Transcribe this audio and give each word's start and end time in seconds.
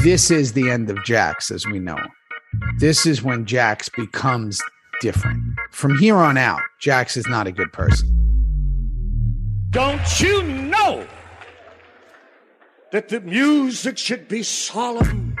this 0.00 0.30
is 0.30 0.52
the 0.52 0.70
end 0.70 0.90
of 0.90 1.02
Jax 1.04 1.50
as 1.50 1.66
we 1.66 1.78
know 1.78 1.96
him. 1.96 2.08
This 2.78 3.06
is 3.06 3.22
when 3.22 3.44
Jax 3.46 3.88
becomes 3.88 4.60
different. 5.00 5.42
From 5.70 5.98
here 5.98 6.16
on 6.16 6.36
out, 6.36 6.60
Jax 6.80 7.16
is 7.16 7.26
not 7.26 7.46
a 7.46 7.52
good 7.52 7.72
person. 7.72 8.08
Don't 9.70 10.20
you 10.20 10.42
know 10.42 11.06
that 12.92 13.08
the 13.08 13.20
music 13.20 13.96
should 13.96 14.28
be 14.28 14.42
solemn? 14.42 15.36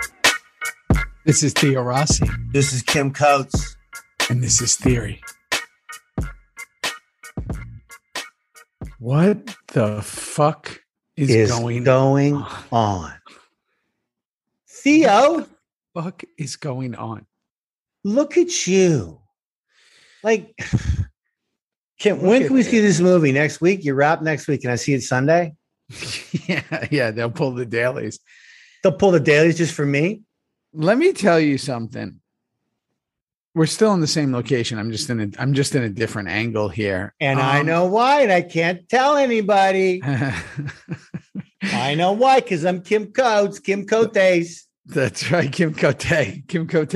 This 1.26 1.42
is 1.42 1.52
Theo 1.52 1.82
Rossi, 1.82 2.26
This 2.52 2.72
is 2.72 2.82
Kim 2.82 3.12
Coates. 3.12 3.76
and 4.30 4.42
this 4.42 4.60
is 4.60 4.74
Theory. 4.76 5.20
What 8.98 9.56
the 9.68 10.00
fuck 10.02 10.80
is, 11.16 11.28
Is 11.30 11.50
going 11.50 11.84
going 11.84 12.34
on? 12.34 12.64
on. 12.72 13.12
Theo, 14.82 15.46
Fuck 15.94 16.24
is 16.38 16.56
going 16.56 16.94
on? 16.94 17.26
look 18.04 18.36
at 18.36 18.66
you. 18.66 19.20
Like, 20.24 20.54
Kim, 21.98 22.16
Look 22.16 22.26
when 22.26 22.42
can 22.46 22.54
we 22.54 22.62
see 22.64 22.80
this 22.80 22.98
movie? 23.00 23.30
Next 23.32 23.60
week? 23.60 23.84
You 23.84 23.94
wrap 23.94 24.22
next 24.22 24.48
week. 24.48 24.62
Can 24.62 24.70
I 24.70 24.76
see 24.76 24.94
it 24.94 25.02
Sunday? 25.02 25.54
yeah, 26.48 26.86
yeah, 26.90 27.10
they'll 27.12 27.30
pull 27.30 27.52
the 27.52 27.66
dailies. 27.66 28.18
They'll 28.82 28.92
pull 28.92 29.12
the 29.12 29.20
dailies 29.20 29.58
just 29.58 29.74
for 29.74 29.86
me. 29.86 30.22
Let 30.72 30.98
me 30.98 31.12
tell 31.12 31.38
you 31.38 31.58
something. 31.58 32.18
We're 33.54 33.66
still 33.66 33.92
in 33.92 34.00
the 34.00 34.06
same 34.06 34.32
location. 34.32 34.78
I'm 34.78 34.90
just 34.90 35.10
in 35.10 35.20
a 35.20 35.28
I'm 35.38 35.52
just 35.54 35.74
in 35.74 35.82
a 35.82 35.90
different 35.90 36.28
angle 36.28 36.68
here. 36.70 37.14
And 37.20 37.38
I 37.38 37.60
Um, 37.60 37.66
know 37.66 37.86
why, 37.86 38.22
and 38.22 38.32
I 38.32 38.40
can't 38.42 38.88
tell 38.88 39.16
anybody. 39.16 40.00
I 41.62 41.94
know 41.94 42.12
why, 42.12 42.40
because 42.40 42.64
I'm 42.64 42.80
Kim 42.82 43.12
Coates, 43.12 43.58
Kim 43.60 43.86
Cotes. 43.86 44.66
That's 44.86 45.30
right, 45.30 45.50
Kim 45.52 45.74
Cote. 45.74 45.98
Kim 46.48 46.66
Cote. 46.66 46.90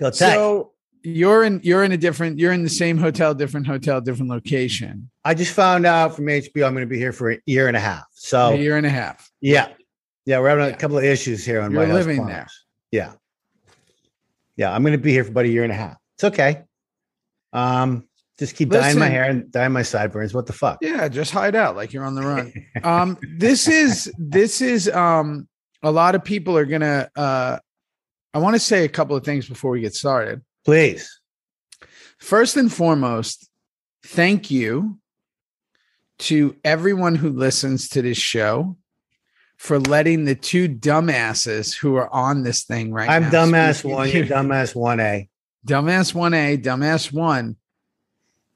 Cotes. 0.00 0.18
So 0.18 0.72
you're 1.02 1.44
in 1.44 1.60
you're 1.62 1.84
in 1.84 1.92
a 1.92 1.96
different 1.96 2.38
you're 2.38 2.52
in 2.52 2.62
the 2.62 2.68
same 2.68 2.98
hotel, 2.98 3.34
different 3.34 3.66
hotel, 3.66 4.00
different 4.00 4.30
location. 4.30 5.10
I 5.24 5.34
just 5.34 5.52
found 5.52 5.86
out 5.86 6.16
from 6.16 6.26
HBO 6.26 6.66
I'm 6.66 6.74
going 6.74 6.86
to 6.86 6.90
be 6.90 6.98
here 6.98 7.12
for 7.12 7.32
a 7.32 7.38
year 7.46 7.68
and 7.68 7.76
a 7.76 7.80
half. 7.80 8.04
So 8.12 8.48
a 8.52 8.56
year 8.56 8.76
and 8.76 8.86
a 8.86 8.90
half. 8.90 9.30
yeah, 9.40 9.68
yeah, 10.26 10.38
we're 10.40 10.48
having 10.50 10.66
Yeah. 10.66 10.72
a 10.72 10.76
couple 10.76 10.98
of 10.98 11.04
issues 11.04 11.44
here 11.44 11.60
on 11.60 11.72
You're 11.72 11.82
White 11.86 11.92
living 11.94 12.16
Farms. 12.18 12.30
there. 12.32 12.46
Yeah, 12.90 13.12
yeah, 14.56 14.74
I'm 14.74 14.82
going 14.82 14.92
to 14.92 14.98
be 15.02 15.12
here 15.12 15.24
for 15.24 15.30
about 15.30 15.44
a 15.46 15.48
year 15.48 15.64
and 15.64 15.72
a 15.72 15.76
half. 15.76 15.96
It's 16.16 16.24
okay. 16.24 16.62
Um, 17.52 18.06
just 18.38 18.56
keep 18.56 18.70
dyeing 18.70 18.98
my 18.98 19.08
hair 19.08 19.24
and 19.24 19.50
dyeing 19.50 19.72
my 19.72 19.82
sideburns. 19.82 20.34
What 20.34 20.46
the 20.46 20.52
fuck? 20.52 20.78
Yeah, 20.82 21.06
just 21.08 21.30
hide 21.30 21.54
out 21.54 21.76
like 21.76 21.92
you're 21.92 22.04
on 22.04 22.14
the 22.14 22.22
run. 22.22 22.52
um 22.82 23.16
this 23.36 23.68
is 23.68 24.12
this 24.18 24.60
is 24.60 24.88
um 24.90 25.48
a 25.84 25.90
lot 25.90 26.14
of 26.14 26.24
people 26.24 26.56
are 26.56 26.64
gonna 26.64 27.08
uh 27.16 27.58
I 28.32 28.38
want 28.38 28.54
to 28.54 28.60
say 28.60 28.84
a 28.84 28.88
couple 28.88 29.14
of 29.14 29.24
things 29.24 29.48
before 29.48 29.70
we 29.70 29.80
get 29.80 29.94
started. 29.94 30.42
Please. 30.64 31.20
First 32.18 32.56
and 32.56 32.72
foremost, 32.72 33.48
thank 34.04 34.50
you 34.50 34.98
to 36.18 36.56
everyone 36.64 37.14
who 37.14 37.30
listens 37.30 37.88
to 37.90 38.02
this 38.02 38.18
show 38.18 38.76
for 39.56 39.78
letting 39.78 40.24
the 40.24 40.34
two 40.34 40.68
dumbasses 40.68 41.76
who 41.76 41.94
are 41.94 42.12
on 42.12 42.42
this 42.42 42.64
thing 42.64 42.92
right 42.92 43.08
now 43.08 43.14
I'm 43.14 43.30
dumbass 43.30 43.88
one. 43.88 44.10
You're 44.10 44.26
dumbass 44.26 44.74
one 44.74 44.98
A. 44.98 45.28
dumbass 45.66 46.12
1A, 46.12 46.62
dumbass 46.62 47.12
1. 47.12 47.56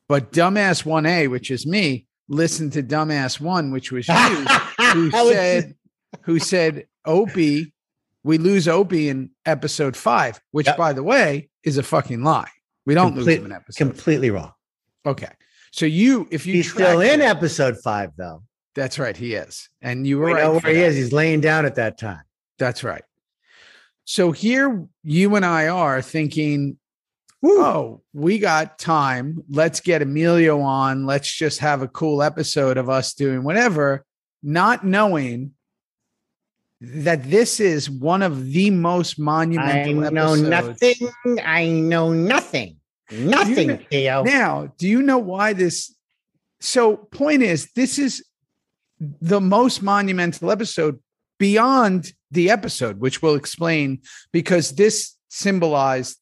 But 0.09 0.33
dumbass 0.33 0.85
1A, 0.85 1.31
which 1.31 1.51
is 1.51 1.67
me, 1.67 2.07
listened 2.29 2.73
to 2.75 2.83
dumbass 2.83 3.41
1, 3.41 3.71
which 3.71 3.93
was 3.93 4.09
you, 4.09 4.15
who 4.93 5.11
said 5.11 5.75
who 6.23 6.39
said 6.39 6.87
Opie, 7.09 7.73
we 8.23 8.39
lose 8.39 8.69
Opie 8.69 9.09
in 9.09 9.31
episode 9.47 9.97
5, 9.97 10.41
which 10.51 10.67
Yep. 10.67 10.77
by 10.77 10.93
the 10.93 11.03
way 11.03 11.49
is 11.65 11.79
a 11.79 11.83
fucking 11.83 12.23
lie. 12.23 12.49
We 12.87 12.95
don't 12.95 13.17
lose 13.17 13.27
him 13.29 13.47
in 13.47 13.53
episode. 13.53 13.79
completely 13.85 14.31
wrong. 14.31 14.53
Okay. 15.07 15.31
So 15.73 15.87
you, 15.87 16.29
if 16.31 16.47
you 16.47 16.55
He's 16.55 16.71
still 16.73 17.01
in 17.01 17.21
it- 17.21 17.25
episode 17.25 17.77
five, 17.83 18.11
though. 18.17 18.43
that's 18.75 18.99
right, 18.99 19.17
he 19.17 19.35
is, 19.35 19.69
and 19.83 20.07
you 20.07 20.19
were 20.19 20.27
We 20.27 20.33
right. 20.35 20.43
know 20.45 20.59
where 20.59 20.73
he 20.75 20.81
is. 20.81 20.97
He's 20.97 21.13
laying 21.13 21.41
down 21.41 21.67
at 21.67 21.75
that 21.77 21.99
time. 21.99 22.23
That's 22.59 22.83
right. 22.85 23.03
So 24.05 24.33
here, 24.33 24.87
you 25.03 25.35
and 25.37 25.45
I 25.45 25.69
are 25.69 26.01
thinking, 26.01 26.79
Woo. 27.43 27.61
oh, 27.63 28.03
we 28.15 28.39
got 28.39 28.79
time. 28.79 29.43
Let's 29.51 29.81
get 29.81 30.01
Emilio 30.03 30.61
on. 30.61 31.05
Let's 31.07 31.31
just 31.33 31.59
have 31.61 31.83
a 31.83 31.89
cool 31.89 32.23
episode 32.23 32.79
of 32.79 32.89
us 32.89 33.13
doing 33.15 33.43
whatever, 33.45 34.05
not 34.43 34.85
knowing 34.85 35.53
that 36.81 37.29
this 37.29 37.61
is 37.61 37.91
one 37.91 38.23
of 38.23 38.53
the 38.53 38.71
most 38.71 39.19
monumental. 39.19 40.05
I 40.05 40.11
know 40.11 40.33
episodes. 40.35 40.43
nothing. 40.49 41.41
I 41.45 41.67
know 41.67 42.13
nothing. 42.13 42.77
Nothing, 43.11 43.67
know- 43.69 43.79
Theo. 43.91 44.23
Now, 44.23 44.73
do 44.79 44.87
you 44.87 45.03
know 45.03 45.19
why 45.19 45.53
this? 45.55 45.95
So, 46.61 46.97
point 46.97 47.43
is, 47.43 47.71
this 47.75 47.99
is 47.99 48.25
the 49.01 49.41
most 49.41 49.83
monumental 49.83 50.51
episode 50.51 50.99
beyond 51.39 52.13
the 52.31 52.51
episode, 52.51 53.01
which 53.01 53.23
we'll 53.23 53.37
explain 53.37 54.01
because 54.33 54.73
this 54.73 55.17
symbolized 55.29 56.19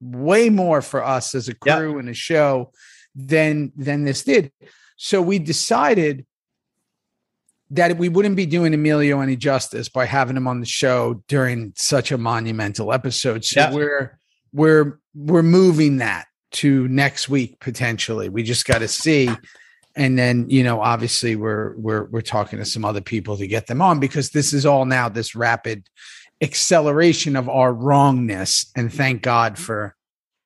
way 0.00 0.48
more 0.50 0.82
for 0.82 1.04
us 1.04 1.34
as 1.34 1.48
a 1.48 1.54
Yep. 1.66 1.76
crew 1.78 1.98
and 1.98 2.08
a 2.08 2.14
show 2.14 2.72
than 3.14 3.72
than 3.76 4.04
this 4.04 4.22
did. 4.24 4.52
So 4.96 5.20
we 5.20 5.38
decided 5.38 6.24
that 7.72 7.96
we 7.98 8.08
wouldn't 8.08 8.36
be 8.36 8.46
doing 8.46 8.74
Emilio 8.74 9.20
any 9.20 9.36
justice 9.36 9.88
by 9.88 10.04
having 10.04 10.36
him 10.36 10.46
on 10.46 10.60
the 10.60 10.66
show 10.66 11.22
during 11.28 11.72
such 11.76 12.12
a 12.12 12.18
monumental 12.18 12.92
episode. 12.92 13.44
So 13.44 13.70
we're 13.72 14.18
we're 14.52 14.98
we're 15.14 15.42
moving 15.42 15.98
that 15.98 16.26
to 16.52 16.86
next 16.88 17.28
week 17.28 17.58
potentially. 17.60 18.28
We 18.28 18.42
just 18.42 18.66
got 18.66 18.78
to 18.78 18.88
see 18.88 19.30
and 19.94 20.18
then 20.18 20.48
you 20.48 20.62
know 20.62 20.80
obviously 20.80 21.36
we're 21.36 21.74
we're 21.76 22.04
we're 22.04 22.20
talking 22.20 22.58
to 22.58 22.64
some 22.64 22.84
other 22.84 23.00
people 23.00 23.36
to 23.36 23.46
get 23.46 23.66
them 23.66 23.82
on 23.82 24.00
because 24.00 24.30
this 24.30 24.52
is 24.52 24.64
all 24.66 24.84
now 24.84 25.08
this 25.08 25.34
rapid 25.34 25.88
acceleration 26.40 27.36
of 27.36 27.48
our 27.48 27.72
wrongness 27.72 28.70
and 28.76 28.92
thank 28.92 29.22
God 29.22 29.58
for 29.58 29.94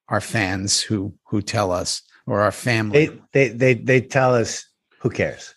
our 0.08 0.20
fans 0.20 0.80
who 0.80 1.14
who 1.28 1.42
tell 1.42 1.72
us 1.72 2.02
or 2.26 2.40
our 2.40 2.52
family 2.52 3.06
They, 3.32 3.48
they 3.48 3.48
they 3.48 3.74
they 3.74 4.00
tell 4.00 4.34
us 4.34 4.64
who 5.00 5.10
cares. 5.10 5.54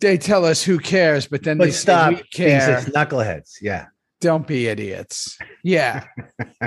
They 0.00 0.18
tell 0.18 0.44
us 0.44 0.62
who 0.62 0.78
cares, 0.78 1.26
but 1.26 1.42
then 1.42 1.58
they 1.58 1.66
But 1.66 1.72
say 1.74 1.78
stop 1.80 2.10
we 2.14 2.22
care. 2.32 2.80
such 2.82 2.92
knuckleheads. 2.92 3.54
Yeah. 3.60 3.86
Don't 4.20 4.46
be 4.46 4.66
idiots. 4.66 5.36
Yeah. 5.62 6.04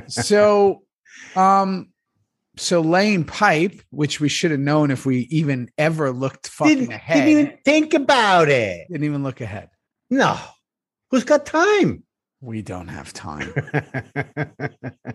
so, 0.08 0.84
um, 1.36 1.90
so 2.58 2.82
laying 2.82 3.24
pipe, 3.26 3.82
which 3.90 4.20
we 4.20 4.30
should 4.30 4.52
have 4.52 4.60
known 4.60 4.92
if 4.92 5.06
we 5.06 5.20
even 5.32 5.70
ever 5.78 6.12
looked 6.12 6.48
fucking 6.48 6.78
Didn't, 6.80 6.94
ahead. 6.94 7.26
didn't 7.26 7.30
even 7.30 7.58
think 7.66 7.94
about 7.94 8.50
it. 8.50 8.88
didn't 8.90 9.04
even 9.06 9.24
look 9.24 9.42
ahead. 9.42 9.70
No. 10.10 10.38
Who's 11.12 11.24
got 11.24 11.46
time? 11.46 12.04
We 12.42 12.62
don't 12.62 12.88
have 12.88 13.12
time. 13.14 13.54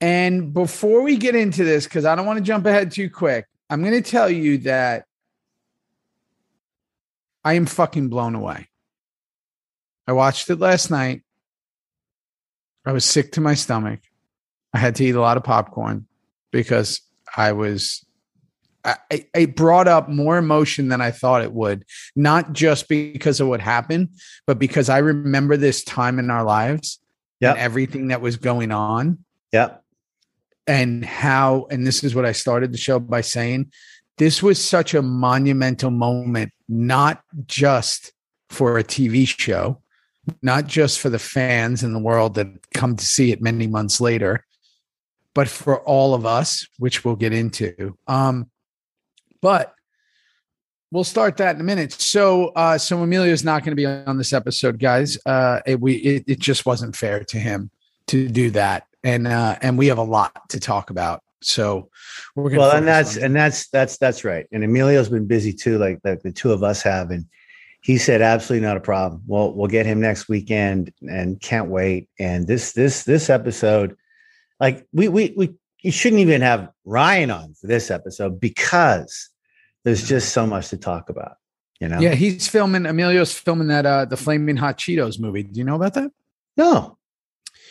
And 0.00 0.52
before 0.52 1.00
we 1.00 1.16
get 1.16 1.34
into 1.34 1.64
this, 1.64 1.84
because 1.84 2.04
I 2.04 2.14
don't 2.14 2.26
want 2.26 2.36
to 2.38 2.44
jump 2.44 2.66
ahead 2.66 2.90
too 2.90 3.08
quick, 3.08 3.46
I'm 3.70 3.80
going 3.82 3.94
to 3.94 4.02
tell 4.08 4.28
you 4.28 4.58
that 4.58 5.05
I 7.46 7.54
am 7.54 7.66
fucking 7.66 8.08
blown 8.08 8.34
away. 8.34 8.66
I 10.08 10.12
watched 10.12 10.50
it 10.50 10.58
last 10.58 10.90
night. 10.90 11.22
I 12.84 12.90
was 12.90 13.04
sick 13.04 13.32
to 13.32 13.40
my 13.40 13.54
stomach. 13.54 14.00
I 14.74 14.78
had 14.78 14.96
to 14.96 15.04
eat 15.04 15.14
a 15.14 15.20
lot 15.20 15.36
of 15.36 15.44
popcorn 15.44 16.08
because 16.50 17.00
I 17.36 17.52
was. 17.52 18.04
I, 18.84 18.96
it 19.34 19.56
brought 19.56 19.88
up 19.88 20.08
more 20.08 20.38
emotion 20.38 20.88
than 20.88 21.00
I 21.00 21.10
thought 21.12 21.42
it 21.42 21.52
would, 21.52 21.84
not 22.14 22.52
just 22.52 22.88
because 22.88 23.40
of 23.40 23.48
what 23.48 23.60
happened, 23.60 24.10
but 24.46 24.58
because 24.58 24.88
I 24.88 24.98
remember 24.98 25.56
this 25.56 25.82
time 25.82 26.18
in 26.18 26.30
our 26.30 26.44
lives 26.44 27.00
Yep. 27.40 27.50
and 27.50 27.60
everything 27.60 28.08
that 28.08 28.22
was 28.22 28.36
going 28.36 28.72
on 28.72 29.18
yep. 29.52 29.84
and 30.66 31.04
how 31.04 31.66
and 31.70 31.86
this 31.86 32.02
is 32.02 32.14
what 32.14 32.24
i 32.24 32.32
started 32.32 32.72
the 32.72 32.78
show 32.78 32.98
by 32.98 33.20
saying 33.20 33.70
this 34.18 34.42
was 34.42 34.62
such 34.62 34.94
a 34.94 35.02
monumental 35.02 35.90
moment 35.90 36.52
not 36.68 37.22
just 37.46 38.12
for 38.50 38.78
a 38.78 38.84
tv 38.84 39.26
show 39.26 39.80
not 40.42 40.66
just 40.66 41.00
for 41.00 41.08
the 41.08 41.18
fans 41.18 41.82
in 41.82 41.92
the 41.92 41.98
world 41.98 42.34
that 42.34 42.48
come 42.74 42.96
to 42.96 43.04
see 43.04 43.30
it 43.30 43.40
many 43.40 43.66
months 43.66 44.00
later 44.00 44.44
but 45.36 45.48
for 45.48 45.80
all 45.82 46.14
of 46.14 46.24
us 46.24 46.66
which 46.78 47.04
we'll 47.04 47.14
get 47.14 47.32
into. 47.32 47.96
Um 48.08 48.50
but 49.42 49.74
we'll 50.90 51.04
start 51.04 51.36
that 51.36 51.54
in 51.54 51.60
a 51.60 51.64
minute. 51.64 51.92
So 51.92 52.48
uh 52.56 52.78
so 52.78 53.02
emilio's 53.02 53.44
not 53.44 53.62
going 53.62 53.72
to 53.72 53.76
be 53.76 53.84
on 53.84 54.16
this 54.16 54.32
episode 54.32 54.78
guys. 54.78 55.18
Uh 55.26 55.60
it, 55.66 55.78
we 55.78 55.96
it, 55.96 56.24
it 56.26 56.38
just 56.38 56.64
wasn't 56.64 56.96
fair 56.96 57.22
to 57.22 57.38
him 57.38 57.70
to 58.08 58.28
do 58.28 58.50
that. 58.52 58.86
And 59.04 59.28
uh 59.28 59.56
and 59.60 59.76
we 59.76 59.88
have 59.88 59.98
a 59.98 60.02
lot 60.02 60.48
to 60.48 60.58
talk 60.58 60.88
about 60.88 61.22
so 61.42 61.90
we're 62.34 62.50
gonna 62.50 62.60
Well, 62.60 62.76
and 62.76 62.86
that's 62.86 63.16
on- 63.16 63.24
and 63.24 63.36
that's 63.36 63.68
that's 63.68 63.98
that's 63.98 64.24
right. 64.24 64.46
And 64.52 64.64
Emilio's 64.64 65.08
been 65.08 65.26
busy 65.26 65.52
too, 65.52 65.78
like 65.78 66.00
like 66.04 66.22
the 66.22 66.32
two 66.32 66.52
of 66.52 66.62
us 66.62 66.82
have, 66.82 67.10
and 67.10 67.26
He 67.82 67.98
said 67.98 68.20
absolutely 68.20 68.66
not 68.66 68.76
a 68.76 68.80
problem. 68.80 69.22
We'll 69.26 69.52
we'll 69.54 69.68
get 69.68 69.86
him 69.86 70.00
next 70.00 70.28
weekend 70.28 70.92
and 71.02 71.40
can't 71.40 71.68
wait. 71.68 72.08
And 72.18 72.46
this 72.46 72.72
this 72.72 73.04
this 73.04 73.30
episode, 73.30 73.96
like 74.58 74.86
we 74.92 75.08
we 75.08 75.34
we 75.36 75.54
you 75.82 75.92
shouldn't 75.92 76.20
even 76.20 76.40
have 76.40 76.70
Ryan 76.84 77.30
on 77.30 77.54
for 77.54 77.68
this 77.68 77.90
episode 77.90 78.40
because 78.40 79.30
there's 79.84 80.08
just 80.08 80.32
so 80.32 80.46
much 80.46 80.70
to 80.70 80.76
talk 80.76 81.10
about. 81.10 81.36
You 81.78 81.88
know? 81.88 82.00
Yeah, 82.00 82.14
he's 82.14 82.48
filming. 82.48 82.86
Emilio's 82.86 83.32
filming 83.32 83.68
that 83.68 83.86
uh 83.86 84.04
the 84.06 84.16
Flaming 84.16 84.56
Hot 84.56 84.78
Cheetos 84.78 85.20
movie. 85.20 85.44
Do 85.44 85.60
you 85.60 85.64
know 85.64 85.76
about 85.76 85.94
that? 85.94 86.10
No. 86.56 86.98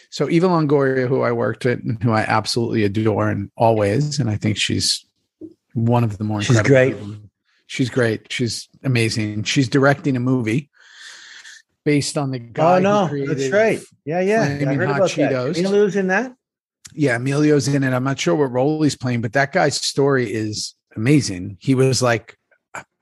So 0.09 0.29
Eva 0.29 0.47
Longoria, 0.47 1.07
who 1.07 1.21
I 1.21 1.31
worked 1.31 1.65
with, 1.65 1.79
and 1.79 2.01
who 2.01 2.11
I 2.11 2.21
absolutely 2.21 2.83
adore 2.83 3.29
and 3.29 3.51
always, 3.57 4.19
and 4.19 4.29
I 4.29 4.37
think 4.37 4.57
she's 4.57 5.05
one 5.73 6.03
of 6.03 6.17
the 6.17 6.23
more 6.23 6.41
She's 6.41 6.61
great. 6.61 6.95
She's 7.67 7.89
great. 7.89 8.31
She's 8.31 8.69
amazing. 8.83 9.43
She's 9.43 9.67
directing 9.67 10.15
a 10.15 10.19
movie 10.19 10.69
based 11.83 12.17
on 12.17 12.31
the 12.31 12.39
oh, 12.39 12.49
guy. 12.53 12.73
Oh 12.73 12.75
who 12.77 12.83
no, 12.83 13.07
created- 13.07 13.37
that's 13.37 13.51
right. 13.51 13.79
Yeah, 14.05 14.19
yeah. 14.21 14.41
I 14.41 14.57
Flaming 14.57 14.77
heard 14.77 14.87
Hot 14.87 14.97
about 14.97 15.09
Cheetos. 15.09 15.53
that. 15.55 15.59
Emilio's 15.59 15.95
in 15.95 16.07
that. 16.07 16.33
Yeah, 16.93 17.15
Emilio's 17.17 17.67
in 17.67 17.83
it. 17.83 17.93
I'm 17.93 18.03
not 18.03 18.19
sure 18.19 18.35
what 18.35 18.51
role 18.51 18.81
he's 18.83 18.95
playing, 18.95 19.21
but 19.21 19.33
that 19.33 19.51
guy's 19.51 19.75
story 19.75 20.31
is 20.31 20.75
amazing. 20.95 21.57
He 21.59 21.75
was 21.75 22.01
like, 22.01 22.37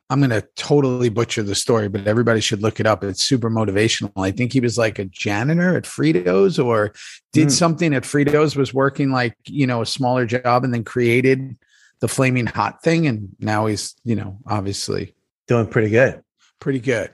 I'm 0.10 0.20
going 0.20 0.30
to 0.30 0.46
totally 0.56 1.10
butcher 1.10 1.42
the 1.44 1.56
story, 1.56 1.88
but 1.88 2.06
everybody 2.08 2.40
should 2.42 2.62
look 2.62 2.80
it 2.80 2.86
up. 2.86 3.04
It's 3.04 3.24
super 3.24 3.50
motivational. 3.50 4.12
I 4.18 4.32
think 4.32 4.54
he 4.54 4.60
was 4.60 4.78
like 4.78 5.00
a 5.00 5.06
janitor 5.06 5.76
at 5.76 5.84
Fritos 5.86 6.64
or 6.64 6.94
did 7.32 7.48
Mm. 7.48 7.52
something 7.52 7.94
at 7.96 8.04
Fritos, 8.04 8.56
was 8.56 8.74
working 8.74 9.12
like, 9.12 9.36
you 9.48 9.66
know, 9.66 9.82
a 9.82 9.86
smaller 9.86 10.26
job 10.26 10.64
and 10.64 10.74
then 10.74 10.84
created 10.84 11.58
the 12.00 12.08
flaming 12.08 12.46
hot 12.46 12.84
thing. 12.84 13.08
And 13.08 13.30
now 13.40 13.66
he's, 13.66 13.96
you 14.04 14.16
know, 14.16 14.38
obviously 14.46 15.16
Doing 15.48 15.68
pretty 15.68 15.90
good. 15.90 16.22
pretty 16.60 16.80
good. 16.80 17.12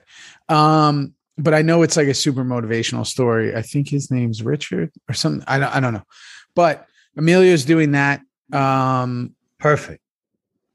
Um, 0.48 1.14
but 1.38 1.54
I 1.54 1.62
know 1.62 1.82
it's 1.82 1.96
like 1.96 2.08
a 2.08 2.14
super 2.14 2.44
motivational 2.44 3.06
story. 3.06 3.54
I 3.56 3.62
think 3.62 3.88
his 3.88 4.10
name's 4.10 4.42
Richard 4.42 4.90
or 5.08 5.14
something. 5.14 5.42
I 5.46 5.58
don't, 5.58 5.74
I 5.74 5.80
don't 5.80 5.94
know, 5.94 6.04
but 6.54 6.86
Emilio's 7.16 7.64
doing 7.64 7.92
that. 7.92 8.20
Um, 8.52 9.34
Perfect. 9.58 10.02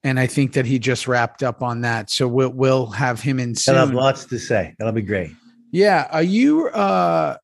And 0.05 0.19
I 0.19 0.27
think 0.27 0.53
that 0.53 0.67
he 0.67 0.77
just 0.77 1.07
wrapped 1.07 1.41
up 1.41 1.63
on 1.63 1.81
that. 1.81 2.11
So 2.11 2.27
we'll 2.27 2.51
we'll 2.51 2.85
have 2.85 3.21
him 3.21 3.39
in 3.39 3.55
He'll 3.59 3.75
have 3.75 3.91
lots 3.91 4.25
to 4.25 4.37
say. 4.37 4.75
That'll 4.77 4.93
be 4.93 5.01
great. 5.01 5.31
Yeah. 5.71 6.07
Are 6.11 6.23
you 6.23 6.67
uh 6.69 7.37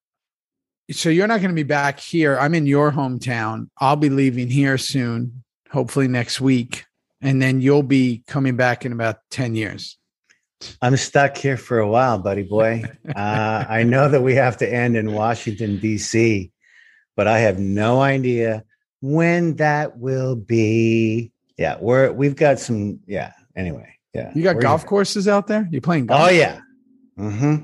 so 0.91 1.09
you're 1.09 1.27
not 1.27 1.39
going 1.39 1.49
to 1.49 1.55
be 1.55 1.63
back 1.63 1.99
here. 1.99 2.37
I'm 2.37 2.53
in 2.53 2.65
your 2.65 2.91
hometown. 2.91 3.69
I'll 3.79 3.95
be 3.95 4.09
leaving 4.09 4.49
here 4.49 4.77
soon, 4.77 5.43
hopefully 5.71 6.07
next 6.07 6.41
week. 6.41 6.85
And 7.21 7.41
then 7.41 7.61
you'll 7.61 7.83
be 7.83 8.23
coming 8.27 8.57
back 8.57 8.85
in 8.85 8.91
about 8.91 9.19
10 9.31 9.55
years. 9.55 9.97
I'm 10.81 10.97
stuck 10.97 11.37
here 11.37 11.55
for 11.55 11.79
a 11.79 11.87
while, 11.87 12.19
buddy 12.19 12.43
boy. 12.43 12.83
Uh, 13.15 13.65
I 13.67 13.83
know 13.83 14.09
that 14.09 14.21
we 14.21 14.35
have 14.35 14.57
to 14.57 14.71
end 14.71 14.95
in 14.95 15.13
Washington, 15.13 15.79
D.C., 15.79 16.51
but 17.15 17.27
I 17.27 17.39
have 17.39 17.59
no 17.59 18.01
idea 18.01 18.63
when 19.01 19.55
that 19.55 19.97
will 19.97 20.35
be. 20.35 21.30
Yeah, 21.57 21.77
we're 21.79 22.11
we've 22.11 22.35
got 22.35 22.59
some. 22.59 22.99
Yeah. 23.07 23.33
Anyway. 23.55 23.95
Yeah. 24.13 24.31
You 24.35 24.43
got 24.43 24.55
We're- 24.55 24.63
golf 24.63 24.85
courses 24.85 25.27
out 25.27 25.47
there? 25.47 25.67
You 25.71 25.79
playing 25.81 26.07
golf? 26.07 26.27
Oh 26.27 26.29
yeah. 26.31 26.59
Mm-hmm. 27.17 27.55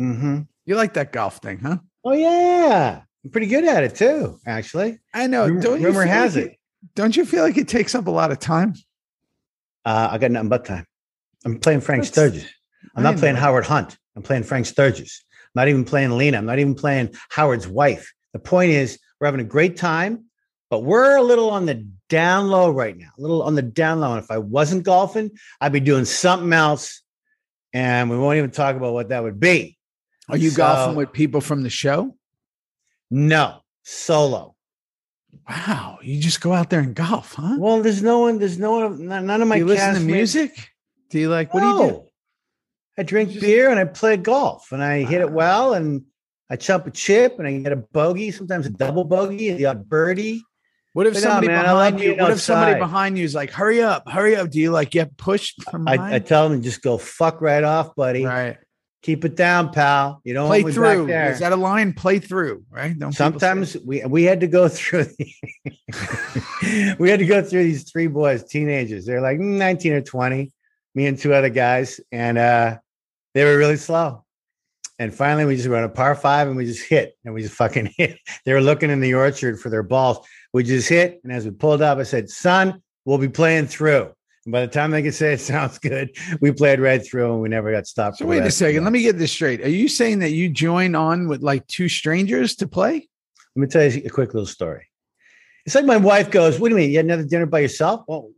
Mm-hmm. 0.00 0.40
You 0.64 0.76
like 0.76 0.94
that 0.94 1.12
golf 1.12 1.38
thing, 1.38 1.58
huh? 1.58 1.78
Oh 2.04 2.12
yeah. 2.12 3.02
I'm 3.24 3.30
pretty 3.30 3.46
good 3.48 3.64
at 3.64 3.82
it 3.82 3.94
too, 3.96 4.38
actually. 4.46 4.98
I 5.14 5.26
know. 5.26 5.46
Rumor, 5.46 5.60
don't 5.60 5.80
you 5.80 5.86
rumor 5.88 6.04
has 6.04 6.36
like 6.36 6.44
it. 6.46 6.58
Don't 6.94 7.16
you 7.16 7.24
feel 7.24 7.42
like 7.42 7.56
it 7.56 7.68
takes 7.68 7.94
up 7.94 8.06
a 8.06 8.10
lot 8.10 8.30
of 8.30 8.38
time? 8.38 8.74
Uh, 9.84 10.08
I 10.12 10.18
got 10.18 10.30
nothing 10.30 10.48
but 10.48 10.64
time. 10.64 10.86
I'm 11.44 11.58
playing 11.58 11.80
Frank 11.80 12.04
That's- 12.04 12.12
Sturgis. 12.32 12.52
I'm 12.94 13.04
I 13.06 13.10
not 13.10 13.18
playing 13.18 13.34
know. 13.34 13.40
Howard 13.40 13.64
Hunt. 13.66 13.96
I'm 14.14 14.22
playing 14.22 14.44
Frank 14.44 14.66
Sturgis. 14.66 15.24
I'm 15.44 15.50
not 15.60 15.68
even 15.68 15.84
playing 15.84 16.16
Lena. 16.16 16.38
I'm 16.38 16.46
not 16.46 16.58
even 16.58 16.74
playing 16.74 17.14
Howard's 17.30 17.66
wife. 17.66 18.12
The 18.32 18.38
point 18.38 18.70
is, 18.70 18.98
we're 19.20 19.26
having 19.26 19.40
a 19.40 19.44
great 19.44 19.76
time, 19.76 20.26
but 20.70 20.80
we're 20.84 21.16
a 21.16 21.22
little 21.22 21.50
on 21.50 21.66
the 21.66 21.86
down 22.08 22.48
low 22.48 22.70
right 22.70 22.96
now. 22.96 23.10
A 23.18 23.20
little 23.20 23.42
on 23.42 23.54
the 23.54 23.62
down 23.62 24.00
low. 24.00 24.12
And 24.12 24.22
if 24.22 24.30
I 24.30 24.38
wasn't 24.38 24.84
golfing, 24.84 25.30
I'd 25.60 25.72
be 25.72 25.80
doing 25.80 26.04
something 26.04 26.52
else. 26.52 27.02
And 27.72 28.10
we 28.10 28.16
won't 28.18 28.38
even 28.38 28.50
talk 28.50 28.76
about 28.76 28.92
what 28.92 29.10
that 29.10 29.22
would 29.22 29.40
be. 29.40 29.76
Are 30.28 30.36
you 30.36 30.50
So- 30.50 30.56
golfing 30.58 30.96
with 30.96 31.12
people 31.12 31.40
from 31.40 31.62
the 31.62 31.70
show? 31.70 32.16
No, 33.10 33.60
solo. 33.84 34.56
Wow. 35.48 35.98
You 36.02 36.20
just 36.20 36.40
go 36.40 36.52
out 36.52 36.70
there 36.70 36.80
and 36.80 36.94
golf, 36.94 37.34
huh? 37.34 37.56
Well, 37.58 37.82
there's 37.82 38.02
no 38.02 38.20
one, 38.20 38.38
there's 38.38 38.58
no 38.58 38.88
one, 38.88 39.06
none 39.06 39.26
none 39.26 39.42
of 39.42 39.48
my 39.48 39.56
do 39.56 39.60
you 39.60 39.66
listen 39.66 39.94
to 39.94 40.00
music? 40.00 40.70
Do 41.10 41.20
you 41.20 41.28
like 41.28 41.54
what 41.54 41.60
do 41.60 41.66
you 41.66 41.90
do? 41.90 42.02
I 42.98 43.02
drink 43.02 43.38
beer 43.38 43.70
and 43.70 43.78
I 43.78 43.84
play 43.84 44.16
golf 44.16 44.72
and 44.72 44.82
I 44.82 45.04
hit 45.04 45.20
it 45.20 45.30
well 45.30 45.74
and 45.74 46.02
I 46.48 46.56
chump 46.56 46.86
a 46.86 46.90
chip 46.90 47.38
and 47.38 47.46
I 47.46 47.58
get 47.58 47.72
a 47.72 47.76
bogey, 47.76 48.30
sometimes 48.30 48.66
a 48.66 48.70
double 48.70 49.04
bogey, 49.04 49.52
the 49.52 49.66
odd 49.66 49.88
birdie. 49.88 50.42
What 50.96 51.06
if 51.06 51.12
But 51.12 51.24
no, 51.24 51.28
somebody 51.28 51.48
man, 51.48 51.62
behind 51.62 52.00
you? 52.00 52.06
being 52.06 52.20
What 52.22 52.30
if 52.30 52.40
somebody 52.40 52.78
behind 52.78 53.18
you 53.18 53.24
is 53.24 53.34
like, 53.34 53.50
"Hurry 53.50 53.82
up, 53.82 54.08
hurry 54.08 54.34
up"? 54.34 54.48
Do 54.48 54.58
you 54.58 54.70
like 54.70 54.88
get 54.88 55.14
pushed 55.18 55.62
from 55.64 55.86
I. 55.86 56.14
I 56.14 56.18
tell 56.20 56.48
them 56.48 56.62
just 56.62 56.80
go 56.80 56.96
fuck 56.96 57.42
right 57.42 57.62
off, 57.62 57.94
buddy. 57.94 58.24
right. 58.24 58.56
Keep 59.02 59.26
it 59.26 59.36
down, 59.36 59.74
pal. 59.74 60.22
You 60.24 60.32
don't 60.32 60.46
Play 60.46 60.62
through. 60.62 61.10
Is 61.10 61.40
that 61.40 61.52
a 61.52 61.56
line? 61.56 61.92
Play 61.92 62.18
through. 62.18 62.64
Right. 62.70 62.98
Don't 62.98 63.12
Sometimes 63.12 63.76
we 63.84 64.06
we 64.06 64.22
had 64.22 64.40
to 64.40 64.46
go 64.46 64.68
through 64.70 65.04
the, 65.04 66.96
we 66.98 67.10
had 67.10 67.18
to 67.18 67.26
go 67.26 67.42
through 67.42 67.64
these 67.64 67.92
three 67.92 68.06
boys, 68.06 68.44
teenagers. 68.44 69.04
They're 69.04 69.20
like 69.20 69.38
19 69.38 69.92
or 69.92 70.00
20, 70.00 70.50
me 70.94 71.06
and 71.06 71.18
two 71.18 71.34
other 71.34 71.50
guys, 71.50 72.00
and 72.10 72.38
uh 72.38 72.78
they 73.34 73.44
were 73.44 73.58
really 73.58 73.76
slow. 73.76 74.24
And 74.98 75.14
finally 75.14 75.44
we 75.44 75.56
just 75.56 75.68
went 75.68 75.84
a 75.84 75.90
par 75.90 76.14
five 76.14 76.48
and 76.48 76.56
we 76.56 76.64
just 76.64 76.82
hit 76.82 77.18
and 77.24 77.34
we 77.34 77.42
just 77.42 77.54
fucking 77.54 77.92
hit. 77.98 78.18
They 78.46 78.54
were 78.54 78.62
looking 78.62 78.90
in 78.90 79.00
the 79.00 79.12
orchard 79.12 79.60
for 79.60 79.68
their 79.68 79.82
balls. 79.82 80.26
We 80.56 80.64
just 80.64 80.88
hit. 80.88 81.20
And 81.22 81.30
as 81.30 81.44
we 81.44 81.50
pulled 81.50 81.82
up, 81.82 81.98
I 81.98 82.02
said, 82.02 82.30
son, 82.30 82.82
we'll 83.04 83.18
be 83.18 83.28
playing 83.28 83.66
through. 83.66 84.10
And 84.46 84.52
by 84.52 84.62
the 84.62 84.68
time 84.68 84.90
they 84.90 85.02
could 85.02 85.12
say 85.12 85.34
it 85.34 85.40
sounds 85.52 85.78
good, 85.78 86.16
we 86.40 86.50
played 86.50 86.80
right 86.80 87.06
through 87.06 87.30
and 87.30 87.42
we 87.42 87.50
never 87.50 87.70
got 87.70 87.86
stopped. 87.86 88.16
So 88.16 88.24
wait 88.24 88.42
a 88.42 88.50
second. 88.50 88.82
Let 88.82 88.94
me 88.94 89.02
get 89.02 89.18
this 89.18 89.32
straight. 89.32 89.60
Are 89.60 89.68
you 89.68 89.86
saying 89.86 90.20
that 90.20 90.30
you 90.30 90.48
join 90.48 90.94
on 90.94 91.28
with 91.28 91.42
like 91.42 91.66
two 91.66 91.90
strangers 91.90 92.56
to 92.56 92.66
play? 92.66 93.06
Let 93.54 93.60
me 93.60 93.66
tell 93.66 93.84
you 93.84 94.02
a 94.06 94.08
quick 94.08 94.32
little 94.32 94.46
story. 94.46 94.88
It's 95.66 95.74
like 95.74 95.84
my 95.84 95.98
wife 95.98 96.30
goes, 96.30 96.58
"What 96.58 96.70
do 96.70 96.74
you 96.74 96.80
mean? 96.80 96.90
You 96.90 96.96
had 96.96 97.04
another 97.04 97.24
dinner 97.24 97.44
by 97.44 97.58
yourself?" 97.58 98.04
Well, 98.06 98.30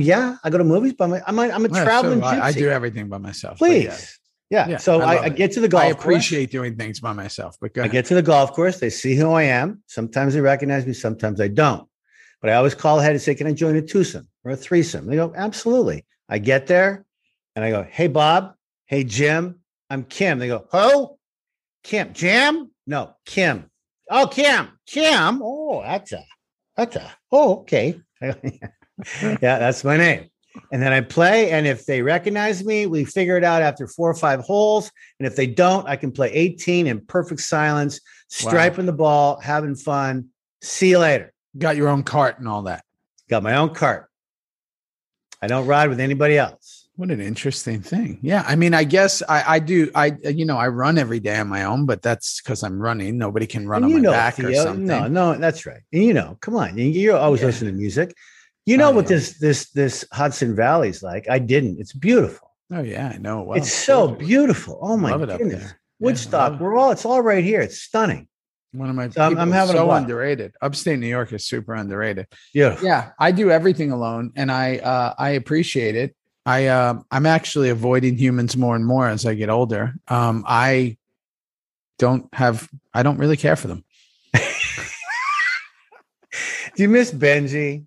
yeah, 0.00 0.38
I 0.42 0.50
go 0.50 0.58
to 0.58 0.64
movies, 0.64 0.94
but 0.94 1.04
I'm 1.04 1.12
a, 1.12 1.22
I'm 1.26 1.38
a, 1.38 1.42
I'm 1.42 1.64
a 1.66 1.68
Well, 1.68 1.80
so 1.80 1.84
traveling 1.84 2.24
I, 2.24 2.46
I 2.46 2.52
do 2.52 2.70
everything 2.70 3.08
by 3.08 3.18
myself. 3.18 3.58
Please, 3.58 4.15
yeah. 4.50 4.68
yeah. 4.68 4.76
So 4.76 5.00
I 5.00 5.14
I, 5.14 5.22
I, 5.24 5.28
get 5.28 5.52
to 5.52 5.60
the 5.60 5.68
golf. 5.68 5.84
I 5.84 5.92
course. 5.92 6.02
appreciate 6.02 6.50
doing 6.50 6.76
things 6.76 7.00
by 7.00 7.12
myself. 7.12 7.56
But 7.60 7.76
I 7.78 7.88
get 7.88 8.04
to 8.06 8.14
the 8.14 8.22
golf 8.22 8.52
course. 8.52 8.78
They 8.78 8.90
see 8.90 9.16
who 9.16 9.32
I 9.32 9.44
am. 9.44 9.82
Sometimes 9.86 10.34
they 10.34 10.40
recognize 10.40 10.86
me. 10.86 10.92
Sometimes 10.92 11.40
I 11.40 11.48
don't. 11.48 11.88
But 12.40 12.50
I 12.50 12.54
always 12.54 12.74
call 12.74 13.00
ahead 13.00 13.12
and 13.12 13.20
say, 13.20 13.34
"Can 13.34 13.46
I 13.46 13.52
join 13.52 13.76
a 13.76 13.82
twosome 13.82 14.28
or 14.44 14.52
a 14.52 14.56
threesome?" 14.56 15.06
They 15.06 15.16
go, 15.16 15.32
"Absolutely." 15.36 16.04
I 16.28 16.38
get 16.38 16.66
there, 16.66 17.04
and 17.54 17.64
I 17.64 17.70
go, 17.70 17.82
"Hey, 17.82 18.06
Bob. 18.06 18.54
Hey, 18.86 19.04
Jim. 19.04 19.60
I'm 19.90 20.04
Kim." 20.04 20.38
They 20.38 20.48
go, 20.48 20.66
"Who? 20.70 21.18
Kim? 21.82 22.12
Jim? 22.12 22.70
No, 22.86 23.14
Kim. 23.24 23.70
Oh, 24.10 24.28
Kim. 24.28 24.68
Kim. 24.86 25.40
Oh, 25.42 25.82
that's 25.82 26.12
a, 26.12 26.24
that's 26.76 26.96
a. 26.96 27.12
Oh, 27.32 27.60
okay. 27.60 28.00
yeah, 28.20 28.58
that's 29.40 29.82
my 29.82 29.96
name." 29.96 30.30
And 30.72 30.82
then 30.82 30.92
I 30.92 31.00
play, 31.00 31.50
and 31.50 31.66
if 31.66 31.86
they 31.86 32.02
recognize 32.02 32.64
me, 32.64 32.86
we 32.86 33.04
figure 33.04 33.36
it 33.36 33.44
out 33.44 33.62
after 33.62 33.86
four 33.86 34.10
or 34.10 34.14
five 34.14 34.40
holes. 34.40 34.90
And 35.18 35.26
if 35.26 35.36
they 35.36 35.46
don't, 35.46 35.86
I 35.88 35.96
can 35.96 36.10
play 36.12 36.32
18 36.32 36.86
in 36.86 37.00
perfect 37.06 37.40
silence, 37.40 38.00
Wow. 38.42 38.50
striping 38.50 38.86
the 38.86 38.92
ball, 38.92 39.38
having 39.40 39.76
fun. 39.76 40.26
See 40.62 40.90
you 40.90 40.98
later. 40.98 41.32
Got 41.56 41.76
your 41.76 41.88
own 41.88 42.02
cart 42.02 42.38
and 42.38 42.48
all 42.48 42.62
that. 42.62 42.84
Got 43.30 43.42
my 43.42 43.54
own 43.56 43.74
cart. 43.74 44.08
I 45.42 45.46
don't 45.46 45.66
ride 45.66 45.88
with 45.88 46.00
anybody 46.00 46.36
else. 46.38 46.88
What 46.96 47.10
an 47.10 47.20
interesting 47.20 47.82
thing. 47.82 48.18
Yeah. 48.22 48.42
I 48.46 48.56
mean, 48.56 48.72
I 48.72 48.84
guess 48.84 49.22
I, 49.28 49.44
I 49.56 49.58
do. 49.58 49.90
I, 49.94 50.16
you 50.24 50.46
know, 50.46 50.56
I 50.56 50.68
run 50.68 50.96
every 50.96 51.20
day 51.20 51.36
on 51.36 51.46
my 51.46 51.64
own, 51.64 51.84
but 51.84 52.00
that's 52.00 52.40
because 52.40 52.62
I'm 52.62 52.80
running. 52.80 53.18
Nobody 53.18 53.46
can 53.46 53.68
run 53.68 53.84
And 53.84 53.92
on 53.92 53.98
my 53.98 54.00
know, 54.00 54.12
back 54.12 54.40
or 54.40 54.54
something. 54.54 54.86
no, 54.86 55.06
no, 55.06 55.34
that's 55.36 55.66
right. 55.66 55.82
And 55.92 56.02
you 56.02 56.14
know, 56.14 56.38
come 56.40 56.56
on, 56.56 56.78
you- 56.78 56.86
you're 56.86 57.16
always 57.18 57.42
Yeah. 57.42 57.48
listening 57.48 57.74
to 57.74 57.78
music. 57.78 58.14
You 58.66 58.76
know 58.76 58.88
Oh, 58.88 58.92
what 58.96 59.04
yeah. 59.04 59.16
this 59.16 59.38
this 59.38 59.70
this 59.70 60.04
Hudson 60.12 60.54
Valley's 60.56 61.02
like. 61.02 61.26
I 61.30 61.38
didn't. 61.38 61.78
It's 61.80 61.92
beautiful. 61.92 62.52
Oh, 62.72 62.82
yeah. 62.82 63.12
I 63.14 63.18
know. 63.18 63.42
Well, 63.42 63.56
it's 63.58 63.72
so 63.72 64.08
beautiful. 64.08 64.78
Oh 64.82 64.96
my 64.96 65.12
Love 65.12 65.22
it 65.22 65.30
up 65.30 65.38
goodness. 65.38 65.62
Yeah, 65.62 65.70
Woodstock. 66.00 66.60
we're 66.60 66.76
all. 66.76 66.90
It's 66.90 67.04
all 67.04 67.22
right 67.22 67.44
here. 67.44 67.60
It's 67.60 67.80
stunning. 67.80 68.26
One 68.72 68.90
of 68.90 68.96
my 68.96 69.08
So 69.08 69.22
I'm- 69.22 69.38
I'm 69.38 69.52
having 69.52 69.76
so 69.76 69.90
underrated. 69.92 70.52
Upstate 70.60 70.98
New 70.98 71.06
York 71.06 71.32
is 71.32 71.46
super 71.46 71.74
underrated. 71.74 72.26
Yeah. 72.52 72.76
Yeah, 72.82 73.12
I 73.18 73.30
do 73.30 73.50
everything 73.50 73.92
alone, 73.92 74.32
and 74.36 74.50
I 74.50 74.78
uh, 74.78 75.14
I 75.16 75.30
appreciate 75.30 75.94
it. 75.94 76.14
I 76.44 76.66
uh, 76.66 76.98
I'm 77.10 77.24
actually 77.24 77.70
avoiding 77.70 78.16
humans 78.18 78.56
more 78.56 78.74
and 78.76 78.84
more 78.84 79.08
as 79.08 79.24
I 79.24 79.34
get 79.34 79.48
older. 79.48 79.94
Um, 80.08 80.44
I 80.46 80.96
don't 81.98 82.26
have 82.34 82.68
I 82.92 83.02
don't 83.04 83.18
really 83.18 83.36
care 83.38 83.56
for 83.56 83.68
them. 83.68 83.84
Do 86.74 86.82
you 86.82 86.88
miss 86.88 87.10
Benji? 87.12 87.84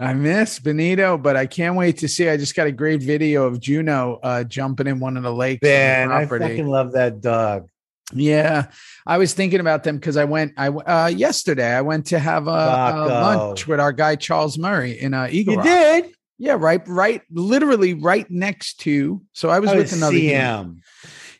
I 0.00 0.14
miss 0.14 0.58
Benito, 0.58 1.16
but 1.16 1.36
I 1.36 1.46
can't 1.46 1.76
wait 1.76 1.98
to 1.98 2.08
see. 2.08 2.28
I 2.28 2.36
just 2.36 2.54
got 2.54 2.66
a 2.66 2.72
great 2.72 3.02
video 3.02 3.44
of 3.46 3.60
Juno 3.60 4.18
uh, 4.22 4.44
jumping 4.44 4.86
in 4.86 5.00
one 5.00 5.16
of 5.16 5.22
the 5.22 5.32
lakes. 5.32 5.62
Man, 5.62 6.10
I 6.12 6.26
fucking 6.26 6.66
love 6.66 6.92
that 6.92 7.20
dog. 7.20 7.68
Yeah, 8.12 8.66
I 9.06 9.18
was 9.18 9.32
thinking 9.32 9.60
about 9.60 9.82
them 9.84 9.96
because 9.96 10.16
I 10.16 10.24
went. 10.24 10.52
I 10.56 10.68
uh, 10.68 11.06
yesterday 11.08 11.72
I 11.72 11.80
went 11.80 12.06
to 12.06 12.18
have 12.18 12.46
a, 12.48 12.50
a 12.50 13.06
lunch 13.08 13.66
with 13.66 13.80
our 13.80 13.92
guy 13.92 14.16
Charles 14.16 14.58
Murray 14.58 15.00
in 15.00 15.14
uh, 15.14 15.28
Eagle 15.30 15.54
You 15.54 15.58
Rock. 15.60 15.66
did? 15.66 16.10
Yeah, 16.36 16.56
right, 16.58 16.82
right, 16.86 17.22
literally 17.30 17.94
right 17.94 18.28
next 18.30 18.80
to. 18.80 19.22
So 19.32 19.48
I 19.50 19.60
was 19.60 19.70
Oh, 19.70 19.76
with 19.76 19.92
another. 19.92 20.16
CM. 20.16 20.80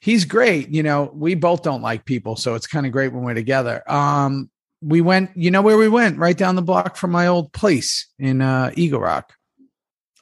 He's 0.00 0.25
great. 0.25 0.68
You 0.71 0.83
know, 0.83 1.11
we 1.14 1.35
both 1.35 1.62
don't 1.62 1.83
like 1.83 2.04
people, 2.04 2.37
so 2.37 2.54
it's 2.54 2.66
kind 2.66 2.87
of 2.87 2.92
great 2.92 3.12
when 3.12 3.25
we're 3.25 3.35
together. 3.35 3.83
Um, 3.90 4.50
we 4.85 5.00
went. 5.00 5.31
You 5.37 5.50
know 5.50 5.62
where 5.62 5.76
we 5.76 5.88
went? 5.88 6.19
Right 6.19 6.37
down 6.37 6.57
the 6.57 6.62
block 6.62 6.97
from 6.97 7.11
my 7.11 7.26
old 7.26 7.53
place 7.53 8.07
in 8.19 8.41
uh, 8.43 8.71
Eagle 8.76 9.00
Rock. 9.00 9.33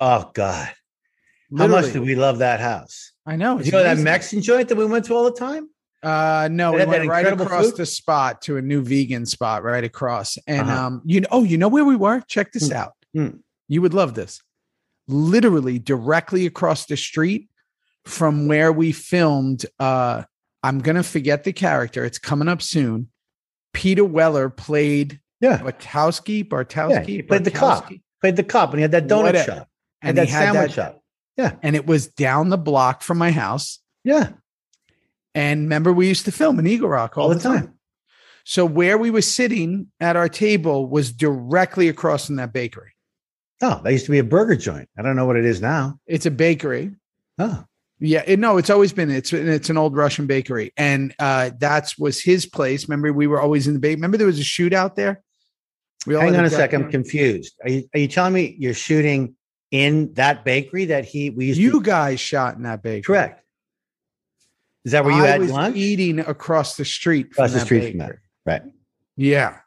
Oh 0.01 0.31
God. 0.35 0.71
How 1.57 1.67
much 1.67 1.85
Literally. 1.87 1.93
do 1.93 2.03
we 2.03 2.15
love 2.15 2.39
that 2.39 2.61
house? 2.61 3.13
I 3.27 3.37
know. 3.37 3.59
Did 3.59 3.67
you 3.67 3.73
know 3.73 3.83
that. 3.83 3.99
Mexican 3.99 4.43
joint 4.43 4.69
that 4.69 4.77
we 4.77 4.87
went 4.87 5.05
to 5.07 5.15
all 5.15 5.25
the 5.25 5.33
time? 5.39 5.69
Uh, 6.03 6.49
no, 6.51 6.73
we 6.73 6.85
went 6.85 7.09
right 7.09 7.27
across 7.27 7.67
food? 7.67 7.77
the 7.77 7.87
spot 7.87 8.43
to 8.43 8.57
a 8.57 8.63
new 8.63 8.83
vegan 8.83 9.27
spot 9.27 9.63
right 9.63 9.85
across. 9.85 10.39
And 10.47 10.63
Uh-huh. 10.69 10.87
um, 10.87 11.03
you 11.05 11.21
know, 11.21 11.29
oh, 11.31 11.45
you 11.45 11.57
know 11.59 11.69
where 11.69 11.85
we 11.85 11.95
were? 11.95 12.21
Check 12.27 12.53
this 12.53 12.69
Hmm. 12.69 12.75
out. 12.77 12.93
Hmm. 13.15 13.29
You 13.69 13.83
would 13.83 13.95
love 13.95 14.15
this. 14.15 14.41
Literally 15.07 15.79
directly 15.79 16.47
across 16.47 16.87
the 16.87 16.97
street 16.97 17.49
from 18.05 18.49
where 18.49 18.73
we 18.73 18.91
filmed. 18.93 19.67
Uh, 19.79 20.25
I'm 20.65 20.81
gonna 20.81 21.03
forget 21.05 21.45
the 21.45 21.53
character. 21.53 22.05
It's 22.05 22.19
coming 22.19 22.49
up 22.49 22.63
soon. 22.63 23.09
Peter 23.73 24.05
Weller 24.05 24.49
played 24.51 25.21
Yeah. 25.41 25.59
Barosky. 25.59 26.47
Barosky. 26.47 26.91
Yeah, 26.91 27.03
he 27.03 27.23
played 27.23 27.45
the 27.45 27.51
cop. 27.51 27.91
Played 28.21 28.37
the 28.37 28.45
cop 28.45 28.71
and 28.71 28.79
he 28.79 28.83
had 28.83 28.93
that 28.93 29.07
donut 29.07 29.23
Whatever. 29.25 29.45
shop. 29.53 29.69
and 30.01 30.09
And 30.11 30.19
that 30.19 30.27
he 30.27 30.33
had 30.33 30.53
sandwich 30.53 30.75
that, 30.77 30.93
shop. 30.93 31.03
Yeah, 31.37 31.57
and 31.63 31.75
it 31.75 31.87
was 31.87 32.09
down 32.09 32.51
the 32.51 32.59
block 32.59 33.03
from 33.03 33.19
my 33.19 33.31
house. 33.31 33.79
Yeah. 34.05 34.31
And 35.35 35.63
remember, 35.63 35.93
we 35.93 36.09
used 36.09 36.27
to 36.27 36.33
film 36.33 36.59
in 36.59 36.67
Eagle 36.67 36.89
Rock 36.91 37.17
all, 37.17 37.25
All 37.25 37.29
the 37.31 37.37
the 37.37 37.41
time. 37.43 37.61
time. 37.67 37.75
So 38.45 38.67
where 38.67 38.99
we 38.99 39.11
were 39.11 39.23
sitting 39.23 39.87
at 40.01 40.15
our 40.17 40.29
table 40.29 40.87
was 40.89 41.13
directly 41.13 41.89
across 41.89 42.27
from 42.27 42.37
that 42.37 42.53
bakery. 42.53 42.91
Oh, 43.63 43.81
that 43.83 43.93
used 43.93 44.05
to 44.07 44.11
be 44.11 44.19
a 44.19 44.25
burger 44.25 44.57
joint. 44.57 44.89
I 44.99 45.03
don't 45.03 45.17
know 45.17 45.25
what 45.25 45.37
it 45.37 45.45
is 45.47 45.63
now. 45.63 45.99
It's 46.07 46.27
a 46.27 46.31
bakery. 46.31 46.91
Oh, 47.39 47.65
Yeah, 48.05 48.25
it, 48.27 48.41
no, 48.41 48.57
it's 48.57 48.69
always 48.69 48.93
been 48.93 49.11
it's 49.11 49.33
it's 49.33 49.71
an 49.71 49.79
old 49.79 49.95
Russian 49.95 50.27
bakery, 50.27 50.73
and 50.77 51.15
uh, 51.21 51.51
that's 51.57 51.97
was 51.97 52.21
his 52.21 52.47
place. 52.47 52.89
Remember, 52.89 53.13
we 53.13 53.29
were 53.29 53.41
always 53.41 53.69
in 53.69 53.75
the 53.75 53.79
bake. 53.79 53.95
Remember, 53.97 54.17
there 54.17 54.27
was 54.27 54.41
a 54.41 54.43
shootout 54.43 54.97
there. 54.97 55.23
We 56.05 56.17
all 56.17 56.23
hang 56.23 56.35
on 56.35 56.45
a 56.45 56.51
second. 56.51 56.87
I'm 56.87 56.91
confused. 56.91 57.55
Are 57.63 57.71
you, 57.71 57.85
are 57.95 58.01
you 58.01 58.09
telling 58.09 58.33
me 58.33 58.57
you're 58.59 58.75
shooting 58.75 59.37
in 59.71 60.13
that 60.15 60.45
bakery 60.45 60.87
that 60.87 61.05
he 61.05 61.31
we 61.31 61.47
used 61.47 61.61
You 61.61 61.73
to 61.73 61.81
guys 61.81 62.19
shot 62.19 62.57
in 62.57 62.65
that 62.65 62.83
bakery. 62.83 63.03
correct? 63.03 63.45
Is 64.85 64.91
that 64.93 65.05
where 65.05 65.15
you 65.15 65.23
I 65.23 65.29
had 65.29 65.41
was 65.41 65.53
lunch? 65.53 65.77
eating 65.77 66.19
across 66.19 66.75
the 66.75 66.85
street. 66.85 67.29
Across 67.31 67.51
from 67.51 67.53
the 67.53 67.59
that 67.61 67.65
street 67.65 67.91
from 67.91 67.99
that. 67.99 68.17
Right. 68.45 68.63
Yeah. 69.17 69.59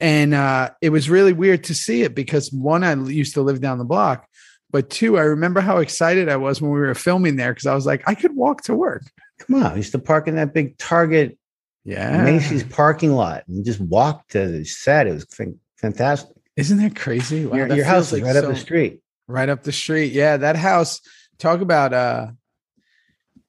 And 0.00 0.32
uh, 0.32 0.70
it 0.80 0.88
was 0.88 1.10
really 1.10 1.34
weird 1.34 1.64
to 1.64 1.74
see 1.74 2.02
it 2.02 2.14
because 2.14 2.50
one, 2.50 2.82
I 2.82 2.94
used 2.94 3.34
to 3.34 3.42
live 3.42 3.60
down 3.60 3.76
the 3.76 3.84
block, 3.84 4.26
but 4.72 4.90
two, 4.90 5.16
I 5.18 5.22
remember 5.22 5.60
how 5.60 5.78
excited 5.78 6.28
I 6.28 6.36
was 6.36 6.60
when 6.60 6.70
we 6.72 6.80
were 6.80 6.94
filming 6.94 7.36
there 7.36 7.52
because 7.52 7.66
I 7.66 7.74
was 7.74 7.86
like, 7.86 8.02
I 8.08 8.14
could 8.14 8.34
walk 8.34 8.62
to 8.62 8.74
work. 8.74 9.02
Come 9.38 9.62
on. 9.62 9.72
I 9.72 9.76
used 9.76 9.92
to 9.92 9.98
park 9.98 10.26
in 10.28 10.36
that 10.36 10.52
big 10.54 10.78
Target 10.78 11.38
Yeah. 11.84 12.22
Macy's 12.24 12.64
parking 12.64 13.12
lot 13.12 13.44
and 13.48 13.64
just 13.64 13.80
walk 13.80 14.26
to 14.28 14.48
the 14.48 14.64
set. 14.64 15.06
It 15.06 15.12
was 15.14 15.24
fan- 15.26 15.58
fantastic. 15.76 16.36
Isn't 16.56 16.78
that 16.78 16.96
crazy? 16.96 17.46
Wow, 17.46 17.56
your 17.56 17.68
that 17.68 17.76
your 17.76 17.84
house 17.86 18.08
is 18.08 18.12
like 18.14 18.24
right 18.24 18.36
up 18.36 18.46
the 18.50 18.56
street. 18.56 19.00
Right 19.28 19.48
up 19.48 19.62
the 19.62 19.72
street. 19.72 20.12
Yeah. 20.12 20.36
That 20.38 20.56
house, 20.56 21.00
talk 21.38 21.60
about 21.60 21.92
uh, 21.92 22.26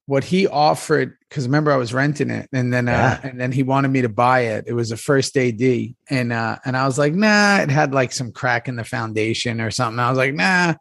what 0.05 0.23
he 0.23 0.47
offered. 0.47 1.15
Cause 1.29 1.45
remember 1.45 1.71
I 1.71 1.77
was 1.77 1.93
renting 1.93 2.29
it 2.29 2.47
and 2.53 2.71
then, 2.73 2.87
uh, 2.87 2.91
Yeah. 3.23 3.29
and 3.29 3.39
then 3.39 3.51
he 3.51 3.63
wanted 3.63 3.89
me 3.89 4.01
to 4.03 4.09
buy 4.09 4.41
it. 4.41 4.65
It 4.67 4.73
was 4.73 4.91
a 4.91 4.97
first 4.97 5.35
AD. 5.37 5.61
And, 6.09 6.33
uh, 6.33 6.57
and 6.65 6.75
I 6.77 6.85
was 6.85 6.97
like, 6.99 7.13
nah, 7.13 7.57
it 7.59 7.69
had 7.69 7.93
like 7.93 8.11
some 8.11 8.31
crack 8.31 8.67
in 8.67 8.75
the 8.75 8.83
foundation 8.83 9.61
or 9.61 9.71
something. 9.71 9.99
I 9.99 10.09
was 10.09 10.17
like, 10.17 10.33
nah, 10.33 10.75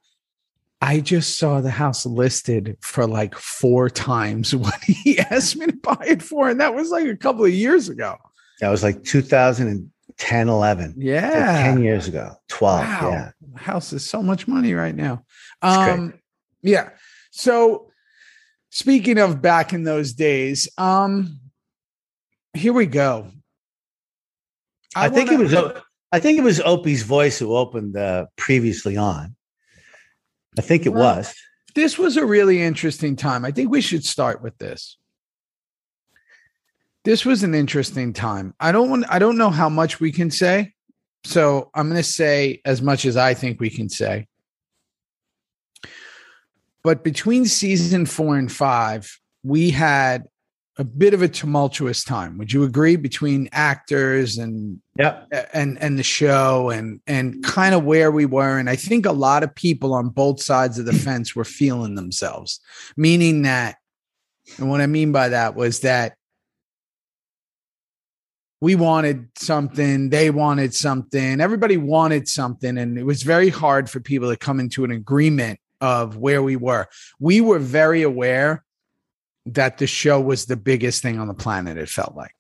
I 0.82 0.98
just 1.00 1.38
saw 1.38 1.60
the 1.60 1.70
house 1.70 2.04
listed 2.04 2.76
for 2.80 3.06
like 3.06 3.36
four 3.36 3.88
times 3.88 4.54
what 4.56 4.82
he 4.82 5.18
asked 5.20 5.56
me 5.56 5.66
to 5.66 5.72
buy 5.72 6.04
it 6.06 6.22
for. 6.22 6.48
And 6.50 6.60
that 6.60 6.74
was 6.74 6.90
like 6.90 7.06
a 7.06 7.16
couple 7.16 7.44
of 7.44 7.52
years 7.54 7.88
ago. 7.88 8.16
That 8.60 8.68
was 8.70 8.82
like 8.82 9.04
2010, 9.04 10.48
11. 10.48 10.86
Like 10.86 10.94
Yeah. 10.98 11.62
10 11.62 11.82
years 11.82 12.08
ago, 12.08 12.34
12. 12.48 12.80
Wow. 12.80 13.10
Yeah. 13.10 13.30
The 13.52 13.58
house 13.60 13.92
is 13.92 14.04
so 14.04 14.22
much 14.22 14.48
money 14.48 14.74
right 14.74 14.94
now. 14.94 15.24
It's 15.62 15.76
great. 15.76 15.90
Um, 15.90 16.14
yeah. 16.62 16.90
So 17.30 17.90
speaking 18.70 19.18
of 19.18 19.40
back 19.40 19.72
in 19.72 19.84
those 19.84 20.12
days, 20.12 20.68
um, 20.78 21.38
here 22.54 22.72
we 22.72 22.86
go. 22.86 23.28
I, 24.96 25.08
think 25.08 25.30
it 25.30 25.38
wanna- 25.38 25.44
was 25.74 25.82
I 26.12 26.18
think 26.20 26.38
it 26.38 26.42
was 26.42 26.60
Opie's 26.60 27.02
voice 27.04 27.38
who 27.38 27.56
opened 27.56 27.96
uh, 27.96 28.26
previously 28.36 28.96
on. 28.96 29.34
I 30.58 30.62
think 30.62 30.86
it 30.86 30.90
Well, 30.90 31.16
was. 31.16 31.34
this 31.74 31.98
was 31.98 32.16
a 32.16 32.26
really 32.26 32.60
interesting 32.60 33.16
time. 33.16 33.44
I 33.44 33.50
think 33.50 33.70
we 33.70 33.80
should 33.80 34.04
start 34.04 34.42
with 34.42 34.56
this. 34.58 34.98
This 37.04 37.24
was 37.24 37.42
an 37.42 37.54
interesting 37.54 38.12
time. 38.12 38.54
I 38.60 38.70
don't 38.70 38.88
want 38.90 39.06
I 39.08 39.18
don't 39.18 39.38
know 39.38 39.50
how 39.50 39.68
much 39.68 39.98
we 39.98 40.12
can 40.12 40.30
say. 40.30 40.72
So 41.24 41.70
I'm 41.74 41.88
going 41.88 41.96
to 41.96 42.02
say 42.02 42.60
as 42.64 42.82
much 42.82 43.04
as 43.04 43.16
I 43.16 43.34
think 43.34 43.60
we 43.60 43.70
can 43.70 43.88
say. 43.88 44.26
But 46.84 47.04
between 47.04 47.46
season 47.46 48.06
4 48.06 48.38
and 48.38 48.50
5, 48.50 49.20
we 49.44 49.70
had 49.70 50.24
a 50.78 50.84
bit 50.84 51.12
of 51.12 51.20
a 51.20 51.28
tumultuous 51.28 52.02
time. 52.02 52.38
Would 52.38 52.52
you 52.52 52.64
agree 52.64 52.96
between 52.96 53.48
actors 53.52 54.38
and 54.38 54.80
Yep. 54.98 55.28
and 55.54 55.80
and 55.82 55.98
the 55.98 56.02
show 56.02 56.68
and 56.70 57.00
and 57.06 57.42
kind 57.42 57.74
of 57.74 57.84
where 57.84 58.10
we 58.10 58.26
were 58.26 58.58
and 58.58 58.68
i 58.68 58.76
think 58.76 59.06
a 59.06 59.12
lot 59.12 59.42
of 59.42 59.54
people 59.54 59.94
on 59.94 60.10
both 60.10 60.42
sides 60.42 60.78
of 60.78 60.84
the 60.84 60.92
fence 60.92 61.34
were 61.34 61.46
feeling 61.46 61.94
themselves 61.94 62.60
meaning 62.94 63.40
that 63.40 63.76
and 64.58 64.68
what 64.68 64.82
i 64.82 64.86
mean 64.86 65.10
by 65.10 65.30
that 65.30 65.54
was 65.54 65.80
that 65.80 66.12
we 68.60 68.74
wanted 68.74 69.28
something 69.38 70.10
they 70.10 70.28
wanted 70.28 70.74
something 70.74 71.40
everybody 71.40 71.78
wanted 71.78 72.28
something 72.28 72.76
and 72.76 72.98
it 72.98 73.04
was 73.04 73.22
very 73.22 73.48
hard 73.48 73.88
for 73.88 73.98
people 73.98 74.28
to 74.28 74.36
come 74.36 74.60
into 74.60 74.84
an 74.84 74.90
agreement 74.90 75.58
of 75.80 76.18
where 76.18 76.42
we 76.42 76.54
were 76.56 76.86
we 77.18 77.40
were 77.40 77.58
very 77.58 78.02
aware 78.02 78.62
that 79.46 79.78
the 79.78 79.86
show 79.86 80.20
was 80.20 80.46
the 80.46 80.56
biggest 80.56 81.02
thing 81.02 81.18
on 81.18 81.28
the 81.28 81.34
planet 81.34 81.76
it 81.76 81.88
felt 81.88 82.14
like 82.14 82.34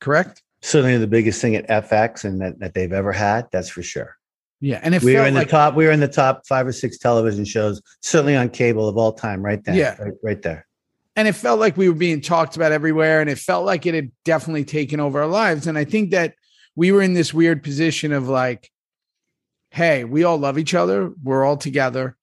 correct 0.00 0.42
Certainly 0.62 0.96
the 0.98 1.06
biggest 1.06 1.40
thing 1.40 1.54
at 1.54 1.68
FX 1.68 2.24
and 2.24 2.40
that, 2.40 2.58
that 2.58 2.74
they've 2.74 2.92
ever 2.92 3.12
had. 3.12 3.46
That's 3.52 3.68
for 3.68 3.82
sure. 3.82 4.16
yeah 4.60 4.80
and 4.82 4.94
it 4.94 5.02
we 5.02 5.14
were 5.14 5.26
in 5.26 5.34
like 5.34 5.46
the 5.46 5.50
top. 5.52 5.74
We 5.74 5.84
were 5.84 5.92
in 5.92 6.00
the 6.00 6.08
top 6.08 6.44
five 6.48 6.66
or 6.66 6.72
six 6.72 6.98
television 6.98 7.44
shows, 7.44 7.80
certainly 8.02 8.34
on 8.34 8.48
cable 8.48 8.88
of 8.88 8.96
all 8.96 9.12
time. 9.12 9.44
Right 9.44 9.62
there. 9.62 9.74
Yeah. 9.76 9.94
Right, 10.02 10.14
right 10.24 10.42
there. 10.42 10.66
and 11.14 11.28
it 11.28 11.34
felt 11.34 11.60
like 11.60 11.76
we 11.76 11.88
were 11.88 11.94
being 11.94 12.20
talked 12.20 12.56
about 12.56 12.72
everywhere 12.72 13.20
and 13.20 13.30
it 13.30 13.38
felt 13.38 13.64
like 13.64 13.86
it 13.86 13.94
had 13.94 14.10
definitely 14.24 14.64
taken 14.64 14.98
over 14.98 15.20
our 15.20 15.28
lives 15.28 15.66
and 15.66 15.78
i 15.78 15.84
think 15.84 16.10
that 16.10 16.34
we 16.74 16.90
were 16.90 17.02
in 17.02 17.14
this 17.14 17.32
weird 17.32 17.62
position 17.62 18.12
of 18.12 18.28
like 18.28 18.70
hey 19.70 20.04
we 20.04 20.24
all 20.24 20.38
love 20.38 20.58
each 20.58 20.74
other 20.74 21.12
we're 21.22 21.44
all 21.44 21.56
together 21.56 22.16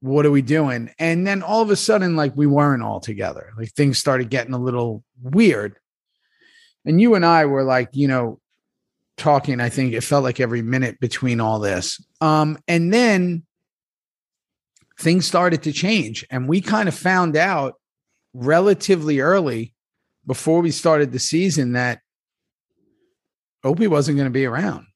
what 0.00 0.24
are 0.24 0.30
we 0.30 0.42
doing? 0.42 0.90
And 0.98 1.26
then 1.26 1.42
all 1.42 1.62
of 1.62 1.70
a 1.70 1.76
sudden 1.76 2.16
like 2.16 2.34
we 2.34 2.46
weren't 2.46 2.82
all 2.82 3.00
together. 3.00 3.52
Like 3.56 3.72
things 3.72 3.98
started 3.98 4.30
getting 4.30 4.54
a 4.54 4.58
little 4.58 5.04
weird. 5.22 5.76
And 6.84 7.00
you 7.00 7.14
and 7.14 7.26
i 7.26 7.44
were 7.44 7.64
like 7.64 7.90
you 7.92 8.08
know 8.08 8.40
talking 9.18 9.60
i 9.60 9.68
think 9.68 9.92
it 9.92 10.00
felt 10.00 10.24
like 10.24 10.40
every 10.40 10.62
minute 10.62 10.98
between 11.00 11.40
all 11.40 11.58
this. 11.58 12.02
Um 12.20 12.58
and 12.66 12.92
then 12.92 13.44
things 14.98 15.26
started 15.26 15.62
to 15.64 15.72
change 15.72 16.26
and 16.30 16.48
we 16.48 16.60
kind 16.60 16.88
of 16.88 16.94
found 16.94 17.36
out 17.36 17.74
relatively 18.32 19.20
early 19.20 19.74
before 20.26 20.60
we 20.60 20.70
started 20.70 21.12
the 21.12 21.18
season 21.18 21.72
that 21.72 22.00
Opie 23.64 23.86
wasn't 23.86 24.16
going 24.16 24.26
to 24.26 24.30
be 24.30 24.46
around. 24.46 24.86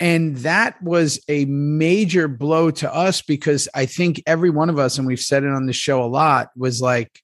And 0.00 0.36
that 0.38 0.80
was 0.82 1.20
a 1.28 1.44
major 1.46 2.28
blow 2.28 2.70
to 2.70 2.94
us 2.94 3.20
because 3.22 3.68
I 3.74 3.86
think 3.86 4.22
every 4.26 4.50
one 4.50 4.70
of 4.70 4.78
us, 4.78 4.96
and 4.96 5.06
we've 5.06 5.18
said 5.20 5.42
it 5.42 5.50
on 5.50 5.66
the 5.66 5.72
show 5.72 6.02
a 6.02 6.06
lot, 6.06 6.50
was 6.56 6.80
like, 6.80 7.20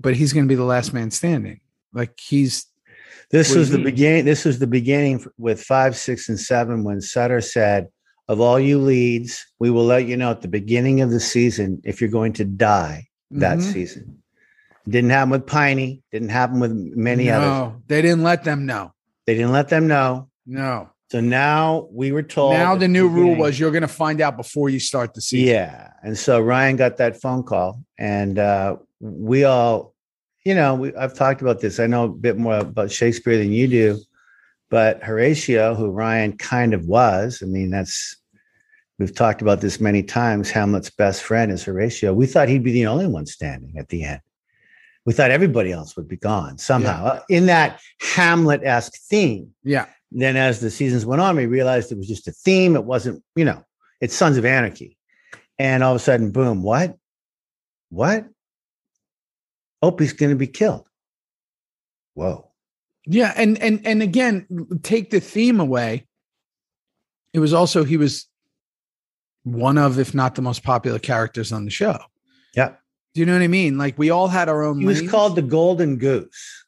but 0.00 0.14
he's 0.14 0.32
going 0.32 0.44
to 0.46 0.48
be 0.48 0.54
the 0.56 0.64
last 0.64 0.92
man 0.92 1.10
standing. 1.10 1.60
Like 1.92 2.18
he's, 2.20 2.66
This 3.30 3.54
was 3.54 3.70
the 3.70 3.78
beginning. 3.82 4.24
This 4.26 4.44
was 4.44 4.58
the 4.58 4.66
beginning 4.66 5.24
with 5.38 5.62
five, 5.62 5.96
six, 5.96 6.28
and 6.28 6.38
seven 6.38 6.84
when 6.84 7.00
Sutter 7.00 7.40
said, 7.40 7.88
"Of 8.28 8.40
all 8.40 8.60
you 8.60 8.78
leads, 8.78 9.44
we 9.58 9.70
will 9.70 9.84
let 9.84 10.06
you 10.06 10.16
know 10.16 10.30
at 10.30 10.42
the 10.42 10.48
beginning 10.48 11.00
of 11.00 11.10
the 11.10 11.20
season 11.20 11.80
if 11.84 12.00
you're 12.00 12.10
going 12.10 12.34
to 12.34 12.44
die 12.44 13.08
that 13.30 13.58
Mhm. 13.58 13.72
season." 13.72 14.22
Didn't 14.88 15.10
happen 15.10 15.30
with 15.30 15.46
Piney. 15.46 16.02
Didn't 16.12 16.28
happen 16.30 16.60
with 16.60 16.72
many 16.72 17.30
others. 17.30 17.48
no, 17.48 17.82
they 17.88 18.00
didn't 18.02 18.22
let 18.22 18.44
them 18.44 18.64
know. 18.66 18.92
They 19.26 19.34
didn't 19.34 19.52
let 19.52 19.68
them 19.68 19.86
know. 19.88 20.28
No. 20.46 20.90
So 21.10 21.20
now 21.20 21.88
we 21.90 22.12
were 22.12 22.22
told. 22.22 22.52
now 22.52 22.76
the 22.76 22.88
new 22.88 23.08
rule 23.08 23.34
was 23.34 23.58
you're 23.58 23.70
going 23.70 23.82
to 23.82 23.88
find 23.88 24.20
out 24.20 24.36
before 24.36 24.68
you 24.68 24.78
start 24.78 25.14
the 25.14 25.22
season. 25.22 25.54
Yeah. 25.54 25.92
And 26.02 26.18
so 26.18 26.38
Ryan 26.40 26.76
got 26.76 26.98
that 26.98 27.20
phone 27.20 27.42
call, 27.42 27.82
and 27.98 28.38
uh, 28.38 28.76
we 29.00 29.44
all, 29.44 29.94
you 30.44 30.54
know, 30.54 30.74
we, 30.74 30.94
I've 30.94 31.14
talked 31.14 31.40
about 31.40 31.60
this. 31.60 31.80
I 31.80 31.86
know 31.86 32.04
a 32.04 32.08
bit 32.08 32.36
more 32.36 32.58
about 32.58 32.90
Shakespeare 32.90 33.38
than 33.38 33.52
you 33.52 33.68
do, 33.68 33.98
but 34.68 35.02
Horatio, 35.02 35.74
who 35.74 35.90
Ryan 35.90 36.36
kind 36.36 36.74
of 36.74 36.84
was, 36.86 37.42
I 37.42 37.46
mean, 37.46 37.70
that's, 37.70 38.14
we've 38.98 39.14
talked 39.14 39.40
about 39.40 39.62
this 39.62 39.80
many 39.80 40.02
times. 40.02 40.50
Hamlet's 40.50 40.90
best 40.90 41.22
friend 41.22 41.50
is 41.50 41.64
Horatio. 41.64 42.12
We 42.12 42.26
thought 42.26 42.48
he'd 42.50 42.64
be 42.64 42.72
the 42.72 42.86
only 42.86 43.06
one 43.06 43.24
standing 43.24 43.78
at 43.78 43.88
the 43.88 44.04
end. 44.04 44.20
We 45.06 45.14
thought 45.14 45.30
everybody 45.30 45.72
else 45.72 45.96
would 45.96 46.06
be 46.06 46.18
gone 46.18 46.58
somehow 46.58 47.06
uh, 47.06 47.20
in 47.30 47.46
that 47.46 47.80
Hamlet 48.14 48.60
esque 48.62 48.98
theme 49.08 49.54
Yeah. 49.64 49.86
Then 50.10 50.36
as 50.36 50.60
the 50.60 50.70
seasons 50.70 51.04
went 51.04 51.20
on, 51.20 51.36
we 51.36 51.46
realized 51.46 51.92
it 51.92 51.98
was 51.98 52.08
just 52.08 52.28
a 52.28 52.32
theme. 52.32 52.76
It 52.76 52.84
wasn't, 52.84 53.22
you 53.36 53.44
know, 53.44 53.62
it's 54.00 54.14
Sons 54.14 54.36
of 54.36 54.44
Anarchy. 54.44 54.96
And 55.58 55.82
all 55.82 55.92
of 55.92 55.96
a 55.96 56.04
sudden, 56.04 56.30
boom, 56.30 56.62
what? 56.62 56.96
What? 57.90 58.26
Opie's 59.82 60.12
going 60.12 60.30
to 60.30 60.36
be 60.36 60.46
killed. 60.46 60.88
Whoa. 62.14 62.48
Yeah, 63.06 63.32
and 63.36 63.58
and 63.62 63.80
and 63.86 64.02
again, 64.02 64.46
take 64.82 65.10
the 65.10 65.20
theme 65.20 65.60
away. 65.60 66.06
It 67.32 67.38
was 67.38 67.54
also 67.54 67.84
he 67.84 67.96
was 67.96 68.26
one 69.44 69.78
of, 69.78 69.98
if 69.98 70.14
not 70.14 70.34
the 70.34 70.42
most 70.42 70.62
popular 70.62 70.98
characters 70.98 71.52
on 71.52 71.64
the 71.64 71.70
show. 71.70 71.98
Yeah. 72.54 72.74
Do 73.14 73.20
you 73.20 73.26
know 73.26 73.32
what 73.32 73.42
I 73.42 73.48
mean? 73.48 73.78
Like 73.78 73.98
we 73.98 74.10
all 74.10 74.28
had 74.28 74.48
our 74.48 74.62
own. 74.62 74.80
He 74.80 74.84
was 74.84 75.00
lanes. 75.00 75.10
called 75.10 75.36
the 75.36 75.42
Golden 75.42 75.96
Goose. 75.96 76.66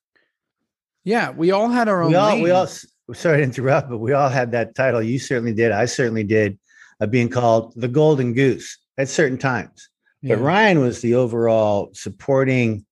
Yeah, 1.04 1.30
we 1.30 1.50
all 1.50 1.68
had 1.68 1.88
our 1.88 2.02
own. 2.02 2.10
We 2.10 2.16
all, 2.16 2.40
we 2.40 2.50
all. 2.50 2.68
Sorry 3.14 3.38
to 3.38 3.42
interrupt, 3.44 3.88
but 3.90 3.98
we 3.98 4.12
all 4.12 4.28
had 4.28 4.52
that 4.52 4.74
title. 4.74 5.02
You 5.02 5.18
certainly 5.18 5.52
did. 5.54 5.72
I 5.72 5.84
certainly 5.86 6.24
did, 6.24 6.58
of 7.00 7.10
being 7.10 7.28
called 7.28 7.72
the 7.76 7.88
Golden 7.88 8.32
Goose 8.34 8.78
at 8.98 9.08
certain 9.08 9.38
times. 9.38 9.88
Yeah. 10.22 10.34
But 10.36 10.42
Ryan 10.42 10.80
was 10.80 11.00
the 11.00 11.14
overall 11.14 11.90
supporting 11.94 12.84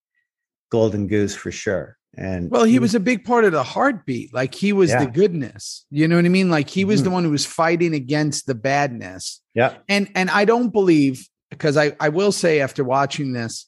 Golden 0.71 1.07
Goose 1.07 1.35
for 1.35 1.51
sure. 1.53 1.97
And 2.17 2.51
Well, 2.51 2.65
he 2.65 2.79
was 2.79 2.95
a 2.95 3.01
big 3.01 3.25
part 3.25 3.45
of 3.45 3.53
the 3.53 3.63
heartbeat. 3.63 4.33
Like 4.35 4.55
he 4.55 4.73
was 4.73 4.91
Yeah. 4.91 5.05
the 5.05 5.11
goodness. 5.11 5.85
You 5.91 6.09
know 6.09 6.17
what 6.17 6.25
I 6.25 6.29
mean? 6.31 6.51
Like 6.51 6.69
he 6.69 6.85
was 6.85 7.01
Mhm. 7.01 7.05
the 7.05 7.11
one 7.11 7.25
who 7.25 7.31
was 7.31 7.47
fighting 7.47 7.95
against 7.95 8.47
the 8.47 8.55
badness. 8.55 9.41
yeah. 9.55 9.77
And 9.89 10.11
and 10.15 10.31
I 10.31 10.45
don't 10.45 10.71
believe 10.71 11.29
because 11.51 11.77
I 11.77 11.95
I 12.01 12.09
will 12.09 12.33
say 12.33 12.61
after 12.61 12.83
watching 12.83 13.33
this, 13.35 13.67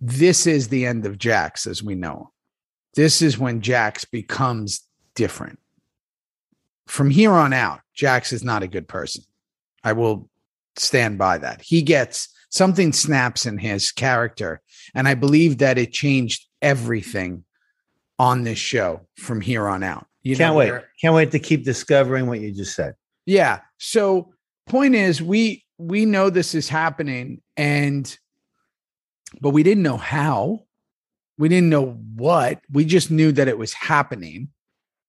this 0.00 0.46
is 0.46 0.68
the 0.68 0.86
end 0.86 1.06
of 1.06 1.18
Jax 1.18 1.66
as 1.66 1.82
we 1.82 1.94
know. 1.94 2.16
him. 2.16 2.26
This 2.94 3.22
is 3.22 3.38
when 3.38 3.60
Jax 3.60 4.04
becomes 4.04 4.82
different. 5.18 5.58
From 6.86 7.10
here 7.10 7.32
on 7.32 7.52
out, 7.52 7.80
Jax 7.92 8.32
is 8.32 8.44
not 8.44 8.62
a 8.62 8.68
good 8.68 8.86
person. 8.86 9.24
I 9.82 9.92
will 9.92 10.30
stand 10.76 11.18
by 11.18 11.38
that. 11.38 11.60
He 11.60 11.82
gets 11.82 12.28
something 12.50 12.92
snaps 12.92 13.44
in 13.44 13.58
his 13.58 13.90
character, 13.90 14.62
and 14.94 15.08
I 15.08 15.14
believe 15.14 15.58
that 15.58 15.76
it 15.76 15.92
changed 15.92 16.46
everything 16.62 17.44
on 18.18 18.44
this 18.44 18.58
show 18.58 19.06
from 19.16 19.40
here 19.40 19.66
on 19.66 19.82
out. 19.82 20.06
You 20.22 20.36
Can't 20.36 20.54
wait. 20.54 20.72
Can't 21.00 21.14
wait 21.14 21.32
to 21.32 21.38
keep 21.40 21.64
discovering 21.64 22.26
what 22.28 22.40
you 22.40 22.52
just 22.52 22.74
said. 22.74 22.94
yeah. 23.26 23.60
So 23.78 24.32
point 24.66 24.94
is 24.94 25.20
we 25.20 25.64
we 25.78 26.04
know 26.04 26.30
this 26.30 26.54
is 26.54 26.68
happening 26.68 27.40
and 27.56 28.18
but 29.40 29.50
we 29.50 29.62
didn't 29.62 29.82
know 29.82 29.96
how. 29.96 30.60
We 31.38 31.48
didn't 31.48 31.70
know 31.70 31.92
what. 32.14 32.60
We 32.72 32.84
just 32.84 33.10
knew 33.10 33.30
that 33.32 33.46
it 33.48 33.58
was 33.58 33.72
happening. 33.72 34.48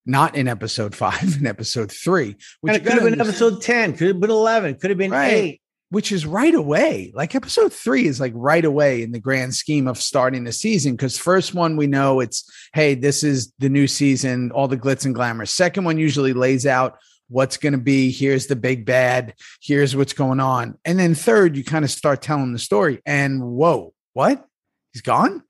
Not 0.09 0.35
in 0.35 0.47
episode 0.47 0.95
5 0.95 1.37
in 1.39 1.45
episode 1.47 1.91
3, 1.91 2.25
which 2.29 2.37
And 2.63 2.69
you 2.69 2.73
it 2.73 2.83
could 2.83 2.93
have 3.01 3.09
been 3.11 3.21
episode 3.21 3.61
10, 3.61 3.95
could 3.95 4.07
have 4.07 4.19
been 4.19 4.31
11, 4.31 4.75
could 4.79 4.89
have 4.89 4.97
been 4.97 5.11
Right. 5.11 5.33
eight. 5.33 5.61
which 5.91 6.11
is 6.11 6.25
right 6.25 6.53
away. 6.53 7.11
Like 7.15 7.33
episode 7.35 7.73
three 7.73 8.05
is 8.05 8.19
like 8.19 8.33
right 8.35 8.63
away 8.63 9.01
in 9.01 9.11
the 9.11 9.19
grand 9.19 9.55
scheme 9.55 9.87
of 9.87 9.97
starting 9.97 10.43
the 10.43 10.51
season. 10.51 10.93
Because 10.93 11.17
first 11.17 11.53
one 11.55 11.77
we 11.77 11.87
know 11.87 12.19
it's 12.19 12.43
hey, 12.73 12.93
this 12.95 13.23
is 13.23 13.51
the 13.59 13.69
new 13.69 13.87
season, 13.87 14.51
all 14.51 14.67
the 14.67 14.77
glitz 14.77 15.05
and 15.05 15.15
glamour. 15.15 15.45
Second 15.47 15.85
one 15.85 15.97
usually 15.97 16.33
lays 16.33 16.65
out 16.67 16.97
what's 17.27 17.57
going 17.57 17.73
to 17.73 17.79
be. 17.79 18.11
Here's 18.11 18.45
the 18.47 18.55
big 18.55 18.85
bad. 18.85 19.33
Here's 19.61 19.95
what's 19.95 20.13
going 20.13 20.39
on. 20.39 20.77
And 20.85 20.97
then 20.99 21.13
third, 21.15 21.55
you 21.57 21.63
kind 21.63 21.83
of 21.85 21.91
start 21.91 22.21
telling 22.21 22.53
the 22.53 22.59
story. 22.59 23.01
And 23.05 23.41
whoa, 23.43 23.93
what? 24.13 24.45
He's 24.93 25.01
gone. 25.01 25.43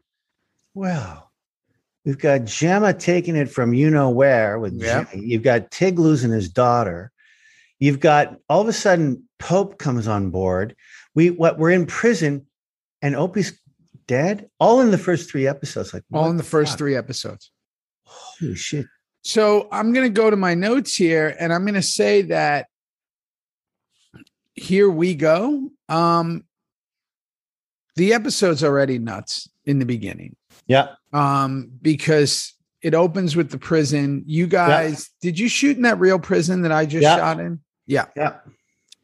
Well, 0.73 1.28
we've 2.05 2.17
got 2.17 2.45
Gemma 2.45 2.93
taking 2.93 3.35
it 3.35 3.49
from 3.49 3.73
you 3.73 3.89
know 3.89 4.09
where 4.09 4.59
with. 4.59 4.79
Jimmy. 4.79 5.25
You've 5.25 5.43
got 5.43 5.71
Tig 5.71 5.99
losing 5.99 6.31
his 6.31 6.49
daughter. 6.49 7.11
You've 7.79 7.99
got 7.99 8.37
all 8.49 8.61
of 8.61 8.67
a 8.67 8.73
sudden 8.73 9.23
Pope 9.39 9.77
comes 9.77 10.07
on 10.07 10.31
board. 10.31 10.75
We 11.15 11.29
what 11.29 11.57
we're 11.57 11.71
in 11.71 11.85
prison 11.85 12.45
and 13.01 13.15
Opie's 13.15 13.57
dead. 14.07 14.49
All 14.59 14.81
in 14.81 14.91
the 14.91 14.97
first 14.97 15.29
three 15.29 15.47
episodes. 15.47 15.93
Like 15.93 16.03
All 16.11 16.29
in 16.29 16.37
the 16.37 16.43
first 16.43 16.77
three 16.77 16.95
episodes. 16.95 17.51
Holy 18.03 18.55
shit. 18.55 18.85
So 19.21 19.67
I'm 19.71 19.93
going 19.93 20.05
to 20.05 20.13
go 20.13 20.29
to 20.29 20.35
my 20.35 20.55
notes 20.55 20.95
here 20.95 21.35
and 21.39 21.53
I'm 21.53 21.63
going 21.63 21.75
to 21.75 21.81
say 21.81 22.23
that 22.23 22.67
here 24.53 24.89
we 24.89 25.15
go. 25.15 25.69
Um, 25.87 26.45
the 27.95 28.13
episode's 28.13 28.63
already 28.63 28.97
nuts 28.97 29.49
in 29.65 29.79
the 29.79 29.85
beginning 29.85 30.35
Yeah. 30.69 30.87
um, 31.11 31.69
because 31.81 32.53
it 32.81 32.93
opens 32.93 33.35
with 33.35 33.49
the 33.51 33.57
prison. 33.57 34.23
You 34.25 34.47
guys, 34.47 35.09
did 35.21 35.37
you 35.37 35.49
shoot 35.49 35.75
in 35.75 35.83
that 35.83 35.99
real 35.99 36.19
prison 36.19 36.61
that 36.61 36.71
I 36.71 36.85
just 36.85 37.03
Yeah. 37.03 37.17
shot 37.17 37.39
in? 37.41 37.59
Yeah. 37.87 38.05
Yeah. 38.15 38.35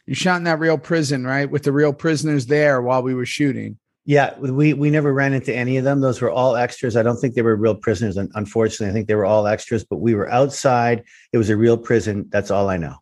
You 0.05 0.15
shot 0.15 0.37
in 0.37 0.43
that 0.45 0.59
real 0.59 0.77
prison, 0.77 1.25
right? 1.25 1.49
With 1.49 1.63
the 1.63 1.71
real 1.73 1.91
prisoners 1.91 2.45
there 2.45 2.81
while 2.81 3.01
we 3.03 3.13
were 3.13 3.25
shooting. 3.25 3.77
Yeah, 4.07 4.37
we 4.37 4.73
we 4.73 4.91
never 4.91 5.11
ran 5.11 5.33
into 5.33 5.53
any 5.53 5.77
of 5.77 5.83
them. 5.83 5.99
Those 5.99 6.21
were 6.21 6.29
all 6.29 6.55
extras. 6.55 6.95
I 6.95 7.01
don't 7.01 7.17
think 7.17 7.33
they 7.33 7.41
were 7.41 7.55
real 7.55 7.73
prisoners. 7.73 8.15
Unfortunately, 8.17 8.87
I 8.87 8.93
think 8.93 9.07
they 9.07 9.15
were 9.15 9.25
all 9.25 9.47
extras. 9.47 9.83
But 9.83 9.97
we 9.97 10.13
were 10.13 10.29
outside. 10.31 11.03
It 11.33 11.39
was 11.39 11.49
a 11.49 11.57
real 11.57 11.75
prison. 11.75 12.27
That's 12.29 12.51
all 12.51 12.69
I 12.69 12.77
know. 12.77 12.97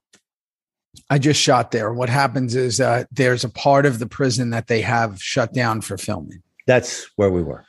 I 1.09 1.17
just 1.19 1.41
shot 1.41 1.71
there. 1.71 1.91
What 1.93 2.07
happens 2.07 2.55
is 2.55 2.79
uh, 2.79 3.03
there's 3.11 3.43
a 3.43 3.49
part 3.49 3.85
of 3.85 3.99
the 3.99 4.07
prison 4.07 4.51
that 4.51 4.67
they 4.67 4.79
have 4.81 5.21
shut 5.21 5.53
down 5.53 5.81
for 5.81 5.97
filming. 5.97 6.41
That's 6.67 7.09
where 7.17 7.29
we 7.29 7.43
were. 7.43 7.65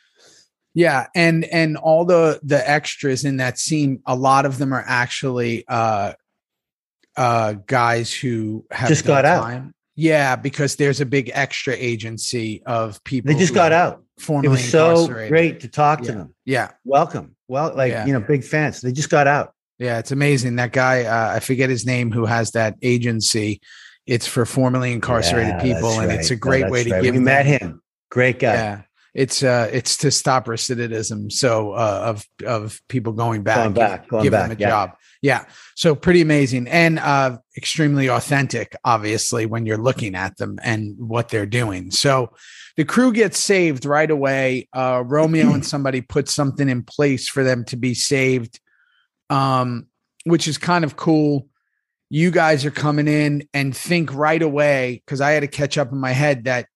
Yeah, 0.74 1.06
and 1.14 1.44
and 1.44 1.76
all 1.76 2.04
the 2.04 2.40
the 2.42 2.68
extras 2.68 3.24
in 3.24 3.36
that 3.36 3.58
scene, 3.58 4.02
a 4.06 4.16
lot 4.16 4.44
of 4.44 4.58
them 4.58 4.72
are 4.72 4.84
actually 4.86 5.64
uh 5.68 6.14
uh 7.16 7.54
guys 7.66 8.12
who 8.12 8.64
have 8.70 8.88
Just 8.88 9.06
got 9.06 9.24
out. 9.24 9.42
time. 9.44 9.74
Yeah, 9.96 10.34
because 10.34 10.74
there's 10.76 11.00
a 11.00 11.06
big 11.06 11.30
extra 11.32 11.74
agency 11.74 12.62
of 12.66 13.02
people. 13.04 13.32
They 13.32 13.38
just 13.38 13.54
got 13.54 13.70
out. 13.72 14.02
It 14.42 14.48
was 14.48 14.68
so 14.68 15.06
great 15.06 15.60
to 15.60 15.68
talk 15.68 16.02
to 16.02 16.12
them. 16.12 16.34
Yeah, 16.44 16.70
Welcome. 16.84 17.36
Well, 17.46 17.72
like 17.76 17.92
Yeah. 17.92 18.06
you 18.06 18.12
know, 18.12 18.20
big 18.20 18.42
fans. 18.42 18.80
They 18.80 18.90
just 18.92 19.10
got 19.10 19.26
out. 19.28 19.54
yeah, 19.78 19.98
it's 19.98 20.10
amazing. 20.12 20.56
That 20.56 20.72
guy, 20.72 21.04
uh, 21.04 21.34
I 21.36 21.40
forget 21.40 21.68
his 21.70 21.84
name, 21.86 22.10
who 22.10 22.26
has 22.26 22.50
that 22.52 22.74
agency. 22.82 23.60
It's 24.06 24.26
for 24.26 24.44
formerly 24.44 24.92
incarcerated 24.92 25.54
Yeah, 25.54 25.62
people, 25.62 25.90
and 26.00 26.08
right. 26.08 26.18
it's 26.18 26.30
a 26.30 26.36
great 26.36 26.62
that's 26.62 26.72
way 26.72 26.84
to 26.84 26.90
right. 26.90 27.02
give. 27.02 27.14
We 27.14 27.20
met 27.20 27.46
him. 27.46 27.80
Great 28.10 28.38
guy. 28.40 28.54
Yeah, 28.54 28.82
it's 29.14 29.42
uh, 29.42 29.70
it's 29.72 29.96
to 29.98 30.10
stop 30.10 30.46
recidivism. 30.46 31.30
So 31.30 31.72
uh, 31.72 32.02
of 32.04 32.26
of 32.44 32.80
people 32.88 33.12
going 33.12 33.42
back, 33.42 33.58
Going 33.58 33.72
back, 33.72 34.08
going 34.08 34.24
give 34.24 34.32
back, 34.32 34.48
them 34.48 34.58
a 34.58 34.60
yeah. 34.60 34.68
job. 34.68 34.90
Yeah, 35.22 35.44
so 35.74 35.94
pretty 35.94 36.20
amazing 36.20 36.68
and 36.68 36.98
uh, 36.98 37.38
extremely 37.56 38.10
authentic. 38.10 38.76
Obviously, 38.84 39.46
when 39.46 39.64
you're 39.64 39.78
looking 39.78 40.14
at 40.14 40.36
them 40.36 40.58
and 40.62 40.96
what 40.98 41.30
they're 41.30 41.46
doing. 41.46 41.90
So 41.92 42.34
the 42.76 42.84
crew 42.84 43.12
gets 43.12 43.38
saved 43.38 43.86
right 43.86 44.10
away. 44.10 44.68
Uh, 44.72 45.02
Romeo 45.06 45.54
and 45.54 45.64
somebody 45.64 46.02
put 46.02 46.28
something 46.28 46.68
in 46.68 46.82
place 46.82 47.28
for 47.28 47.42
them 47.42 47.64
to 47.66 47.76
be 47.76 47.94
saved, 47.94 48.60
um, 49.30 49.86
which 50.24 50.46
is 50.48 50.58
kind 50.58 50.84
of 50.84 50.96
cool. 50.96 51.48
You 52.10 52.30
guys 52.30 52.66
are 52.66 52.70
coming 52.70 53.08
in 53.08 53.48
and 53.54 53.74
think 53.74 54.12
right 54.12 54.42
away 54.42 55.02
because 55.06 55.20
I 55.20 55.30
had 55.30 55.40
to 55.40 55.48
catch 55.48 55.78
up 55.78 55.90
in 55.90 55.98
my 55.98 56.12
head 56.12 56.44
that 56.44 56.66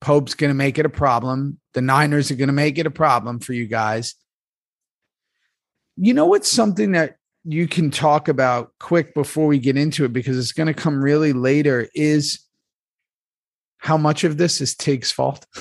Pope's 0.00 0.34
going 0.34 0.50
to 0.50 0.54
make 0.54 0.78
it 0.78 0.86
a 0.86 0.90
problem. 0.90 1.58
The 1.78 1.82
Niners 1.82 2.32
are 2.32 2.34
going 2.34 2.48
to 2.48 2.52
make 2.52 2.76
it 2.76 2.88
a 2.88 2.90
problem 2.90 3.38
for 3.38 3.52
you 3.52 3.64
guys. 3.64 4.16
You 5.96 6.12
know 6.12 6.26
what's 6.26 6.50
something 6.50 6.90
that 6.90 7.18
you 7.44 7.68
can 7.68 7.92
talk 7.92 8.26
about 8.26 8.72
quick 8.80 9.14
before 9.14 9.46
we 9.46 9.60
get 9.60 9.76
into 9.76 10.04
it 10.04 10.12
because 10.12 10.36
it's 10.36 10.50
going 10.50 10.66
to 10.66 10.74
come 10.74 11.00
really 11.00 11.32
later 11.32 11.88
is 11.94 12.40
how 13.76 13.96
much 13.96 14.24
of 14.24 14.38
this 14.38 14.60
is 14.60 14.74
Tig's 14.74 15.12
fault. 15.12 15.46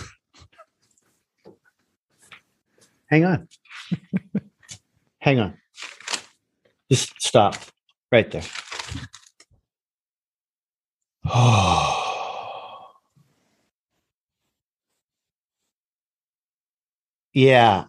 Hang 3.12 3.24
on. 3.24 3.48
Hang 5.20 5.40
on. 5.40 5.56
Just 6.92 7.14
stop 7.22 7.58
right 8.12 8.32
there. 8.32 8.42
yeah. 17.38 17.86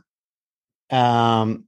Um 0.91 1.65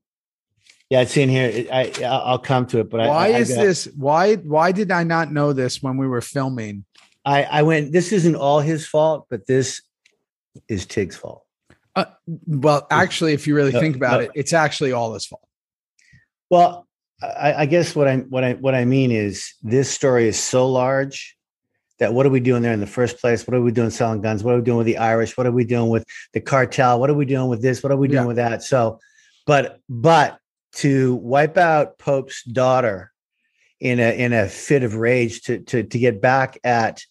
Yeah, 0.90 1.02
it's 1.02 1.16
in 1.16 1.28
here. 1.28 1.66
I 1.72 1.92
I'll 2.04 2.38
come 2.38 2.66
to 2.66 2.80
it, 2.80 2.90
but 2.90 2.98
why 3.00 3.06
I, 3.06 3.26
I, 3.28 3.38
is 3.38 3.48
got- 3.54 3.62
this? 3.64 3.88
Why 3.96 4.34
why 4.36 4.72
did 4.72 4.90
I 4.90 5.04
not 5.04 5.32
know 5.32 5.52
this 5.52 5.82
when 5.82 5.96
we 5.96 6.06
were 6.06 6.20
filming? 6.20 6.84
I 7.24 7.44
I 7.44 7.62
went. 7.62 7.92
This 7.92 8.12
isn't 8.12 8.36
all 8.36 8.60
his 8.60 8.86
fault, 8.86 9.26
but 9.30 9.46
this 9.46 9.82
is 10.68 10.86
Tig's 10.86 11.16
fault. 11.16 11.44
Well, 12.46 12.86
actually, 12.90 13.34
if 13.34 13.46
you 13.46 13.54
really 13.54 13.72
No, 13.72 13.80
think 13.80 13.96
about 13.96 14.20
no. 14.20 14.24
it, 14.26 14.30
it's 14.34 14.52
actually 14.52 14.92
all 14.92 15.12
his 15.14 15.26
fault. 15.26 15.46
Well, 16.48 16.86
I, 17.22 17.52
I 17.62 17.66
guess 17.66 17.94
what 17.94 18.08
I 18.08 18.16
what 18.34 18.42
I 18.44 18.54
what 18.54 18.74
I 18.74 18.84
mean 18.84 19.10
is 19.12 19.52
this 19.62 19.90
story 19.90 20.26
is 20.28 20.38
so 20.38 20.66
large 20.68 21.36
that 22.00 22.14
what 22.14 22.26
are 22.26 22.30
we 22.30 22.40
doing 22.40 22.62
there 22.62 22.72
in 22.72 22.80
the 22.80 22.86
first 22.86 23.18
place? 23.20 23.46
What 23.46 23.54
are 23.56 23.60
we 23.60 23.70
doing 23.70 23.90
selling 23.90 24.22
guns? 24.22 24.42
What 24.42 24.54
are 24.54 24.58
we 24.58 24.64
doing 24.64 24.78
with 24.78 24.86
the 24.86 24.96
Irish? 24.98 25.36
What 25.36 25.46
are 25.46 25.52
we 25.52 25.64
doing 25.64 25.90
with 25.90 26.04
the 26.32 26.40
cartel? 26.40 26.98
What 26.98 27.10
are 27.10 27.14
we 27.14 27.26
doing 27.26 27.48
with 27.48 27.62
this? 27.62 27.82
What 27.82 27.92
are 27.92 27.96
we 27.96 28.08
doing 28.08 28.22
Yeah. 28.22 28.26
with 28.26 28.36
that? 28.36 28.62
So, 28.62 28.98
but 29.46 29.78
but 29.88 30.38
to 30.76 31.14
wipe 31.16 31.56
out 31.58 31.98
Pope's 31.98 32.42
daughter 32.44 33.12
in 33.80 34.00
a 34.00 34.16
in 34.18 34.32
a 34.32 34.48
fit 34.48 34.82
of 34.82 34.96
rage 34.96 35.42
to 35.42 35.58
to 35.60 35.82
to 35.84 35.98
get 35.98 36.20
back 36.20 36.58
at 36.64 37.02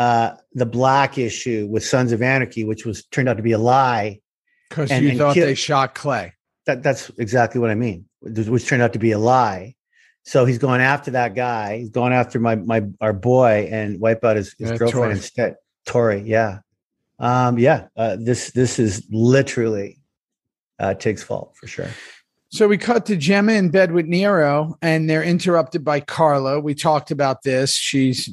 uh 0.00 0.32
the 0.52 0.66
black 0.66 1.16
issue 1.16 1.68
with 1.70 1.84
Sons 1.84 2.10
of 2.10 2.20
Anarchy, 2.20 2.64
which 2.64 2.84
was 2.84 3.04
turned 3.06 3.28
out 3.28 3.36
to 3.36 3.42
be 3.42 3.52
a 3.52 3.58
lie. 3.58 4.20
Because 4.68 4.90
you 4.90 5.10
and 5.10 5.18
thought 5.18 5.34
kill- 5.34 5.46
they 5.46 5.54
shot 5.54 5.94
Clay. 5.94 6.32
That 6.66 6.82
that's 6.82 7.08
exactly 7.18 7.60
what 7.60 7.70
I 7.70 7.76
mean, 7.76 8.06
which 8.20 8.66
turned 8.66 8.82
out 8.82 8.94
to 8.94 8.98
be 8.98 9.12
a 9.12 9.18
lie. 9.18 9.76
So 10.24 10.44
he's 10.46 10.58
going 10.58 10.80
after 10.80 11.10
that 11.12 11.34
guy. 11.34 11.78
He's 11.78 11.90
going 11.90 12.12
after 12.12 12.40
my 12.40 12.56
my 12.56 12.82
our 13.00 13.12
boy 13.12 13.68
and 13.70 14.00
wipe 14.00 14.24
out 14.24 14.36
his, 14.36 14.54
his 14.58 14.70
Yeah, 14.70 14.76
girlfriend 14.78 14.92
Tori. 15.04 15.12
instead. 15.12 15.56
Tori, 15.86 16.20
yeah, 16.22 16.60
um, 17.18 17.58
yeah. 17.58 17.88
Uh, 17.96 18.16
this 18.18 18.50
this 18.52 18.78
is 18.78 19.06
literally 19.10 20.00
uh, 20.78 20.94
Tig's 20.94 21.22
fault 21.22 21.54
for 21.56 21.66
sure. 21.66 21.88
So 22.54 22.68
we 22.68 22.78
cut 22.78 23.04
to 23.06 23.16
Gemma 23.16 23.50
in 23.54 23.70
bed 23.70 23.90
with 23.90 24.06
Nero, 24.06 24.78
and 24.80 25.10
they're 25.10 25.24
interrupted 25.24 25.82
by 25.84 25.98
Carla. 25.98 26.60
We 26.60 26.72
talked 26.72 27.10
about 27.10 27.42
this. 27.42 27.74
She's 27.74 28.32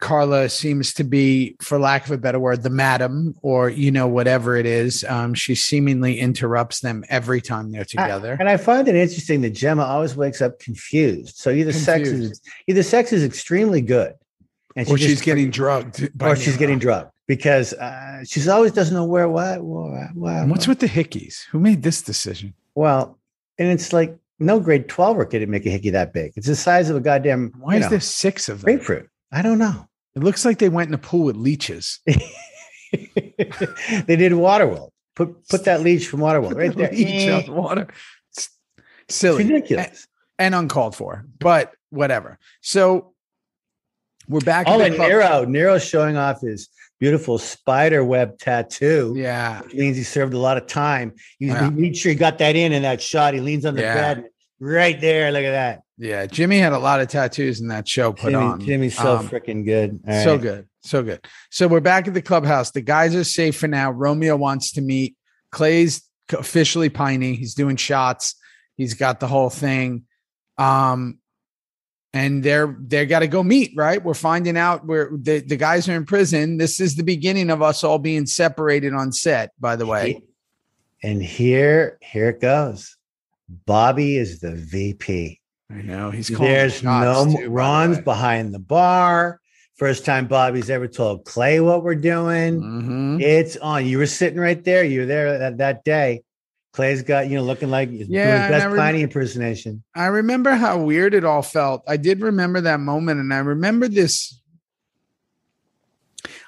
Carla 0.00 0.48
seems 0.48 0.94
to 0.94 1.04
be, 1.04 1.54
for 1.60 1.78
lack 1.78 2.06
of 2.06 2.12
a 2.12 2.16
better 2.16 2.40
word, 2.40 2.62
the 2.62 2.70
madam, 2.70 3.34
or 3.42 3.68
you 3.68 3.90
know 3.90 4.06
whatever 4.06 4.56
it 4.56 4.64
is. 4.64 5.04
Um, 5.04 5.34
she 5.34 5.54
seemingly 5.54 6.18
interrupts 6.18 6.80
them 6.80 7.04
every 7.10 7.42
time 7.42 7.70
they're 7.70 7.84
together. 7.84 8.38
And 8.40 8.48
I 8.48 8.56
find 8.56 8.88
it 8.88 8.94
interesting 8.94 9.42
that 9.42 9.50
Gemma 9.50 9.82
always 9.82 10.16
wakes 10.16 10.40
up 10.40 10.58
confused. 10.60 11.36
So 11.36 11.50
either 11.50 11.74
sex 11.74 12.08
is 12.08 12.40
either 12.68 12.82
sex 12.82 13.12
is 13.12 13.22
extremely 13.22 13.82
good, 13.82 14.14
and 14.76 14.88
or 14.88 14.96
she 14.96 15.04
she's 15.04 15.12
just- 15.16 15.24
getting 15.24 15.50
drugged. 15.50 16.08
or 16.22 16.36
she's 16.36 16.46
Nero. 16.46 16.58
getting 16.58 16.78
drugged 16.78 17.10
because 17.26 17.74
uh, 17.74 18.24
she's 18.24 18.48
always 18.48 18.72
doesn't 18.72 18.94
know 18.94 19.04
where 19.04 19.28
what 19.28 19.62
what. 19.62 20.14
what 20.14 20.32
And 20.36 20.50
what's 20.50 20.66
with 20.66 20.78
the 20.80 20.88
hickeys? 20.88 21.44
Who 21.50 21.60
made 21.60 21.82
this 21.82 22.00
decision? 22.00 22.54
Well, 22.74 23.18
and 23.58 23.68
it's 23.68 23.92
like 23.92 24.16
no 24.38 24.60
grade 24.60 24.88
12er 24.88 25.30
could 25.30 25.48
make 25.48 25.66
a 25.66 25.70
hickey 25.70 25.90
that 25.90 26.12
big. 26.12 26.32
It's 26.36 26.46
the 26.46 26.56
size 26.56 26.90
of 26.90 26.96
a 26.96 27.00
goddamn 27.00 27.52
Why 27.58 27.76
is 27.76 27.82
know, 27.82 27.90
there 27.90 28.00
six 28.00 28.48
of 28.48 28.60
them? 28.60 28.64
grapefruit. 28.66 29.08
I 29.32 29.42
don't 29.42 29.58
know. 29.58 29.88
It 30.14 30.22
looks 30.22 30.44
like 30.44 30.58
they 30.58 30.68
went 30.68 30.88
in 30.88 30.94
a 30.94 30.98
pool 30.98 31.24
with 31.24 31.36
leeches. 31.36 32.00
they 32.06 32.22
did 34.06 34.32
Waterworld. 34.32 34.90
Put 35.14 35.48
put 35.48 35.64
that 35.64 35.82
leech 35.82 36.08
from 36.08 36.20
Waterworld 36.20 36.54
right 36.54 36.74
there. 36.74 36.90
Leech 36.92 37.28
out 37.28 37.46
the 37.46 37.52
water. 37.52 37.88
It's 38.32 38.50
it's 39.06 39.16
silly 39.16 39.44
ridiculous. 39.44 40.06
and 40.38 40.54
uncalled 40.54 40.94
for, 40.94 41.24
but 41.38 41.72
whatever. 41.90 42.38
So 42.60 43.14
we're 44.28 44.40
back. 44.40 44.66
Oh, 44.68 44.78
the 44.78 44.84
and 44.86 44.98
Nero, 44.98 45.44
Nero's 45.44 45.84
showing 45.84 46.16
off 46.16 46.40
his 46.40 46.68
beautiful 47.00 47.38
spider 47.38 48.04
web 48.04 48.38
tattoo. 48.38 49.14
Yeah. 49.16 49.60
Which 49.62 49.74
means 49.74 49.96
he 49.96 50.02
served 50.02 50.34
a 50.34 50.38
lot 50.38 50.56
of 50.56 50.66
time. 50.66 51.14
You 51.38 51.48
Yeah. 51.52 51.70
made 51.70 51.96
sure 51.96 52.10
he 52.10 52.16
got 52.16 52.38
that 52.38 52.56
in 52.56 52.72
in 52.72 52.82
that 52.82 53.00
shot. 53.00 53.34
He 53.34 53.40
leans 53.40 53.64
on 53.64 53.74
the 53.74 53.82
Yeah. 53.82 53.94
bed 53.94 54.24
right 54.60 55.00
there. 55.00 55.30
Look 55.32 55.44
at 55.44 55.52
that. 55.52 55.82
Yeah. 55.96 56.26
Jimmy 56.26 56.58
had 56.58 56.72
a 56.72 56.78
lot 56.78 57.00
of 57.00 57.08
tattoos 57.08 57.60
in 57.60 57.68
that 57.68 57.88
show 57.88 58.12
put 58.12 58.30
Jimmy, 58.32 58.34
on. 58.44 58.60
Jimmy's 58.60 58.96
so 58.96 59.16
Um, 59.18 59.28
freaking 59.28 59.64
good. 59.64 60.00
All 60.08 60.24
so 60.24 60.38
good. 60.38 60.66
So 60.82 61.02
good. 61.02 61.26
So 61.50 61.66
we're 61.68 61.80
back 61.80 62.08
at 62.08 62.14
the 62.14 62.22
clubhouse. 62.22 62.70
The 62.70 62.80
guys 62.80 63.14
are 63.14 63.24
safe 63.24 63.56
for 63.56 63.68
now. 63.68 63.90
Romeo 63.90 64.36
wants 64.36 64.72
to 64.72 64.80
meet. 64.80 65.16
Clay's 65.52 66.02
officially 66.32 66.88
pining. 66.88 67.34
He's 67.34 67.54
doing 67.54 67.76
shots. 67.76 68.34
He's 68.76 68.94
got 68.94 69.18
the 69.20 69.26
whole 69.26 69.50
thing. 69.50 70.04
Um, 70.56 71.18
and 72.12 72.42
they're 72.42 72.76
they 72.80 73.06
got 73.06 73.20
to 73.20 73.26
go 73.26 73.42
meet, 73.42 73.72
right? 73.76 74.02
We're 74.02 74.14
finding 74.14 74.56
out 74.56 74.86
where 74.86 75.10
the, 75.12 75.40
the 75.40 75.56
guys 75.56 75.88
are 75.88 75.94
in 75.94 76.04
prison. 76.06 76.56
This 76.56 76.80
is 76.80 76.96
the 76.96 77.02
beginning 77.02 77.50
of 77.50 77.62
us 77.62 77.84
all 77.84 77.98
being 77.98 78.26
separated 78.26 78.94
on 78.94 79.12
set, 79.12 79.50
by 79.60 79.76
the 79.76 79.86
way. 79.86 80.22
And 81.02 81.22
here, 81.22 81.98
here 82.02 82.30
it 82.30 82.40
goes. 82.40 82.96
Bobby 83.66 84.16
is 84.16 84.40
the 84.40 84.54
VP. 84.54 85.40
I 85.70 85.82
know 85.82 86.10
he's 86.10 86.30
calling 86.30 86.52
There's 86.52 86.82
no 86.82 87.24
too, 87.26 87.34
by 87.34 87.40
the 87.42 87.50
Ron's 87.50 88.00
behind 88.00 88.54
the 88.54 88.58
bar. 88.58 89.40
First 89.76 90.04
time 90.04 90.26
Bobby's 90.26 90.70
ever 90.70 90.88
told 90.88 91.24
Clay 91.24 91.60
what 91.60 91.84
we're 91.84 91.94
doing. 91.94 92.60
Mhm. 92.60 93.22
It's 93.22 93.56
on. 93.58 93.86
You 93.86 93.98
were 93.98 94.06
sitting 94.06 94.40
right 94.40 94.62
there. 94.64 94.82
You 94.82 95.00
were 95.00 95.06
there 95.06 95.38
that, 95.38 95.58
that 95.58 95.84
day. 95.84 96.22
Clay's 96.78 97.02
got 97.02 97.28
you 97.28 97.34
know 97.36 97.42
looking 97.42 97.70
like 97.70 97.88
Yeah, 97.90 98.48
best 98.48 98.66
rem- 98.66 98.76
Piney 98.76 99.02
impersonation. 99.02 99.82
I 99.96 100.06
remember 100.06 100.54
how 100.54 100.78
weird 100.80 101.12
it 101.12 101.24
all 101.24 101.42
felt. 101.42 101.82
I 101.88 101.96
did 101.96 102.20
remember 102.20 102.60
that 102.60 102.78
moment, 102.78 103.18
and 103.18 103.34
I 103.34 103.38
remember 103.38 103.88
this. 103.88 104.40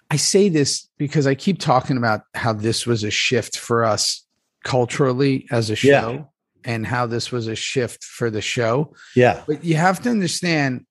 I 0.08 0.14
say 0.14 0.48
this 0.48 0.88
because 0.98 1.26
I 1.26 1.34
keep 1.34 1.58
talking 1.58 1.96
about 1.96 2.20
how 2.36 2.52
this 2.52 2.86
was 2.86 3.02
a 3.02 3.10
shift 3.10 3.58
for 3.58 3.82
us 3.84 4.24
culturally 4.62 5.48
as 5.50 5.68
a 5.68 5.74
show, 5.74 5.88
Yeah. 6.12 6.22
and 6.64 6.86
how 6.86 7.06
this 7.06 7.32
was 7.32 7.48
a 7.48 7.56
shift 7.56 8.04
for 8.04 8.30
the 8.30 8.40
show. 8.40 8.94
Yeah, 9.16 9.42
But 9.48 9.64
you 9.64 9.74
have 9.74 10.00
to 10.02 10.10
understand, 10.10 10.86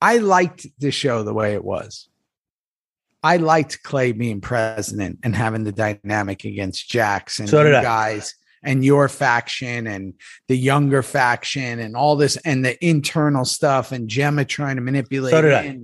I 0.00 0.16
liked 0.18 0.66
the 0.78 0.90
show 0.90 1.22
the 1.22 1.34
way 1.34 1.52
it 1.52 1.64
was. 1.64 2.08
I 3.22 3.38
liked 3.38 3.82
Clay 3.82 4.12
being 4.12 4.40
president 4.40 5.18
and 5.22 5.34
having 5.34 5.64
the 5.64 5.72
dynamic 5.72 6.44
against 6.44 6.88
Jax 6.88 7.40
and 7.40 7.48
So 7.48 7.64
guys 7.82 8.34
and 8.62 8.84
your 8.84 9.08
faction 9.08 9.86
and 9.86 10.14
the 10.48 10.56
younger 10.56 11.02
faction 11.02 11.78
and 11.78 11.96
all 11.96 12.16
this 12.16 12.36
and 12.38 12.64
the 12.64 12.84
internal 12.84 13.44
stuff 13.44 13.92
and 13.92 14.08
Gemma 14.08 14.44
trying 14.44 14.76
to 14.76 14.82
manipulate. 14.82 15.32
So 15.32 15.42
did 15.42 15.52
I. 15.52 15.78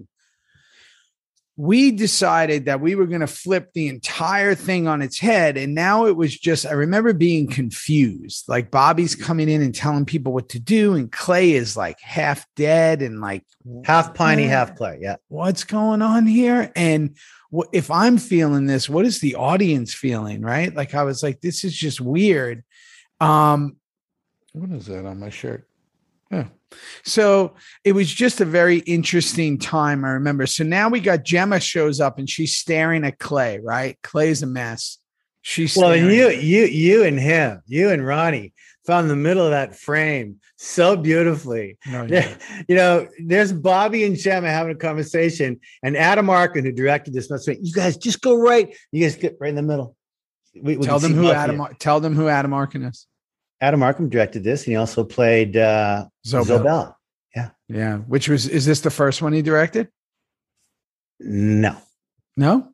We 1.65 1.93
decided 1.93 2.65
that 2.65 2.81
we 2.81 2.97
were 2.97 3.07
going 3.07 3.21
to 3.21 3.29
flip 3.29 3.73
the 3.73 3.87
entire 3.87 4.57
thing 4.57 4.89
on 4.89 5.01
its 5.01 5.21
head. 5.21 5.57
And 5.57 5.77
now 5.77 6.07
it 6.07 6.17
was 6.17 6.37
just, 6.37 6.67
I 6.67 6.73
remember 6.73 7.13
being 7.13 7.47
confused. 7.47 8.49
Like 8.49 8.73
Bobby's 8.73 9.15
coming 9.15 9.49
in 9.49 9.63
and 9.63 9.73
telling 9.73 10.05
people 10.05 10.33
what 10.33 10.49
to 10.49 10.59
do, 10.59 10.95
and 10.95 11.13
Clay 11.13 11.53
is 11.53 11.77
like 11.77 12.01
half 12.01 12.49
dead 12.57 13.01
and 13.01 13.21
like, 13.21 13.45
half 13.85 14.13
Piney, 14.13 14.43
half 14.43 14.75
Clay. 14.75 14.99
Yeah, 15.01 15.19
what's 15.29 15.63
going 15.63 16.03
on 16.03 16.27
here? 16.27 16.73
And 16.75 17.17
what 17.51 17.69
if 17.73 17.93
I'm 17.93 18.19
feeling 18.19 18.67
this, 18.67 18.89
what 18.89 19.07
is 19.07 19.21
the 19.21 19.37
audience 19.37 19.95
feeling? 19.95 20.43
Right. 20.43 20.75
Like 20.75 20.97
I 20.97 21.05
was 21.05 21.23
like, 21.23 21.43
this 21.43 21.63
is 21.63 21.77
just 21.77 22.01
weird. 22.01 22.65
Um, 23.21 23.77
what 24.53 24.71
is 24.73 24.87
that 24.87 25.07
on 25.07 25.21
my 25.21 25.31
shirt? 25.31 25.69
Yeah. 26.33 26.49
So 27.05 27.55
it 27.85 27.93
was 27.93 28.13
just 28.13 28.41
a 28.41 28.45
very 28.45 28.79
interesting 28.79 29.59
time. 29.59 30.05
I 30.05 30.11
remember. 30.11 30.47
So 30.47 30.65
now 30.65 30.89
we 30.89 31.01
got 31.01 31.25
Gemma 31.25 31.61
shows 31.61 32.01
up 32.01 32.19
and 32.19 32.29
she's 32.29 32.57
staring 32.57 33.05
at 33.05 33.19
Clay, 33.19 33.61
right? 33.63 33.99
Clay's 34.03 34.43
a 34.43 34.47
mess. 34.47 34.99
She's 35.43 35.77
Well, 35.77 35.93
and 35.93 36.07
you, 36.07 36.31
you, 36.31 36.65
you, 36.65 37.05
and 37.05 37.19
him, 37.19 37.63
you 37.67 37.91
and 37.91 38.07
Ronnie 38.07 38.55
found 38.87 39.11
the 39.11 39.17
middle 39.17 39.45
of 39.45 39.51
that 39.51 39.77
frame 39.77 40.37
so 40.57 40.97
beautifully. 40.97 41.79
No, 41.87 42.05
yeah. 42.05 42.37
you 42.69 42.77
know, 42.77 43.09
there's 43.25 43.53
Bobby 43.53 44.05
and 44.05 44.17
Gemma 44.17 44.49
having 44.49 44.73
a 44.73 44.79
conversation, 44.79 45.61
and 45.83 45.97
Adam 45.97 46.31
Arkin, 46.31 46.65
who 46.65 46.71
directed 46.71 47.13
this, 47.13 47.29
must 47.29 47.45
say, 47.45 47.59
"You 47.61 47.73
guys 47.73 47.97
just 47.97 48.21
go 48.21 48.37
right. 48.37 48.75
You 48.93 49.03
guys 49.03 49.17
get 49.17 49.37
right 49.41 49.51
in 49.51 49.57
the 49.57 49.63
middle." 49.63 49.97
We, 50.55 50.77
we 50.77 50.87
tell 50.87 51.01
them 51.01 51.15
who 51.15 51.31
Adam. 51.31 51.61
Tell 51.81 51.99
them 51.99 52.15
who 52.15 52.29
Adam 52.29 52.53
Arkin 52.53 52.85
is. 52.85 53.07
Adam 53.63 53.83
Arkin 53.83 54.09
directed 54.11 54.43
this, 54.45 54.65
and 54.65 54.73
he 54.73 54.77
also 54.77 55.05
played 55.05 55.57
uh, 55.57 56.05
Zobelle. 56.27 56.45
Zobelle. 56.63 56.95
Yeah. 57.35 57.51
yeah. 57.69 57.97
Which 57.99 58.29
was 58.29 58.47
is 58.49 58.67
this 58.67 58.81
the 58.81 58.91
first 58.91 59.23
one 59.23 59.33
he 59.33 59.41
directed? 59.41 59.89
No, 61.21 61.77
No, 62.37 62.73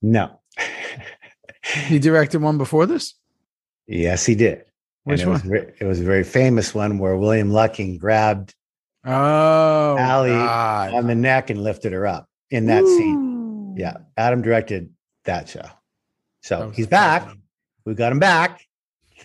no. 0.00 0.40
he 1.86 1.98
directed 1.98 2.40
one 2.40 2.56
before 2.58 2.86
this. 2.86 3.14
yes, 3.86 4.24
he 4.24 4.34
did. 4.34 4.64
Which 5.04 5.20
and 5.20 5.28
it 5.28 5.32
one? 5.32 5.32
Was, 5.34 5.42
ve- 5.66 5.72
it 5.78 5.84
was 5.84 6.00
a 6.00 6.04
very 6.04 6.24
famous 6.24 6.74
one 6.74 6.98
where 6.98 7.16
William 7.16 7.50
Lucking 7.50 7.98
grabbed 7.98 8.54
Oh, 9.04 9.96
Ally 9.98 10.28
God. 10.30 10.94
on 10.94 11.06
the 11.06 11.14
neck 11.14 11.50
and 11.50 11.62
lifted 11.62 11.92
her 11.92 12.06
up 12.06 12.26
in 12.50 12.66
that 12.66 12.84
scene. 12.84 13.74
Yeah, 13.76 13.98
Adam 14.16 14.40
directed 14.42 14.90
that 15.24 15.48
show. 15.48 15.64
So 16.42 16.68
was 16.68 16.76
he's 16.76 16.86
back. 16.86 17.26
one. 17.26 17.42
We 17.84 17.94
got 17.94 18.12
him 18.12 18.18
back. 18.18 18.62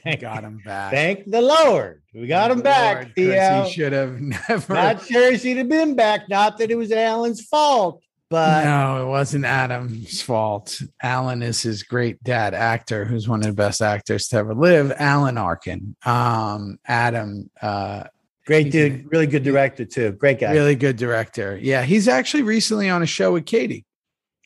I 0.06 0.16
got 0.16 0.44
him 0.44 0.60
back. 0.66 0.92
Thank 0.94 1.30
the 1.30 1.42
Lord. 1.42 2.02
We 2.14 2.28
got 2.28 2.52
him 2.52 2.62
back. 2.62 2.96
Lord, 2.96 3.16
Theo. 3.16 3.64
He 3.64 3.72
should 3.72 3.94
have 3.94 4.20
never. 4.50 4.74
Not 4.74 5.06
sure 5.06 5.38
she'd 5.38 5.58
have 5.58 5.70
been 5.70 5.96
back. 5.96 6.28
Not 6.30 6.58
that 6.58 6.72
it 6.72 6.76
was 6.76 6.92
Alan's 6.92 7.42
fault, 7.46 8.02
But 8.30 8.66
no, 8.66 9.06
it 9.06 9.10
wasn't 9.10 9.46
Adam's 9.46 10.22
fault. 10.22 10.82
Alan 11.02 11.42
is 11.42 11.62
his 11.62 11.84
great 11.84 12.22
dad 12.24 12.54
actor, 12.54 13.06
who's 13.06 13.28
one 13.30 13.40
of 13.42 13.48
the 13.48 13.54
best 13.54 13.82
actors 13.82 14.28
to 14.30 14.38
ever 14.38 14.54
live. 14.54 14.92
Alan 14.98 15.38
Arkin. 15.38 15.96
Um, 16.06 16.80
Adam, 16.86 17.50
uh, 17.62 18.04
great 18.46 18.72
dude, 18.72 19.06
really 19.12 19.28
good 19.28 19.44
director 19.44 19.86
too. 19.86 20.12
Great 20.14 20.40
guy. 20.40 20.52
really 20.52 20.76
good 20.76 20.98
director. 20.98 21.58
Yeah, 21.62 21.84
he's 21.84 22.08
actually 22.10 22.44
recently 22.44 22.90
on 22.90 23.02
a 23.02 23.06
show 23.08 23.32
with 23.34 23.46
Katey 23.46 23.86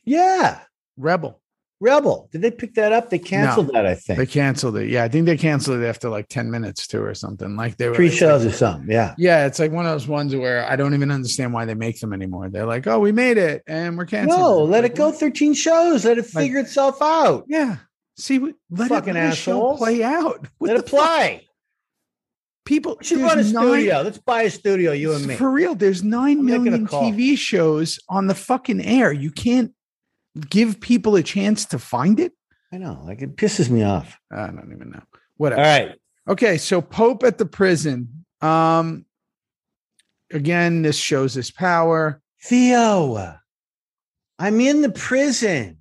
Yeah. 0.04 0.60
Rebel. 0.96 1.40
Rebel. 1.80 2.28
Did 2.32 2.42
they 2.42 2.50
pick 2.50 2.74
that 2.74 2.92
up? 2.92 3.08
They 3.08 3.20
canceled 3.20 3.70
that, 3.72 3.86
I 3.86 3.94
think. 3.94 4.18
They 4.18 4.26
canceled 4.26 4.76
it. 4.78 4.88
Yeah, 4.88 5.04
I 5.04 5.08
think 5.08 5.26
they 5.26 5.36
canceled 5.36 5.80
it 5.80 5.86
after 5.86 6.08
like 6.08 6.28
ten 6.28 6.50
minutes 6.50 6.86
too, 6.88 7.00
or 7.02 7.14
something. 7.14 7.54
Like 7.56 7.76
they 7.76 7.88
were 7.88 7.94
Three 7.94 8.08
it's 8.08 8.16
shows 8.16 8.44
like- 8.44 8.52
or 8.54 8.56
something. 8.56 8.90
Yeah. 8.90 9.14
Yeah, 9.16 9.46
it's 9.46 9.60
like 9.60 9.70
one 9.70 9.86
of 9.86 9.92
those 9.92 10.08
ones 10.08 10.34
where 10.34 10.64
I 10.68 10.74
don't 10.74 10.94
even 10.94 11.10
understand 11.12 11.52
why 11.52 11.64
they 11.66 11.74
make 11.74 12.00
them 12.00 12.12
anymore. 12.12 12.48
They're 12.48 12.66
like, 12.66 12.86
"Oh, 12.88 12.98
we 12.98 13.12
made 13.12 13.38
it, 13.38 13.62
and 13.68 13.96
we're 13.96 14.06
canceling." 14.06 14.40
No, 14.40 14.64
let 14.64 14.82
Like, 14.82 14.92
it 14.92 14.98
go 14.98 15.12
13 15.12 15.54
shows. 15.54 16.04
Let 16.04 16.18
it 16.18 16.22
Like- 16.34 16.44
figure 16.44 16.58
itself 16.58 17.00
out. 17.00 17.44
Yeah. 17.48 17.76
See, 18.16 18.40
let 18.70 18.88
Fucking 18.88 19.14
it, 19.16 19.20
let 19.28 19.36
show 19.36 19.76
play 19.76 20.02
out. 20.02 20.48
What 20.58 20.68
Let 20.68 20.76
it 20.78 20.88
fuck? 20.88 20.98
play. 20.98 21.44
People 22.64 22.96
We 22.98 23.06
should 23.06 23.18
run 23.20 23.38
a 23.38 23.42
nine- 23.44 23.46
studio. 23.46 24.02
Let's 24.02 24.18
buy 24.18 24.42
a 24.42 24.50
studio, 24.50 24.92
you 24.92 25.12
and 25.14 25.24
me. 25.26 25.36
For 25.36 25.50
real, 25.50 25.74
there's 25.74 26.02
nine 26.04 26.44
million. 26.44 26.86
TV 26.86 27.38
shows 27.38 27.98
on 28.08 28.26
the 28.26 28.34
fucking 28.34 28.84
air. 28.84 29.10
You 29.12 29.30
can't 29.30 29.72
give 30.38 30.80
people 30.80 31.16
a 31.16 31.22
chance 31.22 31.64
to 31.66 31.78
find 31.78 32.20
it. 32.20 32.32
I 32.72 32.78
know. 32.78 33.00
Like 33.04 33.22
it 33.22 33.36
pisses 33.36 33.70
me 33.70 33.82
off. 33.82 34.18
I 34.30 34.46
don't 34.46 34.72
even 34.74 34.90
know. 34.90 35.02
All 35.02 35.20
Whatever. 35.36 35.62
right. 35.62 35.94
Okay, 36.28 36.58
so 36.58 36.82
Pope 36.82 37.24
at 37.24 37.38
the 37.38 37.46
prison. 37.46 38.24
Um, 38.42 39.06
again, 40.30 40.82
this 40.82 40.96
shows 40.96 41.34
his 41.34 41.50
power. 41.50 42.20
Theo, 42.42 43.36
I'm 44.38 44.60
in 44.60 44.82
the 44.82 44.90
prison. 44.90 45.78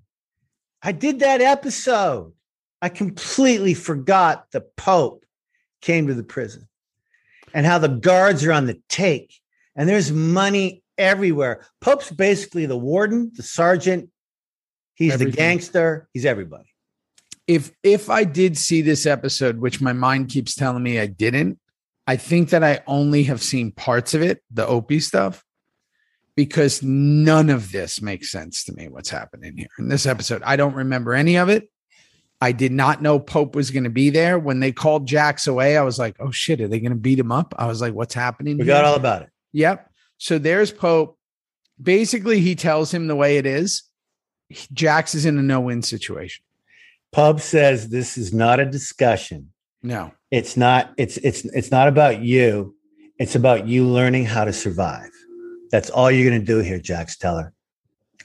I 0.81 0.91
did 0.91 1.19
that 1.19 1.41
episode. 1.41 2.33
I 2.81 2.89
completely 2.89 3.73
forgot 3.73 4.47
the 4.51 4.61
Pope 4.61 5.25
came 5.81 6.07
to 6.07 6.13
the 6.13 6.23
prison 6.23 6.67
and 7.53 7.65
how 7.65 7.77
the 7.77 7.87
guards 7.89 8.45
are 8.45 8.51
on 8.51 8.65
the 8.65 8.81
take 8.87 9.33
and 9.75 9.87
there's 9.87 10.11
money 10.11 10.83
everywhere. 10.97 11.65
Pope's 11.81 12.11
basically 12.11 12.65
the 12.65 12.77
warden, 12.77 13.31
the 13.35 13.43
sergeant. 13.43 14.09
He's 14.97 15.17
the 15.17 15.31
gangster. 15.31 16.09
He's 16.11 16.25
everybody. 16.25 16.69
if 17.47 17.71
if 17.83 18.09
I 18.09 18.23
did 18.25 18.57
see 18.57 18.81
this 18.81 19.05
episode, 19.05 19.59
which 19.59 19.79
my 19.79 19.93
mind 19.93 20.29
keeps 20.29 20.53
telling 20.53 20.83
me 20.83 20.99
I 20.99 21.07
didn't, 21.07 21.59
I 22.05 22.17
think 22.17 22.49
that 22.49 22.63
I 22.63 22.81
only 22.87 23.23
have 23.23 23.41
seen 23.41 23.71
parts 23.71 24.13
of 24.13 24.21
it, 24.21 24.43
the 24.51 24.67
Opie 24.67 24.99
stuff, 24.99 25.45
because 26.35 26.83
none 26.83 27.49
of 27.49 27.71
this 27.71 28.01
makes 28.01 28.31
sense 28.31 28.63
to 28.65 28.73
me. 28.73 28.87
What's 28.89 29.09
happening 29.09 29.55
here 29.57 29.69
in 29.79 29.87
this 29.87 30.05
episode? 30.05 30.41
I 30.43 30.55
don't 30.55 30.75
remember 30.75 31.13
any 31.13 31.37
of 31.37 31.47
it. 31.49 31.69
I 32.39 32.51
did 32.51 32.71
not 32.71 33.01
know 33.01 33.19
Pope 33.19 33.55
was 33.55 33.71
going 33.71 33.85
to 33.85 33.89
be 33.89 34.09
there 34.11 34.37
when 34.37 34.59
they 34.59 34.71
called 34.71 35.07
Jax 35.07 35.47
away. 35.47 35.77
I 35.77 35.81
was 35.83 35.97
like, 35.97 36.17
"Oh 36.19 36.31
shit, 36.31 36.61
are 36.61 36.67
they 36.67 36.79
going 36.79 36.91
to 36.91 36.97
beat 36.97 37.19
him 37.19 37.31
up?" 37.31 37.55
I 37.57 37.67
was 37.67 37.81
like, 37.81 37.93
"What's 37.93 38.13
happening?" 38.13 38.57
We 38.57 38.65
got 38.65 38.85
all 38.85 38.95
about 38.95 39.23
it. 39.23 39.29
Yep. 39.53 39.89
So 40.17 40.37
there's 40.37 40.71
Pope. 40.71 41.17
Basically, 41.81 42.39
he 42.39 42.55
tells 42.55 42.91
him 42.93 43.07
the 43.07 43.15
way 43.15 43.37
it 43.37 43.45
is. 43.45 43.83
Jax 44.73 45.15
is 45.15 45.25
in 45.25 45.37
a 45.37 45.41
no-win 45.41 45.81
situation. 45.81 46.43
Pope 47.11 47.39
says 47.39 47.89
this 47.89 48.17
is 48.17 48.33
not 48.33 48.59
a 48.59 48.65
discussion. 48.65 49.51
No. 49.83 50.11
It's 50.31 50.57
not, 50.57 50.93
it's 50.97 51.17
it's 51.17 51.45
it's 51.45 51.71
not 51.71 51.87
about 51.87 52.21
you. 52.21 52.75
It's 53.17 53.35
about 53.35 53.67
you 53.67 53.87
learning 53.87 54.25
how 54.25 54.45
to 54.45 54.53
survive. 54.53 55.09
That's 55.71 55.89
all 55.89 56.11
you're 56.11 56.29
gonna 56.29 56.43
do 56.43 56.59
here, 56.59 56.79
Jax 56.79 57.17
Teller. 57.17 57.53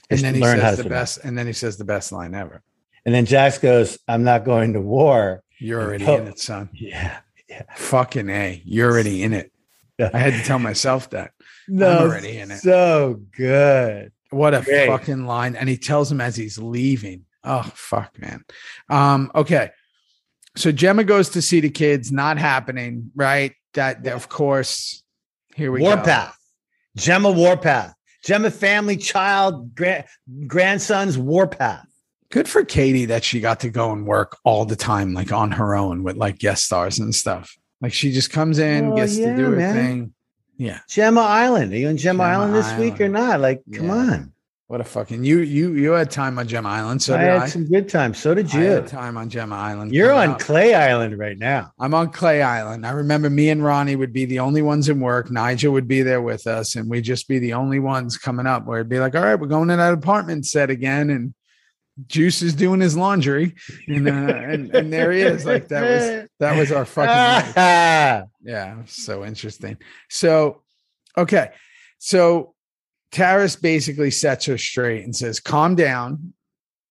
And 0.09 0.19
then 0.19 0.35
he 0.35 0.41
says 0.41 0.53
to 0.53 0.59
the 0.59 0.75
survive. 0.77 0.89
best, 0.89 1.19
and 1.23 1.37
then 1.37 1.47
he 1.47 1.53
says 1.53 1.77
the 1.77 1.85
best 1.85 2.11
line 2.11 2.35
ever. 2.35 2.61
And 3.05 3.13
then 3.15 3.25
Jax 3.25 3.57
goes, 3.57 3.97
I'm 4.07 4.23
not 4.23 4.45
going 4.45 4.73
to 4.73 4.81
war. 4.81 5.43
You're 5.59 5.81
already 5.81 6.05
Pope- 6.05 6.21
in 6.21 6.27
it, 6.27 6.39
son. 6.39 6.69
Yeah. 6.73 7.19
Fucking 7.75 8.29
A. 8.29 8.61
You're 8.65 8.89
already 8.91 9.21
in 9.21 9.33
it. 9.33 9.51
I 9.99 10.17
had 10.17 10.33
to 10.33 10.43
tell 10.43 10.57
myself 10.57 11.11
that. 11.11 11.31
No, 11.67 11.87
I'm 11.87 12.09
already 12.09 12.39
in 12.39 12.49
it. 12.49 12.57
So 12.57 13.21
good. 13.35 14.11
What 14.33 14.53
a 14.53 14.61
Great. 14.61 14.87
fucking 14.87 15.25
line. 15.25 15.55
And 15.55 15.69
he 15.69 15.77
tells 15.77 16.11
him 16.11 16.21
as 16.21 16.35
he's 16.35 16.57
leaving. 16.57 17.25
Oh, 17.43 17.63
fuck, 17.75 18.17
man. 18.19 18.43
Um, 18.89 19.31
okay. 19.35 19.71
So 20.55 20.71
Gemma 20.71 21.03
goes 21.03 21.29
to 21.29 21.41
see 21.41 21.59
the 21.59 21.69
kids, 21.69 22.11
not 22.11 22.37
happening, 22.37 23.11
right? 23.15 23.53
That, 23.73 24.03
that 24.03 24.13
of 24.13 24.29
course, 24.29 25.03
here 25.55 25.71
we 25.71 25.79
go. 25.79 25.85
Warpath. 25.85 26.35
Gemma 26.95 27.31
Warpath. 27.31 27.93
Gemma 28.23 28.51
family 28.51 28.95
child 28.97 29.75
grand, 29.75 30.05
grandson's 30.47 31.17
Warpath. 31.17 31.85
Good 32.31 32.47
for 32.47 32.63
Katey 32.63 33.07
that 33.07 33.23
she 33.23 33.41
got 33.41 33.59
to 33.61 33.69
go 33.69 33.91
and 33.91 34.05
work 34.07 34.37
all 34.45 34.65
the 34.65 34.75
time, 34.75 35.13
like 35.13 35.31
on 35.31 35.51
her 35.51 35.75
own 35.75 36.03
with 36.03 36.15
like 36.15 36.39
guest 36.39 36.63
stars 36.65 36.99
and 36.99 37.13
stuff. 37.13 37.55
Like 37.81 37.93
she 37.93 38.11
just 38.11 38.31
comes 38.31 38.59
in, 38.59 38.93
Oh, 38.93 38.95
gets 38.95 39.17
yeah, 39.17 39.31
to 39.31 39.35
do 39.35 39.43
her 39.51 39.55
man. 39.57 39.75
thing. 39.75 40.13
Yeah. 40.57 40.79
Gemma 40.89 41.21
Island. 41.21 41.73
Are 41.73 41.77
you 41.77 41.87
on 41.89 41.97
Gemma, 41.97 42.23
Gemma 42.23 42.23
Island 42.23 42.55
this 42.55 42.73
week 42.77 43.01
or 43.01 43.09
not? 43.09 43.39
Like, 43.39 43.61
come 43.73 43.87
Yeah. 43.87 43.93
on. 43.93 44.29
What 44.67 44.81
a 44.81 44.85
fucking 44.85 45.23
you 45.23 45.39
you 45.39 45.73
you 45.73 45.91
had 45.91 46.09
time 46.09 46.39
on 46.39 46.47
Gem 46.47 46.65
Island. 46.65 47.03
So 47.03 47.13
I 47.15 47.19
did 47.19 47.27
had 47.27 47.41
I. 47.43 47.45
some 47.47 47.65
good 47.65 47.87
time. 47.89 48.13
So 48.15 48.33
did 48.33 48.49
I 48.55 48.57
you. 48.57 48.65
had 48.71 48.87
time 48.87 49.17
on 49.17 49.29
Gem 49.29 49.53
Island. 49.53 49.93
You're 49.93 50.13
on 50.13 50.29
up. 50.29 50.39
Clay 50.39 50.73
Island 50.73 51.19
right 51.19 51.37
now. 51.37 51.71
I'm 51.79 51.93
on 51.93 52.09
Clay 52.11 52.41
Island. 52.41 52.83
I 52.87 52.91
remember 52.91 53.29
me 53.29 53.49
and 53.49 53.63
Ronnie 53.63 53.95
would 53.95 54.13
be 54.13 54.25
the 54.25 54.39
only 54.39 54.63
ones 54.63 54.89
in 54.89 54.99
work. 54.99 55.29
Nigel 55.29 55.73
would 55.73 55.87
be 55.87 56.01
there 56.01 56.21
with 56.23 56.47
us, 56.47 56.75
and 56.75 56.89
we'd 56.89 57.03
just 57.03 57.27
be 57.27 57.37
the 57.37 57.53
only 57.53 57.77
ones 57.79 58.17
coming 58.17 58.47
up. 58.47 58.65
Where 58.65 58.79
it'd 58.79 58.89
be 58.89 58.99
like, 58.99 59.13
"All 59.15 59.21
right, 59.23 59.35
we're 59.39 59.47
going 59.47 59.67
to 59.67 59.75
that 59.75 59.93
apartment 59.93 60.45
set 60.47 60.71
again," 60.71 61.09
and 61.11 61.35
Juice 62.07 62.41
is 62.41 62.55
doing 62.55 62.79
his 62.79 62.97
laundry, 62.97 63.53
and 63.87 64.07
uh, 64.07 64.11
and, 64.11 64.73
and 64.75 64.91
there 64.91 65.11
he 65.11 65.21
is. 65.21 65.45
Like 65.45 65.67
that 65.67 65.81
was 65.81 66.29
that 66.39 66.57
was 66.57 66.71
our 66.71 66.85
fucking. 66.85 67.53
Ah, 67.55 68.23
Yeah, 68.43 68.81
so 68.85 69.23
interesting. 69.23 69.77
So, 70.09 70.63
okay. 71.17 71.51
So 71.99 72.53
Tara's 73.11 73.55
basically 73.55 74.11
sets 74.11 74.45
her 74.47 74.57
straight 74.57 75.05
and 75.05 75.15
says, 75.15 75.39
calm 75.39 75.75
down. 75.75 76.33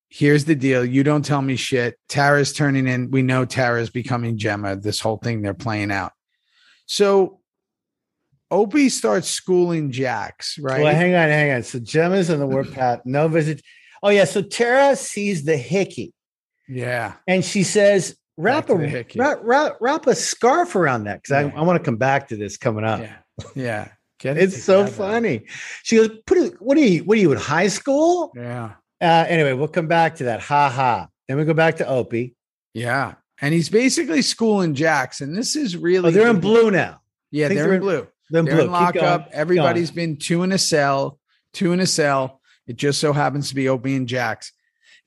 Here's 0.08 0.44
the 0.44 0.54
deal. 0.54 0.84
You 0.84 1.02
don't 1.02 1.24
tell 1.24 1.42
me 1.42 1.56
shit. 1.56 1.98
Tara's 2.08 2.52
turning 2.52 2.86
in. 2.86 3.10
We 3.10 3.22
know 3.22 3.44
Tara's 3.44 3.90
becoming 3.90 4.38
Gemma. 4.38 4.76
This 4.76 5.00
whole 5.00 5.16
thing 5.16 5.42
they're 5.42 5.52
playing 5.52 5.90
out. 5.90 6.12
So 6.86 7.40
Opie 8.50 8.88
starts 8.88 9.28
schooling 9.28 9.90
Jax, 9.90 10.58
right? 10.58 10.82
Well, 10.82 10.94
hang 10.94 11.14
on, 11.14 11.28
hang 11.28 11.52
on. 11.52 11.62
So 11.62 11.78
Gemma's 11.78 12.30
on 12.30 12.38
the 12.38 12.46
work 12.46 12.66
warpath. 12.66 13.00
No 13.04 13.28
visit. 13.28 13.62
Oh 14.02 14.08
yeah. 14.10 14.24
So 14.24 14.42
Tara 14.42 14.96
sees 14.96 15.44
the 15.44 15.56
hickey, 15.56 16.12
yeah. 16.68 17.14
and 17.26 17.44
she 17.44 17.62
says, 17.62 18.16
"Wrap 18.36 18.68
a 18.70 18.74
wrap, 19.16 19.40
wrap, 19.42 19.76
wrap 19.80 20.06
a 20.06 20.14
scarf 20.14 20.74
around 20.76 21.04
that." 21.04 21.22
Because 21.22 21.44
Yeah. 21.46 21.52
I, 21.56 21.60
I 21.60 21.62
want 21.62 21.78
to 21.78 21.84
come 21.84 21.96
back 21.96 22.28
to 22.28 22.36
this 22.36 22.56
coming 22.56 22.84
up. 22.84 23.00
Yeah. 23.00 23.16
Yeah. 23.54 23.88
Get 24.18 24.36
it 24.36 24.44
It's 24.44 24.62
so 24.62 24.86
funny. 24.86 25.46
She 25.82 25.96
goes, 25.96 26.10
"Put 26.26 26.38
it. 26.38 26.60
What 26.62 26.76
are 26.76 26.80
you? 26.80 27.04
What 27.04 27.18
are 27.18 27.20
you 27.20 27.32
in 27.32 27.38
high 27.38 27.68
school?" 27.68 28.32
Yeah. 28.34 28.72
Uh, 29.00 29.24
anyway, 29.28 29.52
we'll 29.52 29.68
come 29.68 29.88
back 29.88 30.16
to 30.16 30.24
that. 30.24 30.40
Ha 30.40 30.68
ha. 30.70 31.08
Then 31.28 31.36
we 31.36 31.44
go 31.44 31.54
back 31.54 31.76
to 31.78 31.86
Opie. 31.88 32.36
Yeah. 32.74 33.14
And 33.40 33.52
he's 33.52 33.68
basically 33.68 34.22
schooling. 34.22 34.76
And 34.80 35.36
this 35.36 35.56
is 35.56 35.76
really 35.76 36.08
Oh, 36.08 36.10
they're 36.12 36.28
in 36.28 36.40
blue 36.40 36.70
now. 36.70 37.00
Yeah, 37.32 37.48
they're, 37.48 37.64
they're 37.64 37.74
in 37.74 37.80
blue. 37.80 38.06
They're 38.30 38.40
in 38.40 38.44
They're 38.46 38.54
blue. 38.54 38.64
in 38.64 38.70
going. 38.70 38.70
lockup. 38.70 39.28
Everybody's 39.32 39.90
been 39.90 40.16
two 40.16 40.42
in 40.44 40.52
a 40.52 40.58
cell, 40.58 41.18
two 41.52 41.72
in 41.72 41.80
a 41.80 41.86
cell. 41.86 42.40
It 42.72 42.78
just 42.78 43.00
so 43.00 43.12
happens 43.12 43.50
to 43.50 43.54
be 43.54 43.68
Opie 43.68 43.94
and 43.94 44.08
Jax. 44.08 44.50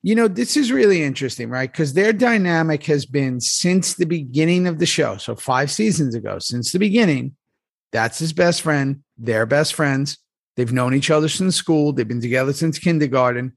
You 0.03 0.13
know, 0.13 0.27
this 0.27 0.55
is 0.55 0.71
really 0.71 1.01
interesting, 1.01 1.49
right? 1.49 1.71
Because 1.71 1.93
their 1.93 2.13
dynamic 2.13 2.83
has 2.83 3.07
been 3.07 3.41
since 3.41 3.95
the 3.95 4.05
beginning 4.05 4.67
of 4.67 4.77
the 4.77 4.85
show. 4.85 5.17
So 5.17 5.35
five 5.35 5.71
seasons 5.71 6.13
ago, 6.13 6.37
since 6.37 6.71
the 6.71 6.77
beginning, 6.77 7.35
that's 7.91 8.19
his 8.19 8.33
best 8.33 8.61
friend. 8.61 9.01
They're 9.17 9.47
best 9.47 9.73
friends. 9.73 10.19
They've 10.55 10.71
known 10.71 10.93
each 10.93 11.09
other 11.09 11.27
since 11.27 11.55
school. 11.55 11.91
They've 11.91 12.07
been 12.07 12.21
together 12.21 12.53
since 12.53 12.77
kindergarten. 12.77 13.53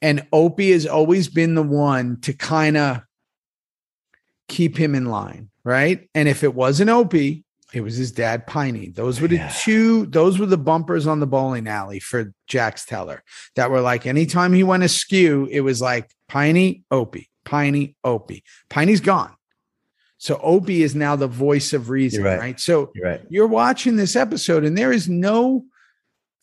And 0.00 0.24
Opie 0.32 0.70
has 0.70 0.86
always 0.86 1.28
been 1.28 1.56
the 1.56 1.62
one 1.64 2.20
to 2.20 2.32
kind 2.34 2.76
of 2.76 3.00
keep 4.46 4.76
him 4.76 4.94
in 4.94 5.06
line, 5.06 5.50
right? 5.64 6.08
And 6.14 6.28
if 6.28 6.44
it 6.44 6.54
wasn't 6.54 6.90
Opie, 6.90 7.43
it 7.76 7.80
was 7.80 7.96
his 7.96 8.12
dad, 8.12 8.46
Piney. 8.46 8.88
Those 8.88 9.20
were 9.20 9.28
the 9.28 9.36
Yeah. 9.36 9.52
two, 9.60 10.06
those 10.06 10.38
were 10.38 10.46
the 10.46 10.58
bumpers 10.58 11.06
on 11.06 11.20
the 11.20 11.26
bowling 11.26 11.66
alley 11.68 12.00
for 12.00 12.32
Jax 12.46 12.84
Teller 12.84 13.22
that 13.56 13.70
were 13.70 13.80
like 13.80 14.06
anytime 14.06 14.52
he 14.52 14.62
went 14.62 14.82
askew, 14.82 15.48
it 15.50 15.60
was 15.60 15.80
like 15.80 16.10
Piney, 16.28 16.84
Opie, 16.90 17.30
Piney, 17.44 17.96
Opie. 18.04 18.42
Piney's 18.70 19.00
gone. 19.00 19.32
So 20.18 20.40
Opie 20.42 20.82
is 20.82 20.94
now 20.94 21.16
the 21.16 21.26
voice 21.26 21.72
of 21.72 21.90
reason, 21.90 22.22
right. 22.24 22.38
right? 22.38 22.60
So 22.60 22.90
You're 22.94 23.04
right. 23.06 23.20
you're 23.28 23.46
watching 23.46 23.96
this 23.96 24.16
episode 24.16 24.64
and 24.64 24.76
there 24.78 24.92
is 24.92 25.08
no 25.08 25.64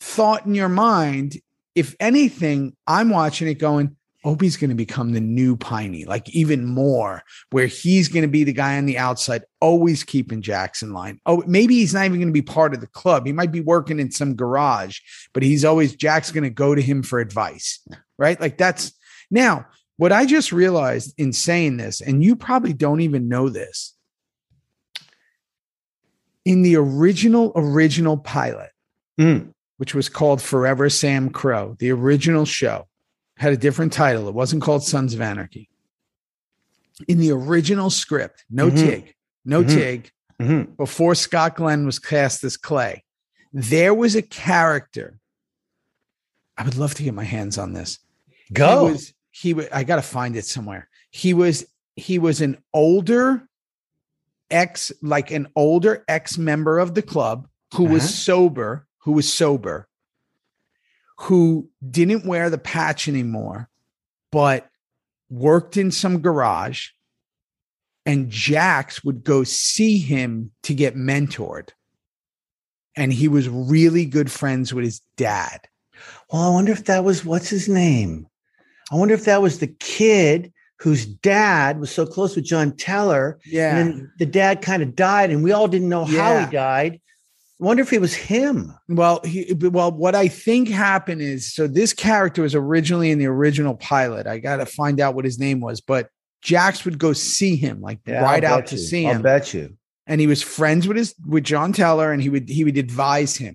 thought 0.00 0.46
in 0.46 0.54
your 0.54 0.68
mind. 0.68 1.38
If 1.74 1.96
anything, 1.98 2.76
I'm 2.86 3.08
watching 3.10 3.48
it 3.48 3.54
going, 3.54 3.96
Opie's 4.24 4.56
going 4.56 4.70
to 4.70 4.76
become 4.76 5.12
the 5.12 5.20
new 5.20 5.56
Piney, 5.56 6.04
like 6.04 6.28
even 6.30 6.64
more, 6.64 7.22
where 7.50 7.66
he's 7.66 8.08
going 8.08 8.22
to 8.22 8.28
be 8.28 8.44
the 8.44 8.52
guy 8.52 8.76
on 8.78 8.86
the 8.86 8.98
outside, 8.98 9.42
always 9.60 10.04
keeping 10.04 10.42
Jackson 10.42 10.92
line. 10.92 11.20
Oh, 11.26 11.42
maybe 11.46 11.74
he's 11.74 11.92
not 11.92 12.04
even 12.04 12.18
going 12.18 12.28
to 12.28 12.32
be 12.32 12.42
part 12.42 12.72
of 12.72 12.80
the 12.80 12.86
club. 12.86 13.26
He 13.26 13.32
might 13.32 13.50
be 13.50 13.60
working 13.60 13.98
in 13.98 14.10
some 14.12 14.36
garage, 14.36 15.00
but 15.32 15.42
he's 15.42 15.64
always 15.64 15.96
Jack's 15.96 16.30
going 16.30 16.44
to 16.44 16.50
go 16.50 16.74
to 16.74 16.80
him 16.82 17.02
for 17.02 17.18
advice, 17.18 17.80
right? 18.18 18.40
Like 18.40 18.56
that's 18.58 18.92
now 19.30 19.66
what 19.96 20.12
I 20.12 20.24
just 20.24 20.52
realized 20.52 21.14
in 21.18 21.32
saying 21.32 21.76
this, 21.78 22.00
and 22.00 22.22
you 22.22 22.36
probably 22.36 22.72
don't 22.72 23.00
even 23.00 23.28
know 23.28 23.48
this. 23.48 23.94
In 26.44 26.62
the 26.62 26.76
original, 26.76 27.52
original 27.54 28.16
pilot, 28.16 28.70
Mm. 29.20 29.52
which 29.76 29.94
was 29.94 30.08
called 30.08 30.40
Forever 30.40 30.88
Sam 30.88 31.28
Crow, 31.28 31.76
the 31.78 31.90
original 31.90 32.44
show 32.44 32.86
had 33.42 33.52
a 33.52 33.56
different 33.56 33.92
title. 33.92 34.28
It 34.28 34.34
wasn't 34.34 34.62
called 34.62 34.84
Sons 34.84 35.14
of 35.14 35.20
Anarchy. 35.20 35.68
In 37.08 37.18
the 37.18 37.32
original 37.32 37.90
script, 37.90 38.44
no 38.48 38.70
Mhm. 38.70 38.76
Tig, 38.76 39.14
no 39.44 39.64
Mhm. 39.64 39.68
Tig, 39.68 40.10
Mhm. 40.40 40.76
before 40.76 41.16
Scott 41.16 41.56
Glenn 41.56 41.84
was 41.84 41.98
cast 41.98 42.44
as 42.44 42.56
Clay, 42.56 43.02
there 43.52 43.92
was 43.94 44.14
a 44.14 44.22
character. 44.22 45.18
I 46.56 46.62
would 46.62 46.76
love 46.76 46.94
to 46.94 47.02
get 47.02 47.14
my 47.14 47.24
hands 47.24 47.58
on 47.58 47.72
this. 47.72 47.98
Go. 48.52 48.86
He 48.86 48.92
was, 48.92 49.14
he 49.32 49.68
I 49.72 49.82
got 49.82 49.96
to 49.96 50.02
find 50.02 50.36
it 50.36 50.44
somewhere. 50.46 50.88
He 51.10 51.34
was 51.34 51.66
he 51.96 52.18
was 52.20 52.40
an 52.40 52.62
older 52.72 53.48
ex 54.50 54.92
like 55.02 55.32
an 55.32 55.48
older 55.56 56.04
ex 56.06 56.38
member 56.38 56.78
of 56.78 56.94
the 56.94 57.02
club 57.02 57.48
who 57.74 57.84
was 57.84 58.02
Uh-huh. 58.04 58.12
sober, 58.12 58.86
who 58.98 59.12
was 59.12 59.32
sober, 59.32 59.88
who 61.22 61.68
didn't 61.88 62.26
wear 62.26 62.50
the 62.50 62.58
patch 62.58 63.06
anymore, 63.08 63.68
but 64.32 64.68
worked 65.30 65.76
in 65.76 65.90
some 65.90 66.20
garage 66.20 66.88
and 68.04 68.28
Jax 68.28 69.04
would 69.04 69.22
go 69.22 69.44
see 69.44 69.98
him 69.98 70.50
to 70.64 70.74
get 70.74 70.96
mentored. 70.96 71.70
And 72.96 73.12
he 73.12 73.28
was 73.28 73.48
really 73.48 74.04
good 74.04 74.30
friends 74.30 74.74
with 74.74 74.84
his 74.84 75.00
dad. 75.16 75.60
Well, 76.32 76.42
I 76.42 76.48
wonder 76.48 76.72
if 76.72 76.86
that 76.86 77.04
was 77.04 77.24
what's 77.24 77.48
his 77.48 77.68
name. 77.68 78.26
I 78.90 78.96
wonder 78.96 79.14
if 79.14 79.24
that 79.24 79.40
was 79.40 79.60
the 79.60 79.68
kid 79.68 80.52
whose 80.80 81.06
dad 81.06 81.78
was 81.78 81.92
so 81.92 82.04
close 82.04 82.34
with 82.34 82.44
John 82.44 82.76
Teller. 82.76 83.38
Yeah. 83.46 83.76
And 83.76 83.78
then 83.78 84.12
the 84.18 84.26
dad 84.26 84.60
kind 84.60 84.82
of 84.82 84.96
died, 84.96 85.30
and 85.30 85.44
we 85.44 85.52
all 85.52 85.68
didn't 85.68 85.88
know 85.88 86.04
how 86.04 86.40
he 86.40 86.50
died. 86.50 87.00
I 87.62 87.64
wonder 87.64 87.82
if 87.84 87.92
it 87.92 88.00
was 88.00 88.12
him. 88.14 88.74
Well, 88.88 89.20
he, 89.24 89.54
well, 89.54 89.92
what 89.92 90.16
I 90.16 90.26
think 90.26 90.68
happened 90.68 91.22
is 91.22 91.52
so 91.54 91.68
this 91.68 91.92
character 91.92 92.42
was 92.42 92.56
originally 92.56 93.12
in 93.12 93.20
the 93.20 93.26
original 93.26 93.76
pilot. 93.76 94.26
I 94.26 94.38
got 94.38 94.56
to 94.56 94.66
find 94.66 94.98
out 94.98 95.14
what 95.14 95.24
his 95.24 95.38
name 95.38 95.60
was, 95.60 95.80
but 95.80 96.08
Jax 96.42 96.84
would 96.84 96.98
go 96.98 97.12
see 97.12 97.54
him, 97.54 97.80
like 97.80 98.00
Yeah, 98.04 98.20
ride 98.22 98.42
out 98.44 98.66
to 98.66 98.74
you. 98.74 98.80
see 98.82 99.04
him. 99.04 99.18
I'll 99.18 99.22
bet 99.22 99.54
you. 99.54 99.76
and 100.08 100.20
he 100.20 100.26
was 100.26 100.42
friends 100.42 100.88
with 100.88 100.96
his 100.96 101.14
with 101.24 101.44
John 101.44 101.72
Teller, 101.72 102.10
and 102.10 102.20
he 102.20 102.28
would 102.28 102.48
he 102.48 102.64
would 102.64 102.76
advise 102.76 103.36
him. 103.36 103.54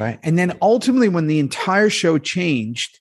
Right. 0.00 0.18
And 0.24 0.36
then 0.36 0.58
ultimately, 0.60 1.08
when 1.08 1.28
the 1.28 1.38
entire 1.38 1.88
show 1.88 2.18
changed, 2.18 2.98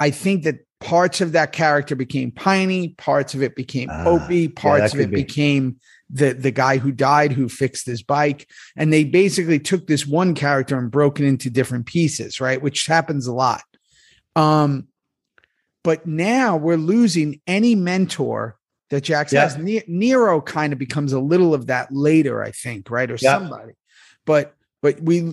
I 0.00 0.10
think 0.10 0.42
that 0.42 0.56
parts 0.80 1.20
of 1.20 1.30
that 1.32 1.52
character 1.52 1.94
became 1.94 2.32
Piney, 2.32 2.88
parts 2.98 3.32
of 3.34 3.42
it 3.42 3.54
became 3.54 3.88
Ah, 3.92 4.06
Opie, 4.06 4.48
parts 4.48 4.92
that 4.92 4.94
of 4.94 5.00
it 5.00 5.10
be. 5.10 5.22
became 5.22 5.76
the 6.12 6.34
the 6.34 6.50
guy 6.50 6.76
who 6.78 6.92
died 6.92 7.32
who 7.32 7.48
fixed 7.48 7.86
his 7.86 8.02
bike. 8.02 8.48
And 8.76 8.92
they 8.92 9.04
basically 9.04 9.58
took 9.58 9.86
this 9.86 10.06
one 10.06 10.34
character 10.34 10.78
and 10.78 10.90
broke 10.90 11.18
it 11.18 11.26
into 11.26 11.50
different 11.50 11.86
pieces, 11.86 12.40
right? 12.40 12.60
Which 12.60 12.86
happens 12.86 13.26
a 13.26 13.32
lot. 13.32 13.62
Um, 14.36 14.88
but 15.82 16.06
now 16.06 16.56
we're 16.56 16.76
losing 16.76 17.40
any 17.46 17.74
mentor 17.74 18.56
that 18.90 19.02
Jax 19.02 19.32
Yeah. 19.32 19.42
has. 19.42 19.56
Ne- 19.56 19.84
Nero 19.88 20.40
kind 20.40 20.72
of 20.72 20.78
becomes 20.78 21.12
a 21.12 21.18
little 21.18 21.54
of 21.54 21.66
that 21.68 21.88
later, 21.90 22.42
I 22.42 22.50
think, 22.52 22.90
right? 22.90 23.10
Or 23.10 23.16
Yeah. 23.20 23.38
somebody. 23.38 23.72
But 24.26 24.54
but 24.82 25.00
we 25.00 25.32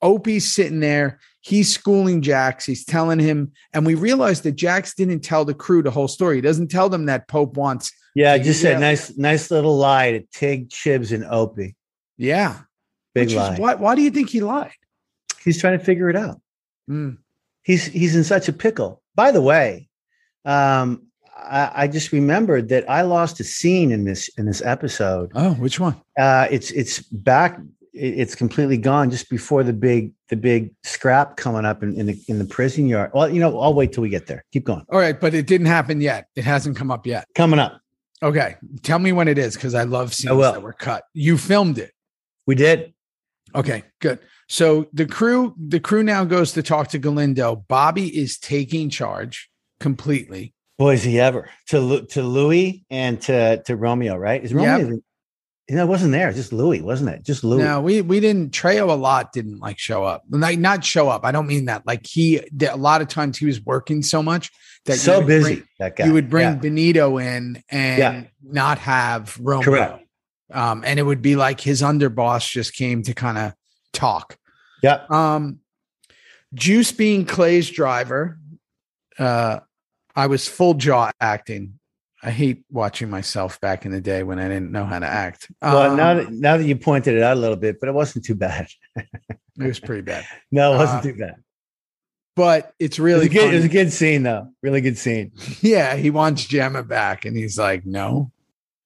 Opie's 0.00 0.54
sitting 0.54 0.80
there, 0.80 1.20
he's 1.42 1.72
schooling 1.72 2.22
Jax, 2.22 2.64
he's 2.64 2.82
telling 2.84 3.18
him, 3.18 3.52
and 3.74 3.84
we 3.84 3.94
realize 3.94 4.40
that 4.40 4.56
Jax 4.56 4.94
didn't 4.94 5.20
tell 5.20 5.44
the 5.44 5.52
crew 5.54 5.82
the 5.82 5.90
whole 5.90 6.08
story. 6.08 6.36
He 6.36 6.40
doesn't 6.40 6.68
tell 6.70 6.88
them 6.88 7.04
that 7.04 7.28
Pope 7.28 7.58
wants, 7.58 7.92
Yeah, 8.16 8.34
Yeah. 8.34 8.42
just 8.42 8.64
a 8.64 8.78
nice, 8.78 9.16
nice 9.18 9.50
little 9.50 9.76
lie 9.76 10.12
to 10.12 10.20
Tig, 10.32 10.70
Chibs, 10.70 11.12
and 11.12 11.24
Opie. 11.26 11.76
yeah. 12.16 12.60
Big 13.14 13.26
Which 13.28 13.32
is 13.32 13.36
lie. 13.36 13.56
why 13.56 13.74
why 13.76 13.94
do 13.94 14.02
you 14.02 14.10
think 14.10 14.28
he 14.30 14.40
lied? 14.40 14.72
He's 15.44 15.58
trying 15.60 15.78
to 15.78 15.84
figure 15.84 16.10
it 16.10 16.16
out. 16.16 16.38
Mm. 16.90 17.16
He's 17.62 17.84
he's 17.86 18.14
in 18.16 18.24
such 18.24 18.46
a 18.48 18.52
pickle. 18.52 19.02
By 19.14 19.30
the 19.32 19.40
way, 19.40 19.88
um, 20.44 21.06
I, 21.34 21.70
I 21.74 21.88
just 21.88 22.12
remembered 22.12 22.68
that 22.68 22.88
I 22.90 23.02
lost 23.02 23.40
a 23.40 23.44
scene 23.44 23.90
in 23.90 24.04
this 24.04 24.28
in 24.36 24.44
this 24.46 24.60
episode. 24.60 25.32
Oh, 25.34 25.54
which 25.54 25.80
one? 25.80 25.94
Uh, 26.18 26.46
it's 26.50 26.70
it's 26.72 27.00
back. 27.10 27.58
It's 27.94 28.34
completely 28.34 28.76
gone 28.76 29.10
just 29.10 29.30
before 29.30 29.62
the 29.62 29.72
big 29.72 30.12
the 30.28 30.36
big 30.36 30.70
scrap 30.84 31.36
coming 31.38 31.64
up 31.64 31.82
in, 31.82 31.94
in 31.98 32.04
the 32.06 32.20
in 32.28 32.38
the 32.38 32.44
prison 32.44 32.86
yard. 32.86 33.10
Well, 33.14 33.30
you 33.30 33.40
know, 33.40 33.58
I'll 33.58 33.72
wait 33.72 33.92
till 33.94 34.02
we 34.02 34.10
get 34.10 34.26
there. 34.26 34.44
Keep 34.52 34.64
going. 34.64 34.84
All 34.90 34.98
right, 34.98 35.18
but 35.18 35.32
it 35.32 35.46
didn't 35.46 35.68
happen 35.68 36.02
yet. 36.02 36.28
It 36.36 36.44
hasn't 36.44 36.76
come 36.76 36.90
up 36.90 37.06
yet. 37.06 37.26
Coming 37.34 37.58
up. 37.60 37.80
Okay. 38.26 38.56
Tell 38.82 38.98
me 38.98 39.12
when 39.12 39.28
it 39.28 39.38
is 39.38 39.54
because 39.54 39.74
I 39.74 39.84
love 39.84 40.12
scenes 40.12 40.40
that 40.40 40.62
were 40.62 40.72
cut. 40.72 41.04
You 41.14 41.38
filmed 41.38 41.78
it. 41.78 41.92
We 42.46 42.56
did. 42.56 42.92
Okay, 43.54 43.84
good. 44.00 44.18
So 44.48 44.88
the 44.92 45.06
crew, 45.06 45.54
the 45.56 45.80
crew 45.80 46.02
now 46.02 46.24
goes 46.24 46.52
to 46.52 46.62
talk 46.62 46.88
to 46.88 46.98
Galindo. 46.98 47.56
Bobby 47.56 48.16
is 48.16 48.38
taking 48.38 48.90
charge 48.90 49.48
completely. 49.78 50.54
Boy, 50.78 50.94
is 50.94 51.04
he 51.04 51.20
ever 51.20 51.48
to 51.68 52.02
to 52.02 52.22
Louis 52.22 52.84
and 52.90 53.20
to 53.22 53.62
to 53.62 53.76
Romeo, 53.76 54.16
right? 54.16 54.44
Is 54.44 54.52
Romeo? 54.52 54.88
Yep. 54.90 55.00
You 55.68 55.74
know, 55.74 55.84
it 55.84 55.88
wasn't 55.88 56.12
there. 56.12 56.32
Just 56.32 56.52
Louis, 56.52 56.80
wasn't 56.80 57.10
it? 57.10 57.24
Just 57.24 57.42
Louis. 57.42 57.62
No, 57.62 57.80
we 57.80 58.02
we 58.02 58.20
didn't. 58.20 58.50
Trejo 58.52 58.90
a 58.90 58.94
lot 58.94 59.32
didn't 59.32 59.58
like 59.58 59.78
show 59.78 60.04
up. 60.04 60.24
Like 60.28 60.58
not 60.58 60.84
show 60.84 61.08
up. 61.08 61.24
I 61.24 61.32
don't 61.32 61.46
mean 61.46 61.64
that. 61.64 61.86
Like 61.86 62.06
he, 62.06 62.40
a 62.68 62.76
lot 62.76 63.02
of 63.02 63.08
times 63.08 63.38
he 63.38 63.46
was 63.46 63.60
working 63.60 64.02
so 64.02 64.22
much 64.22 64.50
that 64.86 64.96
so 64.98 65.22
busy. 65.22 65.56
bring- 65.56 65.68
that 65.78 65.96
guy. 65.96 66.06
you 66.06 66.12
would 66.12 66.28
bring 66.30 66.44
Yeah. 66.48 66.54
Benito 66.54 67.18
in 67.18 67.62
and 67.70 67.98
Yeah. 67.98 68.22
not 68.42 68.78
have 68.78 69.36
Romeo. 69.40 69.64
Correct. 69.64 70.02
Um, 70.52 70.84
and 70.86 70.98
it 70.98 71.02
would 71.02 71.22
be 71.22 71.36
like 71.36 71.60
his 71.60 71.82
underboss 71.82 72.48
just 72.48 72.74
came 72.74 73.02
to 73.02 73.14
kind 73.14 73.36
of 73.38 73.52
talk. 73.92 74.36
Yeah. 74.82 75.02
Um, 75.10 75.60
Juice 76.54 76.92
being 76.92 77.24
Clay's 77.26 77.70
driver, 77.70 78.38
uh, 79.18 79.60
I 80.14 80.26
was 80.28 80.46
full 80.48 80.74
jaw 80.74 81.10
acting. 81.20 81.78
I 82.22 82.30
hate 82.30 82.64
watching 82.70 83.10
myself 83.10 83.60
back 83.60 83.84
in 83.84 83.92
the 83.92 84.00
day 84.00 84.22
when 84.22 84.38
I 84.38 84.48
didn't 84.48 84.72
know 84.72 84.84
how 84.84 84.98
to 84.98 85.06
act. 85.06 85.50
Well, 85.60 85.90
Um, 85.90 85.96
now 85.96 86.14
that 86.14 86.32
now 86.32 86.56
that 86.56 86.64
you 86.64 86.76
pointed 86.76 87.14
it 87.14 87.22
out 87.22 87.36
a 87.36 87.40
little 87.40 87.56
bit, 87.56 87.78
but 87.78 87.88
it 87.88 87.92
wasn't 87.92 88.24
too 88.24 88.34
bad. 88.34 88.68
it 88.96 89.06
was 89.58 89.78
pretty 89.80 90.02
bad, 90.02 90.24
No, 90.50 90.74
it 90.74 90.78
wasn't 90.78 90.98
Uh, 90.98 91.02
too 91.02 91.14
bad. 91.14 91.34
But 92.36 92.72
it's 92.78 92.98
really 92.98 93.26
a 93.26 93.28
good, 93.28 93.52
it 93.52 93.56
was 93.56 93.64
a 93.64 93.68
good 93.68 93.92
scene, 93.92 94.22
though. 94.22 94.48
Really 94.62 94.80
good 94.80 94.98
scene. 94.98 95.32
yeah. 95.60 95.96
He 95.96 96.10
wants 96.10 96.44
Gemma 96.46 96.82
back, 96.84 97.24
and 97.24 97.36
he's 97.36 97.58
like, 97.58 97.84
"No, 97.86 98.30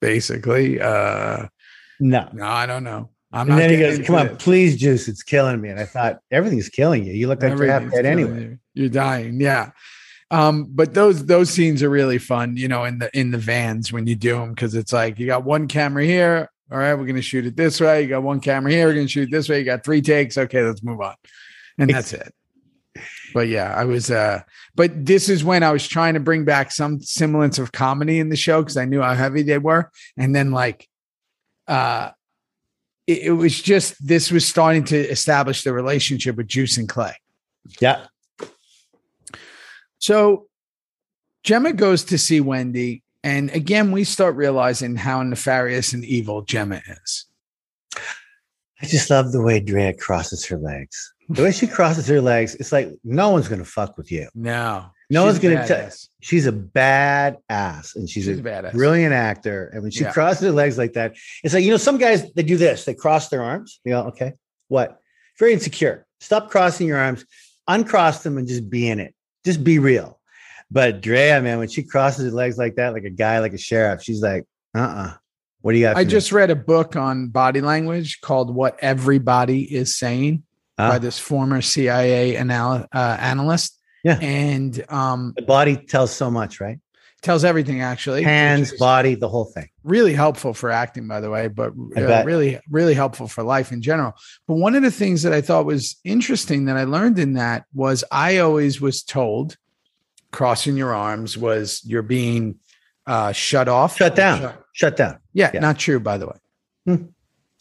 basically, 0.00 0.80
uh, 0.80 1.46
No. 1.98 2.28
no, 2.32 2.44
I 2.46 2.66
don't 2.66 2.84
know." 2.84 3.10
I'm 3.32 3.50
And 3.50 3.58
then 3.60 3.70
he 3.70 3.76
goes, 3.78 3.98
"Come 4.06 4.16
on, 4.16 4.28
this." 4.28 4.42
please, 4.42 4.76
Juice, 4.76 5.06
it's 5.08 5.22
killing 5.22 5.60
me." 5.60 5.68
And 5.68 5.78
I 5.78 5.84
thought 5.84 6.20
everything's 6.30 6.68
killing 6.68 7.04
you. 7.04 7.12
You 7.12 7.28
look 7.28 7.42
like 7.42 7.56
you're 7.56 7.66
half 7.66 7.90
dead 7.92 8.06
anyway. 8.06 8.42
you. 8.42 8.58
You're 8.74 8.88
dying. 8.88 9.40
Yeah. 9.40 9.70
Um, 10.32 10.66
but 10.70 10.94
those 10.94 11.26
those 11.26 11.50
scenes 11.50 11.82
are 11.82 11.90
really 11.90 12.18
fun, 12.18 12.56
you 12.56 12.68
know, 12.68 12.84
in 12.84 12.98
the 12.98 13.10
in 13.18 13.30
the 13.32 13.38
vans 13.38 13.92
when 13.92 14.06
you 14.06 14.14
do 14.14 14.34
them 14.34 14.50
because 14.50 14.74
it's 14.74 14.92
like 14.92 15.18
you 15.18 15.26
got 15.26 15.44
one 15.44 15.66
camera 15.68 16.04
here. 16.04 16.50
All 16.72 16.78
right, 16.78 16.94
we're 16.94 17.06
gonna 17.06 17.20
shoot 17.20 17.46
it 17.46 17.56
this 17.56 17.80
way. 17.80 18.02
You 18.02 18.08
got 18.08 18.22
one 18.22 18.38
camera 18.38 18.70
here. 18.70 18.86
We're 18.86 18.94
gonna 18.94 19.08
shoot 19.08 19.28
it 19.28 19.32
this 19.32 19.48
way. 19.48 19.58
You 19.58 19.64
got 19.64 19.82
three 19.84 20.00
takes. 20.00 20.38
Okay, 20.38 20.62
let's 20.62 20.84
move 20.84 21.00
on, 21.00 21.14
and 21.78 21.90
that's 21.90 22.12
it. 22.12 22.32
But 23.32 23.48
yeah, 23.48 23.74
I 23.74 23.84
was. 23.84 24.10
uh 24.10 24.40
But 24.74 25.06
this 25.06 25.28
is 25.28 25.44
when 25.44 25.62
I 25.62 25.70
was 25.72 25.86
trying 25.86 26.14
to 26.14 26.20
bring 26.20 26.44
back 26.44 26.72
some 26.72 27.00
semblance 27.00 27.58
of 27.58 27.72
comedy 27.72 28.18
in 28.18 28.28
the 28.28 28.36
show 28.36 28.62
because 28.62 28.76
I 28.76 28.84
knew 28.84 29.00
how 29.00 29.14
heavy 29.14 29.42
they 29.42 29.58
were, 29.58 29.90
and 30.16 30.34
then 30.34 30.50
like, 30.50 30.88
uh 31.68 32.10
it, 33.06 33.18
it 33.18 33.32
was 33.32 33.60
just 33.60 34.06
this 34.06 34.30
was 34.30 34.46
starting 34.46 34.84
to 34.84 34.96
establish 34.96 35.64
the 35.64 35.72
relationship 35.72 36.36
with 36.36 36.48
Juice 36.48 36.76
and 36.76 36.88
Clay. 36.88 37.14
Yeah. 37.80 38.06
So 39.98 40.46
Gemma 41.42 41.72
goes 41.72 42.04
to 42.04 42.18
see 42.18 42.40
Wendy. 42.40 43.02
And 43.22 43.50
again, 43.50 43.92
we 43.92 44.04
start 44.04 44.34
realizing 44.36 44.96
how 44.96 45.22
nefarious 45.22 45.92
and 45.92 46.04
evil 46.04 46.42
Gemma 46.42 46.80
is. 47.02 47.26
I 48.82 48.86
just 48.86 49.10
love 49.10 49.32
the 49.32 49.42
way 49.42 49.60
Drea 49.60 49.92
crosses 49.94 50.44
her 50.46 50.56
legs. 50.56 51.12
The 51.28 51.42
way 51.44 51.52
she 51.52 51.66
crosses 51.66 52.08
her 52.08 52.20
legs, 52.20 52.54
it's 52.56 52.72
like 52.72 52.90
no 53.04 53.30
one's 53.30 53.46
going 53.48 53.60
to 53.60 53.64
fuck 53.64 53.96
with 53.96 54.10
you. 54.10 54.28
No, 54.34 54.86
No 55.10 55.24
one's 55.24 55.38
gonna 55.38 55.66
tell- 55.66 55.90
She's 56.22 56.46
a 56.46 56.52
bad 56.52 57.36
ass 57.48 57.94
and 57.96 58.08
she's, 58.08 58.24
She's 58.24 58.38
a 58.38 58.40
a 58.40 58.44
badass. 58.44 58.72
brilliant 58.72 59.12
actor. 59.14 59.70
And 59.72 59.82
when 59.82 59.90
she 59.90 60.04
Yeah. 60.04 60.12
crosses 60.12 60.42
her 60.42 60.50
legs 60.52 60.76
like 60.78 60.94
that, 60.94 61.14
it's 61.44 61.54
like, 61.54 61.62
you 61.64 61.70
know, 61.70 61.76
some 61.76 61.98
guys, 61.98 62.30
they 62.32 62.42
do 62.42 62.56
this, 62.56 62.84
they 62.84 62.94
cross 62.94 63.28
their 63.28 63.42
arms. 63.42 63.80
You 63.84 63.92
know, 63.92 64.02
okay, 64.08 64.32
what? 64.68 65.00
Very 65.38 65.52
insecure. 65.52 66.06
Stop 66.20 66.50
crossing 66.50 66.86
your 66.88 66.98
arms, 66.98 67.24
uncross 67.68 68.22
them 68.22 68.36
and 68.38 68.46
just 68.48 68.68
be 68.68 68.88
in 68.88 68.98
it. 69.00 69.14
Just 69.44 69.62
be 69.64 69.78
real. 69.78 70.18
But 70.70 71.00
Drea, 71.00 71.40
man, 71.42 71.58
when 71.58 71.68
she 71.68 71.82
crosses 71.82 72.24
her 72.24 72.30
legs 72.30 72.58
like 72.58 72.76
that, 72.76 72.92
like 72.92 73.04
a 73.04 73.10
guy, 73.10 73.38
like 73.40 73.52
a 73.54 73.58
sheriff, 73.58 74.02
she's 74.02 74.22
like, 74.22 74.44
uh 74.76 74.80
uh 74.80 75.12
What 75.62 75.72
do 75.72 75.78
you 75.78 75.84
got? 75.84 75.96
I 75.96 76.02
for 76.02 76.06
me? 76.06 76.10
just 76.10 76.32
read 76.32 76.50
a 76.50 76.56
book 76.56 76.96
on 76.96 77.28
body 77.28 77.60
language 77.60 78.20
called 78.20 78.54
What 78.54 78.78
Everybody 78.80 79.62
Is 79.62 79.96
Saying 79.96 80.42
Huh? 80.78 80.92
by 80.92 80.98
this 80.98 81.18
former 81.18 81.60
CIA 81.60 82.36
anal- 82.36 82.86
uh, 82.92 83.16
analyst. 83.20 83.78
Yeah. 84.02 84.18
And 84.18 84.82
um, 84.88 85.34
the 85.36 85.42
body 85.42 85.76
tells 85.76 86.10
so 86.10 86.30
much, 86.30 86.60
right? 86.60 86.78
tells 87.22 87.44
everything 87.44 87.82
actually. 87.82 88.22
Hands, 88.22 88.72
body, 88.78 89.14
the 89.14 89.28
whole 89.28 89.44
thing. 89.44 89.68
Really 89.84 90.14
helpful 90.14 90.54
for 90.54 90.70
acting, 90.70 91.06
by 91.06 91.20
the 91.20 91.30
way, 91.30 91.48
but 91.48 91.72
uh, 91.96 92.22
really, 92.24 92.58
really 92.70 92.94
helpful 92.94 93.28
for 93.28 93.42
life 93.42 93.72
in 93.72 93.82
general. 93.82 94.14
But 94.46 94.54
one 94.54 94.74
of 94.74 94.82
the 94.82 94.90
things 94.90 95.22
that 95.22 95.32
I 95.32 95.40
thought 95.40 95.66
was 95.66 95.96
interesting 96.04 96.64
that 96.66 96.76
I 96.76 96.84
learned 96.84 97.18
in 97.18 97.34
that 97.34 97.64
was 97.74 98.04
I 98.10 98.38
always 98.38 98.80
was 98.80 99.02
told 99.02 99.56
crossing 100.30 100.76
your 100.76 100.94
arms 100.94 101.36
was 101.36 101.82
you're 101.84 102.02
being 102.02 102.56
uh, 103.10 103.32
shut 103.32 103.68
off, 103.68 103.96
Shut 103.96 104.14
down. 104.14 104.54
Shut 104.72 104.96
down. 104.96 105.18
Yeah, 105.32 105.50
Yeah. 105.52 105.60
not 105.60 105.78
true, 105.78 105.98
by 106.00 106.16
the 106.18 106.26
way. 106.26 106.36
Hmm. 106.86 107.04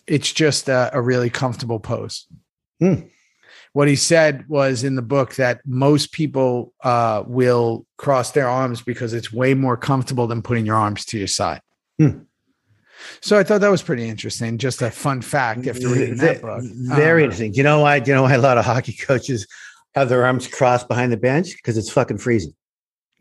It's 0.08 0.32
just 0.32 0.70
a, 0.70 0.90
a 0.94 1.02
really 1.02 1.30
comfortable 1.30 1.80
pose. 1.80 2.28
Hmm. 2.80 2.96
What 3.74 3.88
he 3.88 3.96
said 3.96 4.46
was 4.48 4.84
in 4.84 4.96
the 4.96 5.02
book 5.02 5.36
that 5.36 5.62
most 5.66 6.12
people 6.12 6.74
uh, 6.84 7.24
will 7.28 7.86
cross 7.98 8.32
their 8.32 8.48
arms 8.48 8.82
because 8.82 9.14
it's 9.14 9.32
way 9.32 9.54
more 9.54 9.78
comfortable 9.78 10.28
than 10.28 10.42
putting 10.42 10.66
your 10.66 10.76
arms 10.76 11.06
to 11.06 11.18
your 11.18 11.28
side. 11.28 11.62
Hmm. 12.00 12.20
So 13.22 13.38
I 13.40 13.44
thought 13.44 13.62
that 13.62 13.70
was 13.72 13.82
pretty 13.84 14.08
interesting. 14.10 14.58
Just 14.58 14.82
a 14.82 14.92
fun 14.92 15.22
fact 15.22 15.68
after 15.68 15.88
reading 15.88 16.18
that 16.18 16.42
book. 16.42 16.64
Very 16.96 17.22
Um, 17.24 17.26
interesting. 17.26 17.54
You 17.54 17.64
know 17.64 17.80
why? 17.82 17.98
You 17.98 18.14
know 18.14 18.24
why 18.24 18.34
a 18.34 18.40
lot 18.42 18.58
of 18.58 18.66
hockey 18.66 18.94
coaches 18.94 19.48
have 19.96 20.10
their 20.10 20.26
arms 20.26 20.48
crossed 20.48 20.88
behind 20.88 21.12
the 21.12 21.18
bench? 21.18 21.56
Because 21.56 21.78
it's 21.78 21.90
fucking 21.92 22.18
freezing. 22.20 22.54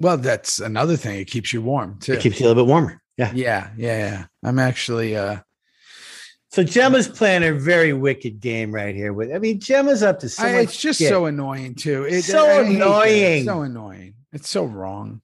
Well, 0.01 0.16
that's 0.16 0.61
another 0.61 0.96
thing. 0.96 1.18
It 1.20 1.26
keeps 1.26 1.53
you 1.53 1.61
warm 1.62 1.99
too. 1.99 2.12
It 2.14 2.20
keeps 2.20 2.38
you 2.40 2.46
a 2.46 2.49
little 2.49 2.64
bit 2.64 2.68
warmer. 2.68 3.01
Yeah. 3.16 3.32
yeah, 3.34 3.70
yeah, 3.76 3.99
yeah. 3.99 4.24
I'm 4.44 4.59
actually 4.61 5.16
uh 5.16 5.38
So 6.51 6.62
Gemma's 6.62 7.09
playing 7.09 7.42
a 7.42 7.53
very 7.53 7.92
wicked 7.92 8.40
game 8.40 8.72
right 8.72 8.94
here. 8.94 9.12
With 9.12 9.32
I 9.34 9.38
mean, 9.38 9.59
Gemma's 9.61 10.03
up 10.03 10.20
to 10.20 10.28
so 10.28 10.44
I- 10.44 10.53
much 10.53 10.64
it's 10.64 10.76
just 10.80 10.99
shit. 11.01 11.09
so 11.09 11.26
annoying 11.26 11.74
too. 11.74 12.05
It, 12.05 12.22
So 12.22 12.44
I 12.46 12.64
hate 12.64 12.78
that. 12.78 12.82
annoying. 12.86 13.36
It's 13.38 13.46
so 13.46 13.61
annoying. 13.62 14.14
It's 14.32 14.49
so 14.51 14.64
wrong. 14.64 15.20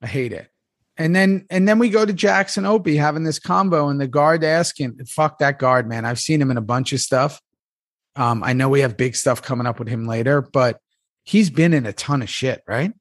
I 0.00 0.06
hate 0.06 0.32
it. 0.32 0.48
And 0.96 1.14
then 1.14 1.44
and 1.50 1.68
then 1.68 1.78
we 1.78 1.90
go 1.90 2.04
to 2.06 2.12
Jackson 2.12 2.64
Opie 2.66 2.96
having 2.96 3.24
this 3.24 3.38
combo 3.38 3.88
and 3.88 4.00
the 4.00 4.08
guard 4.08 4.42
asking, 4.42 4.98
fuck 5.06 5.38
that 5.38 5.58
guard, 5.58 5.86
man. 5.88 6.04
I've 6.04 6.18
seen 6.18 6.40
him 6.40 6.50
in 6.50 6.56
a 6.56 6.60
bunch 6.62 6.92
of 6.92 7.00
stuff. 7.00 7.40
Um, 8.16 8.42
I 8.42 8.52
know 8.52 8.68
we 8.68 8.80
have 8.80 8.96
big 8.96 9.14
stuff 9.14 9.42
coming 9.42 9.66
up 9.66 9.78
with 9.78 9.86
him 9.86 10.06
later, 10.06 10.40
but 10.42 10.80
he's 11.24 11.50
been 11.50 11.72
in 11.72 11.86
a 11.86 11.92
ton 11.92 12.20
of 12.22 12.28
shit, 12.28 12.62
right? 12.66 12.92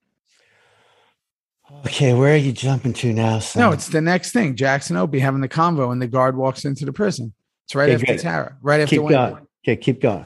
Okay, 1.85 2.13
where 2.13 2.33
are 2.33 2.37
you 2.37 2.51
jumping 2.51 2.93
to 2.93 3.13
now? 3.13 3.39
Son? 3.39 3.61
No, 3.61 3.71
it's 3.71 3.87
the 3.89 4.01
next 4.01 4.31
thing. 4.31 4.55
Jackson 4.55 4.97
Opie 4.97 5.19
having 5.19 5.41
the 5.41 5.47
convo 5.49 5.91
and 5.91 6.01
the 6.01 6.07
guard 6.07 6.35
walks 6.35 6.65
into 6.65 6.85
the 6.85 6.91
prison. 6.93 7.33
It's 7.65 7.75
right 7.75 7.89
Okay, 7.89 8.13
after. 8.13 8.17
Tara, 8.23 8.57
right 8.61 8.81
after 8.81 8.95
keep 8.95 9.03
Wendy. 9.03 9.15
going. 9.15 9.47
Okay, 9.65 9.75
keep 9.77 10.01
going. 10.01 10.25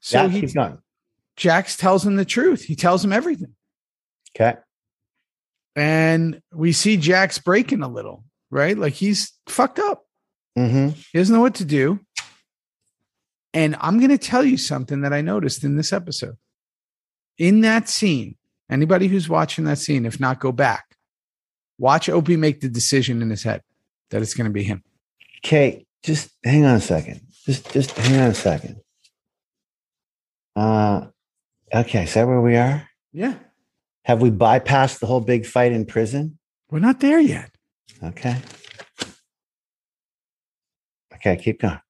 So 0.00 0.22
yeah, 0.22 0.28
he 0.28 0.40
keep 0.40 0.54
going. 0.54 0.78
Jax 1.36 1.76
tells 1.76 2.04
him 2.04 2.16
the 2.16 2.24
truth. 2.24 2.64
He 2.64 2.74
tells 2.76 3.04
him 3.04 3.12
everything. 3.12 3.54
Okay. 4.36 4.58
and 5.76 6.40
we 6.52 6.72
see 6.72 6.96
Jax 6.96 7.38
breaking 7.38 7.82
a 7.82 7.88
little, 7.88 8.24
right? 8.50 8.76
Like 8.76 8.94
he's 8.94 9.32
fucked 9.46 9.78
up. 9.78 10.04
Mm-hmm. 10.58 10.88
He 11.12 11.18
doesn't 11.18 11.34
know 11.34 11.40
what 11.42 11.56
to 11.56 11.64
do. 11.64 12.00
And 13.54 13.76
I'm 13.80 13.98
going 13.98 14.10
to 14.10 14.18
tell 14.18 14.42
you 14.44 14.56
something 14.56 15.02
that 15.02 15.12
I 15.12 15.20
noticed 15.20 15.62
in 15.64 15.76
this 15.76 15.92
episode. 15.92 16.36
In 17.36 17.60
that 17.62 17.88
scene, 17.90 18.36
anybody 18.70 19.08
who's 19.08 19.28
watching 19.28 19.64
that 19.64 19.78
scene, 19.78 20.06
if 20.06 20.20
not, 20.20 20.40
go 20.40 20.52
back. 20.52 20.96
Watch 21.78 22.08
Opie 22.08 22.36
make 22.36 22.60
the 22.60 22.68
decision 22.68 23.22
in 23.22 23.30
his 23.30 23.42
head 23.42 23.62
that 24.10 24.22
it's 24.22 24.34
going 24.34 24.46
to 24.46 24.52
be 24.52 24.62
him. 24.62 24.82
Okay, 25.44 25.86
just 26.02 26.30
hang 26.44 26.64
on 26.64 26.76
a 26.76 26.80
second. 26.80 27.20
Just 27.44 27.72
just 27.72 27.90
hang 27.92 28.20
on 28.20 28.30
a 28.30 28.34
second. 28.34 28.76
Uh 30.54 31.06
okay, 31.74 32.04
is 32.04 32.14
that 32.14 32.26
where 32.26 32.40
we 32.40 32.56
are? 32.56 32.88
Yeah. 33.12 33.34
Have 34.04 34.20
we 34.20 34.30
bypassed 34.30 35.00
the 35.00 35.06
whole 35.06 35.20
big 35.20 35.46
fight 35.46 35.72
in 35.72 35.86
prison? 35.86 36.38
We're 36.70 36.80
not 36.80 37.00
there 37.00 37.20
yet. 37.20 37.50
Okay. 38.02 38.36
Okay, 41.14 41.36
keep 41.36 41.60
going. 41.60 41.80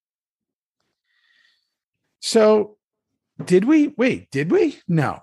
So, 2.21 2.77
did 3.43 3.65
we 3.65 3.89
wait? 3.97 4.31
Did 4.31 4.51
we? 4.51 4.79
No. 4.87 5.21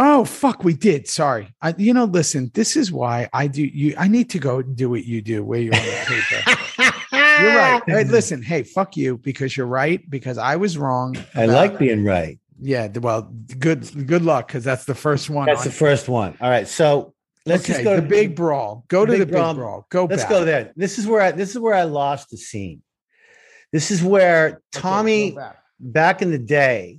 Oh 0.00 0.24
fuck, 0.24 0.62
we 0.62 0.74
did. 0.74 1.08
Sorry. 1.08 1.52
I, 1.60 1.74
you 1.76 1.92
know, 1.92 2.04
listen. 2.04 2.52
This 2.54 2.76
is 2.76 2.92
why 2.92 3.28
I 3.32 3.48
do. 3.48 3.64
You, 3.64 3.96
I 3.98 4.06
need 4.06 4.30
to 4.30 4.38
go 4.38 4.62
do 4.62 4.88
what 4.88 5.04
you 5.04 5.20
do. 5.20 5.42
Where 5.42 5.58
you're 5.58 5.74
on 5.74 5.82
the 5.82 6.04
paper. 6.06 6.94
You're 7.40 7.56
right. 7.56 7.82
Hey, 7.86 8.04
listen, 8.04 8.42
hey, 8.42 8.64
fuck 8.64 8.96
you 8.96 9.18
because 9.18 9.56
you're 9.56 9.66
right 9.66 10.08
because 10.10 10.38
I 10.38 10.56
was 10.56 10.76
wrong. 10.76 11.16
I 11.36 11.46
like 11.46 11.78
being 11.78 12.04
right. 12.04 12.38
Yeah. 12.60 12.88
Well, 12.88 13.32
good. 13.58 14.06
Good 14.08 14.22
luck 14.22 14.48
because 14.48 14.64
that's 14.64 14.84
the 14.86 14.94
first 14.94 15.30
one. 15.30 15.46
That's 15.46 15.60
on- 15.60 15.66
the 15.66 15.72
first 15.72 16.08
one. 16.08 16.36
All 16.40 16.50
right. 16.50 16.66
So 16.66 17.14
let's 17.46 17.64
okay. 17.64 17.74
just 17.74 17.84
go 17.84 17.94
to 17.94 18.00
the 18.00 18.08
to 18.08 18.08
big 18.08 18.34
brawl. 18.34 18.84
Go 18.88 19.06
to 19.06 19.12
the 19.12 19.18
big 19.18 19.30
brawl. 19.30 19.54
brawl. 19.54 19.86
Go. 19.88 20.06
Let's 20.06 20.22
back. 20.22 20.30
go 20.30 20.44
there. 20.44 20.72
This 20.74 20.98
is 20.98 21.06
where 21.06 21.20
I 21.20 21.30
this 21.30 21.50
is 21.50 21.58
where 21.58 21.74
I 21.74 21.84
lost 21.84 22.30
the 22.30 22.36
scene. 22.36 22.82
This 23.72 23.90
is 23.92 24.02
where 24.02 24.60
Tommy 24.72 25.30
go 25.30 25.36
back. 25.36 25.62
back 25.78 26.22
in 26.22 26.30
the 26.32 26.38
day, 26.38 26.98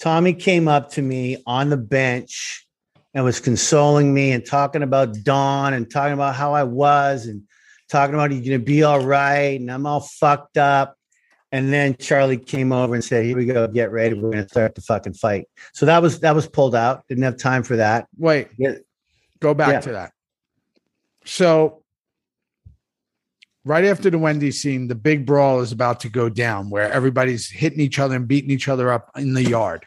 Tommy 0.00 0.34
came 0.34 0.68
up 0.68 0.90
to 0.92 1.02
me 1.02 1.42
on 1.46 1.70
the 1.70 1.76
bench 1.76 2.66
and 3.14 3.24
was 3.24 3.40
consoling 3.40 4.12
me 4.12 4.32
and 4.32 4.44
talking 4.44 4.82
about 4.82 5.14
Dawn 5.22 5.72
and 5.72 5.90
talking 5.90 6.12
about 6.12 6.34
how 6.34 6.52
I 6.54 6.64
was 6.64 7.26
and 7.26 7.42
talking 7.88 8.14
about 8.14 8.30
you're 8.32 8.42
gonna 8.42 8.58
be 8.58 8.82
all 8.82 9.00
right 9.00 9.58
and 9.58 9.70
I'm 9.70 9.86
all 9.86 10.00
fucked 10.00 10.58
up. 10.58 10.96
And 11.52 11.72
then 11.72 11.96
Charlie 11.96 12.36
came 12.36 12.72
over 12.72 12.94
and 12.94 13.02
said, 13.02 13.24
"Here 13.24 13.36
we 13.36 13.46
go, 13.46 13.66
get 13.68 13.90
ready. 13.90 14.14
We're 14.14 14.32
gonna 14.32 14.48
start 14.48 14.74
the 14.74 14.82
fucking 14.82 15.14
fight." 15.14 15.48
So 15.72 15.86
that 15.86 16.02
was 16.02 16.20
that 16.20 16.34
was 16.34 16.46
pulled 16.46 16.74
out. 16.74 17.04
Didn't 17.08 17.24
have 17.24 17.38
time 17.38 17.62
for 17.62 17.76
that. 17.76 18.06
Wait. 18.18 18.48
Yeah. 18.58 18.74
Go 19.40 19.54
back 19.54 19.72
Yeah. 19.72 19.80
to 19.80 19.92
that. 19.92 20.12
So, 21.24 21.82
right 23.66 23.84
after 23.84 24.08
the 24.08 24.18
Wendy 24.18 24.52
scene, 24.52 24.86
the 24.86 24.94
big 24.94 25.26
brawl 25.26 25.60
is 25.60 25.72
about 25.72 25.98
to 26.00 26.08
go 26.08 26.28
down 26.28 26.70
where 26.70 26.90
everybody's 26.90 27.50
hitting 27.50 27.80
each 27.80 27.98
other 27.98 28.14
and 28.14 28.28
beating 28.28 28.50
each 28.50 28.68
other 28.68 28.92
up 28.92 29.10
in 29.16 29.34
the 29.34 29.42
yard. 29.42 29.84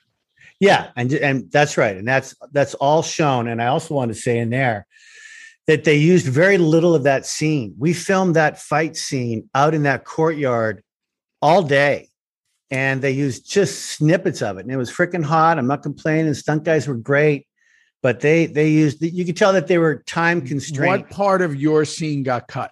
Yeah, 0.60 0.90
and 0.98 1.14
and 1.14 1.50
that's 1.50 1.78
right, 1.78 1.96
and 1.96 2.06
that's 2.06 2.36
that's 2.52 2.74
all 2.76 3.02
shown. 3.02 3.48
And 3.48 3.62
I 3.62 3.68
also 3.68 3.96
want 3.96 4.10
to 4.10 4.20
say 4.20 4.38
in 4.38 4.50
there 4.50 4.86
that 5.68 5.86
they 5.86 5.96
used 5.96 6.28
very 6.28 6.58
little 6.58 6.94
of 6.94 7.04
that 7.04 7.26
scene. 7.26 7.74
We 7.78 7.94
filmed 7.94 8.36
that 8.36 8.60
fight 8.60 8.98
scene 8.98 9.50
out 9.56 9.74
in 9.74 9.84
that 9.84 10.04
courtyard 10.04 10.84
all 11.42 11.64
day, 11.64 12.10
and 12.70 13.02
they 13.02 13.12
used 13.12 13.50
just 13.50 13.86
snippets 13.94 14.42
of 14.42 14.58
it. 14.58 14.62
And 14.66 14.72
it 14.72 14.76
was 14.76 14.92
freaking 14.92 15.24
hot. 15.24 15.58
I'm 15.58 15.68
not 15.68 15.82
complaining. 15.82 16.34
Stunt 16.34 16.66
guys 16.66 16.90
were 16.90 16.96
great, 16.96 17.48
but 18.04 18.20
they 18.20 18.46
they 18.46 18.68
used 18.68 19.02
you 19.02 19.24
could 19.24 19.38
tell 19.38 19.54
that 19.54 19.68
they 19.68 19.78
were 19.78 20.04
time 20.08 20.46
constrained. 20.46 21.04
What 21.04 21.10
part 21.10 21.42
of 21.42 21.56
your 21.56 21.86
scene 21.86 22.24
got 22.24 22.50
cut? 22.50 22.72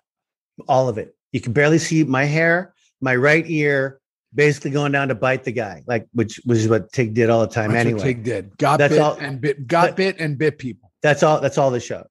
All 0.68 0.90
of 0.90 0.98
it. 0.98 1.16
You 1.32 1.42
can 1.42 1.54
barely 1.54 1.78
see 1.78 2.04
my 2.04 2.24
hair, 2.26 2.74
my 3.02 3.16
right 3.16 3.46
ear. 3.48 4.00
Basically 4.36 4.72
going 4.72 4.92
down 4.92 5.08
to 5.08 5.16
bite 5.16 5.46
the 5.46 5.54
guy, 5.54 5.84
like 5.88 6.06
which 6.14 6.40
which 6.44 6.60
is 6.60 6.68
what 6.68 6.92
Tig 6.92 7.14
did 7.14 7.30
all 7.30 7.42
the 7.42 7.48
time 7.48 7.72
That's 7.72 7.86
anyway. 7.86 8.02
Tig 8.04 8.24
did. 8.24 8.58
Got 8.58 8.78
That's 8.78 8.94
bit 8.94 9.02
all- 9.02 9.16
and 9.16 9.40
bit. 9.40 9.66
Got 9.68 9.96
bit 9.96 10.20
and 10.20 10.38
bit 10.38 10.58
people. 10.58 10.92
That's 11.02 11.24
all. 11.24 11.40
That's 11.40 11.58
all 11.58 11.72
the 11.72 11.80
show. 11.80 12.06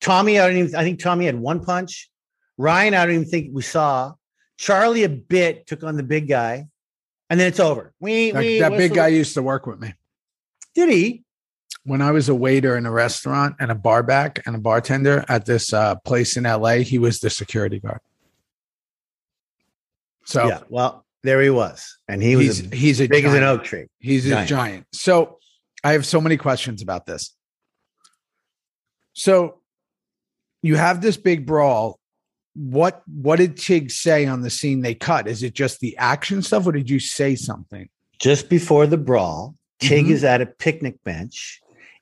Tommy, 0.00 0.40
I 0.40 0.48
don't 0.48 0.56
even. 0.56 0.74
I 0.74 0.82
think 0.82 1.00
Tommy 1.00 1.26
had 1.26 1.38
one 1.38 1.62
punch. 1.62 2.10
Ryan, 2.56 2.94
I 2.94 3.04
don't 3.04 3.14
even 3.14 3.26
think 3.28 3.50
we 3.52 3.62
saw. 3.62 4.14
Charlie 4.56 5.04
a 5.04 5.08
bit 5.08 5.66
took 5.66 5.84
on 5.84 5.96
the 5.96 6.02
big 6.02 6.28
guy, 6.28 6.66
and 7.28 7.38
then 7.38 7.46
it's 7.48 7.60
over. 7.60 7.92
We, 8.00 8.30
That, 8.30 8.38
we 8.40 8.58
that 8.60 8.72
big 8.72 8.94
guy 8.94 9.08
used 9.08 9.34
to 9.34 9.42
work 9.42 9.66
with 9.66 9.80
me. 9.80 9.92
did 10.74 10.88
he? 10.88 11.24
When 11.84 12.02
I 12.02 12.10
was 12.10 12.28
a 12.28 12.34
waiter 12.34 12.76
in 12.76 12.84
a 12.86 12.90
restaurant 12.90 13.56
and 13.58 13.70
a 13.70 13.74
bar 13.74 14.02
back 14.02 14.42
and 14.46 14.54
a 14.54 14.58
bartender 14.58 15.24
at 15.28 15.46
this 15.46 15.72
uh, 15.72 15.94
place 15.96 16.36
in 16.36 16.44
LA, 16.44 16.76
he 16.78 16.98
was 16.98 17.20
the 17.20 17.30
security 17.30 17.80
guard. 17.80 18.00
So 20.24 20.46
Yeah. 20.46 20.60
Well, 20.68 21.04
there 21.22 21.40
he 21.42 21.50
was, 21.50 21.98
and 22.08 22.22
he 22.22 22.36
was 22.36 22.58
he's 22.58 22.66
as 22.72 22.78
he's 22.78 23.00
a 23.00 23.06
big 23.08 23.24
as 23.24 23.34
an 23.34 23.42
oak 23.42 23.64
tree. 23.64 23.86
He's 23.98 24.26
a 24.26 24.30
Giant. 24.30 24.48
giant. 24.48 24.86
So 24.92 25.38
I 25.84 25.92
have 25.92 26.06
so 26.06 26.20
many 26.20 26.36
questions 26.36 26.82
about 26.82 27.04
this. 27.06 27.34
So 29.12 29.60
you 30.62 30.76
have 30.76 31.00
this 31.02 31.16
big 31.16 31.46
brawl. 31.46 31.98
What 32.54 33.02
what 33.06 33.36
did 33.36 33.56
Tig 33.56 33.90
say 33.90 34.26
on 34.26 34.42
the 34.42 34.50
scene 34.50 34.80
they 34.82 34.94
cut? 34.94 35.28
Is 35.28 35.42
it 35.42 35.54
just 35.54 35.80
the 35.80 35.96
action 35.98 36.42
stuff, 36.42 36.66
or 36.66 36.72
did 36.72 36.88
you 36.90 37.00
say 37.00 37.34
something? 37.34 37.88
Just 38.18 38.48
before 38.48 38.86
the 38.86 38.98
brawl, 38.98 39.56
Tig 39.78 40.06
Mhm. 40.06 40.10
is 40.10 40.24
at 40.24 40.40
a 40.40 40.46
picnic 40.46 41.02
bench, 41.04 41.59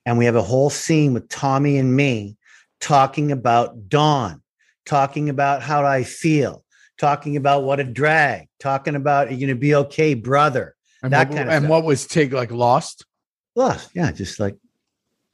and 0.08 0.16
we 0.16 0.24
have 0.24 0.36
a 0.36 0.42
whole 0.42 0.70
scene 0.70 1.12
with 1.12 1.28
Tommy 1.28 1.76
and 1.76 1.94
me 1.94 2.38
talking 2.80 3.30
about 3.30 3.90
Dawn, 3.90 4.40
talking 4.86 5.28
about 5.28 5.60
how 5.62 5.84
I 5.84 6.02
feel, 6.02 6.64
talking 6.96 7.36
about 7.36 7.64
what 7.64 7.78
a 7.78 7.84
drag, 7.84 8.48
talking 8.58 8.94
about 8.94 9.28
are 9.28 9.34
you 9.34 9.48
to 9.48 9.54
be 9.54 9.74
okay, 9.74 10.14
brother? 10.14 10.74
And 11.02 11.12
That 11.12 11.28
what, 11.28 11.36
kind 11.36 11.48
of 11.50 11.54
and 11.54 11.62
stuff. 11.64 11.70
what 11.70 11.84
was 11.84 12.06
Tig 12.06 12.32
like 12.32 12.50
lost? 12.50 13.04
Lost, 13.54 13.90
yeah, 13.92 14.10
just 14.10 14.40
like 14.40 14.56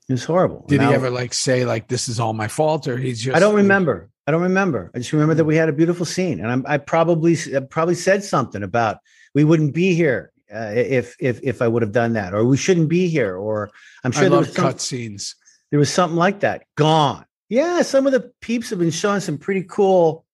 It 0.08 0.14
was 0.14 0.24
horrible. 0.24 0.64
Did 0.66 0.80
And 0.80 0.88
he 0.88 0.94
ever 0.96 1.08
like 1.08 1.34
say 1.34 1.64
like 1.64 1.86
this 1.86 2.08
is 2.08 2.18
all 2.18 2.32
my 2.32 2.48
fault 2.48 2.88
or 2.88 2.96
he's 2.96 3.22
just 3.22 3.36
I 3.36 3.38
don't 3.38 3.54
remember. 3.54 4.10
I 4.26 4.32
don't 4.32 4.42
remember. 4.42 4.90
I 4.92 4.98
just 4.98 5.12
remember 5.12 5.34
that 5.34 5.44
hmm. 5.44 5.50
we 5.50 5.56
had 5.56 5.68
a 5.68 5.72
beautiful 5.72 6.04
scene, 6.04 6.40
and 6.40 6.50
I'm, 6.50 6.64
I 6.66 6.78
probably 6.78 7.36
I 7.54 7.60
probably 7.60 7.94
said 7.94 8.24
something 8.24 8.64
about 8.64 8.96
we 9.36 9.44
wouldn't 9.44 9.72
be 9.72 9.94
here 9.94 10.32
uh, 10.54 10.72
if 10.74 11.16
if 11.18 11.40
if 11.42 11.60
I 11.60 11.68
would 11.68 11.82
have 11.82 11.92
done 11.92 12.12
that, 12.14 12.32
or 12.34 12.44
we 12.44 12.56
shouldn't 12.56 12.88
be 12.88 13.08
here, 13.08 13.36
or 13.36 13.70
I'm 14.04 14.12
I 14.12 14.14
sure 14.14 14.22
there 14.22 14.30
love 14.30 14.46
was 14.46 14.54
some, 14.54 14.64
cut 14.64 14.80
scenes. 14.80 15.34
there 15.70 15.78
was 15.78 15.92
something 15.92 16.16
like 16.16 16.40
that. 16.40 16.64
Gone. 16.76 17.24
Yeah, 17.48 17.82
some 17.82 18.06
of 18.06 18.12
the 18.12 18.32
peeps 18.40 18.70
have 18.70 18.78
been 18.78 18.90
showing 18.90 19.20
some 19.20 19.38
pretty 19.38 19.64
cool, 19.64 20.24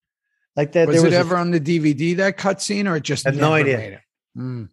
like 0.57 0.73
that. 0.73 0.89
Was, 0.89 0.97
there 0.97 1.05
it 1.05 1.09
was 1.09 1.15
a- 1.15 1.19
ever 1.19 1.37
on 1.37 1.51
the 1.51 1.61
DVD 1.61 2.17
that 2.19 2.37
cut 2.37 2.63
scene 2.63 2.87
or 2.87 2.97
it 2.97 3.03
just 3.03 3.27
I 3.27 3.31
have 3.31 3.41
no 3.41 3.53
idea. 3.53 4.01
Mm. 4.37 4.69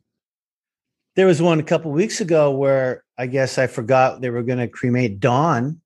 There 1.15 1.25
was 1.25 1.41
one 1.41 1.59
a 1.59 1.63
couple 1.63 1.91
weeks 1.91 2.21
ago 2.21 2.51
where 2.51 3.03
I 3.17 3.25
guess 3.25 3.57
I 3.57 3.65
forgot 3.67 4.21
they 4.21 4.29
were 4.29 4.43
going 4.43 4.59
to 4.59 4.67
cremate 4.67 5.19
Dawn, 5.19 5.81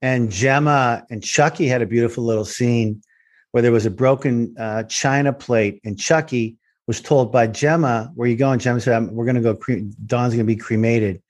and 0.00 0.30
Gemma 0.30 1.04
and 1.10 1.22
Chucky 1.22 1.66
had 1.66 1.82
a 1.82 1.86
beautiful 1.86 2.24
little 2.24 2.46
scene 2.46 3.02
where 3.50 3.62
there 3.62 3.72
was 3.72 3.84
a 3.84 3.90
broken 3.90 4.54
uh, 4.58 4.84
china 4.84 5.32
plate, 5.32 5.80
and 5.84 5.98
Chucky 5.98 6.56
was 6.86 7.00
told 7.00 7.30
by 7.32 7.46
Gemma, 7.46 8.10
"Where 8.14 8.28
you 8.28 8.36
going?" 8.36 8.58
Gemma 8.58 8.80
said, 8.80 9.10
"We're 9.10 9.24
going 9.24 9.36
to 9.36 9.40
go. 9.42 9.54
Cre- 9.54 9.86
Dawn's 10.06 10.34
going 10.34 10.44
to 10.46 10.52
be 10.52 10.56
cremated." 10.56 11.22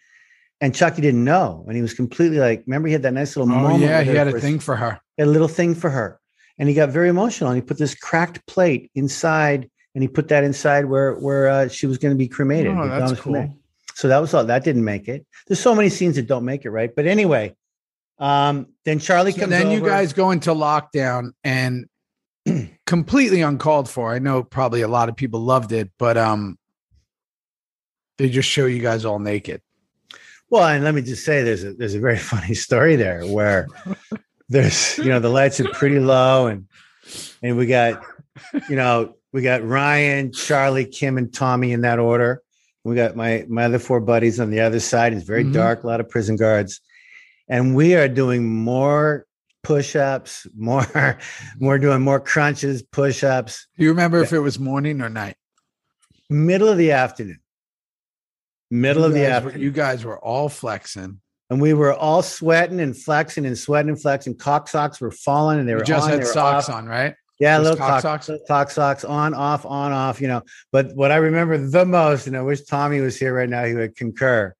And 0.60 0.74
Chucky 0.74 1.02
didn't 1.02 1.24
know, 1.24 1.64
and 1.66 1.74
he 1.76 1.82
was 1.82 1.92
completely 1.94 2.38
like, 2.38 2.62
"Remember, 2.66 2.86
he 2.88 2.92
had 2.92 3.02
that 3.02 3.12
nice 3.14 3.36
little 3.36 3.52
Oh 3.52 3.58
moment. 3.58 3.80
yeah, 3.82 4.02
he 4.02 4.10
had 4.14 4.28
a 4.28 4.40
thing 4.40 4.58
for 4.60 4.76
her. 4.76 5.00
a 5.18 5.26
little 5.26 5.48
thing 5.48 5.74
for 5.74 5.90
her. 5.90 6.18
And 6.58 6.68
he 6.68 6.74
got 6.74 6.90
very 6.90 7.08
emotional 7.08 7.50
and 7.50 7.56
he 7.56 7.62
put 7.62 7.78
this 7.78 7.94
cracked 7.94 8.46
plate 8.46 8.90
inside 8.94 9.68
and 9.94 10.02
he 10.02 10.08
put 10.08 10.28
that 10.28 10.44
inside 10.44 10.84
where 10.84 11.14
where 11.14 11.48
uh, 11.48 11.68
she 11.68 11.86
was 11.86 11.98
going 11.98 12.14
to 12.14 12.18
be 12.18 12.28
cremated. 12.28 12.72
Oh, 12.76 12.86
that's 12.88 13.10
was 13.12 13.20
cremated. 13.20 13.50
cool. 13.50 13.58
So 13.94 14.08
that 14.08 14.18
was 14.18 14.32
all. 14.34 14.44
That 14.44 14.62
didn't 14.62 14.84
make 14.84 15.08
it. 15.08 15.26
There's 15.46 15.58
so 15.60 15.74
many 15.74 15.88
scenes 15.88 16.16
that 16.16 16.26
don't 16.28 16.44
make 16.44 16.64
it 16.64 16.70
right. 16.70 16.94
But 16.94 17.06
anyway, 17.06 17.56
um, 18.18 18.68
then 18.84 18.98
Charlie 19.00 19.32
So 19.32 19.40
comes 19.40 19.50
then 19.50 19.70
you 19.70 19.80
guys 19.80 20.12
go 20.12 20.30
into 20.30 20.50
lockdown 20.50 21.32
and 21.42 21.86
completely 22.86 23.40
uncalled 23.42 23.88
for. 23.88 24.12
I 24.12 24.18
know 24.18 24.42
probably 24.42 24.82
a 24.82 24.88
lot 24.88 25.08
of 25.08 25.16
people 25.16 25.40
loved 25.40 25.72
it, 25.72 25.90
but 25.98 26.16
um 26.16 26.58
they 28.18 28.28
just 28.28 28.48
show 28.48 28.66
you 28.66 28.80
guys 28.82 29.04
all 29.04 29.18
naked. 29.18 29.60
Well, 30.50 30.68
and 30.68 30.84
let 30.84 30.94
me 30.94 31.00
just 31.02 31.24
say, 31.24 31.42
there's 31.42 31.64
a 31.64 31.72
there's 31.74 31.94
a 31.94 32.00
very 32.00 32.18
funny 32.32 32.54
story 32.54 32.96
there 32.96 33.22
where 33.26 33.66
there's 34.48 34.98
you 34.98 35.06
know 35.06 35.18
the 35.20 35.28
lights 35.30 35.60
are 35.60 35.68
pretty 35.70 35.98
low 35.98 36.46
and 36.46 36.66
and 37.42 37.56
we 37.56 37.66
got 37.66 38.02
you 38.68 38.76
know 38.76 39.14
we 39.32 39.40
got 39.42 39.64
Ryan, 39.66 40.30
Charlie, 40.32 40.84
Kim, 40.84 41.16
and 41.16 41.32
Tommy 41.32 41.72
in 41.72 41.80
that 41.82 41.98
order. 41.98 42.42
We 42.84 42.94
got 42.96 43.16
my 43.16 43.46
my 43.48 43.64
other 43.64 43.78
four 43.78 44.00
buddies 44.00 44.40
on 44.40 44.50
the 44.50 44.60
other 44.60 44.80
side. 44.80 45.12
It's 45.14 45.24
very 45.24 45.44
Mhm. 45.44 45.52
dark, 45.54 45.84
a 45.84 45.86
lot 45.86 46.00
of 46.00 46.08
prison 46.10 46.36
guards, 46.36 46.80
and 47.48 47.74
we 47.74 47.94
are 47.94 48.08
doing 48.08 48.46
more 48.46 49.24
push-ups, 49.62 50.46
more 50.56 51.18
we're 51.60 51.78
doing 51.78 52.02
more 52.02 52.20
crunches, 52.20 52.82
push-ups, 52.82 53.66
Do 53.78 53.84
you 53.84 53.90
remember 53.90 54.22
if 54.22 54.32
it 54.32 54.40
was 54.40 54.58
morning 54.58 55.00
or 55.00 55.08
night? 55.08 55.36
middle 56.30 56.68
of 56.68 56.78
the 56.78 56.92
afternoon. 56.92 57.38
Middle 58.70 59.02
you 59.02 59.08
of 59.08 59.12
the 59.14 59.20
guys 59.20 59.28
were- 59.42 59.48
afternoon. 59.48 59.60
you 59.62 59.70
guys 59.70 60.04
were 60.04 60.18
all 60.18 60.48
flexing. 60.48 61.20
and 61.50 61.60
we 61.60 61.74
were 61.74 61.92
all 61.92 62.22
sweating 62.22 62.80
and 62.80 62.96
flexing 62.96 63.44
and 63.44 63.58
sweating 63.58 63.90
and 63.90 64.00
flexing. 64.00 64.34
Cock 64.34 64.68
socks 64.68 64.98
were 65.00 65.10
falling, 65.10 65.58
and 65.58 65.68
they 65.68 65.72
You 65.72 65.78
were 65.78 65.84
just 65.84 66.04
on, 66.04 66.10
had 66.18 66.26
socks 66.26 66.70
off. 66.70 66.76
on, 66.76 66.86
right? 66.86 67.14
Yeah, 67.38 67.58
little 67.58 67.76
cock 67.76 68.00
socks? 68.00 68.26
socks, 68.26 68.40
cock 68.48 68.70
socks 68.70 69.04
on, 69.04 69.34
off, 69.34 69.66
on, 69.66 69.92
off. 69.92 70.20
You 70.22 70.28
know, 70.28 70.42
but 70.70 70.94
what 70.94 71.10
I 71.12 71.16
remember 71.16 71.58
the 71.58 71.84
most, 71.84 72.26
and 72.26 72.36
I 72.36 72.40
wish 72.42 72.62
Tommy 72.62 73.00
was 73.00 73.18
here 73.18 73.34
right 73.34 73.48
now, 73.50 73.64
he 73.66 73.74
would 73.74 73.96
concur. 73.96 74.54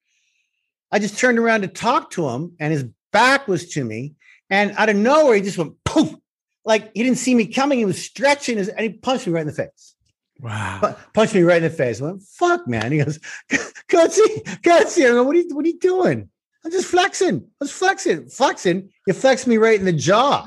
I 0.91 0.99
just 0.99 1.19
turned 1.19 1.39
around 1.39 1.63
to 1.63 1.69
talk 1.69 2.11
to 2.11 2.29
him, 2.29 2.53
and 2.61 2.71
his 2.73 2.85
back 3.13 3.49
was 3.49 3.71
to 3.71 3.85
me, 3.85 4.15
and 4.53 4.73
out 4.77 4.91
of 4.91 4.97
nowhere, 4.97 5.35
he 5.35 5.41
just 5.41 5.57
went 5.57 5.83
poof, 5.85 6.15
like 6.63 6.91
he 6.93 7.03
didn't 7.03 7.17
see 7.17 7.35
me 7.35 7.47
coming. 7.47 7.79
He 7.79 7.87
was 7.87 8.05
stretching 8.05 8.59
his, 8.59 8.69
and 8.69 8.81
he 8.81 8.91
punched 8.91 9.27
me 9.27 9.33
right 9.33 9.41
in 9.41 9.47
the 9.47 9.53
face. 9.55 9.95
Wow. 10.41 10.79
Pu- 10.83 10.95
Punched 11.15 11.35
me 11.35 11.41
right 11.41 11.57
in 11.57 11.63
the 11.63 11.71
face. 11.71 12.03
I 12.03 12.05
went, 12.05 12.23
fuck, 12.23 12.69
man. 12.69 12.93
He 12.93 12.99
goes, 12.99 13.19
go 13.89 14.07
see. 14.09 14.43
I 14.47 14.91
go, 14.93 15.23
what 15.23 15.35
are 15.35 15.39
you, 15.39 15.49
what 15.57 15.65
are 15.65 15.69
you 15.69 15.79
doing? 15.79 16.29
I'm 16.65 16.71
just 16.71 16.87
flexing. 16.87 17.39
I 17.39 17.57
was 17.61 17.73
flexing, 17.73 18.29
flexing. 18.29 18.91
You 19.07 19.15
flexed 19.15 19.47
me 19.47 19.57
right 19.57 19.79
in 19.79 19.87
the 19.87 19.93
jaw. 19.93 20.47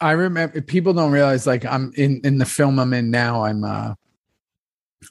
I 0.00 0.10
remember 0.10 0.60
people 0.60 0.92
don't 0.92 1.12
realize 1.12 1.46
like 1.46 1.64
I'm 1.64 1.92
in 1.96 2.20
in 2.24 2.38
the 2.38 2.44
film 2.44 2.80
I'm 2.80 2.92
in 2.92 3.12
now. 3.12 3.44
I'm 3.44 3.62
uh 3.62 3.94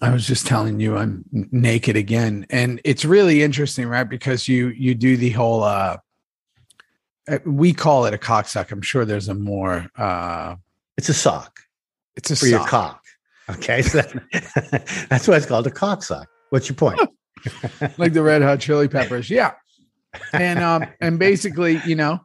I 0.02 0.12
was 0.12 0.28
just 0.28 0.46
telling 0.46 0.80
you 0.82 0.98
I'm 0.98 1.24
naked 1.32 1.96
again, 1.96 2.46
and 2.50 2.82
it's 2.84 3.06
really 3.06 3.42
interesting, 3.42 3.88
right? 3.88 4.08
Because 4.08 4.48
you 4.48 4.68
you 4.68 4.94
do 4.94 5.16
the 5.18 5.30
whole 5.32 5.64
uh, 5.64 5.98
we 7.46 7.74
call 7.74 8.06
it 8.06 8.14
a 8.14 8.18
cocksuck. 8.18 8.72
I'm 8.72 8.82
sure 8.82 9.06
there's 9.06 9.28
a 9.30 9.34
more 9.34 9.88
uh 9.98 10.56
It's 10.98 11.10
a 11.10 11.14
sock. 11.14 11.60
it's 12.16 12.32
a 12.32 12.36
for 12.36 12.48
your 12.48 12.66
cock. 12.66 13.02
Okay, 13.50 13.82
so 13.82 14.02
that- 14.02 15.08
that's 15.10 15.28
why 15.28 15.38
it's 15.38 15.46
called 15.46 15.68
a 15.68 15.72
cock 15.72 16.04
sock. 16.04 16.28
What's 16.50 16.70
your 16.70 16.76
point? 16.76 17.00
like 17.98 18.14
the 18.14 18.24
red 18.24 18.42
hot 18.42 18.60
chili 18.60 18.88
peppers. 18.96 19.30
Yeah. 19.30 19.54
And 20.34 20.60
um 20.60 20.86
and 21.02 21.20
basically, 21.20 21.82
you 21.86 21.96
know, 21.96 22.20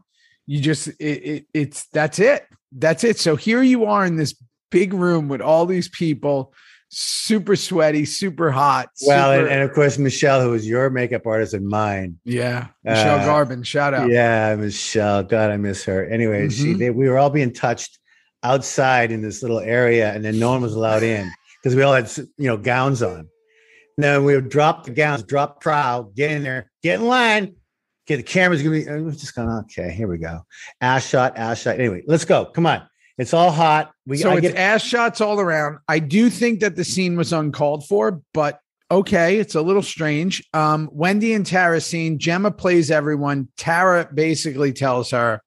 you 0.47 0.61
just 0.61 0.89
it, 0.89 0.95
it 1.01 1.47
it's 1.55 1.87
that's 1.93 2.19
it. 2.19 2.47
That's 2.73 3.05
it. 3.05 3.19
So 3.19 3.37
here 3.37 3.63
you 3.63 3.85
are 3.87 4.07
in 4.07 4.17
this 4.17 4.35
big 4.71 4.93
room 4.95 5.29
with 5.29 5.41
all 5.41 5.67
these 5.67 5.89
people, 5.89 6.55
super 6.91 7.57
sweaty, 7.57 8.05
super 8.05 8.51
hot. 8.51 8.89
well, 9.07 9.33
and, 9.33 9.41
super- 9.43 9.51
and 9.51 9.63
of 9.63 9.73
course, 9.75 9.97
Michelle, 9.99 10.43
who 10.43 10.51
was 10.51 10.69
your 10.69 10.91
makeup 10.91 11.27
artist 11.27 11.55
and 11.55 11.67
mine. 11.67 12.19
yeah, 12.25 12.69
Michelle 12.85 13.21
uh, 13.21 13.27
Garbin, 13.27 13.65
shout 13.65 13.95
out. 13.95 14.11
Yeah, 14.11 14.55
Michelle. 14.57 15.23
God, 15.23 15.51
I 15.51 15.57
miss 15.57 15.85
her. 15.85 16.05
Anyway, 16.07 16.49
she 16.49 16.75
Mhm. 16.75 16.79
they, 16.79 16.91
we 16.91 17.09
were 17.09 17.19
all 17.19 17.31
being 17.31 17.53
touched 17.53 17.99
outside 18.43 19.13
in 19.13 19.23
this 19.23 19.43
little 19.43 19.61
area, 19.61 20.13
and 20.13 20.25
then 20.25 20.39
no 20.39 20.51
one 20.51 20.63
was 20.63 20.75
allowed 20.75 21.03
in 21.03 21.31
because 21.63 21.75
we 21.77 21.83
all 21.83 21.93
had 21.95 22.11
you 22.37 22.47
know 22.47 22.57
gowns 22.57 23.03
on. 23.03 23.29
And 23.97 24.05
then 24.05 24.25
we 24.25 24.35
would 24.35 24.49
drop 24.49 24.85
the 24.85 24.93
gowns, 24.93 25.23
drop 25.23 25.61
prow, 25.61 26.11
get 26.17 26.31
in 26.31 26.43
there, 26.43 26.71
get 26.83 27.01
in 27.01 27.07
line. 27.07 27.55
Okay, 28.07 28.17
the 28.17 28.23
camera's 28.23 28.63
gonna 28.63 28.77
be. 28.77 28.89
uh, 28.89 28.97
We're 28.99 29.11
just 29.13 29.35
going. 29.35 29.49
Okay, 29.49 29.93
here 29.93 30.09
we 30.09 30.19
go. 30.19 30.41
Ass 30.81 31.07
shot, 31.07 31.37
ass 31.37 31.61
shot. 31.63 31.79
Anyway, 31.79 32.03
let's 32.07 32.25
go. 32.25 32.47
Come 32.47 32.67
on. 32.67 32.83
It's 33.21 33.35
all 33.35 33.51
hot. 33.51 33.93
We 34.07 34.17
so 34.17 34.31
I 34.31 34.37
it's 34.37 34.41
get 34.41 34.57
ass 34.57 34.83
shots 34.83 35.21
all 35.21 35.41
around. 35.41 35.79
I 35.87 35.99
do 35.99 36.31
think 36.31 36.61
that 36.61 36.75
the 36.75 36.85
scene 36.85 37.17
was 37.17 37.35
uncalled 37.35 37.87
for, 37.87 38.23
but 38.33 38.61
okay, 38.91 39.39
it's 39.39 39.55
a 39.55 39.61
little 39.61 39.83
strange. 39.83 40.43
Um, 40.55 40.89
Wendy 40.91 41.35
and 41.35 41.45
Tara 41.45 41.83
scene, 41.83 42.19
Gemma 42.19 42.51
plays 42.51 42.91
everyone. 42.91 43.49
Tara 43.59 44.09
basically 44.13 44.73
tells 44.73 45.11
her, 45.11 45.43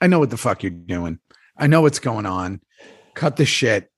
I 0.00 0.06
know 0.06 0.20
what 0.20 0.30
the 0.30 0.36
fuck 0.36 0.62
you're 0.62 0.70
doing. 0.70 1.18
I 1.56 1.66
know 1.66 1.80
what's 1.80 1.98
going 1.98 2.26
on. 2.26 2.60
Cut 3.14 3.36
the 3.36 3.44
shit. 3.44 3.90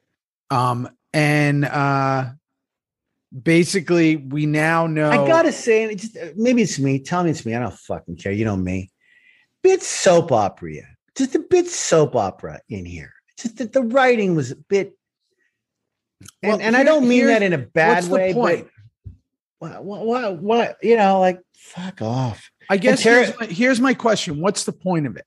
Um, 0.51 0.89
and 1.13 1.67
uh 1.67 2.31
basically 3.43 4.17
we 4.17 4.47
now 4.47 4.87
know 4.87 5.11
I 5.11 5.27
gotta 5.27 5.53
say, 5.53 5.83
and 5.83 5.93
it 5.93 5.99
just 5.99 6.17
maybe 6.37 6.63
it's 6.63 6.79
me. 6.79 6.99
Tell 6.99 7.23
me 7.25 7.31
it's 7.31 7.45
me. 7.45 7.55
I 7.55 7.61
don't 7.61 7.75
fucking 7.75 8.17
care. 8.17 8.33
You 8.33 8.47
know 8.47 8.57
me. 8.57 8.91
Bit 9.63 9.83
soap 9.83 10.33
opera. 10.33 10.83
Just 11.17 11.35
a 11.35 11.41
bit 11.41 11.69
soap 11.69 12.17
opera 12.17 12.61
in 12.69 12.85
here. 12.85 13.13
Just 13.39 13.59
that 13.59 13.73
the 13.73 13.83
writing 13.83 14.35
was 14.35 14.51
a 14.51 14.57
bit. 14.57 14.97
And, 16.43 16.53
Well, 16.53 16.61
and 16.61 16.77
I 16.77 16.83
don't 16.85 17.09
mean 17.09 17.27
that 17.27 17.43
in 17.43 17.53
a 17.53 17.59
bad 17.59 18.09
way. 18.09 18.33
point? 18.33 18.69
But 19.61 19.85
what, 19.85 20.05
what, 20.05 20.39
what, 20.39 20.77
you 20.83 20.97
know, 20.97 21.21
like 21.21 21.41
fuck 21.57 22.03
off. 22.03 22.51
I 22.69 22.77
guess 22.77 23.03
Tara- 23.03 23.27
here's, 23.27 23.41
my, 23.41 23.47
here's 23.47 23.81
my 23.81 23.95
question. 23.95 24.41
What's 24.41 24.65
the 24.65 24.73
point 24.73 25.07
of 25.07 25.17
it? 25.17 25.25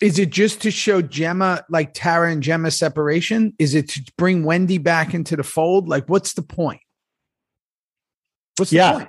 Is 0.00 0.18
it 0.18 0.30
just 0.30 0.62
to 0.62 0.70
show 0.70 1.02
Gemma, 1.02 1.62
like 1.68 1.92
Tara 1.92 2.30
and 2.32 2.42
Gemma 2.42 2.70
separation? 2.70 3.52
Is 3.58 3.74
it 3.74 3.88
to 3.90 4.12
bring 4.16 4.44
Wendy 4.44 4.78
back 4.78 5.12
into 5.12 5.36
the 5.36 5.42
fold? 5.42 5.88
Like, 5.88 6.08
what's 6.08 6.32
the 6.32 6.42
point? 6.42 6.80
What's 8.56 8.70
the 8.70 8.78
Yeah. 8.78 8.92
point? 8.92 9.08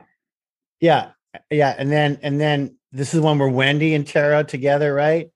Yeah, 0.82 1.12
yeah, 1.50 1.76
and 1.78 1.90
then 1.92 2.20
and 2.24 2.42
then 2.42 2.78
this 2.92 3.14
is 3.14 3.22
one 3.22 3.38
where 3.40 3.48
Wendy 3.48 3.94
and 3.94 4.06
Tara 4.06 4.44
together, 4.44 4.94
right? 4.94 5.31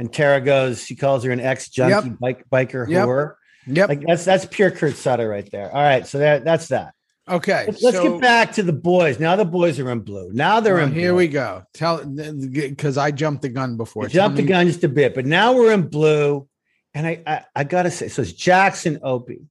And 0.00 0.10
Tara 0.10 0.40
goes, 0.40 0.82
she 0.82 0.96
calls 0.96 1.24
her 1.24 1.30
an 1.30 1.40
ex 1.40 1.68
junkie 1.68 2.16
bike 2.18 2.46
biker 2.50 2.88
Yep. 2.88 3.06
whore. 3.06 3.34
Yep. 3.66 3.88
Like 3.90 4.06
that's 4.06 4.24
that's 4.24 4.46
pure 4.46 4.70
Kurt 4.70 4.96
Sutter 4.96 5.28
right 5.28 5.46
there. 5.52 5.70
All 5.70 5.82
right, 5.82 6.06
so 6.06 6.18
that 6.20 6.42
that's 6.42 6.68
that. 6.68 6.94
okay. 7.28 7.64
Let's, 7.66 7.82
let's 7.82 7.98
so- 7.98 8.12
get 8.12 8.20
back 8.22 8.52
to 8.52 8.62
the 8.62 8.72
boys. 8.72 9.20
Now 9.20 9.36
the 9.36 9.44
boys 9.44 9.78
are 9.78 9.90
in 9.90 10.00
blue. 10.00 10.30
Now 10.32 10.60
they're 10.60 10.76
well, 10.76 10.86
in 10.86 10.94
here 10.94 11.10
blue. 11.10 11.18
we 11.18 11.28
go. 11.28 11.64
Tell 11.74 12.02
because 12.02 12.96
I 12.96 13.10
jumped 13.10 13.42
the 13.42 13.50
gun 13.50 13.76
before. 13.76 14.08
Jumped 14.08 14.38
the 14.38 14.42
gun 14.42 14.66
just 14.68 14.82
a 14.84 14.88
bit, 14.88 15.14
but 15.14 15.26
now 15.26 15.52
we're 15.52 15.72
in 15.72 15.88
blue. 15.88 16.48
And 16.94 17.06
I, 17.06 17.22
I, 17.26 17.44
I 17.54 17.64
gotta 17.64 17.90
say, 17.90 18.08
so 18.08 18.22
it's 18.22 18.32
Jackson 18.32 19.00
Opie. 19.02 19.42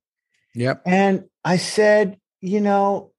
Yep. 0.56 0.82
And 0.88 1.26
I 1.46 1.58
said, 1.58 2.18
you 2.42 2.60
know, 2.60 3.12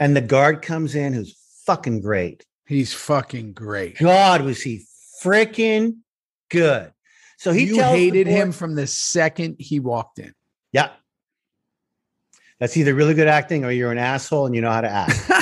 and 0.00 0.16
the 0.16 0.20
guard 0.20 0.62
comes 0.62 0.96
in 0.96 1.12
who's 1.12 1.36
fucking 1.64 2.00
great. 2.00 2.44
He's 2.66 2.92
fucking 2.92 3.52
great. 3.52 3.98
God, 3.98 4.42
was 4.42 4.60
he 4.60 4.84
freaking 5.22 5.98
good. 6.50 6.92
So 7.38 7.52
he 7.52 7.76
hated 7.76 8.26
him 8.26 8.52
from 8.52 8.74
the 8.74 8.86
second 8.86 9.56
he 9.58 9.78
walked 9.80 10.18
in. 10.18 10.32
Yeah. 10.72 10.90
That's 12.58 12.76
either 12.76 12.94
really 12.94 13.14
good 13.14 13.28
acting 13.28 13.64
or 13.64 13.70
you're 13.70 13.92
an 13.92 13.98
asshole 13.98 14.46
and 14.46 14.54
you 14.54 14.60
know 14.62 14.70
how 14.72 14.80
to 14.80 14.90
act. 14.90 15.12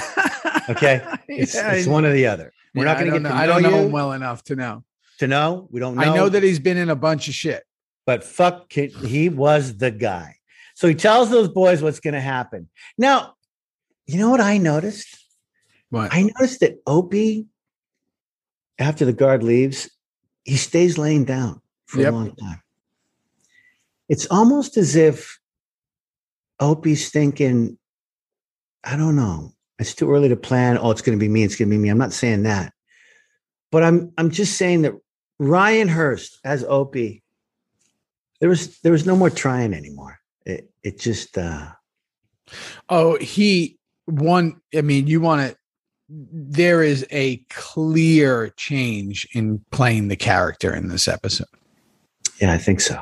Okay. 0.66 1.02
It's, 1.28 1.54
Yeah, 1.54 1.72
it's 1.72 1.86
one 1.86 2.06
or 2.06 2.12
the 2.12 2.26
other. 2.26 2.50
We're 2.74 2.86
Yeah, 2.86 2.92
not 2.94 2.98
going 2.98 3.12
to 3.12 3.18
get 3.18 3.22
know- 3.28 3.34
I 3.36 3.44
don't 3.44 3.62
know 3.62 3.84
him 3.84 3.92
well 3.92 4.12
enough 4.12 4.42
to 4.44 4.56
know. 4.56 4.82
to 5.18 5.26
know. 5.26 5.68
We 5.70 5.78
don't 5.78 5.94
know. 5.94 6.00
I 6.02 6.14
know 6.14 6.30
that 6.30 6.42
he's 6.42 6.58
been 6.58 6.78
in 6.78 6.88
a 6.88 6.96
bunch 6.96 7.28
of 7.28 7.34
shit. 7.34 7.64
but 8.06 8.24
fuck, 8.24 8.70
kid, 8.70 8.92
he 8.94 9.28
was 9.28 9.76
the 9.76 9.90
guy. 9.90 10.36
So 10.74 10.88
he 10.88 10.94
tells 10.94 11.28
those 11.28 11.48
boys 11.48 11.82
what's 11.82 12.00
going 12.00 12.14
to 12.14 12.20
happen. 12.20 12.70
Now, 12.96 13.34
you 14.06 14.16
know 14.18 14.30
what 14.30 14.40
I 14.40 14.56
noticed? 14.56 15.18
What? 15.90 16.14
I 16.14 16.22
noticed 16.22 16.60
that 16.60 16.78
Opie, 16.86 17.44
after 18.78 19.04
the 19.04 19.12
guard 19.12 19.42
leaves, 19.42 19.90
he 20.44 20.56
stays 20.56 20.98
laying 20.98 21.24
down 21.24 21.60
for 21.86 22.00
Yep. 22.00 22.12
a 22.12 22.16
long 22.16 22.36
time. 22.36 22.62
It's 24.08 24.26
almost 24.26 24.76
as 24.76 24.96
if 24.96 25.38
Opie's 26.60 27.10
thinking, 27.10 27.78
I 28.84 28.96
don't 28.96 29.16
know. 29.16 29.52
It's 29.78 29.94
too 29.94 30.10
early 30.10 30.28
to 30.28 30.36
plan. 30.36 30.78
Oh, 30.78 30.90
it's 30.90 31.02
going 31.02 31.18
to 31.18 31.20
be 31.22 31.28
me. 31.28 31.42
It's 31.42 31.56
going 31.56 31.68
to 31.68 31.74
be 31.74 31.82
me. 31.82 31.88
I'm 31.88 31.98
not 31.98 32.12
saying 32.12 32.44
that, 32.44 32.72
but 33.72 33.82
I'm 33.82 34.12
I'm 34.16 34.30
just 34.30 34.56
saying 34.56 34.82
that 34.82 34.92
Ryan 35.38 35.88
Hurst 35.88 36.38
as 36.44 36.62
Opie, 36.64 37.22
there 38.40 38.48
was 38.48 38.78
there 38.80 38.92
was 38.92 39.04
no 39.06 39.16
more 39.16 39.30
trying 39.30 39.74
anymore. 39.74 40.18
It 40.46 40.70
it 40.82 41.00
just 41.00 41.36
uh 41.36 41.72
Oh, 42.88 43.16
he 43.18 43.78
one. 44.04 44.60
I 44.76 44.82
mean, 44.82 45.06
you 45.06 45.20
want 45.20 45.50
to. 45.50 45.56
There 46.16 46.82
is 46.82 47.06
a 47.10 47.38
clear 47.50 48.50
change 48.56 49.26
in 49.32 49.64
playing 49.72 50.08
the 50.08 50.16
character 50.16 50.74
in 50.74 50.88
this 50.88 51.08
episode. 51.08 51.48
yeah, 52.40 52.52
I 52.52 52.58
think 52.58 52.80
so. 52.80 53.00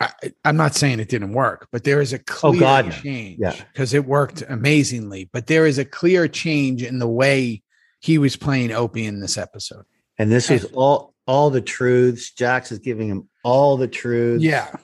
I, 0.00 0.10
I'm 0.44 0.56
not 0.58 0.74
saying 0.74 1.00
it 1.00 1.08
didn't 1.08 1.32
work, 1.32 1.68
but 1.72 1.84
there 1.84 2.00
is 2.00 2.12
a 2.12 2.18
oh, 2.18 2.22
clear 2.26 2.54
Oh, 2.54 2.60
God, 2.60 2.92
change. 2.92 3.38
Yeah. 3.40 3.54
because 3.72 3.94
it 3.94 4.04
worked 4.04 4.42
amazingly. 4.48 5.30
But 5.32 5.46
there 5.46 5.66
is 5.66 5.78
a 5.78 5.84
clear 5.86 6.28
change 6.28 6.82
in 6.82 6.98
the 6.98 7.08
way 7.08 7.62
he 8.00 8.18
was 8.18 8.36
playing 8.36 8.72
Opie 8.72 9.06
in 9.06 9.20
this 9.20 9.38
episode. 9.38 9.84
And 10.18 10.30
this 10.30 10.50
is 10.50 10.64
all 10.74 11.14
all 11.26 11.50
the 11.50 11.60
truths. 11.62 12.30
Jax 12.30 12.70
is 12.70 12.78
giving 12.78 13.08
him 13.08 13.28
all 13.42 13.76
the 13.76 13.88
truths. 13.88 14.44
Yeah, 14.44 14.74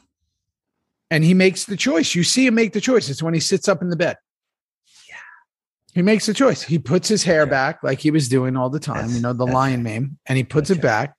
and 1.11 1.23
he 1.23 1.35
makes 1.35 1.67
the 1.67 1.77
choice. 1.77 2.15
You 2.15 2.25
see 2.25 2.47
him 2.47 2.55
make 2.55 2.73
the 2.73 2.81
choice. 2.81 3.09
It's 3.11 3.23
when 3.23 3.35
he 3.35 3.41
sits 3.41 3.69
up 3.69 3.81
in 3.83 3.91
the 3.91 3.97
bed. 3.97 4.17
He 5.95 6.03
makes 6.03 6.27
a 6.29 6.35
choice. 6.35 6.63
He 6.63 6.79
puts 6.79 7.09
his 7.09 7.25
hair 7.25 7.45
Yeah. 7.45 7.51
back 7.51 7.83
like 7.83 8.01
he 8.01 8.11
was 8.11 8.29
doing 8.29 8.57
all 8.57 8.71
the 8.71 8.81
time, 8.81 8.97
That's- 8.97 9.15
you 9.15 9.21
know, 9.21 9.33
the 9.35 9.47
lion 9.47 9.83
meme, 9.83 10.19
and 10.27 10.37
he 10.39 10.45
puts 10.45 10.71
it 10.71 10.81
back. 10.81 11.15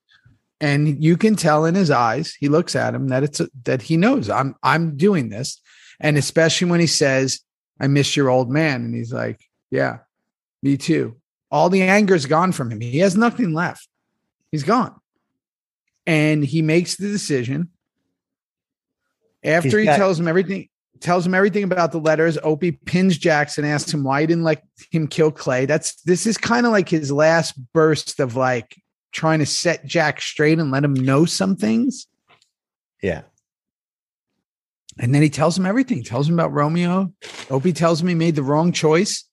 And 0.59 1.03
you 1.03 1.17
can 1.17 1.35
tell 1.35 1.65
in 1.65 1.75
his 1.75 1.91
eyes, 1.91 2.33
he 2.39 2.47
looks 2.47 2.75
at 2.75 2.95
him 2.95 3.09
that 3.09 3.21
it's 3.23 3.39
a, 3.39 3.49
that 3.65 3.81
he 3.83 3.97
knows 3.97 4.29
I'm 4.29 4.55
I'm 4.63 4.95
doing 4.97 5.29
this. 5.29 5.59
And 5.99 6.17
especially 6.17 6.69
when 6.69 6.79
he 6.79 6.87
says, 6.87 7.41
I 7.79 7.87
miss 7.87 8.15
your 8.15 8.29
old 8.29 8.49
man. 8.49 8.83
And 8.85 8.95
he's 8.95 9.11
like, 9.13 9.41
Yeah, 9.71 9.99
me 10.61 10.77
too. 10.77 11.17
All 11.51 11.69
the 11.69 11.81
anger's 11.83 12.25
gone 12.25 12.51
from 12.51 12.71
him. 12.71 12.79
He 12.81 12.99
has 12.99 13.15
nothing 13.17 13.53
left. 13.53 13.87
He's 14.51 14.63
gone. 14.63 14.95
And 16.07 16.43
he 16.43 16.61
makes 16.61 16.95
the 16.95 17.09
decision 17.09 17.69
after 19.43 19.67
He's 19.69 19.79
he 19.79 19.85
got- 19.85 19.97
tells 19.97 20.19
him 20.19 20.27
everything, 20.27 20.69
tells 21.03 21.25
him 21.25 21.35
everything 21.35 21.63
about 21.63 21.91
the 21.91 21.99
letters. 21.99 22.37
Opie 22.43 22.71
pins 22.71 23.17
Jackson, 23.17 23.65
asks 23.65 23.93
him 23.93 24.03
why 24.03 24.21
he 24.21 24.27
didn't 24.27 24.43
let 24.43 24.63
him 24.89 25.07
kill 25.07 25.31
Clay. 25.31 25.65
That's 25.65 26.01
this 26.03 26.25
is 26.25 26.37
kind 26.37 26.65
of 26.65 26.71
like 26.71 26.89
his 26.89 27.11
last 27.11 27.53
burst 27.73 28.19
of 28.19 28.35
like 28.35 28.75
trying 29.11 29.39
to 29.39 29.45
set 29.45 29.85
Jack 29.85 30.21
straight 30.21 30.57
and 30.57 30.71
let 30.71 30.83
him 30.83 30.93
know 30.93 31.25
some 31.25 31.55
things. 31.55 32.07
Yeah. 33.01 33.23
And 34.97 35.13
then 35.13 35.21
he 35.21 35.29
tells 35.29 35.57
him 35.57 35.65
everything. 35.65 35.97
He 35.97 36.03
tells 36.03 36.27
him 36.27 36.35
about 36.35 36.53
Romeo. 36.53 37.13
Opie 37.49 37.73
tells 37.73 38.01
him 38.01 38.07
he 38.07 38.15
made 38.15 38.35
the 38.35 38.43
wrong 38.43 38.71
choice. 38.71 39.27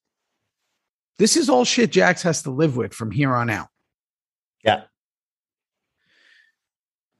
This 1.17 1.37
is 1.37 1.49
all 1.49 1.65
shit 1.65 1.91
Jax 1.91 2.21
has 2.23 2.43
to 2.43 2.51
live 2.51 2.75
with 2.75 2.93
from 2.93 3.11
here 3.11 3.33
on 3.33 3.49
out. 3.49 3.67
Yeah. 4.63 4.83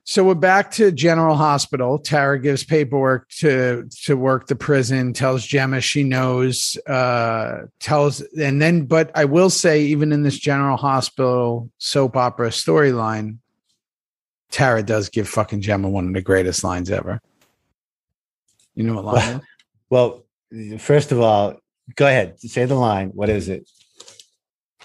So 0.04 0.24
we're 0.24 0.34
back 0.34 0.72
to 0.72 0.92
General 0.92 1.36
Hospital. 1.36 2.00
Tara 2.00 2.40
gives 2.40 2.64
paperwork 2.64 3.30
to 3.38 3.88
to 4.04 4.18
work 4.18 4.48
the 4.48 4.56
prison, 4.56 5.14
tells 5.14 5.46
Gemma 5.46 5.80
she 5.80 6.04
knows, 6.04 6.76
uh, 6.88 7.68
tells, 7.80 8.22
and 8.40 8.60
then, 8.62 8.86
but 8.86 9.12
I 9.14 9.26
will 9.26 9.52
say, 9.52 9.84
even 9.84 10.12
in 10.12 10.24
this 10.24 10.40
General 10.40 10.76
Hospital 10.76 11.70
soap 11.78 12.18
opera 12.18 12.50
storyline, 12.50 13.38
Tara 14.50 14.82
does 14.82 15.10
give 15.10 15.30
fucking 15.30 15.62
Gemma 15.62 15.88
one 15.88 16.08
of 16.08 16.14
the 16.14 16.22
greatest 16.22 16.64
lines 16.64 16.90
ever. 16.90 17.22
You 18.74 18.84
know 18.84 18.96
what 18.96 19.06
line? 19.06 19.36
is? 19.36 19.42
Well, 19.90 20.26
first 20.80 21.12
of 21.12 21.20
all, 21.20 21.58
go 21.96 22.08
ahead. 22.08 22.40
Say 22.40 22.66
the 22.66 22.76
line. 22.76 23.10
What 23.10 23.30
is 23.30 23.50
it? 23.50 23.70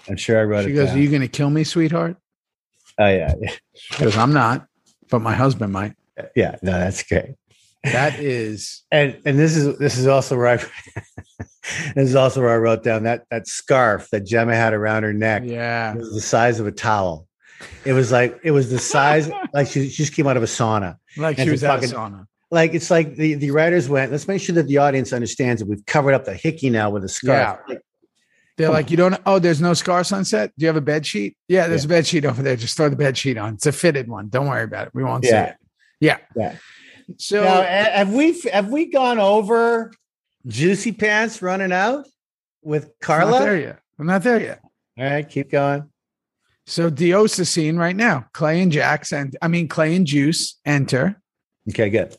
I'm 0.07 0.15
sure 0.15 0.39
I 0.39 0.43
wrote 0.43 0.65
She 0.65 0.71
it 0.71 0.75
goes, 0.75 0.89
down. 0.89 0.97
Are 0.97 1.01
you 1.01 1.09
going 1.09 1.21
to 1.21 1.27
kill 1.27 1.49
me, 1.49 1.63
sweetheart? 1.63 2.17
oh 2.99 3.07
yeah. 3.07 3.33
yeah. 3.41 3.51
She 3.73 4.03
goes, 4.03 4.15
I'm 4.15 4.33
not, 4.33 4.67
but 5.09 5.19
my 5.21 5.33
husband 5.33 5.73
might. 5.73 5.93
Yeah. 6.35 6.55
No, 6.61 6.71
that's 6.73 7.03
great. 7.03 7.35
That 7.83 8.19
is, 8.19 8.83
And 8.91 9.17
and 9.25 9.37
this 9.37 9.55
is 9.55 9.77
this 9.77 9.97
is 9.97 10.07
also 10.07 10.35
where 10.37 10.47
I 10.47 10.57
this 11.95 12.09
is 12.09 12.15
also 12.15 12.41
where 12.41 12.51
I 12.51 12.57
wrote 12.57 12.83
down 12.83 13.03
that 13.03 13.25
that 13.29 13.47
scarf 13.47 14.09
that 14.11 14.25
Gemma 14.25 14.55
had 14.55 14.73
around 14.73 15.03
her 15.03 15.13
neck. 15.13 15.43
yeah. 15.45 15.93
It 15.93 15.97
was 15.99 16.13
the 16.13 16.21
size 16.21 16.59
of 16.59 16.67
a 16.67 16.71
towel. 16.71 17.27
It 17.85 17.93
was 17.93 18.11
like 18.11 18.39
it 18.43 18.51
was 18.51 18.69
the 18.69 18.79
size 18.79 19.29
like 19.53 19.67
she, 19.67 19.89
she 19.89 20.03
just 20.03 20.13
came 20.13 20.27
out 20.27 20.37
of 20.37 20.43
a 20.43 20.47
sauna. 20.47 20.97
Like 21.17 21.37
she 21.37 21.49
was 21.49 21.63
a 21.63 21.67
at 21.71 21.77
a 21.83 21.87
fucking- 21.87 21.95
sauna. 21.95 22.25
Like 22.49 22.73
it's 22.73 22.89
like 22.89 23.15
the, 23.17 23.33
the 23.33 23.51
writers 23.51 23.89
went, 23.89 24.09
let's 24.09 24.25
make 24.25 24.41
sure 24.41 24.55
that 24.55 24.67
the 24.67 24.77
audience 24.77 25.11
understands 25.11 25.61
that 25.61 25.67
we've 25.67 25.85
covered 25.85 26.13
up 26.13 26.23
the 26.23 26.33
hickey 26.33 26.69
now 26.69 26.89
with 26.89 27.03
a 27.03 27.09
scarf. 27.09 27.59
Like, 27.67 27.81
They're 28.57 28.69
like, 28.71 28.89
you 28.89 28.97
don't. 28.97 29.15
Oh, 29.25 29.37
there's 29.39 29.61
no 29.61 29.73
scar 29.75 30.03
sunset. 30.03 30.51
Do 30.57 30.63
you 30.63 30.67
have 30.67 30.75
a 30.75 30.81
bed 30.81 31.05
sheet? 31.05 31.37
Yeah, 31.47 31.67
there's 31.67 31.83
Yeah. 31.83 31.87
a 31.87 31.89
bed 31.89 32.07
sheet 32.07 32.25
over 32.25 32.41
there. 32.41 32.55
Just 32.55 32.75
throw 32.75 32.89
the 32.89 32.95
bed 32.95 33.17
sheet 33.17 33.37
on. 33.37 33.53
It's 33.53 33.67
a 33.67 33.71
fitted 33.71 34.07
one. 34.07 34.29
Don't 34.29 34.47
worry 34.47 34.63
about 34.63 34.87
it. 34.87 34.93
We 34.95 35.03
won't 35.03 35.23
see 35.25 35.29
Yeah. 35.31 35.43
it. 35.45 35.55
Yeah. 35.99 36.17
Yeah. 36.35 36.55
So 37.17 37.43
now, 37.43 37.61
have 37.61 38.11
we 38.11 38.39
have 38.51 38.69
we 38.69 38.91
gone 38.91 39.19
over 39.19 39.91
juicy 40.47 40.91
pants 40.91 41.41
running 41.41 41.71
out 41.71 42.07
with 42.63 42.85
I'm 43.07 43.19
not 43.29 43.39
there 43.39 43.47
Carla? 43.47 43.59
yet. 43.59 43.79
I'm 43.99 44.07
not 44.07 44.23
there 44.23 44.41
yet. 44.41 44.59
All 44.97 45.05
right, 45.05 45.29
keep 45.29 45.51
going. 45.51 45.89
So 46.65 46.89
Diosa 46.91 47.45
scene 47.47 47.77
right 47.77 47.95
now. 47.95 48.25
Clay 48.33 48.61
and 48.61 48.71
Jax 48.71 49.13
and 49.13 49.37
I 49.41 49.47
mean 49.47 49.67
Clay 49.69 49.95
and 49.95 50.05
Juice 50.05 50.59
enter. 50.65 51.21
Okay, 51.69 51.89
good. 51.89 52.15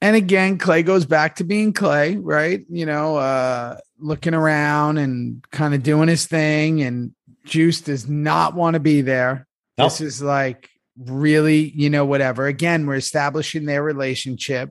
And 0.00 0.14
again, 0.14 0.58
Clay 0.58 0.82
goes 0.82 1.06
back 1.06 1.36
to 1.36 1.44
being 1.44 1.72
Clay, 1.72 2.16
right? 2.16 2.64
You 2.68 2.86
know, 2.86 3.16
uh, 3.16 3.78
looking 3.98 4.34
around 4.34 4.98
and 4.98 5.42
kind 5.50 5.74
of 5.74 5.82
doing 5.82 6.08
his 6.08 6.26
thing. 6.26 6.82
And 6.82 7.14
Juice 7.44 7.80
does 7.80 8.08
not 8.08 8.54
want 8.54 8.74
to 8.74 8.80
be 8.80 9.00
there. 9.00 9.46
Nope. 9.78 9.90
This 9.90 10.00
is 10.00 10.22
like 10.22 10.68
really, 10.98 11.70
you 11.70 11.90
know, 11.90 12.04
whatever. 12.04 12.46
Again, 12.46 12.86
we're 12.86 12.96
establishing 12.96 13.64
their 13.64 13.82
relationship. 13.82 14.70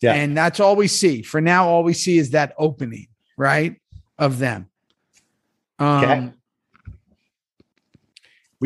Yeah. 0.00 0.14
And 0.14 0.36
that's 0.36 0.60
all 0.60 0.76
we 0.76 0.88
see. 0.88 1.22
For 1.22 1.40
now, 1.40 1.68
all 1.68 1.82
we 1.82 1.94
see 1.94 2.18
is 2.18 2.30
that 2.30 2.54
opening, 2.58 3.06
right? 3.36 3.80
Of 4.18 4.38
them. 4.38 4.68
Um 5.78 6.04
Okay. 6.04 6.32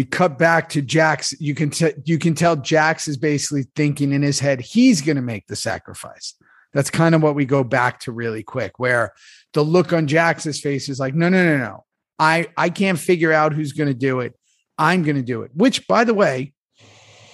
We 0.01 0.05
cut 0.05 0.39
back 0.39 0.71
to 0.71 0.81
Jax. 0.81 1.39
You 1.39 1.55
can 1.55 1.69
t- 1.69 1.93
you 2.07 2.19
can 2.19 2.35
tell 2.35 2.57
Jax 2.57 3.07
is 3.07 3.19
basically 3.19 3.65
thinking 3.77 4.15
in 4.15 4.23
his 4.23 4.41
head 4.41 4.59
he's 4.59 5.03
going 5.03 5.17
to 5.17 5.23
make 5.23 5.47
the 5.47 5.57
sacrifice. 5.57 6.37
That's 6.73 6.89
kind 6.89 7.15
of 7.15 7.23
what 7.23 7.35
we 7.35 7.45
go 7.45 7.63
back 7.63 8.01
to 8.01 8.13
really 8.13 8.43
quick, 8.43 8.79
where 8.79 9.13
the 9.53 9.63
look 9.63 9.93
on 9.93 10.07
Jax's 10.07 10.59
face 10.59 10.89
is 10.89 10.99
like, 10.99 11.15
no, 11.15 11.29
no, 11.29 11.45
no, 11.45 11.59
no. 11.59 11.85
I 12.19 12.49
I 12.57 12.71
can't 12.71 12.99
figure 12.99 13.31
out 13.31 13.53
who's 13.53 13.75
going 13.75 13.91
to 13.91 13.95
do 13.95 14.21
it. 14.21 14.33
I'm 14.79 15.03
going 15.03 15.17
to 15.17 15.23
do 15.23 15.43
it. 15.43 15.51
Which, 15.53 15.87
by 15.87 16.05
the 16.05 16.15
way, 16.15 16.55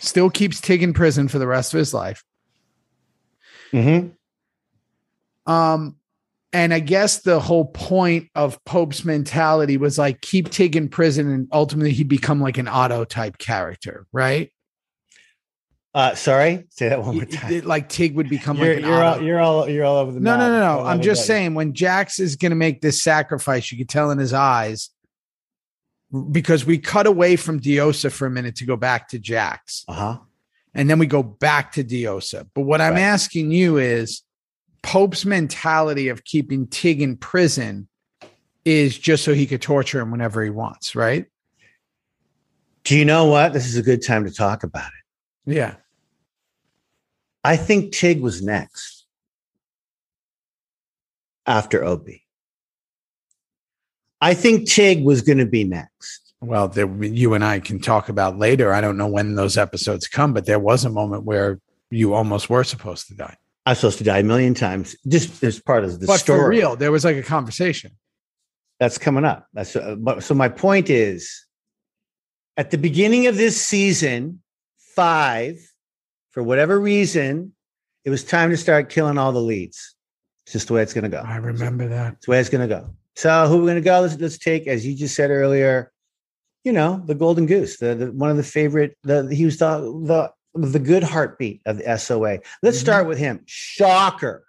still 0.00 0.28
keeps 0.28 0.60
Tig 0.60 0.82
in 0.82 0.92
prison 0.92 1.28
for 1.28 1.38
the 1.38 1.46
rest 1.46 1.72
of 1.72 1.78
his 1.78 1.94
life. 1.94 2.24
Mhm. 3.72 4.10
Um, 5.46 5.98
and 6.57 6.72
I 6.72 6.80
guess 6.80 7.20
the 7.20 7.38
whole 7.38 7.66
point 7.66 8.30
of 8.34 8.64
Pope's 8.64 9.04
mentality 9.04 9.76
was 9.76 9.98
like 9.98 10.22
keep 10.22 10.48
Tig 10.48 10.74
in 10.74 10.88
prison, 10.88 11.30
and 11.30 11.48
ultimately 11.52 11.92
he'd 11.92 12.09
become 12.09 12.40
like 12.40 12.57
an 12.57 12.66
Otto 12.66 13.04
type 13.04 13.36
character, 13.36 14.07
right? 14.11 14.50
Uh, 15.92 16.14
sorry, 16.14 16.64
say 16.70 16.88
that 16.88 17.02
one 17.02 17.16
more 17.16 17.26
time. 17.26 17.61
like 17.61 17.90
Tig 17.90 18.16
would 18.16 18.30
become 18.30 18.57
You're, 18.57 18.68
like 18.68 18.78
an 18.78 18.88
you're, 18.88 19.04
all, 19.04 19.20
you're 19.20 19.38
all 19.38 19.68
you're 19.68 19.84
all 19.84 19.96
over 19.96 20.12
the 20.12 20.20
no, 20.20 20.30
map. 20.30 20.38
no, 20.38 20.48
no, 20.48 20.78
no. 20.78 20.86
I'm 20.86 21.02
just 21.02 21.26
saying 21.26 21.52
when 21.52 21.74
Jax 21.74 22.18
is 22.18 22.36
going 22.36 22.50
to 22.50 22.57
make 22.57 22.80
this 22.80 23.02
sacrifice, 23.02 23.70
you 23.70 23.76
could 23.76 23.90
tell 23.90 24.11
in 24.11 24.16
his 24.16 24.32
eyes 24.32 24.88
because 26.32 26.64
we 26.64 26.78
cut 26.78 27.07
away 27.07 27.36
from 27.36 27.61
Diosa 27.61 28.11
for 28.11 28.24
a 28.24 28.30
minute 28.30 28.57
to 28.57 28.64
go 28.64 28.76
back 28.76 29.09
to 29.09 29.18
Jax. 29.18 29.84
Uh-huh. 29.88 30.18
and 30.72 30.88
then 30.88 30.98
we 30.98 31.07
go 31.07 31.22
back 31.22 31.72
to 31.72 31.84
Diosa. 31.84 32.48
But 32.54 32.62
what 32.62 32.80
I'm 32.80 32.96
asking 32.96 33.50
you 33.50 33.76
is 33.76 34.22
Pope's 34.87 35.24
mentality 35.24 36.07
of 36.09 36.22
keeping 36.22 36.68
Tig 36.68 37.03
in 37.03 37.16
prison 37.16 37.89
is 38.64 38.97
just 38.97 39.24
so 39.24 39.34
he 39.34 39.45
could 39.45 39.61
torture 39.61 39.99
him 39.99 40.12
whenever 40.12 40.45
he 40.45 40.51
wants, 40.51 40.95
right? 40.95 41.26
Do 42.84 42.97
you 42.97 43.05
know 43.05 43.24
what? 43.24 43.53
This 43.53 43.66
is 43.66 43.76
a 43.76 43.82
good 43.82 44.07
time 44.07 44.24
to 44.26 44.30
talk 44.32 44.62
about 44.62 44.87
it. 44.87 45.53
Yeah. 45.55 45.74
I 47.43 47.57
think 47.57 47.93
Tig 47.93 48.20
was 48.20 48.43
next 48.43 49.07
after 51.47 51.82
Opie. 51.82 52.24
I 54.20 54.34
think 54.34 54.68
Tig 54.68 55.05
was 55.05 55.20
going 55.20 55.39
to 55.39 55.47
be 55.47 55.64
next. 55.64 56.32
Well, 56.41 56.68
there, 56.68 56.87
you 57.05 57.34
and 57.34 57.45
I 57.45 57.59
can 57.59 57.80
talk 57.80 58.09
about 58.09 58.39
later. 58.39 58.72
I 58.72 58.80
don't 58.80 58.97
know 58.97 59.09
when 59.09 59.34
those 59.34 59.59
episodes 59.59 60.07
come, 60.07 60.32
but 60.32 60.47
there 60.47 60.61
was 60.61 60.84
a 60.84 60.91
moment 60.91 61.24
where 61.24 61.59
you 61.91 62.14
almost 62.14 62.49
were 62.49 62.62
supposed 62.62 63.09
to 63.09 63.16
die. 63.16 63.37
I 63.66 63.70
was 63.70 63.78
supposed 63.78 63.98
to 63.98 64.04
die 64.04 64.20
a 64.20 64.22
million 64.22 64.54
times, 64.54 64.96
just 65.08 65.42
as 65.42 65.60
part 65.60 65.82
of 65.84 65.98
the 65.98 66.06
but 66.06 66.20
story. 66.20 66.38
for 66.38 66.48
real, 66.48 66.76
there 66.76 66.92
was 66.92 67.04
like 67.04 67.16
a 67.16 67.22
conversation. 67.22 67.90
That's 68.78 68.96
coming 68.96 69.24
up. 69.24 69.48
That's 69.52 69.74
uh, 69.74 69.96
but, 69.98 70.22
so. 70.22 70.34
My 70.34 70.48
point 70.48 70.88
is, 70.88 71.44
at 72.56 72.70
the 72.70 72.78
beginning 72.78 73.26
of 73.26 73.36
this 73.36 73.60
season 73.60 74.40
five, 74.94 75.58
for 76.30 76.42
whatever 76.42 76.78
reason, 76.78 77.54
it 78.04 78.10
was 78.10 78.22
time 78.22 78.50
to 78.50 78.56
start 78.56 78.88
killing 78.88 79.18
all 79.18 79.32
the 79.32 79.40
leads. 79.40 79.96
It's 80.44 80.52
just 80.52 80.68
the 80.68 80.74
way 80.74 80.82
it's 80.82 80.94
going 80.94 81.04
to 81.04 81.10
go. 81.10 81.18
I 81.18 81.36
remember 81.36 81.88
that. 81.88 82.14
It's 82.14 82.26
the 82.26 82.30
way 82.30 82.38
it's 82.38 82.48
going 82.48 82.68
to 82.68 82.72
go. 82.72 82.94
So 83.16 83.48
who 83.48 83.56
we're 83.56 83.64
going 83.64 83.76
to 83.76 83.80
go? 83.80 84.00
Let's, 84.00 84.16
let's 84.18 84.38
take, 84.38 84.68
as 84.68 84.86
you 84.86 84.94
just 84.94 85.16
said 85.16 85.30
earlier, 85.30 85.90
you 86.62 86.72
know, 86.72 87.02
the 87.04 87.14
golden 87.14 87.46
goose, 87.46 87.78
the, 87.78 87.94
the 87.94 88.12
one 88.12 88.30
of 88.30 88.36
the 88.36 88.42
favorite. 88.42 88.96
The 89.02 89.26
he 89.34 89.44
was 89.44 89.58
the 89.58 89.78
the 90.04 90.30
the 90.57 90.78
good 90.78 91.02
heartbeat 91.02 91.62
of 91.66 91.78
the 91.78 91.98
SOA. 91.98 92.38
Let's 92.62 92.78
Mhm. 92.78 92.82
start 92.82 93.07
with 93.07 93.18
him. 93.18 93.42
Shocker. 93.46 94.44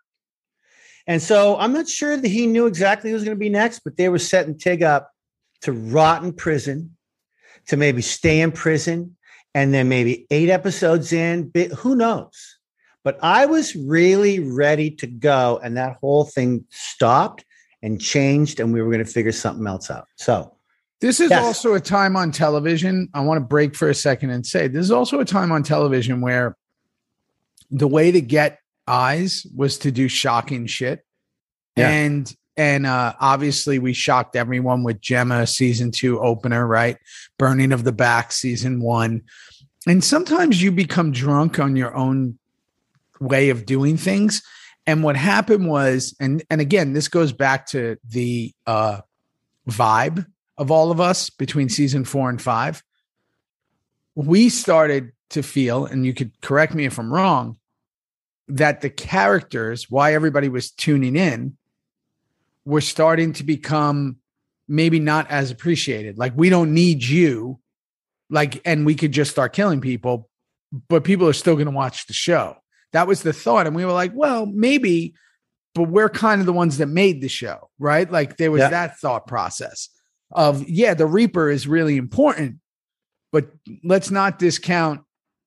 And 1.06 1.22
so 1.22 1.58
I'm 1.58 1.72
not 1.72 1.88
sure 1.88 2.18
that 2.18 2.28
he 2.28 2.48
knew 2.48 2.66
exactly 2.66 3.10
who 3.10 3.14
was 3.14 3.24
going 3.24 3.38
to 3.38 3.40
be 3.40 3.50
next, 3.50 3.80
but 3.80 3.96
they 3.96 4.10
were 4.10 4.20
setting 4.20 4.58
Tig 4.58 4.84
up 4.84 5.12
to 5.62 5.72
rot 5.72 6.24
in 6.24 6.34
prison, 6.34 6.98
to 7.68 7.78
maybe 7.78 8.02
stay 8.02 8.42
in 8.42 8.52
prison, 8.52 9.16
and 9.54 9.74
then 9.74 9.88
maybe 9.88 10.28
eight 10.32 10.50
episodes 10.50 11.14
in, 11.14 11.52
who 11.78 11.96
knows? 11.96 12.60
But 13.04 13.18
I 13.22 13.46
was 13.46 13.74
really 13.76 14.40
ready 14.40 14.92
to 14.92 15.08
go, 15.08 15.60
and 15.64 15.78
that 15.78 15.96
whole 16.02 16.26
thing 16.26 16.66
stopped 16.72 17.46
and 17.82 18.02
changed, 18.02 18.60
and 18.60 18.74
we 18.74 18.82
were 18.82 18.92
going 18.92 19.06
to 19.06 19.10
figure 19.10 19.32
something 19.32 19.66
else 19.66 19.90
out. 19.90 20.08
So 20.18 20.57
This 21.00 21.20
is 21.20 21.30
Yes. 21.30 21.44
also 21.44 21.74
a 21.76 21.80
time 21.80 22.16
on 22.16 22.32
television. 22.32 23.10
I 23.14 23.22
want 23.22 23.40
to 23.40 23.46
break 23.46 23.76
for 23.76 23.90
a 23.90 23.94
second 23.96 24.32
and 24.32 24.46
say 24.46 24.68
this 24.68 24.84
is 24.84 24.92
also 24.92 25.20
a 25.20 25.26
time 25.26 25.52
on 25.52 25.62
television 25.64 26.22
where 26.22 26.58
the 27.70 27.88
way 27.88 28.12
to 28.12 28.22
get 28.22 28.60
eyes 28.88 29.46
was 29.56 29.78
to 29.80 29.92
do 29.92 30.08
shocking 30.08 30.66
shit. 30.66 31.06
Yeah. 31.76 31.90
And 31.90 32.36
and 32.56 32.88
uh 32.88 33.14
obviously 33.20 33.78
we 33.78 33.94
shocked 33.94 34.36
everyone 34.36 34.84
with 34.84 35.00
Gemma 35.00 35.46
season 35.46 35.92
2 35.92 36.20
opener, 36.20 36.66
right? 36.66 36.98
Burning 37.38 37.72
of 37.72 37.84
the 37.84 37.92
Back 37.92 38.32
season 38.32 38.82
1. 38.82 39.22
And 39.86 40.04
sometimes 40.04 40.62
you 40.64 40.72
become 40.72 41.12
drunk 41.12 41.60
on 41.60 41.76
your 41.76 41.96
own 41.96 42.40
way 43.20 43.50
of 43.50 43.66
doing 43.66 43.98
things. 43.98 44.42
And 44.88 45.04
what 45.04 45.16
happened 45.16 45.68
was 45.68 46.16
and 46.20 46.44
and 46.50 46.60
again, 46.60 46.94
this 46.94 47.08
goes 47.08 47.32
back 47.34 47.68
to 47.68 47.98
the 48.10 48.54
uh 48.66 49.02
vibe 49.70 50.26
of 50.58 50.72
all 50.72 50.92
of 50.92 51.00
us 51.00 51.30
between 51.30 51.70
season 51.70 52.04
four 52.04 52.30
and 52.30 52.42
five, 52.42 52.84
we 54.16 54.50
started 54.50 55.12
to 55.30 55.44
feel, 55.44 55.86
and 55.86 56.06
you 56.06 56.14
could 56.14 56.32
correct 56.42 56.74
me 56.74 56.86
if 56.86 56.98
I'm 56.98 57.14
wrong, 57.14 57.58
that 58.48 58.82
the 58.82 58.90
characters, 58.90 59.90
why 59.90 60.14
everybody 60.14 60.50
was 60.50 60.72
tuning 60.72 61.16
in, 61.16 61.58
were 62.66 62.82
starting 62.82 63.34
to 63.34 63.44
become 63.44 64.18
maybe 64.68 65.00
not 65.00 65.30
as 65.30 65.52
appreciated. 65.52 66.18
Like, 66.18 66.34
we 66.36 66.50
don't 66.50 66.74
need 66.74 67.04
you. 67.04 67.60
Like, 68.30 68.62
and 68.66 68.86
we 68.86 68.96
could 68.96 69.12
just 69.12 69.32
start 69.32 69.54
killing 69.54 69.80
people, 69.80 70.30
but 70.90 71.04
people 71.04 71.28
are 71.28 71.34
still 71.34 71.56
going 71.56 71.68
to 71.68 71.72
watch 71.72 72.08
the 72.08 72.14
show. 72.14 72.58
That 72.94 73.08
was 73.08 73.22
the 73.22 73.34
thought. 73.34 73.68
And 73.68 73.76
we 73.76 73.86
were 73.86 73.94
like, 73.94 74.12
well, 74.14 74.46
maybe, 74.46 75.14
but 75.76 75.84
we're 75.84 76.10
kind 76.10 76.42
of 76.42 76.46
the 76.48 76.54
ones 76.54 76.78
that 76.80 76.88
made 76.88 77.22
the 77.22 77.30
show, 77.30 77.70
right? 77.80 78.10
Like, 78.12 78.38
there 78.38 78.52
was 78.52 78.62
Yeah. 78.62 78.70
that 78.70 78.98
thought 79.00 79.28
process 79.28 79.90
of 80.32 80.68
yeah, 80.68 80.94
the 80.94 81.06
Reaper 81.06 81.50
is 81.50 81.68
really 81.68 81.98
important, 81.98 82.58
but 83.32 83.50
let's 83.84 84.12
not 84.12 84.40
discount 84.40 85.02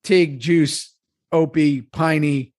Tig, 0.04 0.40
Juice, 0.40 0.94
Opie, 1.32 1.82
Piney, 1.82 2.52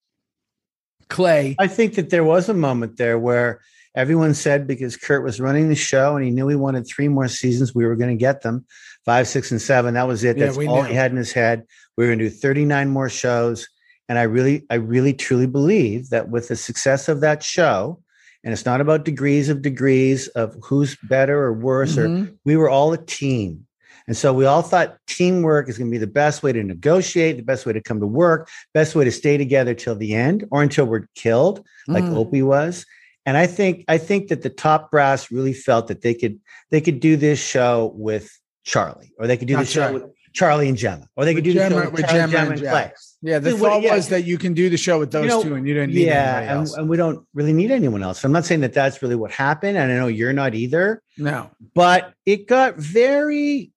Clay. 1.10 1.56
I 1.60 1.68
think 1.68 1.96
that 1.96 2.10
there 2.10 2.24
was 2.24 2.50
a 2.50 2.54
moment 2.54 2.98
there 2.98 3.18
where 3.18 3.62
everyone 3.96 4.34
said 4.34 4.68
because 4.68 4.96
Kurt 4.98 5.24
was 5.24 5.40
running 5.40 5.70
the 5.70 5.76
show 5.76 6.16
and 6.16 6.24
he 6.24 6.32
knew 6.32 6.48
he 6.48 6.56
wanted 6.56 6.88
three 6.88 7.08
more 7.08 7.28
seasons, 7.28 7.76
we 7.76 7.86
were 7.86 7.96
going 7.96 8.10
to 8.10 8.20
get 8.20 8.42
them 8.42 8.66
five, 9.06 9.28
six, 9.28 9.52
and 9.52 9.62
seven. 9.62 9.96
That 9.96 10.08
was 10.08 10.24
it. 10.24 10.38
Yeah, 10.38 10.46
That's 10.46 10.58
we 10.58 10.68
all 10.68 10.84
knew. 10.84 10.90
he 10.90 10.96
had 10.96 11.12
in 11.12 11.18
his 11.18 11.32
head. 11.32 11.64
We 11.98 12.06
were 12.06 12.10
going 12.10 12.20
to 12.20 12.30
do 12.30 12.36
39 12.36 12.90
more 12.90 13.10
shows. 13.10 13.68
And 14.08 14.18
I 14.18 14.24
really, 14.24 14.66
I 14.70 14.76
really 14.76 15.14
truly 15.14 15.48
believe 15.48 16.10
that 16.10 16.30
with 16.30 16.48
the 16.48 16.56
success 16.56 17.08
of 17.10 17.22
that 17.22 17.44
show, 17.44 18.02
and 18.44 18.54
it's 18.54 18.66
not 18.66 18.82
about 18.82 19.06
degrees 19.06 19.50
of 19.50 19.62
degrees 19.62 20.28
of 20.30 20.56
who's 20.64 20.96
better 21.04 21.38
or 21.44 21.54
worse, 21.54 21.98
or 21.98 22.08
Mhm. 22.08 22.38
we 22.46 22.56
were 22.56 22.70
all 22.70 22.92
a 22.94 22.98
team. 22.98 23.66
And 24.08 24.18
so 24.18 24.34
we 24.34 24.46
all 24.46 24.64
thought 24.64 24.98
teamwork 25.08 25.70
is 25.70 25.78
going 25.78 25.90
to 25.90 25.94
be 25.94 26.00
the 26.00 26.08
best 26.08 26.42
way 26.42 26.52
to 26.52 26.64
negotiate, 26.64 27.38
the 27.38 27.44
best 27.44 27.66
way 27.66 27.74
to 27.74 27.82
come 27.82 28.00
to 28.00 28.08
work, 28.08 28.50
best 28.74 28.96
way 28.96 29.06
to 29.06 29.12
stay 29.12 29.38
together 29.38 29.74
till 29.76 29.96
the 29.96 30.14
end 30.16 30.46
or 30.52 30.64
until 30.64 30.86
we're 30.86 31.06
killed, 31.16 31.64
like 31.88 32.04
Mm. 32.04 32.16
Opie 32.16 32.42
was. 32.42 32.86
And 33.28 33.38
I 33.38 33.46
think 33.46 33.86
I 33.88 34.00
think 34.00 34.30
that 34.30 34.42
the 34.42 34.50
top 34.50 34.90
brass 34.90 35.32
really 35.32 35.54
felt 35.54 35.88
that 35.88 36.02
they 36.02 36.16
could 36.16 36.40
they 36.72 36.82
could 36.82 37.00
do 37.00 37.16
this 37.16 37.38
show 37.40 37.94
with 37.96 38.32
Charlie, 38.64 39.14
or 39.20 39.28
they 39.28 39.38
could 39.38 39.48
do 39.48 39.56
the 39.58 39.66
show 39.66 39.94
with 39.94 40.04
Charlie 40.34 40.68
and 40.68 40.78
Gemma, 40.78 41.08
or 41.16 41.26
they 41.26 41.36
could 41.36 41.46
With 41.46 41.54
do 41.54 41.60
the 41.60 41.70
show 41.70 41.76
with, 41.82 41.92
with 41.94 42.02
Charlie, 42.08 42.20
Gemma 42.20 42.32
Gemma, 42.32 42.52
and 42.52 42.60
and 42.62 42.70
Clay. 42.70 42.92
Yeah, 43.24 43.38
the 43.40 43.56
thought 43.56 43.84
yeah. 43.84 43.96
was 43.96 44.10
that 44.10 44.24
you 44.26 44.38
can 44.40 44.54
do 44.56 44.70
the 44.70 44.78
show 44.78 44.98
with 44.98 45.12
those 45.12 45.28
know, 45.28 45.44
two 45.44 45.54
and 45.54 45.68
you 45.68 45.76
didn't 45.76 45.94
need 45.94 46.08
Yeah, 46.08 46.40
and, 46.40 46.50
else. 46.50 46.74
and 46.76 46.90
we 46.90 46.98
don't 46.98 47.26
really 47.36 47.54
need 47.54 47.70
anyone 47.70 48.02
else. 48.02 48.24
I'm 48.24 48.32
not 48.32 48.46
saying 48.46 48.62
that 48.62 48.74
that's 48.74 49.02
really 49.04 49.16
what 49.16 49.30
happened, 49.32 49.78
and 49.78 49.92
I 49.92 49.96
know 49.96 50.08
you're 50.08 50.34
not 50.34 50.56
either. 50.56 51.04
no. 51.18 51.52
but 51.76 52.14
it 52.26 52.48
got 52.48 52.78
very 52.78 53.72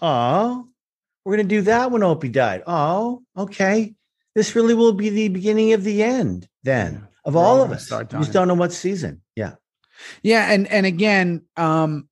oh 0.00 0.66
we're 1.24 1.36
going 1.36 1.48
to 1.48 1.54
do 1.56 1.62
that 1.62 1.90
when 1.90 2.02
opie 2.02 2.28
died 2.28 2.62
oh 2.66 3.22
okay 3.36 3.94
this 4.34 4.54
really 4.56 4.74
will 4.74 4.92
be 4.92 5.08
the 5.08 5.28
beginning 5.28 5.72
of 5.72 5.84
the 5.84 6.02
end 6.02 6.48
then 6.64 6.94
Yeah. 6.94 7.06
of 7.24 7.34
We're 7.34 7.40
all 7.44 7.62
of 7.62 7.70
us 7.70 7.90
we 7.90 8.04
just 8.18 8.32
don't 8.32 8.48
know 8.48 8.54
what 8.54 8.72
season 8.72 9.22
yeah 9.36 9.54
Yeah, 10.22 10.52
and 10.52 10.66
and 10.66 10.84
again, 10.86 11.42
um, 11.56 12.08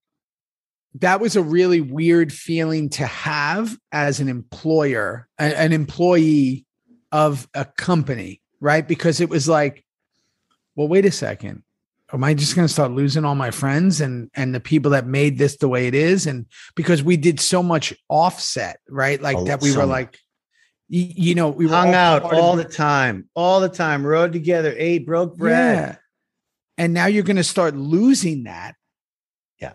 that 1.01 1.20
was 1.20 1.35
a 1.37 1.43
really 1.43 1.80
weird 1.80 2.33
feeling 2.33 2.91
to 2.91 3.07
have 3.07 3.76
as 3.91 4.20
an 4.20 4.28
employer, 4.28 5.26
an 5.39 5.72
employee 5.72 6.64
of 7.12 7.46
a 7.54 7.64
company, 7.64 8.40
right? 8.60 8.86
Because 8.86 9.20
it 9.20 9.28
was 9.28 9.48
like, 9.48 9.84
well, 10.74 10.88
wait 10.88 11.04
a 11.04 11.12
second. 11.12 11.62
Am 12.12 12.24
I 12.24 12.34
just 12.34 12.54
going 12.54 12.66
to 12.66 12.72
start 12.72 12.90
losing 12.90 13.24
all 13.24 13.34
my 13.34 13.50
friends 13.50 14.00
and 14.00 14.30
and 14.34 14.54
the 14.54 14.60
people 14.60 14.90
that 14.90 15.06
made 15.06 15.38
this 15.38 15.56
the 15.56 15.68
way 15.68 15.86
it 15.86 15.94
is? 15.94 16.26
And 16.26 16.44
because 16.74 17.02
we 17.02 17.16
did 17.16 17.40
so 17.40 17.62
much 17.62 17.94
offset, 18.08 18.80
right? 18.88 19.20
Like 19.20 19.36
Oh, 19.38 19.44
that, 19.44 19.62
we 19.62 19.70
so 19.70 19.80
were 19.80 19.86
like, 19.86 20.18
you 20.88 21.34
know, 21.34 21.48
we 21.48 21.66
hung 21.66 21.88
all 21.88 21.94
out 21.94 22.22
all 22.34 22.56
the 22.56 22.64
time 22.64 23.30
all 23.34 23.60
the 23.60 23.68
time 23.70 24.04
rode 24.04 24.32
together 24.32 24.74
ate 24.76 25.06
broke 25.06 25.38
bread 25.38 25.76
Yeah. 25.78 25.96
And 26.76 26.92
now 26.92 27.06
you're 27.06 27.22
going 27.22 27.36
to 27.36 27.44
start 27.44 27.74
losing 27.74 28.44
that. 28.44 28.74
Yeah. 29.58 29.72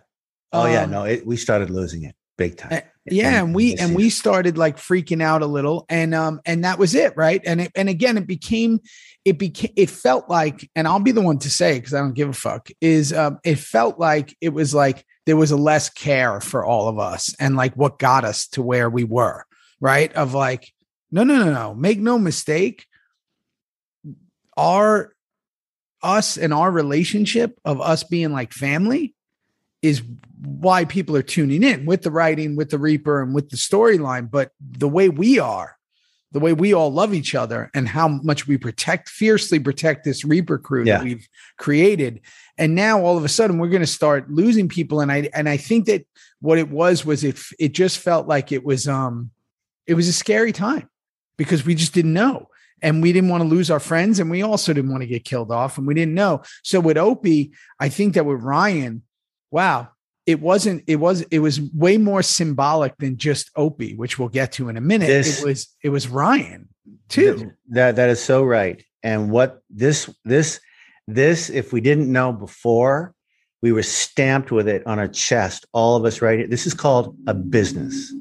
oh 0.54 0.68
yeah 0.68 0.84
Um, 0.84 0.92
no 0.92 1.04
it, 1.06 1.26
we 1.26 1.38
started 1.38 1.72
losing 1.72 2.04
it 2.04 2.16
big 2.38 2.56
time 2.58 2.84
yeah 3.10 3.42
and 3.42 3.54
we 3.56 3.76
and 3.76 3.96
we 3.96 4.10
started 4.10 4.58
like 4.58 4.78
freaking 4.78 5.22
out 5.22 5.42
a 5.42 5.48
little 5.48 5.86
and 5.90 6.14
um 6.14 6.42
and 6.46 6.64
that 6.64 6.80
was 6.80 6.96
it 6.96 7.16
right? 7.16 7.42
And 7.46 7.62
it, 7.62 7.72
and 7.76 7.90
again 7.90 8.18
it 8.18 8.28
became 8.28 8.80
it 9.26 9.38
became 9.38 9.74
it 9.76 9.90
felt 9.90 10.30
like 10.30 10.70
and 10.76 10.88
i'll 10.88 11.00
be 11.00 11.12
the 11.12 11.22
one 11.22 11.38
to 11.40 11.50
say 11.50 11.78
because 11.78 11.94
i 11.94 12.00
don't 12.00 12.14
give 12.14 12.30
a 12.30 12.34
fuck 12.34 12.70
is 12.80 13.12
um 13.12 13.40
it 13.44 13.60
felt 13.60 14.00
like 14.00 14.36
it 14.40 14.50
was 14.50 14.74
like 14.74 15.06
there 15.26 15.36
was 15.36 15.52
a 15.52 15.58
less 15.58 15.90
care 15.90 16.40
for 16.40 16.66
all 16.66 16.88
of 16.88 16.98
us 16.98 17.36
and 17.40 17.58
like 17.58 17.74
what 17.76 18.00
got 18.00 18.24
us 18.24 18.48
to 18.48 18.62
where 18.62 18.90
we 18.90 19.04
were 19.04 19.46
right? 19.80 20.12
Of 20.14 20.34
like 20.34 20.72
no 21.12 21.24
no 21.24 21.38
no 21.38 21.52
no 21.52 21.74
make 21.74 22.00
no 22.00 22.18
mistake 22.18 22.86
our 24.56 25.14
us 26.02 26.38
and 26.38 26.54
our 26.54 26.70
relationship 26.70 27.58
of 27.66 27.82
us 27.82 28.04
being 28.04 28.32
like 28.32 28.54
family 28.54 29.16
is 29.82 30.02
why 30.42 30.86
people 30.86 31.16
are 31.16 31.22
tuning 31.22 31.64
in 31.64 31.86
with 31.86 32.02
the 32.02 32.12
writing, 32.12 32.56
with 32.56 32.70
the 32.70 32.80
Reaper, 32.80 33.22
and 33.22 33.34
with 33.34 33.50
the 33.50 33.58
storyline. 33.58 34.30
But 34.30 34.52
the 34.60 34.88
way 34.88 35.10
we 35.10 35.40
are, 35.40 35.78
the 36.32 36.40
way 36.40 36.54
we 36.54 36.74
all 36.74 36.92
love 36.92 37.14
each 37.14 37.36
other, 37.36 37.70
and 37.74 37.88
how 37.88 38.08
much 38.08 38.48
we 38.48 38.58
protect, 38.58 39.10
fiercely 39.10 39.60
protect 39.60 40.04
this 40.04 40.26
Reaper 40.26 40.58
crew 40.58 40.84
Yeah. 40.84 40.98
that 40.98 41.04
we've 41.06 41.28
created. 41.58 42.22
And 42.58 42.76
now 42.76 43.02
all 43.02 43.18
of 43.18 43.24
a 43.24 43.30
sudden 43.30 43.60
we're 43.60 43.70
going 43.70 43.82
to 43.82 43.88
start 43.88 44.30
losing 44.32 44.68
people. 44.68 45.00
And 45.00 45.12
I 45.12 45.30
and 45.34 45.48
I 45.48 45.58
think 45.58 45.86
that 45.86 46.06
what 46.42 46.58
it 46.58 46.70
was 46.70 47.06
was 47.06 47.24
it 47.24 47.40
it 47.60 47.74
just 47.74 48.00
felt 48.00 48.28
like 48.28 48.52
it 48.52 48.64
was 48.64 48.88
um 48.88 49.32
it 49.86 49.94
was 49.94 50.08
a 50.08 50.14
scary 50.14 50.52
time 50.52 50.90
because 51.38 51.66
we 51.66 51.76
just 51.76 51.94
didn't 51.94 52.14
know. 52.14 52.50
And 52.80 53.02
we 53.02 53.12
didn't 53.12 53.32
want 53.32 53.42
to 53.42 53.50
lose 53.50 53.72
our 53.72 53.80
friends, 53.80 54.20
and 54.20 54.30
we 54.30 54.44
also 54.44 54.72
didn't 54.72 54.92
want 54.92 55.02
to 55.02 55.08
get 55.08 55.24
killed 55.26 55.52
off, 55.52 55.80
and 55.80 55.88
we 55.88 55.96
didn't 55.96 56.14
know. 56.14 56.44
So 56.62 56.80
with 56.80 56.96
Opie, 56.96 57.52
I 57.80 57.90
think 57.90 58.14
that 58.14 58.24
with 58.24 58.44
Ryan, 58.44 59.02
wow, 59.52 59.90
it 60.26 60.42
wasn't 60.42 60.84
it 60.88 60.98
was 60.98 61.22
it 61.32 61.40
was 61.40 61.60
way 61.74 61.98
more 61.98 62.22
symbolic 62.22 62.98
than 62.98 63.18
just 63.18 63.50
Opie, 63.56 63.96
which 63.96 64.20
we'll 64.20 64.30
get 64.30 64.52
to 64.54 64.70
in 64.70 64.78
a 64.78 64.82
minute. 64.82 65.08
This- 65.08 65.42
it 65.42 65.46
was 65.46 65.76
it 65.84 65.90
was 65.90 66.08
Ryan 66.08 66.70
too. 67.10 67.52
That 67.70 67.96
that 67.96 68.10
is 68.10 68.22
so 68.24 68.44
right. 68.44 68.84
And 69.04 69.32
what 69.32 69.62
this 69.70 70.10
this 70.26 70.60
this 71.08 71.50
if 71.50 71.72
we 71.72 71.80
didn't 71.82 72.12
know 72.12 72.34
before, 72.34 73.14
We 73.64 73.72
were 73.72 73.84
stamped 73.84 74.52
with 74.52 74.68
it 74.68 74.86
on 74.86 75.00
our 75.00 75.08
chest, 75.08 75.66
all 75.74 75.96
of 75.96 76.06
us 76.06 76.22
right 76.22 76.38
here. 76.40 76.48
This 76.48 76.68
is 76.68 76.76
called 76.76 77.16
a 77.26 77.34
business. 77.34 78.14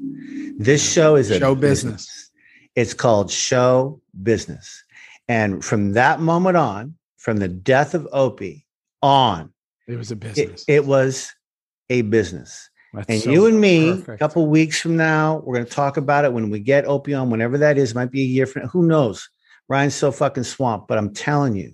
This 0.57 0.81
show 0.81 1.15
is 1.15 1.29
a 1.29 1.37
Show 1.39 1.53
business. 1.55 2.31
It's 2.75 2.93
called 2.95 3.29
show 3.29 4.01
business. 4.23 4.83
And 5.27 5.63
from 5.63 5.93
that 5.93 6.19
moment 6.21 6.57
on, 6.57 6.95
from 7.17 7.37
the 7.37 7.47
death 7.47 7.93
of 7.93 8.07
Opie 8.11 8.65
on, 9.01 9.53
It 9.87 9.97
was 9.97 10.11
a 10.11 10.15
business. 10.15 10.65
it 10.67 10.85
was 10.85 11.33
a 11.89 12.01
business. 12.03 12.69
That's 12.93 13.09
And 13.09 13.21
so 13.21 13.31
you 13.31 13.45
and 13.47 13.59
me, 13.61 13.89
a 13.89 13.95
perfect. 13.97 14.19
couple 14.19 14.47
weeks 14.47 14.79
from 14.81 14.97
now, 14.97 15.41
we're 15.45 15.55
going 15.55 15.65
to 15.65 15.71
talk 15.71 15.97
about 15.97 16.25
it 16.25 16.33
when 16.33 16.49
we 16.49 16.59
get 16.59 16.85
opium, 16.85 17.29
whenever 17.29 17.57
that 17.59 17.77
is. 17.77 17.93
Might 17.95 18.11
be 18.11 18.21
a 18.21 18.25
year 18.25 18.45
from 18.45 18.63
now. 18.63 18.67
Who 18.69 18.83
knows? 18.87 19.29
Ryan's 19.69 19.95
so 19.95 20.11
fucking 20.11 20.43
swamped, 20.45 20.87
but 20.87 20.97
I'm 20.97 21.13
telling 21.13 21.55
you, 21.55 21.73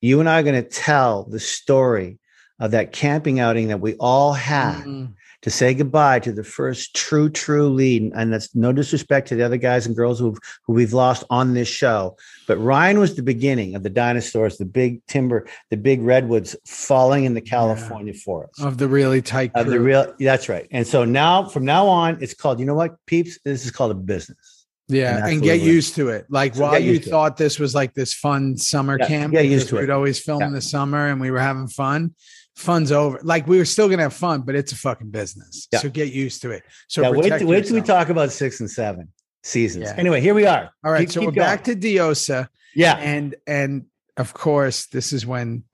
you 0.00 0.20
and 0.20 0.28
I 0.28 0.40
are 0.40 0.42
going 0.42 0.62
to 0.62 0.68
tell 0.68 1.24
the 1.24 1.40
story 1.40 2.18
of 2.58 2.72
that 2.72 2.92
camping 2.92 3.40
outing 3.40 3.68
that 3.68 3.80
we 3.80 3.94
all 3.94 4.32
had 4.32 4.84
Mm. 4.84 5.14
To 5.42 5.50
say 5.50 5.72
goodbye 5.72 6.18
to 6.20 6.32
the 6.32 6.44
first 6.44 6.94
true, 6.94 7.30
true 7.30 7.68
lead. 7.68 8.12
And 8.14 8.32
that's 8.32 8.54
no 8.54 8.72
disrespect 8.72 9.28
to 9.28 9.34
the 9.36 9.42
other 9.42 9.56
guys 9.56 9.86
and 9.86 9.96
girls 9.96 10.18
who 10.18 10.36
who 10.66 10.72
we've 10.74 10.92
lost 10.92 11.24
on 11.30 11.54
this 11.54 11.68
show. 11.68 12.16
But 12.46 12.58
Ryan 12.58 12.98
was 12.98 13.16
the 13.16 13.22
beginning 13.22 13.74
of 13.74 13.82
the 13.82 13.90
dinosaurs, 13.90 14.58
the 14.58 14.64
big 14.66 15.04
timber, 15.06 15.46
the 15.70 15.76
big 15.76 16.02
redwoods 16.02 16.56
falling 16.66 17.24
in 17.24 17.34
the 17.34 17.40
California 17.40 18.12
forest 18.12 18.60
of 18.60 18.76
the 18.78 18.88
really 18.88 19.22
tight 19.22 19.50
of 19.54 19.66
the 19.66 19.80
real 19.80 20.14
that's 20.20 20.48
right 20.48 20.66
and 20.70 20.86
so 20.86 21.04
now 21.04 21.44
from 21.48 21.64
now 21.64 21.86
on 21.86 22.18
it's 22.20 22.34
called 22.34 22.58
you 22.60 22.66
know 22.66 22.74
what 22.74 22.96
peeps 23.06 23.38
this 23.44 23.64
is 23.64 23.70
called 23.70 23.90
a 23.90 23.94
business 23.94 24.66
Yeah, 24.88 25.20
that's 25.20 25.32
and 25.32 25.42
get 25.42 25.60
used 25.60 25.94
to 25.96 26.08
it. 26.08 26.26
Like 26.28 26.54
So 26.54 26.62
while 26.62 26.78
you 26.78 26.98
to 26.98 27.06
it. 27.06 27.10
thought 27.10 27.36
this 27.36 27.58
was 27.58 27.74
like 27.74 27.94
this 27.94 28.12
fun 28.12 28.56
summer 28.56 28.96
Yeah, 28.98 29.06
camp, 29.06 29.32
get 29.32 29.46
used 29.46 29.68
to 29.68 29.76
it. 29.78 29.80
we'd 29.82 29.90
always 29.90 30.18
film 30.20 30.40
Yeah. 30.40 30.48
in 30.48 30.52
the 30.52 30.60
summer 30.60 31.06
and 31.08 31.20
we 31.20 31.30
were 31.30 31.38
having 31.40 31.68
fun. 31.68 32.14
Fun's 32.60 32.92
over. 32.92 33.18
Like 33.22 33.46
we 33.46 33.58
were 33.58 33.64
still 33.64 33.88
gonna 33.88 34.02
have 34.02 34.12
fun, 34.14 34.42
but 34.42 34.54
it's 34.54 34.72
a 34.72 34.76
fucking 34.76 35.10
business. 35.10 35.66
Yeah. 35.72 35.78
So 35.80 35.88
get 35.88 36.12
used 36.12 36.42
to 36.42 36.50
it. 36.50 36.62
So 36.88 37.02
yeah 37.02 37.10
wait, 37.10 37.38
till- 37.38 37.48
wait 37.48 37.64
till 37.66 37.74
we 37.74 37.80
talk 37.82 38.08
about 38.10 38.30
six 38.32 38.60
and 38.60 38.70
seven 38.70 39.08
seasons 39.42 39.84
Yeah. 39.86 39.94
anyway 39.96 40.20
here 40.20 40.34
we 40.34 40.44
are 40.44 40.70
All 40.84 40.92
right, 40.92 41.00
Keep- 41.00 41.10
so 41.12 41.20
keep 41.20 41.28
we're 41.28 41.32
back 41.34 41.64
to 41.64 41.74
Diosa, 41.74 42.48
yeah 42.74 42.96
and 42.98 43.34
and 43.46 43.86
of 44.18 44.34
course 44.34 44.86
this 44.88 45.12
is 45.14 45.24
when 45.24 45.64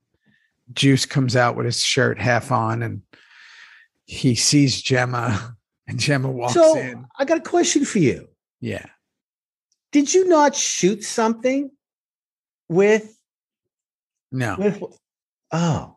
Juice 0.73 1.05
comes 1.05 1.35
out 1.35 1.57
with 1.57 1.65
his 1.65 1.83
shirt 1.83 2.17
half 2.19 2.51
on, 2.51 2.81
and 2.81 3.01
he 4.05 4.35
sees 4.35 4.81
Gemma, 4.81 5.55
and 5.87 5.99
Gemma 5.99 6.31
walks 6.31 6.53
so 6.53 6.77
in. 6.79 7.05
i 7.19 7.25
got 7.25 7.37
a 7.39 7.41
question 7.41 7.83
for 7.83 7.99
you 7.99 8.29
Yeah, 8.61 8.85
did 9.91 10.13
you 10.13 10.29
not 10.29 10.55
shoot 10.55 11.03
something 11.03 11.69
with 12.69 13.19
no. 14.31 14.55
with 14.57 14.81
oh 15.51 15.96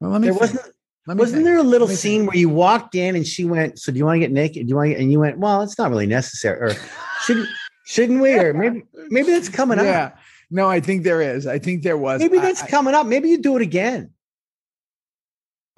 Well, 0.00 0.10
let 0.10 0.20
me. 0.20 0.28
there 0.28 0.34
wasn't 0.38 0.60
Let 1.06 1.16
me 1.16 1.20
wasn't 1.20 1.36
think. 1.38 1.46
there 1.46 1.58
a 1.58 1.62
little 1.62 1.88
scene 1.88 2.20
think. 2.22 2.30
where 2.32 2.38
you 2.38 2.48
walked 2.48 2.94
in 2.94 3.16
and 3.16 3.26
she 3.26 3.44
went 3.44 3.78
so 3.78 3.92
do 3.92 3.98
you 3.98 4.04
want 4.04 4.16
to 4.16 4.20
get 4.20 4.32
naked 4.32 4.66
do 4.66 4.70
you 4.70 4.76
want 4.76 4.92
and 4.96 5.10
you 5.10 5.20
went 5.20 5.38
well 5.38 5.62
it's 5.62 5.78
not 5.78 5.90
really 5.90 6.06
necessary 6.06 6.58
or 6.60 6.74
shouldn't 7.24 7.48
shouldn't 7.84 8.20
we 8.20 8.34
or 8.38 8.52
maybe 8.52 8.82
maybe 9.08 9.30
that's 9.30 9.48
coming 9.48 9.78
up 9.78 9.84
Yeah. 9.84 10.10
No, 10.48 10.68
I 10.68 10.78
think 10.78 11.02
there 11.02 11.20
is. 11.20 11.44
I 11.48 11.58
think 11.58 11.82
there 11.82 11.96
was. 11.98 12.20
maybe 12.20 12.38
that's 12.38 12.62
I- 12.62 12.68
coming 12.68 12.94
up 12.94 13.06
maybe 13.06 13.28
you 13.30 13.38
do 13.38 13.56
it 13.56 13.62
again 13.62 14.10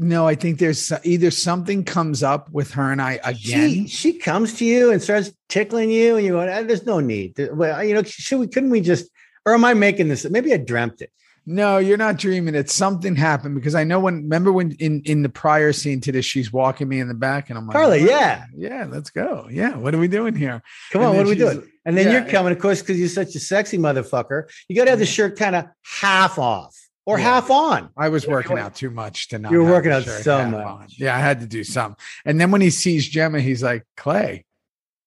no, 0.00 0.28
I 0.28 0.36
think 0.36 0.60
there's 0.60 0.92
either 1.02 1.32
something 1.32 1.82
comes 1.82 2.22
up 2.22 2.48
with 2.52 2.70
her 2.74 2.92
and 2.92 3.02
I 3.02 3.18
again. 3.24 3.68
She 3.70 3.86
she 3.88 4.12
comes 4.12 4.54
to 4.58 4.64
you 4.64 4.92
and 4.92 5.02
starts 5.02 5.32
tickling 5.48 5.90
you, 5.90 6.14
and 6.16 6.24
you 6.24 6.32
go, 6.34 6.40
"Ah, 6.40 6.62
"There's 6.62 6.86
no 6.86 7.00
need." 7.00 7.34
Well, 7.52 7.82
you 7.82 7.94
know, 7.94 8.04
should 8.04 8.38
we? 8.38 8.46
Couldn't 8.46 8.70
we 8.70 8.80
just? 8.80 9.10
Or 9.44 9.54
am 9.54 9.64
I 9.64 9.74
making 9.74 10.06
this? 10.06 10.24
Maybe 10.30 10.54
I 10.54 10.58
dreamt 10.58 11.00
it. 11.02 11.10
No, 11.50 11.78
you're 11.78 11.96
not 11.96 12.18
dreaming 12.18 12.54
it. 12.54 12.68
Something 12.68 13.16
happened 13.16 13.54
because 13.54 13.74
I 13.74 13.82
know 13.82 14.00
when. 14.00 14.16
Remember 14.16 14.52
when 14.52 14.72
in 14.72 15.00
in 15.06 15.22
the 15.22 15.30
prior 15.30 15.72
scene 15.72 15.98
to 16.02 16.12
this, 16.12 16.26
she's 16.26 16.52
walking 16.52 16.88
me 16.88 17.00
in 17.00 17.08
the 17.08 17.14
back, 17.14 17.48
and 17.48 17.58
I'm 17.58 17.66
like, 17.66 17.74
Carly, 17.74 18.02
"Oh, 18.02 18.04
yeah. 18.04 18.44
yeah, 18.54 18.86
let's 18.86 19.08
go. 19.08 19.48
Yeah, 19.50 19.74
what 19.76 19.94
are 19.94 19.98
we 19.98 20.08
doing 20.08 20.34
here? 20.34 20.62
Come 20.92 21.00
And 21.00 21.10
on, 21.10 21.16
what 21.16 21.24
are 21.24 21.28
we 21.30 21.36
doing? 21.36 21.66
And 21.86 21.96
then 21.96 22.08
yeah. 22.08 22.12
you're 22.20 22.30
coming, 22.30 22.52
of 22.52 22.58
course, 22.58 22.82
because 22.82 22.98
you're 22.98 23.08
such 23.08 23.34
a 23.34 23.40
sexy 23.40 23.78
motherfucker. 23.78 24.50
You 24.68 24.76
got 24.76 24.84
to 24.84 24.90
have 24.90 24.98
the 24.98 25.06
mm-hmm. 25.06 25.10
shirt 25.10 25.38
kind 25.38 25.56
of 25.56 25.64
half 25.82 26.38
off 26.38 26.76
or 27.06 27.18
Yeah. 27.18 27.24
half 27.24 27.50
on. 27.50 27.88
I 27.96 28.10
was 28.10 28.26
working 28.26 28.58
out 28.58 28.74
too 28.74 28.90
much 28.90 29.28
to 29.28 29.38
not. 29.38 29.50
you 29.50 29.62
were 29.62 29.70
working 29.70 29.90
out 29.90 30.02
so 30.02 30.44
much. 30.44 30.66
on. 30.66 30.86
Yeah, 30.98 31.16
I 31.16 31.20
had 31.20 31.40
to 31.40 31.46
do 31.46 31.64
something. 31.64 31.96
And 32.26 32.38
then 32.38 32.50
when 32.50 32.60
he 32.60 32.68
sees 32.68 33.08
Gemma, 33.08 33.40
he's 33.40 33.62
like, 33.62 33.86
Clay, 33.96 34.44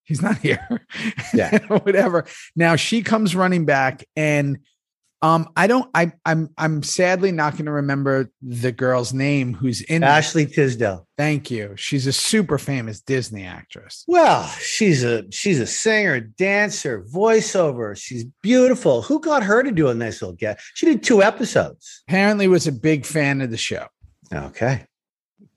he's 0.05 0.23
not 0.23 0.37
here. 0.39 0.87
Yeah. 1.35 1.59
whatever. 1.67 2.25
Now 2.55 2.77
she 2.77 3.03
comes 3.03 3.35
running 3.35 3.65
back, 3.65 4.03
and 4.15 4.57
um, 5.21 5.49
I 5.55 5.67
don't. 5.67 5.89
I 5.93 6.11
I'm 6.25 6.49
I'm 6.57 6.81
sadly 6.81 7.31
not 7.31 7.53
going 7.53 7.65
to 7.65 7.71
remember 7.71 8.31
the 8.41 8.71
girl's 8.71 9.13
name 9.13 9.53
who's 9.53 9.81
in. 9.81 10.03
Ashley 10.03 10.47
Tisdale. 10.47 11.07
Thank 11.15 11.51
you. 11.51 11.73
She's 11.75 12.07
a 12.07 12.13
super 12.13 12.57
famous 12.57 13.01
Disney 13.01 13.45
actress. 13.45 14.03
Well, 14.07 14.47
she's 14.59 15.03
a 15.03 15.29
she's 15.31 15.59
a 15.59 15.67
singer, 15.67 16.19
dancer, 16.19 17.03
voiceover. 17.03 17.95
She's 17.95 18.23
beautiful. 18.41 19.03
Who 19.03 19.19
got 19.19 19.43
her 19.43 19.61
to 19.61 19.71
do 19.71 19.89
a 19.89 19.93
nice 19.93 20.21
little 20.21 20.35
get? 20.35 20.59
She 20.73 20.87
did 20.87 21.03
two 21.03 21.21
episodes. 21.21 22.03
Apparently, 22.07 22.47
was 22.47 22.65
a 22.65 22.71
big 22.71 23.05
fan 23.05 23.41
of 23.41 23.51
the 23.51 23.57
show. 23.57 23.85
Okay. 24.33 24.85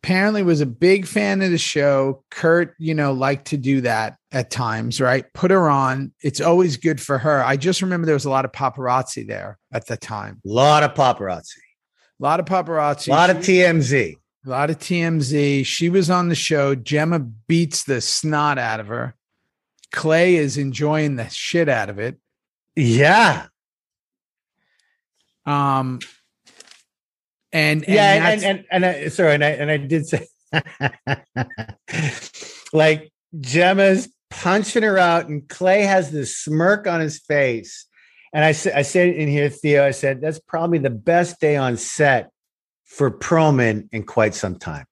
Apparently 0.04 0.42
was 0.42 0.60
a 0.60 0.66
big 0.66 1.06
fan 1.06 1.40
of 1.40 1.50
the 1.50 1.56
show. 1.56 2.22
Kurt, 2.30 2.74
you 2.78 2.92
know, 2.92 3.14
liked 3.14 3.46
to 3.46 3.56
do 3.56 3.80
that 3.80 4.18
at 4.32 4.50
times, 4.50 5.00
right? 5.00 5.24
Put 5.32 5.50
her 5.50 5.70
on. 5.70 6.12
It's 6.22 6.42
always 6.42 6.76
good 6.76 7.00
for 7.00 7.16
her. 7.16 7.42
I 7.42 7.56
just 7.56 7.80
remember 7.80 8.04
there 8.04 8.14
was 8.14 8.26
a 8.26 8.30
lot 8.30 8.44
of 8.44 8.52
paparazzi 8.52 9.26
there 9.26 9.58
at 9.72 9.86
the 9.86 9.96
time. 9.96 10.42
A 10.44 10.48
lot 10.48 10.82
of 10.82 10.92
paparazzi. 10.92 11.56
A 12.20 12.22
lot 12.22 12.38
of 12.38 12.44
paparazzi. 12.44 13.08
A 13.08 13.12
lot 13.12 13.30
of 13.30 13.38
TMZ. 13.38 14.16
a 14.46 14.50
lot 14.50 14.68
of 14.68 14.78
TMZ. 14.78 15.64
She 15.64 15.88
was 15.88 16.10
on 16.10 16.28
the 16.28 16.34
show. 16.34 16.74
Gemma 16.74 17.20
beats 17.20 17.84
the 17.84 18.02
snot 18.02 18.58
out 18.58 18.80
of 18.80 18.88
her. 18.88 19.14
Clay 19.90 20.36
is 20.36 20.58
enjoying 20.58 21.16
the 21.16 21.30
shit 21.30 21.70
out 21.70 21.88
of 21.88 21.98
it. 21.98 22.18
Yeah. 22.76 23.46
Um, 25.46 26.00
and, 27.54 27.84
and 27.84 27.94
yeah, 27.94 28.14
and 28.14 28.24
that's- 28.24 28.42
and, 28.42 28.64
and, 28.70 28.84
I, 28.84 29.08
sorry, 29.08 29.34
and 29.34 29.44
I 29.44 29.50
and 29.50 29.70
I 29.70 29.76
did 29.78 30.06
say 30.06 30.26
like 32.72 33.12
Gemma's 33.40 34.08
punching 34.30 34.82
her 34.82 34.98
out, 34.98 35.28
and 35.28 35.48
Clay 35.48 35.82
has 35.82 36.10
this 36.10 36.36
smirk 36.36 36.86
on 36.86 37.00
his 37.00 37.20
face. 37.20 37.86
And 38.32 38.44
I 38.44 38.52
said, 38.52 38.72
I 38.74 38.82
said 38.82 39.10
in 39.10 39.28
here, 39.28 39.48
Theo, 39.48 39.86
I 39.86 39.92
said 39.92 40.20
that's 40.20 40.40
probably 40.40 40.78
the 40.78 40.90
best 40.90 41.40
day 41.40 41.56
on 41.56 41.76
set 41.76 42.30
for 42.84 43.10
Perlman 43.10 43.88
in 43.92 44.02
quite 44.02 44.34
some 44.34 44.58
time. 44.58 44.86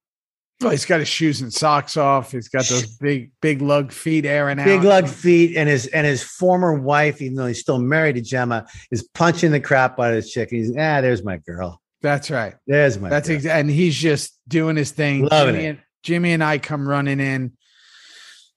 oh, 0.63 0.71
he's 0.71 0.87
got 0.87 1.01
his 1.01 1.09
shoes 1.09 1.41
and 1.41 1.53
socks 1.53 1.97
off. 1.97 2.31
He's 2.31 2.49
got 2.49 2.65
those 2.67 2.97
big, 2.99 3.33
big 3.41 3.61
lug 3.61 3.91
feet 3.91 4.25
airing 4.25 4.61
out. 4.61 4.65
Big 4.65 4.85
lug 4.85 5.09
feet, 5.09 5.57
and 5.57 5.69
his 5.69 5.89
and 5.89 6.07
his 6.07 6.23
former 6.23 6.75
wife, 6.75 7.21
even 7.21 7.37
though 7.37 7.49
he's 7.49 7.61
still 7.61 7.81
married 7.81 8.15
to 8.15 8.21
Gemma, 8.21 8.67
is 8.93 9.09
punching 9.15 9.51
the 9.51 9.61
crap 9.61 9.99
out 9.99 10.11
of 10.11 10.17
his 10.17 10.31
chick. 10.31 10.51
He's 10.51 10.71
ah, 10.71 11.01
there's 11.01 11.25
my 11.25 11.39
girl. 11.39 11.82
That's 12.03 12.31
right. 12.31 12.55
There's 12.67 12.99
my. 12.99 13.09
That's 13.09 13.29
exactly, 13.29 13.61
and 13.61 13.71
he's 13.71 13.97
just 13.97 14.37
doing 14.49 14.77
his 14.77 14.91
thing. 14.91 15.25
Loving 15.25 15.55
Jimmy 15.55 15.65
it. 15.67 15.69
and 15.69 15.79
Jimmy 16.03 16.33
and 16.33 16.45
I 16.45 16.59
come 16.59 16.87
running 16.87 17.21
in. 17.21 17.53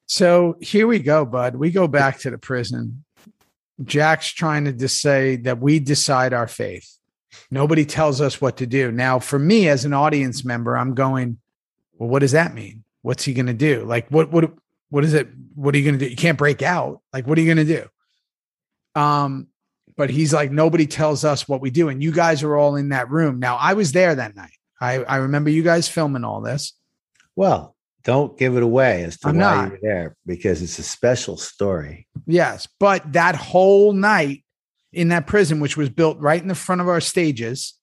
So 0.08 0.58
here 0.62 0.88
we 0.88 1.00
go, 1.00 1.26
bud. 1.26 1.56
We 1.56 1.72
go 1.72 1.88
back 1.88 2.20
to 2.20 2.32
the 2.32 2.38
prison. 2.38 3.06
Jax 3.84 4.28
trying 4.30 4.66
to 4.66 4.74
just 4.74 5.02
say 5.02 5.36
that 5.38 5.60
we 5.60 5.80
decide 5.80 6.34
our 6.34 6.48
faith. 6.48 6.90
Nobody 7.52 7.86
tells 7.86 8.22
us 8.22 8.40
what 8.40 8.58
to 8.58 8.66
do. 8.66 8.92
Now, 8.92 9.20
for 9.20 9.38
me 9.38 9.68
as 9.68 9.86
an 9.86 9.94
audience 9.94 10.46
member, 10.46 10.78
I'm 10.78 10.94
going, 10.94 11.38
well, 11.98 12.10
what 12.10 12.20
does 12.20 12.32
that 12.32 12.54
mean? 12.54 12.84
What's 13.02 13.24
he 13.24 13.34
going 13.34 13.48
to 13.48 13.54
do? 13.54 13.84
Like, 13.84 14.10
what, 14.10 14.32
what, 14.32 14.52
what 14.90 15.04
is 15.04 15.14
it? 15.14 15.28
What 15.54 15.76
are 15.76 15.78
you 15.78 15.84
going 15.84 16.00
to 16.00 16.06
do? 16.06 16.10
You 16.10 16.16
can't 16.16 16.38
break 16.38 16.62
out. 16.62 17.02
Like, 17.12 17.28
what 17.28 17.38
are 17.38 17.42
you 17.42 17.54
going 17.54 17.68
to 17.68 17.82
do? 18.96 19.00
Um, 19.00 19.48
but 19.98 20.10
he's 20.10 20.34
like, 20.34 20.52
nobody 20.52 20.86
tells 20.86 21.24
us 21.24 21.48
what 21.48 21.62
we 21.62 21.70
do. 21.70 21.90
And 21.90 22.04
you 22.04 22.12
guys 22.12 22.44
are 22.44 22.56
all 22.56 22.76
in 22.76 22.90
that 22.90 23.10
room. 23.10 23.40
Now, 23.40 23.56
I 23.56 23.74
was 23.74 23.92
there 23.92 24.14
that 24.16 24.36
night. 24.36 24.52
I, 24.82 25.04
I 25.04 25.18
remember 25.18 25.50
you 25.50 25.64
guys 25.64 25.88
filming 25.88 26.24
all 26.24 26.42
this. 26.42 26.74
Well, 27.36 27.76
don't 28.04 28.38
give 28.38 28.56
it 28.56 28.64
away 28.64 29.04
as 29.04 29.18
to 29.20 29.30
I'm 29.30 29.38
why 29.38 29.42
not. 29.42 29.70
you're 29.70 29.80
there 29.82 30.16
because 30.26 30.62
it's 30.62 30.80
a 30.80 30.84
special 30.84 31.38
story. 31.38 32.08
Yes. 32.28 32.68
But 32.80 33.14
that 33.14 33.36
whole 33.36 33.94
night 33.94 34.44
in 34.94 35.10
that 35.10 35.28
prison, 35.28 35.60
which 35.60 35.78
was 35.78 35.90
built 35.90 36.20
right 36.20 36.42
in 36.42 36.48
the 36.48 36.56
front 36.56 36.82
of 36.82 36.88
our 36.88 37.02
stages, 37.02 37.74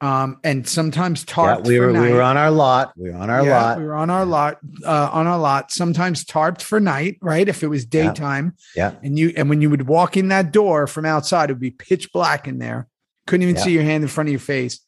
um, 0.00 0.38
and 0.44 0.66
sometimes 0.68 1.24
Yeah, 1.26 1.34
tarped 1.34 1.66
we 1.66 1.76
for 1.76 1.92
were 1.92 2.00
we 2.00 2.12
were 2.12 2.22
on 2.22 2.36
our 2.36 2.50
lot. 2.50 2.92
We 2.96 3.10
were 3.10 3.16
on 3.16 3.30
our 3.30 3.44
Yeah, 3.44 3.62
lot. 3.62 3.78
We 3.78 3.84
were 3.84 3.94
on 3.96 4.10
our 4.10 4.24
lot, 4.24 4.58
uh, 4.84 5.10
on 5.12 5.26
our 5.26 5.38
lot, 5.38 5.72
sometimes 5.72 6.24
tarped 6.24 6.62
for 6.62 6.78
night, 6.78 7.18
right? 7.20 7.48
If 7.48 7.62
it 7.62 7.68
was 7.68 7.84
Yeah. 7.84 8.08
daytime. 8.08 8.54
Yeah. 8.76 8.94
And 9.02 9.18
you 9.18 9.32
and 9.36 9.48
when 9.50 9.60
you 9.60 9.70
would 9.70 9.88
walk 9.88 10.16
in 10.16 10.28
that 10.28 10.52
door 10.52 10.86
from 10.86 11.04
outside, 11.04 11.50
it 11.50 11.54
would 11.54 11.60
be 11.60 11.70
pitch 11.72 12.12
black 12.12 12.46
in 12.46 12.58
there. 12.58 12.86
Couldn't 13.26 13.42
even 13.42 13.56
Yeah. 13.56 13.62
see 13.62 13.72
your 13.72 13.82
hand 13.82 14.04
in 14.04 14.08
front 14.08 14.28
of 14.28 14.32
your 14.32 14.40
face. 14.40 14.80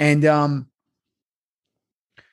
And 0.00 0.24
um 0.24 0.66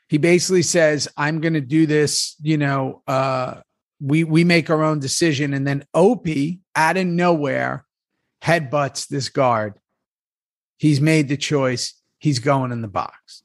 he 0.07 0.17
basically 0.17 0.61
says, 0.61 1.07
I'm 1.17 1.41
gonna 1.41 1.61
do 1.61 1.85
this, 1.85 2.35
you 2.41 2.57
know, 2.57 3.01
uh 3.07 3.55
we 3.99 4.23
we 4.23 4.43
make 4.43 4.69
our 4.69 4.83
own 4.83 4.99
decision. 4.99 5.53
And 5.53 5.65
then 5.67 5.85
Opie 5.93 6.61
out 6.75 6.97
of 6.97 7.05
nowhere 7.07 7.85
headbutts 8.43 9.07
this 9.07 9.29
guard. 9.29 9.73
He's 10.77 10.99
made 11.01 11.29
the 11.29 11.37
choice. 11.37 11.93
He's 12.23 12.39
going 12.39 12.71
in 12.71 12.81
the 12.81 12.87
box. 12.87 13.43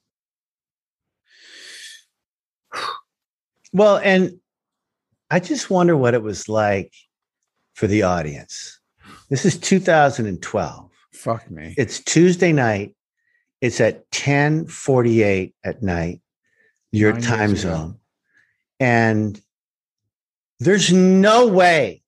Well, 3.73 3.97
and 3.99 4.39
I 5.31 5.41
just 5.41 5.69
wonder 5.69 5.97
what 5.97 6.15
it 6.15 6.23
was 6.23 6.49
like 6.49 6.95
for 7.75 7.89
the 7.89 8.05
audience. 8.05 8.79
This 9.31 9.45
is 9.45 9.59
2012. 9.59 10.91
Fuck 11.13 11.51
me. 11.51 11.75
It's 11.77 11.99
Tuesday 11.99 12.53
night. 12.53 12.95
It's 13.61 13.81
at 13.81 14.05
1048 14.13 15.55
at 15.65 15.83
night, 15.83 16.21
your 16.93 17.15
Nine 17.15 17.23
time 17.23 17.51
ago. 17.51 17.59
zone. 17.59 17.99
And 18.79 19.41
there's 20.61 20.93
no 20.93 21.49
way. 21.49 22.05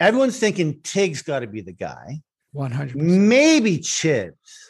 Everyone's 0.00 0.38
thinking 0.38 0.80
Tig's 0.80 1.20
got 1.20 1.40
to 1.40 1.46
be 1.46 1.60
the 1.60 1.72
guy. 1.72 2.22
100%. 2.54 2.94
Maybe 2.94 3.78
Chibs. 3.78 4.63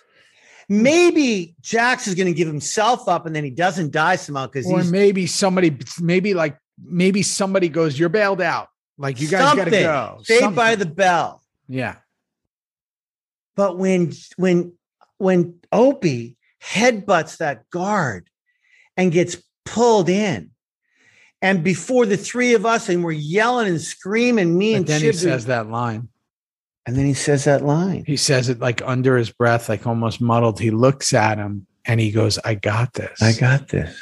Maybe 0.82 1.54
Jax 1.60 2.06
is 2.06 2.14
going 2.14 2.26
to 2.26 2.32
give 2.32 2.48
himself 2.48 3.08
up 3.08 3.26
and 3.26 3.34
then 3.34 3.44
he 3.44 3.50
doesn't 3.50 3.92
die 3.92 4.16
somehow 4.16 4.46
because 4.46 4.66
Or 4.66 4.84
maybe 4.84 5.26
somebody, 5.26 5.76
maybe 6.00 6.34
like, 6.34 6.58
maybe 6.82 7.22
somebody 7.22 7.68
goes, 7.68 7.98
You're 7.98 8.08
bailed 8.08 8.40
out. 8.40 8.68
Like, 8.96 9.20
you 9.20 9.28
guys 9.28 9.54
got 9.54 9.64
to 9.64 9.70
go. 9.70 10.18
Saved 10.22 10.54
by 10.54 10.76
the 10.76 10.86
bell. 10.86 11.42
Yeah. 11.68 11.96
But 13.56 13.78
when 13.78 14.12
when 14.36 14.72
when 15.18 15.60
Opie 15.72 16.36
headbutts 16.62 17.38
that 17.38 17.68
guard 17.70 18.28
and 18.96 19.12
gets 19.12 19.36
pulled 19.64 20.08
in, 20.08 20.50
and 21.40 21.62
before 21.62 22.06
the 22.06 22.16
three 22.16 22.54
of 22.54 22.66
us, 22.66 22.88
and 22.88 23.04
we're 23.04 23.12
yelling 23.12 23.68
and 23.68 23.80
screaming, 23.80 24.56
me 24.56 24.72
But 24.72 24.76
and 24.76 24.86
then 24.86 25.00
he 25.02 25.12
says 25.12 25.46
that 25.46 25.68
line. 25.68 26.08
And 26.86 26.96
then 26.96 27.06
he 27.06 27.14
says 27.14 27.44
that 27.44 27.64
line. 27.64 28.04
He 28.06 28.16
says 28.16 28.48
it 28.48 28.60
like 28.60 28.82
under 28.84 29.16
his 29.16 29.30
breath, 29.30 29.68
like 29.68 29.86
almost 29.86 30.20
muddled. 30.20 30.60
He 30.60 30.70
looks 30.70 31.12
at 31.14 31.38
him 31.38 31.66
and 31.84 32.00
he 32.00 32.10
goes, 32.10 32.38
I 32.44 32.54
got 32.54 32.92
this. 32.94 33.22
I 33.22 33.32
got 33.32 33.68
this. 33.68 33.96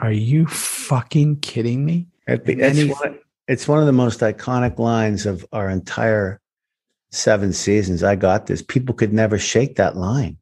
Are 0.00 0.12
you 0.12 0.46
fucking 0.46 1.36
kidding 1.40 1.84
me? 1.84 2.06
It- 2.26 2.42
It's 2.48 2.78
he- 2.78 2.88
one, 2.90 3.18
it's 3.46 3.68
one 3.68 3.80
of 3.80 3.86
the 3.86 3.92
most 3.92 4.20
iconic 4.20 4.78
lines 4.78 5.26
of 5.26 5.44
our 5.52 5.68
entire 5.68 6.40
seven 7.10 7.52
seasons. 7.52 8.02
I 8.02 8.16
got 8.16 8.46
this. 8.46 8.62
People 8.62 8.94
could 8.94 9.12
never 9.12 9.38
shake 9.38 9.76
that 9.76 9.96
line. 9.96 10.38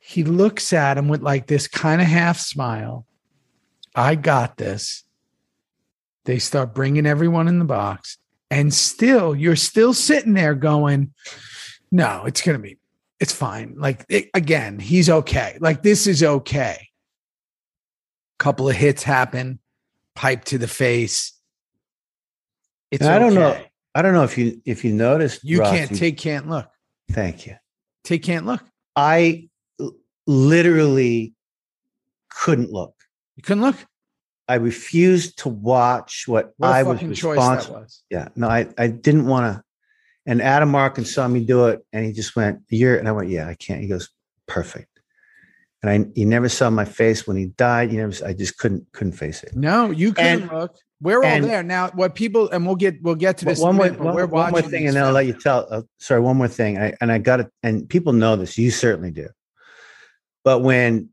He 0.00 0.22
looks 0.22 0.72
at 0.72 0.98
him 0.98 1.08
with 1.08 1.22
like 1.22 1.48
this 1.48 1.66
kind 1.66 2.00
of 2.00 2.06
half 2.06 2.38
smile. 2.38 3.06
I 3.96 4.14
got 4.14 4.56
this. 4.58 5.02
They 6.26 6.38
start 6.38 6.74
bringing 6.74 7.06
everyone 7.06 7.48
in 7.48 7.58
the 7.58 7.64
box. 7.64 8.18
And 8.50 8.72
still, 8.72 9.34
you're 9.34 9.56
still 9.56 9.92
sitting 9.92 10.34
there 10.34 10.54
going, 10.54 11.12
no, 11.90 12.24
it's 12.26 12.42
going 12.42 12.56
to 12.56 12.62
be, 12.62 12.78
it's 13.18 13.32
fine. 13.32 13.74
Like, 13.76 14.04
it, 14.08 14.30
again, 14.34 14.78
he's 14.78 15.10
okay. 15.10 15.58
Like, 15.60 15.82
this 15.82 16.06
is 16.06 16.22
okay. 16.22 16.88
Couple 18.38 18.68
of 18.68 18.76
hits 18.76 19.02
happen, 19.02 19.58
pipe 20.14 20.44
to 20.46 20.58
the 20.58 20.68
face. 20.68 21.32
It's 22.90 23.04
I 23.04 23.18
don't 23.18 23.34
know. 23.34 23.58
I 23.94 24.02
don't 24.02 24.12
know 24.12 24.24
if 24.24 24.36
you 24.36 24.60
if 24.66 24.84
you 24.84 24.92
noticed. 24.92 25.42
You 25.42 25.60
Ross, 25.60 25.70
can't 25.70 25.96
take, 25.96 26.18
can't 26.18 26.48
look. 26.48 26.68
Thank 27.10 27.46
you. 27.46 27.56
Take, 28.04 28.22
can't 28.22 28.44
look. 28.44 28.62
I 28.94 29.48
literally 30.26 31.34
couldn't 32.28 32.70
look. 32.70 32.94
You 33.36 33.42
couldn't 33.42 33.62
look. 33.62 33.76
I 34.48 34.54
refused 34.56 35.38
to 35.40 35.48
watch 35.48 36.24
what, 36.26 36.52
What 36.56 36.70
I 36.70 36.82
was 36.82 36.98
fucking 36.98 37.14
choice 37.14 37.36
that 37.36 37.40
responsible. 37.40 37.80
was. 37.80 38.02
Yeah, 38.10 38.28
no, 38.36 38.48
I, 38.48 38.68
I 38.78 38.86
didn't 38.88 39.26
want 39.26 39.54
to. 39.56 39.62
And 40.24 40.42
Adam 40.42 40.74
Arkin 40.74 41.04
saw 41.04 41.26
me 41.28 41.44
do 41.44 41.66
it, 41.66 41.84
and 41.92 42.04
he 42.04 42.12
just 42.12 42.34
went, 42.34 42.60
"You're," 42.68 42.96
and 42.96 43.08
I 43.08 43.12
went, 43.12 43.28
"Yeah, 43.30 43.48
I 43.48 43.54
can't." 43.54 43.80
He 43.80 43.86
goes, 43.86 44.08
"Perfect." 44.48 44.88
And 45.82 45.90
I, 45.90 46.10
you 46.18 46.26
never 46.26 46.48
saw 46.48 46.68
my 46.70 46.84
face 46.84 47.26
when 47.28 47.36
he 47.36 47.46
died. 47.46 47.92
You 47.92 47.98
never, 47.98 48.26
I 48.26 48.32
just 48.32 48.58
couldn't, 48.58 48.90
couldn't 48.92 49.12
face 49.12 49.42
it. 49.44 49.54
No, 49.54 49.90
you 49.92 50.12
couldn't 50.12 50.42
And- 50.42 50.52
look. 50.52 50.76
We're 51.02 51.22
all 51.22 51.40
there 51.42 51.62
now. 51.62 51.90
What 51.90 52.14
people 52.14 52.48
and 52.48 52.64
we'll 52.64 52.74
get 52.74 53.02
we'll 53.02 53.16
get 53.16 53.36
to 53.38 53.44
this. 53.44 53.60
one 53.60 53.72
in 53.72 53.76
more, 53.76 53.84
minute, 53.84 54.00
one, 54.00 54.14
we're 54.14 54.24
one 54.26 54.50
more 54.50 54.62
thing, 54.62 54.86
and 54.86 54.96
then 54.96 55.04
I'll 55.04 55.12
let 55.12 55.26
you 55.26 55.34
tell. 55.34 55.66
Uh, 55.70 55.82
sorry, 55.98 56.22
one 56.22 56.38
more 56.38 56.48
thing. 56.48 56.78
I, 56.78 56.94
and 57.02 57.12
I 57.12 57.18
got 57.18 57.40
it, 57.40 57.50
and 57.62 57.86
people 57.86 58.14
know 58.14 58.34
this. 58.36 58.56
You 58.56 58.70
certainly 58.70 59.10
do. 59.10 59.28
But 60.42 60.60
when 60.60 61.10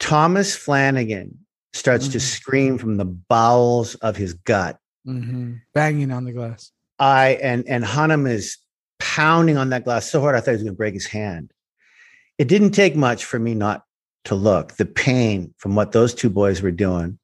Thomas 0.00 0.56
Flanagan 0.56 1.45
starts 1.76 2.08
to 2.08 2.18
Mhm. 2.18 2.22
scream 2.22 2.78
from 2.78 2.96
the 2.96 3.04
bowels 3.04 3.94
of 3.96 4.16
his 4.16 4.32
gut, 4.34 4.78
Mhm. 5.06 5.60
banging 5.74 6.10
on 6.10 6.24
the 6.24 6.32
glass. 6.32 6.72
I 6.98 7.38
and 7.42 7.64
and 7.68 7.84
Hunnam 7.84 8.28
is 8.28 8.56
pounding 8.98 9.56
on 9.58 9.68
that 9.70 9.84
glass 9.84 10.08
so 10.10 10.20
hard 10.20 10.34
I 10.34 10.40
thought 10.40 10.52
he 10.52 10.56
was 10.56 10.62
going 10.62 10.72
to 10.74 10.76
break 10.76 10.94
his 10.94 11.06
hand. 11.06 11.52
It 12.38 12.48
didn't 12.48 12.70
take 12.72 12.96
much 12.96 13.24
for 13.24 13.38
me 13.38 13.54
not 13.54 13.84
to 14.24 14.34
look. 14.34 14.76
The 14.76 14.86
pain 14.86 15.54
from 15.58 15.74
what 15.74 15.92
those 15.92 16.14
two 16.14 16.30
boys 16.30 16.62
were 16.62 16.70
doing 16.70 17.18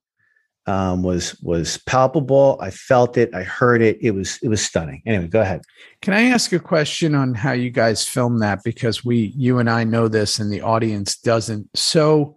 um, 0.66 1.02
was 1.02 1.34
was 1.42 1.78
palpable. 1.86 2.56
I 2.60 2.70
felt 2.70 3.16
it. 3.16 3.34
I 3.34 3.42
heard 3.42 3.82
it. 3.82 3.98
It 4.00 4.12
was 4.12 4.38
it 4.42 4.48
was 4.48 4.62
stunning. 4.64 5.02
Anyway, 5.06 5.26
go 5.26 5.40
ahead. 5.40 5.62
Can 6.02 6.14
I 6.14 6.22
ask 6.24 6.52
a 6.52 6.60
question 6.60 7.14
on 7.16 7.34
how 7.34 7.50
you 7.52 7.70
guys 7.70 8.06
film 8.06 8.38
that? 8.38 8.62
Because 8.62 9.04
we, 9.04 9.32
you 9.36 9.58
and 9.58 9.68
I 9.68 9.82
know 9.84 10.06
this, 10.06 10.38
and 10.38 10.52
the 10.52 10.60
audience 10.60 11.16
doesn't. 11.16 11.68
So 11.74 12.36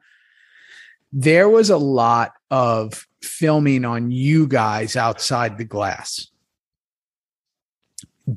there 1.17 1.47
was 1.47 1.69
a 1.69 1.77
lot 1.77 2.33
of 2.51 3.07
filming 3.21 3.85
on 3.85 4.11
you 4.11 4.47
guys 4.47 4.97
outside 4.97 5.57
the 5.57 5.63
glass. 5.63 6.27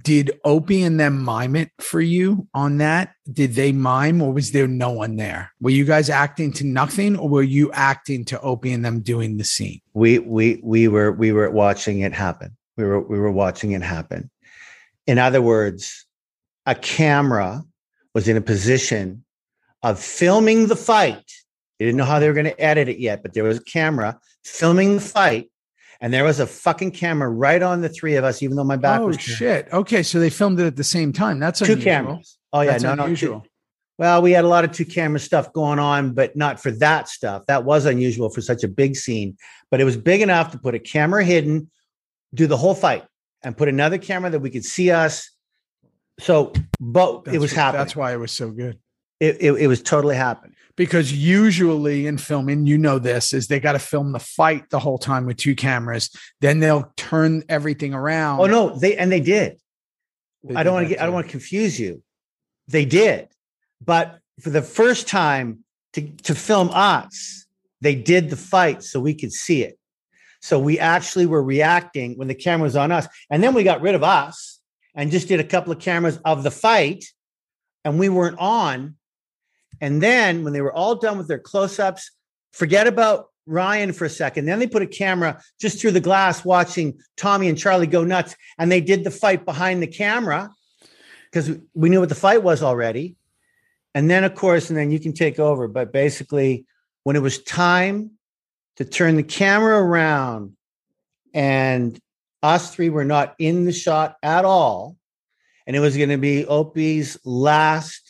Did 0.04 0.38
Opie 0.44 0.82
and 0.82 1.00
them 1.00 1.24
mime 1.24 1.56
it 1.56 1.70
for 1.80 2.00
you 2.00 2.46
on 2.54 2.78
that? 2.78 3.14
Did 3.30 3.54
they 3.54 3.72
mime, 3.72 4.22
or 4.22 4.32
was 4.32 4.52
there 4.52 4.68
no 4.68 4.90
one 4.92 5.16
there? 5.16 5.50
Were 5.60 5.70
you 5.70 5.84
guys 5.84 6.08
acting 6.08 6.52
to 6.52 6.64
nothing, 6.64 7.16
or 7.18 7.28
were 7.28 7.42
you 7.42 7.72
acting 7.72 8.24
to 8.26 8.40
Opie 8.42 8.72
and 8.72 8.84
them 8.84 9.00
doing 9.00 9.38
the 9.38 9.44
scene? 9.44 9.80
We 9.94 10.20
we 10.20 10.60
we 10.62 10.86
were 10.86 11.10
we 11.10 11.32
were 11.32 11.50
watching 11.50 12.00
it 12.00 12.12
happen. 12.12 12.56
We 12.76 12.84
were 12.84 13.00
we 13.00 13.18
were 13.18 13.32
watching 13.32 13.72
it 13.72 13.82
happen. 13.82 14.30
In 15.06 15.18
other 15.18 15.42
words, 15.42 16.06
a 16.64 16.76
camera 16.76 17.64
was 18.14 18.28
in 18.28 18.36
a 18.36 18.42
position 18.42 19.24
of 19.82 19.98
filming 19.98 20.68
the 20.68 20.76
fight. 20.76 21.24
They 21.78 21.84
didn't 21.84 21.98
know 21.98 22.04
how 22.04 22.18
they 22.18 22.26
were 22.28 22.34
going 22.34 22.46
to 22.46 22.60
edit 22.60 22.88
it 22.88 22.98
yet, 22.98 23.22
but 23.22 23.34
there 23.34 23.44
was 23.44 23.58
a 23.58 23.64
camera 23.64 24.18
filming 24.44 24.94
the 24.96 25.00
fight, 25.00 25.50
and 26.00 26.12
there 26.12 26.24
was 26.24 26.40
a 26.40 26.46
fucking 26.46 26.90
camera 26.92 27.28
right 27.28 27.62
on 27.62 27.80
the 27.80 27.88
three 27.88 28.16
of 28.16 28.24
us, 28.24 28.42
even 28.42 28.56
though 28.56 28.64
my 28.64 28.76
back 28.76 29.00
oh 29.00 29.06
was 29.06 29.20
shit! 29.20 29.68
Okay, 29.72 30.02
so 30.02 30.18
they 30.20 30.30
filmed 30.30 30.58
it 30.60 30.66
at 30.66 30.76
the 30.76 30.84
same 30.84 31.12
time. 31.12 31.38
That's 31.38 31.60
two 31.60 31.64
unusual. 31.72 31.84
cameras. 31.84 32.38
Oh 32.52 32.60
yeah, 32.62 32.72
That's 32.72 32.82
no, 32.82 32.90
no. 32.94 32.96
two- 32.96 33.02
unusual. 33.04 33.46
well, 33.98 34.22
we 34.22 34.32
had 34.32 34.44
a 34.44 34.48
lot 34.48 34.64
of 34.64 34.72
two 34.72 34.84
camera 34.84 35.20
stuff 35.20 35.52
going 35.52 35.78
on, 35.78 36.14
but 36.14 36.34
not 36.36 36.60
for 36.60 36.70
that 36.72 37.08
stuff. 37.08 37.44
That 37.46 37.64
was 37.64 37.84
unusual 37.86 38.28
for 38.30 38.40
such 38.40 38.64
a 38.64 38.68
big 38.68 38.96
scene, 38.96 39.36
but 39.70 39.80
it 39.80 39.84
was 39.84 39.96
big 39.96 40.20
enough 40.20 40.50
to 40.52 40.58
put 40.58 40.74
a 40.74 40.78
camera 40.78 41.24
hidden, 41.24 41.70
do 42.34 42.46
the 42.46 42.56
whole 42.56 42.74
fight, 42.74 43.04
and 43.42 43.56
put 43.56 43.68
another 43.68 43.98
camera 43.98 44.30
that 44.30 44.40
we 44.40 44.50
could 44.50 44.64
see 44.64 44.90
us. 44.90 45.30
So, 46.20 46.52
but 46.80 47.24
That's 47.24 47.36
it 47.36 47.40
was 47.40 47.52
wh- 47.52 47.56
happening. 47.56 47.78
That's 47.80 47.94
why 47.96 48.12
it 48.12 48.16
was 48.18 48.32
so 48.32 48.50
good. 48.50 48.78
it, 49.20 49.36
it, 49.40 49.52
it 49.52 49.66
was 49.68 49.82
totally 49.82 50.16
happening. 50.16 50.54
Because 50.78 51.12
usually 51.12 52.06
in 52.06 52.18
filming, 52.18 52.64
you 52.64 52.78
know 52.78 53.00
this 53.00 53.32
is 53.32 53.48
they 53.48 53.58
got 53.58 53.72
to 53.72 53.80
film 53.80 54.12
the 54.12 54.20
fight 54.20 54.70
the 54.70 54.78
whole 54.78 54.96
time 54.96 55.26
with 55.26 55.36
two 55.36 55.56
cameras. 55.56 56.08
Then 56.40 56.60
they'll 56.60 56.92
turn 56.96 57.42
everything 57.48 57.94
around. 57.94 58.38
Oh 58.40 58.46
no, 58.46 58.78
they 58.78 58.96
and 58.96 59.10
they 59.10 59.18
did. 59.18 59.58
They 60.44 60.54
I 60.54 60.62
don't 60.62 60.74
want 60.74 60.84
to 60.84 60.90
get. 60.90 61.02
I 61.02 61.04
don't 61.04 61.14
want 61.14 61.26
to 61.26 61.32
confuse 61.32 61.80
you. 61.80 62.00
They 62.68 62.84
did, 62.84 63.26
but 63.84 64.20
for 64.40 64.50
the 64.50 64.62
first 64.62 65.08
time 65.08 65.64
to 65.94 66.08
to 66.22 66.34
film 66.36 66.70
us, 66.72 67.44
they 67.80 67.96
did 67.96 68.30
the 68.30 68.36
fight 68.36 68.84
so 68.84 69.00
we 69.00 69.14
could 69.14 69.32
see 69.32 69.64
it. 69.64 69.76
So 70.40 70.60
we 70.60 70.78
actually 70.78 71.26
were 71.26 71.42
reacting 71.42 72.16
when 72.16 72.28
the 72.28 72.36
camera 72.36 72.62
was 72.62 72.76
on 72.76 72.92
us, 72.92 73.08
and 73.30 73.42
then 73.42 73.52
we 73.52 73.64
got 73.64 73.80
rid 73.80 73.96
of 73.96 74.04
us 74.04 74.60
and 74.94 75.10
just 75.10 75.26
did 75.26 75.40
a 75.40 75.44
couple 75.44 75.72
of 75.72 75.80
cameras 75.80 76.20
of 76.24 76.44
the 76.44 76.52
fight, 76.52 77.04
and 77.84 77.98
we 77.98 78.08
weren't 78.08 78.38
on. 78.38 78.94
And 79.80 80.02
then 80.02 80.44
when 80.44 80.52
they 80.52 80.60
were 80.60 80.72
all 80.72 80.96
done 80.96 81.18
with 81.18 81.28
their 81.28 81.38
close-ups, 81.38 82.10
forget 82.52 82.86
about 82.86 83.26
Ryan 83.46 83.92
for 83.92 84.04
a 84.04 84.10
second. 84.10 84.44
Then 84.44 84.58
they 84.58 84.66
put 84.66 84.82
a 84.82 84.86
camera 84.86 85.40
just 85.60 85.80
through 85.80 85.92
the 85.92 86.00
glass 86.00 86.44
watching 86.44 87.00
Tommy 87.16 87.48
and 87.48 87.56
Charlie 87.56 87.86
go 87.86 88.04
nuts. 88.04 88.36
And 88.58 88.70
they 88.70 88.80
did 88.80 89.04
the 89.04 89.10
fight 89.10 89.44
behind 89.44 89.82
the 89.82 89.86
camera 89.86 90.50
because 91.30 91.56
we 91.74 91.88
knew 91.88 92.00
what 92.00 92.10
the 92.10 92.14
fight 92.14 92.42
was 92.42 92.62
already. 92.62 93.16
And 93.94 94.10
then, 94.10 94.24
of 94.24 94.34
course, 94.34 94.68
and 94.68 94.78
then 94.78 94.90
you 94.90 95.00
can 95.00 95.14
take 95.14 95.38
over. 95.38 95.66
But 95.66 95.92
basically, 95.92 96.66
when 97.04 97.16
it 97.16 97.22
was 97.22 97.42
time 97.42 98.12
to 98.76 98.84
turn 98.84 99.16
the 99.16 99.22
camera 99.22 99.82
around 99.82 100.56
and 101.32 101.98
us 102.42 102.74
three 102.74 102.90
were 102.90 103.04
not 103.04 103.34
in 103.38 103.64
the 103.64 103.72
shot 103.72 104.16
at 104.22 104.44
all, 104.44 104.96
and 105.66 105.74
it 105.74 105.80
was 105.80 105.96
going 105.96 106.10
to 106.10 106.18
be 106.18 106.44
Opie's 106.44 107.18
last 107.24 108.07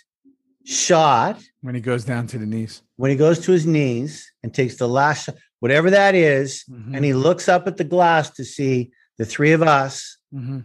shot 0.69 1.41
when 1.63 1.75
he 1.75 1.81
goes 1.81 2.05
down 2.05 2.27
to 2.27 2.37
the 2.39 2.45
knees. 2.47 2.83
when 2.97 3.11
he 3.11 3.17
goes 3.17 3.39
to 3.39 3.53
his 3.53 3.65
knees 3.65 4.31
and 4.43 4.53
takes 4.53 4.77
the 4.77 4.87
last 4.89 5.25
shot, 5.25 5.37
whatever 5.61 5.89
that 5.91 6.15
is, 6.15 6.65
Mhm. 6.71 6.95
and 6.95 7.05
he 7.05 7.15
looks 7.15 7.49
up 7.49 7.67
at 7.67 7.77
the 7.79 7.85
glass 7.85 8.29
to 8.31 8.45
see 8.45 8.91
the 9.17 9.25
three 9.25 9.53
of 9.53 9.63
us 9.63 10.19
Mhm. 10.35 10.65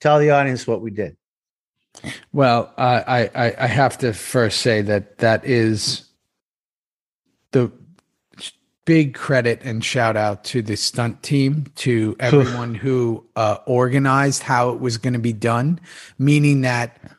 tell 0.00 0.18
the 0.18 0.30
audience 0.30 0.66
what 0.66 0.80
we 0.82 0.90
did. 0.90 1.16
Well, 2.32 2.72
I, 2.76 3.30
I 3.34 3.54
I 3.58 3.66
have 3.68 3.98
to 3.98 4.12
first 4.12 4.60
say 4.62 4.82
that 4.82 5.18
that 5.18 5.44
is 5.46 6.06
the 7.52 7.70
big 8.84 9.14
credit 9.14 9.60
and 9.62 9.82
shout 9.84 10.16
out 10.16 10.42
to 10.44 10.60
the 10.60 10.76
stunt 10.76 11.22
team, 11.22 11.66
to 11.76 12.16
everyone 12.18 12.74
who 12.74 13.24
uh, 13.36 13.58
organized 13.66 14.42
how 14.42 14.70
it 14.70 14.80
was 14.80 14.98
going 14.98 15.12
to 15.14 15.20
be 15.20 15.32
done, 15.32 15.78
meaning 16.18 16.62
that 16.62 17.13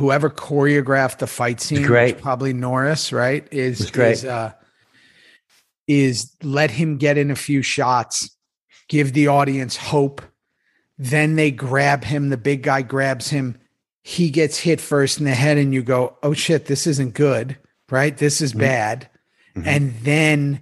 whoever 0.00 0.30
choreographed 0.30 1.18
the 1.18 1.26
fight 1.26 1.60
scene, 1.60 1.82
great. 1.82 2.18
probably 2.22 2.54
Norris, 2.54 3.12
right? 3.12 3.46
Is 3.52 3.90
great. 3.90 4.12
is 4.12 4.24
uh, 4.24 4.52
is 5.86 6.34
let 6.42 6.70
him 6.70 6.96
get 6.96 7.18
in 7.18 7.30
a 7.30 7.36
few 7.36 7.60
shots, 7.60 8.30
give 8.88 9.12
the 9.12 9.28
audience 9.28 9.76
hope. 9.76 10.22
Then 10.98 11.36
they 11.36 11.50
grab 11.50 12.04
him. 12.04 12.30
The 12.30 12.36
big 12.38 12.62
guy 12.62 12.80
grabs 12.82 13.28
him. 13.28 13.58
He 14.02 14.30
gets 14.30 14.58
hit 14.58 14.80
first 14.80 15.18
in 15.18 15.24
the 15.26 15.34
head, 15.34 15.58
and 15.58 15.74
you 15.74 15.82
go, 15.82 16.16
"Oh 16.22 16.32
shit, 16.32 16.64
this 16.66 16.86
isn't 16.86 17.12
good." 17.14 17.58
Right? 17.90 18.16
This 18.16 18.40
is 18.40 18.54
Mhm. 18.54 18.58
bad. 18.58 19.10
Mhm. 19.56 19.66
And 19.66 19.94
then 20.02 20.60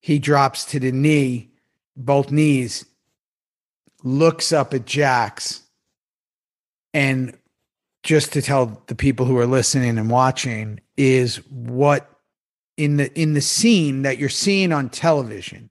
he 0.00 0.18
drops 0.18 0.64
to 0.66 0.80
the 0.80 0.92
knee, 0.92 1.52
both 1.96 2.30
knees, 2.30 2.84
looks 4.02 4.52
up 4.52 4.74
at 4.74 4.84
Jax, 4.84 5.62
and 6.92 7.36
just 8.02 8.32
to 8.32 8.42
tell 8.42 8.82
the 8.86 8.94
people 8.94 9.26
who 9.26 9.38
are 9.38 9.46
listening 9.46 9.98
and 9.98 10.10
watching 10.10 10.80
is 10.96 11.36
what 11.48 12.10
in 12.76 12.96
the 12.96 13.12
in 13.20 13.34
the 13.34 13.40
scene 13.40 14.02
that 14.02 14.18
you're 14.18 14.28
seeing 14.28 14.72
on 14.72 14.88
television, 14.88 15.70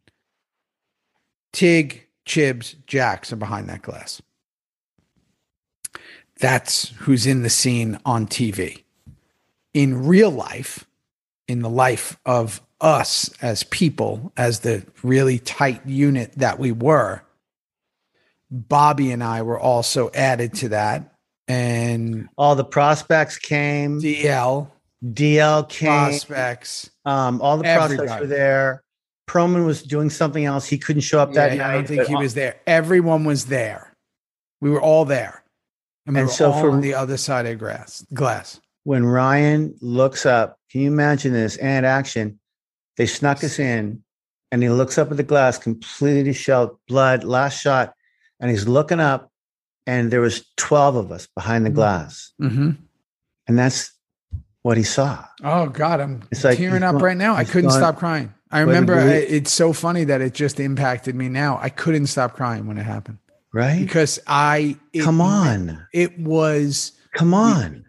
Tig, 1.52 2.08
Chibs, 2.26 2.76
Jax 2.86 3.34
are 3.34 3.38
behind 3.38 3.68
that 3.70 3.82
glass. 3.82 4.22
That's 6.40 6.90
who's 7.00 7.26
in 7.26 7.42
the 7.44 7.50
scene 7.50 8.00
on 8.06 8.28
TV. 8.28 8.84
In 9.74 10.06
real 10.08 10.30
life, 10.30 10.86
in 11.48 11.62
the 11.62 11.70
life 11.70 12.18
of 12.26 12.62
us 12.80 13.30
as 13.42 13.64
people, 13.64 14.32
as 14.38 14.60
the 14.60 14.86
really 15.04 15.40
tight 15.40 15.86
unit 15.86 16.34
that 16.38 16.60
we 16.60 16.72
were, 16.72 17.24
Bobby 18.52 19.12
and 19.12 19.24
I 19.24 19.42
were 19.42 19.60
also 19.60 20.10
added 20.14 20.54
to 20.56 20.70
that. 20.70 21.14
And 21.50 22.30
All 22.38 22.56
the 22.56 22.64
prospects 22.64 23.38
came. 23.38 24.00
DL, 24.00 24.70
DL 25.04 25.68
came. 25.68 25.88
prospects. 25.90 26.90
Um, 27.06 27.42
all 27.42 27.58
the 27.58 27.64
prospects 27.64 28.20
were 28.20 28.28
there. 28.28 28.84
Perlman 29.28 29.66
was 29.66 29.84
doing 29.84 30.10
something 30.10 30.46
else. 30.46 30.66
He 30.68 30.78
couldn't 30.78 31.02
show 31.02 31.20
up 31.20 31.34
that 31.34 31.52
Yeah, 31.52 31.58
night. 31.58 31.70
I 31.70 31.74
don't 31.74 31.88
think 31.88 32.08
he 32.08 32.16
was 32.16 32.34
there. 32.36 32.56
Everyone 32.68 33.26
was 33.26 33.46
there. 33.48 33.94
We 34.62 34.70
were 34.70 34.82
all 34.82 35.06
there. 35.06 35.44
And 36.06 36.16
we 36.16 36.22
And 36.22 36.30
so 36.30 36.52
on 36.52 36.82
the 36.82 36.94
other 36.94 37.18
side 37.18 37.46
of 37.46 37.58
grass 37.60 38.06
glass. 38.14 38.60
when 38.84 39.06
Ryan 39.06 39.76
looks 39.82 40.26
up, 40.26 40.58
can 40.72 40.82
you 40.82 40.92
imagine 40.92 41.34
this? 41.34 41.58
And 41.58 41.86
action, 41.86 42.40
they 42.98 43.06
snuck 43.06 43.44
us 43.44 43.60
in, 43.60 44.04
and 44.52 44.64
he 44.64 44.70
looks 44.70 44.98
up 44.98 45.12
at 45.12 45.18
the 45.18 45.24
glass, 45.24 45.58
completely 45.60 46.24
disheveled, 46.24 46.78
blood, 46.88 47.24
last 47.24 47.62
shot, 47.62 47.94
and 48.40 48.50
he's 48.50 48.68
looking 48.68 49.00
up, 49.00 49.29
and 49.88 50.12
there 50.12 50.22
was 50.22 50.46
twelve 50.58 50.96
of 50.96 51.12
us 51.12 51.28
behind 51.36 51.66
the 51.66 51.70
Mhm. 51.70 51.76
glass, 51.76 52.32
Mm-hmm. 52.42 52.72
and 53.48 53.58
that's 53.60 53.92
what 54.62 54.78
he 54.78 54.84
saw. 54.84 55.26
Oh 55.44 55.68
God, 55.70 56.00
I'm 56.02 56.24
It's 56.32 56.44
like 56.44 56.58
tearing 56.58 56.84
up 56.84 56.94
going- 56.94 57.04
right 57.04 57.18
now. 57.18 57.36
I 57.36 57.44
couldn't 57.46 57.70
going- 57.70 57.80
stop 57.82 57.98
crying. 57.98 58.34
I 58.52 58.62
remember. 58.62 58.96
I, 59.00 59.06
it's 59.14 59.54
so 59.54 59.74
funny 59.74 60.04
that 60.06 60.22
it 60.22 60.34
just 60.34 60.60
impacted 60.60 61.16
me 61.16 61.30
now. 61.30 61.60
I 61.62 61.70
couldn't 61.70 62.08
stop 62.08 62.34
crying 62.36 62.66
when 62.66 62.78
it 62.80 62.84
happened 62.86 63.20
Right? 63.54 63.80
because 63.80 64.20
I 64.28 64.76
it- 64.92 65.04
Come 65.04 65.22
on, 65.22 65.86
It 65.94 66.20
was 66.20 66.94
come 67.14 67.34
on. 67.34 67.86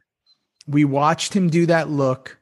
we 0.67 0.85
watched 0.85 1.33
him 1.35 1.49
do 1.49 1.67
that 1.67 1.89
look. 1.91 2.37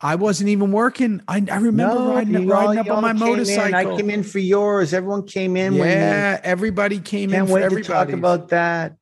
I 0.00 0.16
wasn't 0.16 0.50
even 0.50 0.72
working. 0.72 1.22
I, 1.26 1.36
I 1.50 1.56
remember 1.56 1.94
No, 1.94 2.14
riding, 2.14 2.42
you 2.42 2.50
riding 2.52 2.78
up 2.78 2.90
on 2.90 3.02
my 3.02 3.12
came 3.14 3.22
in. 3.22 3.28
motorcycle. 3.30 3.94
I 3.94 3.96
came 3.96 4.10
in 4.10 4.22
for 4.22 4.38
yours. 4.38 4.92
Everyone 4.92 5.26
came 5.26 5.56
in. 5.56 5.72
you- 5.74 5.84
yeah, 5.84 6.38
everybody 6.42 7.00
came 7.00 7.32
in 7.32 7.46
for 7.46 7.54
wait 7.54 7.60
to 7.60 7.66
everybody. 7.66 8.12
talk 8.12 8.18
about 8.18 8.48
that. 8.50 8.96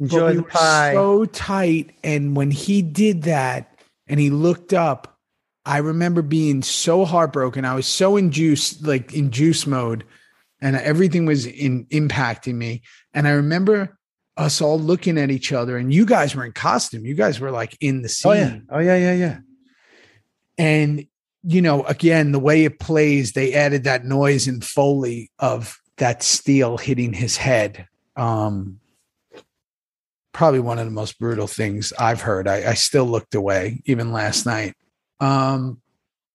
Enjoy 0.00 0.30
we 0.30 0.36
the 0.36 0.42
were 0.42 0.48
pie. 0.48 0.92
So 0.92 1.24
tight, 1.24 1.90
and 2.04 2.36
when 2.36 2.50
he 2.50 2.82
did 2.82 3.22
that, 3.24 3.76
and 4.06 4.20
he 4.20 4.30
looked 4.30 4.72
up, 4.72 5.18
I 5.64 5.78
remember 5.78 6.20
being 6.22 6.62
so 6.62 7.04
heartbroken. 7.04 7.64
I 7.64 7.74
was 7.74 7.86
so 7.86 8.16
in 8.16 8.30
juice, 8.30 8.80
like 8.82 9.14
in 9.14 9.30
juice 9.30 9.66
mode, 9.66 10.04
and 10.60 10.76
everything 10.76 11.26
was 11.26 11.46
in 11.46 11.86
impacting 11.86 12.54
me. 12.54 12.82
And 13.14 13.26
I 13.26 13.30
remember 13.32 13.98
us 14.36 14.60
all 14.60 14.78
looking 14.78 15.16
at 15.18 15.30
each 15.30 15.52
other, 15.52 15.76
and 15.76 15.92
you 15.92 16.04
guys 16.06 16.34
were 16.36 16.44
in 16.44 16.52
costume. 16.52 17.04
You 17.06 17.14
guys 17.14 17.40
were 17.40 17.50
like 17.50 17.76
in 17.80 18.02
the 18.02 18.08
scene. 18.08 18.30
oh 18.30 18.34
yeah. 18.34 18.58
Oh 18.70 18.78
yeah. 18.80 18.96
Yeah. 18.96 19.12
Yeah. 19.14 19.38
And 20.58 21.06
you 21.46 21.60
know, 21.60 21.84
again, 21.84 22.32
the 22.32 22.38
way 22.38 22.64
it 22.64 22.78
plays, 22.80 23.32
they 23.32 23.52
added 23.52 23.84
that 23.84 24.04
noise 24.04 24.48
and 24.48 24.64
foley 24.64 25.30
of 25.38 25.78
that 25.98 26.22
steel 26.22 26.78
hitting 26.78 27.12
his 27.12 27.36
head. 27.36 27.86
Um, 28.16 28.80
probably 30.32 30.60
one 30.60 30.78
of 30.78 30.86
the 30.86 30.90
most 30.90 31.18
brutal 31.18 31.46
things 31.46 31.92
I've 31.98 32.22
heard. 32.22 32.48
I, 32.48 32.70
I 32.70 32.74
still 32.74 33.04
looked 33.04 33.34
away 33.34 33.82
even 33.84 34.12
last 34.12 34.46
night. 34.46 34.74
Um, 35.20 35.80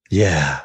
Yeah. 0.10 0.62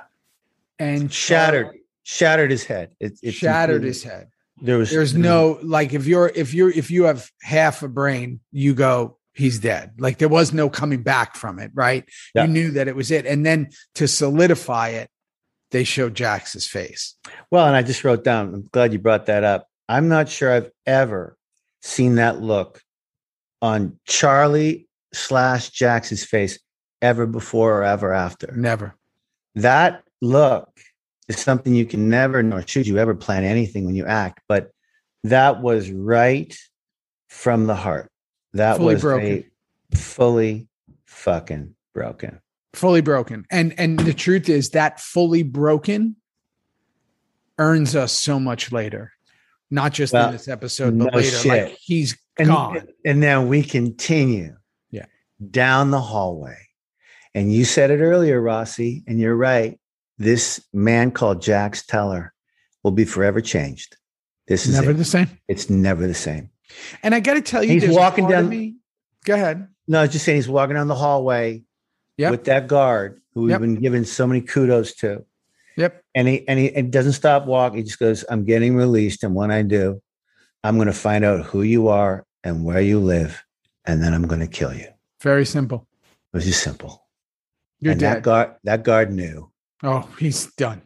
and 0.78 1.12
Shattered. 1.12 1.78
Shattered 2.02 2.50
his 2.50 2.64
head. 2.64 2.94
It, 3.00 3.18
it 3.22 3.32
shattered 3.32 3.82
his 3.82 4.02
head. 4.02 4.28
There 4.60 4.76
was 4.78 4.90
There's 4.90 5.14
no 5.14 5.58
like 5.62 5.94
if 5.94 6.06
you're 6.06 6.30
if 6.34 6.52
you're 6.54 6.70
if 6.70 6.90
you 6.90 7.04
have 7.04 7.28
half 7.40 7.82
a 7.82 7.88
brain, 7.88 8.40
you 8.52 8.74
go 8.74 9.16
he's 9.34 9.58
dead. 9.58 9.92
Like 9.98 10.18
there 10.18 10.28
was 10.28 10.52
no 10.52 10.70
coming 10.70 11.02
back 11.02 11.36
from 11.36 11.58
it, 11.58 11.70
right? 11.74 12.08
Yeah. 12.34 12.44
You 12.44 12.48
knew 12.50 12.70
that 12.72 12.88
it 12.88 12.96
was 12.96 13.10
it, 13.10 13.26
and 13.26 13.44
then 13.44 13.70
to 13.96 14.08
solidify 14.08 14.88
it, 14.90 15.10
they 15.70 15.84
showed 15.84 16.14
Jax's 16.14 16.66
face. 16.66 17.14
Well, 17.50 17.66
and 17.66 17.76
I 17.76 17.82
just 17.82 18.04
wrote 18.04 18.24
down. 18.24 18.54
I'm 18.54 18.68
glad 18.72 18.92
you 18.92 18.98
brought 18.98 19.26
that 19.26 19.44
up. 19.44 19.68
I'm 19.88 20.08
not 20.08 20.28
sure 20.28 20.52
I've 20.52 20.70
ever 20.86 21.36
seen 21.82 22.14
that 22.14 22.40
look 22.40 22.80
on 23.60 23.98
Charlie 24.06 24.88
slash 25.12 25.70
Jax's 25.70 26.24
face 26.24 26.58
ever 27.02 27.26
before 27.26 27.80
or 27.80 27.84
ever 27.84 28.12
after. 28.12 28.52
Never. 28.56 28.94
That 29.56 30.02
look 30.22 30.68
is 31.28 31.38
something 31.38 31.74
you 31.74 31.86
can 31.86 32.08
never, 32.08 32.42
nor 32.42 32.66
should 32.66 32.86
you 32.86 32.98
ever 32.98 33.14
plan 33.14 33.44
anything 33.44 33.84
when 33.84 33.94
you 33.94 34.06
act. 34.06 34.40
But 34.48 34.70
that 35.24 35.60
was 35.60 35.90
right 35.90 36.56
from 37.28 37.66
the 37.66 37.74
heart. 37.74 38.10
That 38.54 38.76
Fully 38.78 38.94
was 38.94 39.02
broken. 39.02 39.44
a 39.92 39.96
fully 39.96 40.68
fucking 41.06 41.74
broken. 41.92 42.40
fully 42.72 43.00
broken 43.02 43.44
and 43.50 43.74
and 43.78 43.98
the 44.00 44.12
truth 44.14 44.48
is 44.48 44.70
that 44.70 44.98
fully 45.00 45.42
broken 45.44 46.16
earns 47.58 47.94
us 47.94 48.12
so 48.12 48.40
much 48.40 48.72
later 48.72 49.12
not 49.70 49.92
just 49.92 50.12
Well, 50.12 50.26
in 50.26 50.32
this 50.32 50.48
episode 50.48 50.98
but 50.98 51.12
no 51.12 51.16
later 51.18 51.30
shit. 51.36 51.68
like 51.68 51.78
he's 51.80 52.16
and, 52.38 52.48
gone 52.48 52.82
and 53.04 53.22
then 53.22 53.48
we 53.48 53.62
continue 53.62 54.56
Yeah. 54.90 55.06
down 55.50 55.90
the 55.92 56.00
hallway. 56.00 56.58
And 57.36 57.52
you 57.52 57.64
said 57.64 57.90
it 57.90 57.98
earlier, 58.00 58.40
Rossi, 58.40 59.02
and 59.08 59.18
you're 59.18 59.34
right. 59.34 59.80
This 60.18 60.64
man 60.72 61.10
called 61.10 61.42
Jax 61.42 61.84
Teller 61.84 62.32
will 62.84 62.92
be 62.92 63.04
forever 63.04 63.40
changed. 63.40 63.96
This 64.46 64.66
is 64.66 64.74
never 64.74 64.92
it. 64.92 64.94
the 64.94 65.04
same 65.04 65.28
It's 65.48 65.68
never 65.70 66.06
the 66.06 66.14
same. 66.14 66.50
And 67.02 67.14
i 67.14 67.20
got 67.20 67.34
to 67.34 67.40
tell 67.40 67.62
you 67.62 67.72
He's 67.80 67.88
walking 67.88 68.28
down- 68.28 68.48
me 68.48 68.76
go 69.24 69.34
ahead 69.34 69.68
No, 69.86 69.98
I 70.00 70.02
was 70.02 70.12
just 70.12 70.24
saying 70.24 70.36
he's 70.36 70.48
walking 70.48 70.74
down 70.76 70.88
the 70.88 70.94
hallway 70.94 71.62
Yep. 72.16 72.30
with 72.30 72.44
that 72.44 72.68
guard 72.68 73.20
who 73.34 73.42
we've 73.42 73.50
Yep. 73.50 73.60
been 73.60 73.74
giving 73.76 74.04
so 74.04 74.26
many 74.26 74.40
kudos 74.40 74.94
to. 74.96 75.24
yep 75.76 76.02
And 76.14 76.28
he 76.28 76.46
and 76.48 76.58
he 76.58 76.72
and 76.74 76.92
doesn't 76.92 77.14
stop 77.14 77.44
walking. 77.46 77.78
He 77.78 77.82
just 77.84 77.98
goes, 77.98 78.24
I'm 78.30 78.44
getting 78.44 78.76
released. 78.76 79.24
And 79.24 79.34
when 79.34 79.50
I 79.50 79.62
do, 79.62 80.00
I'm 80.62 80.76
going 80.76 80.86
to 80.86 80.92
find 81.08 81.24
out 81.24 81.44
who 81.46 81.62
you 81.62 81.88
are 81.88 82.24
and 82.44 82.64
where 82.64 82.80
you 82.80 83.00
live. 83.00 83.42
And 83.84 84.00
then 84.00 84.14
I'm 84.14 84.28
going 84.28 84.40
to 84.40 84.46
kill 84.46 84.72
you. 84.72 84.86
Very 85.20 85.44
simple 85.44 85.88
It 86.32 86.36
was 86.36 86.44
just 86.46 86.62
simple. 86.62 87.04
you're 87.80 87.90
and 87.92 88.00
dead 88.00 88.16
that 88.18 88.22
guard 88.22 88.48
that 88.62 88.84
guard 88.84 89.12
knew 89.12 89.50
oh 89.82 90.08
he's 90.20 90.46
done 90.54 90.80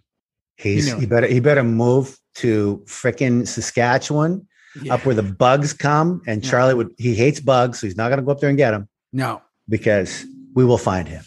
he's 0.56 0.86
knew 0.88 0.98
he, 1.00 1.06
better 1.06 1.26
he 1.26 1.40
better 1.40 1.62
move 1.62 2.18
to 2.36 2.82
frickin' 2.86 3.46
Saskatchewan 3.46 4.47
Yeah. 4.82 4.94
up 4.94 5.06
where 5.06 5.14
the 5.14 5.22
bugs 5.22 5.72
come 5.72 6.22
and 6.26 6.44
Yeah. 6.44 6.50
Charlie 6.50 6.74
would 6.74 6.94
he 6.98 7.14
hates 7.14 7.40
bugs 7.40 7.80
so 7.80 7.86
he's 7.86 7.96
not 7.96 8.08
going 8.08 8.18
to 8.18 8.24
go 8.24 8.32
up 8.32 8.40
there 8.40 8.48
and 8.50 8.58
get 8.58 8.72
them 8.72 8.88
no 9.12 9.42
because 9.68 10.24
we 10.54 10.64
will 10.64 10.78
find 10.78 11.08
him 11.08 11.24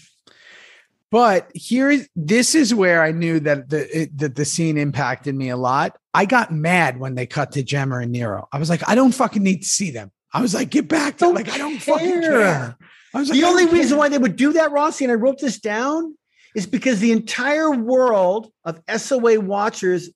but 1.12 1.52
here 1.54 1.90
is 1.90 2.08
this 2.16 2.56
is 2.56 2.74
where 2.74 3.04
I 3.04 3.12
knew 3.12 3.40
that 3.42 3.70
the 3.70 4.02
it, 4.04 4.18
that 4.20 4.36
the 4.36 4.46
scene 4.46 4.78
impacted 4.78 5.36
me 5.36 5.50
a 5.50 5.58
lot. 5.58 5.98
I 6.14 6.26
got 6.26 6.54
mad 6.54 7.00
when 7.02 7.16
they 7.16 7.26
cut 7.26 7.52
to 7.54 7.64
Gemma 7.64 7.98
and 7.98 8.14
Nero. 8.14 8.48
I 8.52 8.58
was 8.60 8.70
like, 8.70 8.88
I 8.88 8.96
don't 8.96 9.12
fucking 9.12 9.44
need 9.44 9.64
to 9.64 9.68
see 9.68 9.92
them. 9.92 10.10
I 10.34 10.42
was 10.42 10.54
like, 10.54 10.70
get 10.70 10.88
back 10.88 11.18
to 11.18 11.28
like 11.28 11.50
I 11.50 11.58
don't 11.58 11.80
fucking 11.80 12.22
care. 12.22 12.78
I 13.14 13.20
was 13.20 13.30
like, 13.30 13.38
the 13.38 13.46
only 13.46 13.66
reason 13.66 13.90
care. 13.90 13.98
why 13.98 14.08
they 14.08 14.18
would 14.18 14.38
do 14.38 14.54
that 14.54 14.72
Rossi 14.72 15.04
and 15.04 15.12
I 15.12 15.16
wrote 15.16 15.40
this 15.40 15.60
down 15.60 16.16
is 16.56 16.66
because 16.66 17.00
the 17.00 17.12
entire 17.12 17.72
world 17.72 18.50
of 18.64 18.82
SOA 18.96 19.42
watchers 19.42 20.10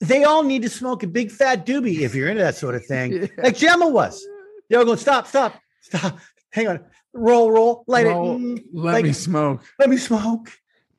they 0.00 0.24
all 0.24 0.42
need 0.42 0.62
to 0.62 0.68
smoke 0.68 1.02
a 1.02 1.06
big 1.06 1.30
fat 1.30 1.64
doobie 1.66 2.00
if 2.00 2.14
you're 2.14 2.28
into 2.28 2.42
that 2.42 2.56
sort 2.56 2.74
of 2.74 2.84
thing 2.86 3.12
Yeah. 3.22 3.26
like 3.38 3.56
Gemma 3.56 3.88
was 3.88 4.24
They 4.70 4.76
were 4.76 4.84
going, 4.84 4.98
stop, 4.98 5.26
stop, 5.26 5.60
stop. 5.82 6.18
Hang 6.52 6.68
on. 6.68 6.80
Roll, 7.12 7.50
roll, 7.50 7.84
light 7.86 8.06
Roll, 8.06 8.36
it. 8.36 8.38
Mm, 8.40 8.64
let 8.72 8.92
like- 8.94 9.04
me 9.04 9.12
smoke. 9.12 9.62
let 9.78 9.88
me 9.90 9.96
smoke. 9.96 10.50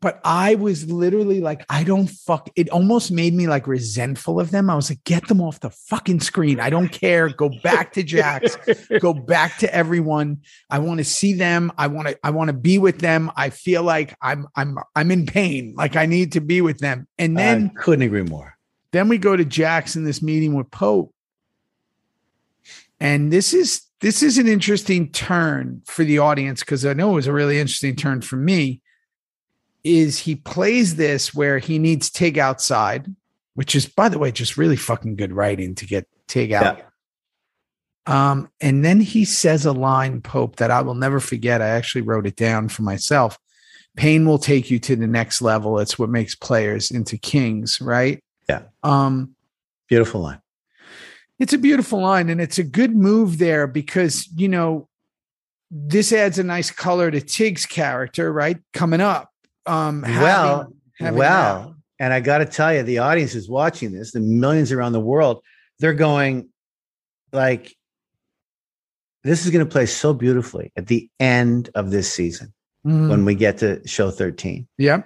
But 0.01 0.19
I 0.23 0.53
was 0.55 0.91
literally 0.91 1.41
like, 1.41 1.65
I 1.67 1.83
don't 1.83 2.07
fuck. 2.07 2.49
It 2.55 2.69
almost 2.69 3.11
made 3.11 3.33
me 3.33 3.47
like 3.47 3.65
resentful 3.65 4.39
of 4.39 4.51
them. 4.51 4.69
I 4.69 4.75
was 4.75 4.91
like, 4.91 5.03
get 5.03 5.27
them 5.27 5.41
off 5.41 5.61
the 5.61 5.71
fucking 5.71 6.19
screen. 6.19 6.59
I 6.59 6.69
don't 6.69 6.89
care. 6.89 7.29
Go 7.29 7.49
back 7.63 7.93
to 7.93 8.03
Jax. 8.03 8.55
Go 8.99 9.13
back 9.13 9.57
to 9.59 9.73
everyone. 9.73 10.41
I 10.69 10.77
want 10.77 10.99
to 10.99 11.03
see 11.05 11.33
them. 11.33 11.71
I 11.77 11.87
want 11.87 12.09
to. 12.09 12.19
I 12.23 12.29
want 12.29 12.49
to 12.49 12.53
be 12.53 12.77
with 12.77 12.99
them. 12.99 13.31
I 13.35 13.49
feel 13.49 13.81
like 13.81 14.15
I'm. 14.21 14.45
I'm. 14.55 14.77
I'm 14.95 15.09
in 15.09 15.25
pain. 15.25 15.73
Like 15.75 15.95
I 15.95 16.05
need 16.05 16.33
to 16.33 16.41
be 16.41 16.61
with 16.61 16.77
them. 16.79 17.07
And 17.17 17.35
then 17.35 17.71
I 17.75 17.81
couldn't 17.81 18.03
agree 18.03 18.23
more. 18.23 18.54
Then 18.95 19.09
we 19.09 19.17
go 19.17 19.35
to 19.35 19.43
in 19.95 20.03
this 20.03 20.21
meeting 20.21 20.53
with 20.53 20.71
Pope. 20.71 21.13
And 22.99 23.31
this 23.31 23.53
is 23.53 23.81
this 24.01 24.23
is 24.23 24.37
an 24.37 24.47
interesting 24.47 25.11
turn 25.11 25.81
for 25.85 26.03
the 26.03 26.19
audience 26.19 26.61
because 26.61 26.85
I 26.85 26.93
know 26.93 27.11
it 27.11 27.15
was 27.15 27.27
a 27.27 27.33
really 27.33 27.59
interesting 27.59 27.95
turn 27.95 28.21
for 28.21 28.35
me. 28.35 28.81
Is 29.83 30.19
he 30.19 30.35
plays 30.35 30.95
this 30.95 31.33
where 31.33 31.59
he 31.59 31.77
needs 31.77 32.09
Tig 32.09 32.37
outside, 32.37 33.13
which 33.53 33.75
is 33.75 33.85
by 33.85 34.09
the 34.09 34.19
way 34.19 34.31
just 34.31 34.57
really 34.57 34.75
fucking 34.75 35.15
good 35.15 35.33
writing 35.33 35.75
to 35.75 35.85
get 35.85 36.07
Tig 36.27 36.53
out. 36.53 36.81
Um, 38.07 38.49
and 38.61 38.85
then 38.85 38.99
he 38.99 39.25
says 39.25 39.65
a 39.65 39.71
line, 39.71 40.21
Pope, 40.21 40.57
that 40.57 40.71
I 40.71 40.81
will 40.81 40.93
never 40.93 41.19
forget. 41.19 41.61
I 41.61 41.69
actually 41.69 42.01
wrote 42.01 42.27
it 42.27 42.35
down 42.35 42.69
for 42.69 42.83
myself. 42.83 43.37
Pain 43.95 44.25
will 44.25 44.37
take 44.37 44.69
you 44.69 44.77
to 44.79 44.95
the 44.95 45.07
next 45.07 45.41
level. 45.41 45.79
It's 45.79 45.97
what 45.97 46.09
makes 46.09 46.35
players 46.35 46.91
into 46.91 47.17
kings, 47.17 47.79
right? 47.81 48.21
Yeah. 48.49 48.63
Um, 48.83 49.35
Beautiful 49.87 50.21
line. 50.21 50.41
it's 51.39 51.53
a 51.53 51.57
beautiful 51.57 52.01
line 52.01 52.29
and 52.29 52.41
it's 52.41 52.57
a 52.57 52.63
good 52.63 52.95
move 52.95 53.37
there 53.37 53.67
because, 53.67 54.27
you 54.35 54.47
know, 54.47 54.87
this 55.69 56.11
adds 56.13 56.39
a 56.39 56.43
nice 56.43 56.71
color 56.71 57.11
to 57.11 57.21
Tig's 57.21 57.65
character, 57.65 58.31
right? 58.33 58.57
Coming 58.73 59.01
up. 59.01 59.29
Um, 59.65 60.01
well, 60.01 60.71
having 60.99 61.17
well, 61.19 61.75
and 61.99 62.13
I 62.13 62.19
got 62.19 62.39
to 62.39 62.45
tell 62.45 62.73
you, 62.73 62.83
the 62.83 62.99
audience 62.99 63.35
is 63.35 63.49
watching 63.49 63.91
this, 63.91 64.11
the 64.11 64.19
millions 64.19 64.71
around 64.71 64.93
the 64.93 64.99
world, 64.99 65.41
they're 65.79 65.93
going 65.93 66.49
like, 67.31 67.75
this 69.23 69.43
is 69.45 69.51
going 69.51 69.65
to 69.65 69.71
play 69.71 69.85
so 69.87 70.13
beautifully 70.13 70.71
at 70.75 70.87
the 70.87 71.09
end 71.19 71.69
of 71.75 71.89
this 71.91 72.11
season 72.11 72.53
that. 72.85 72.89
Mhm. 72.91 73.09
when 73.09 73.25
we 73.25 73.33
get 73.35 73.57
to 73.59 73.85
show 73.87 74.09
13. 74.11 74.67
yeah. 74.77 75.01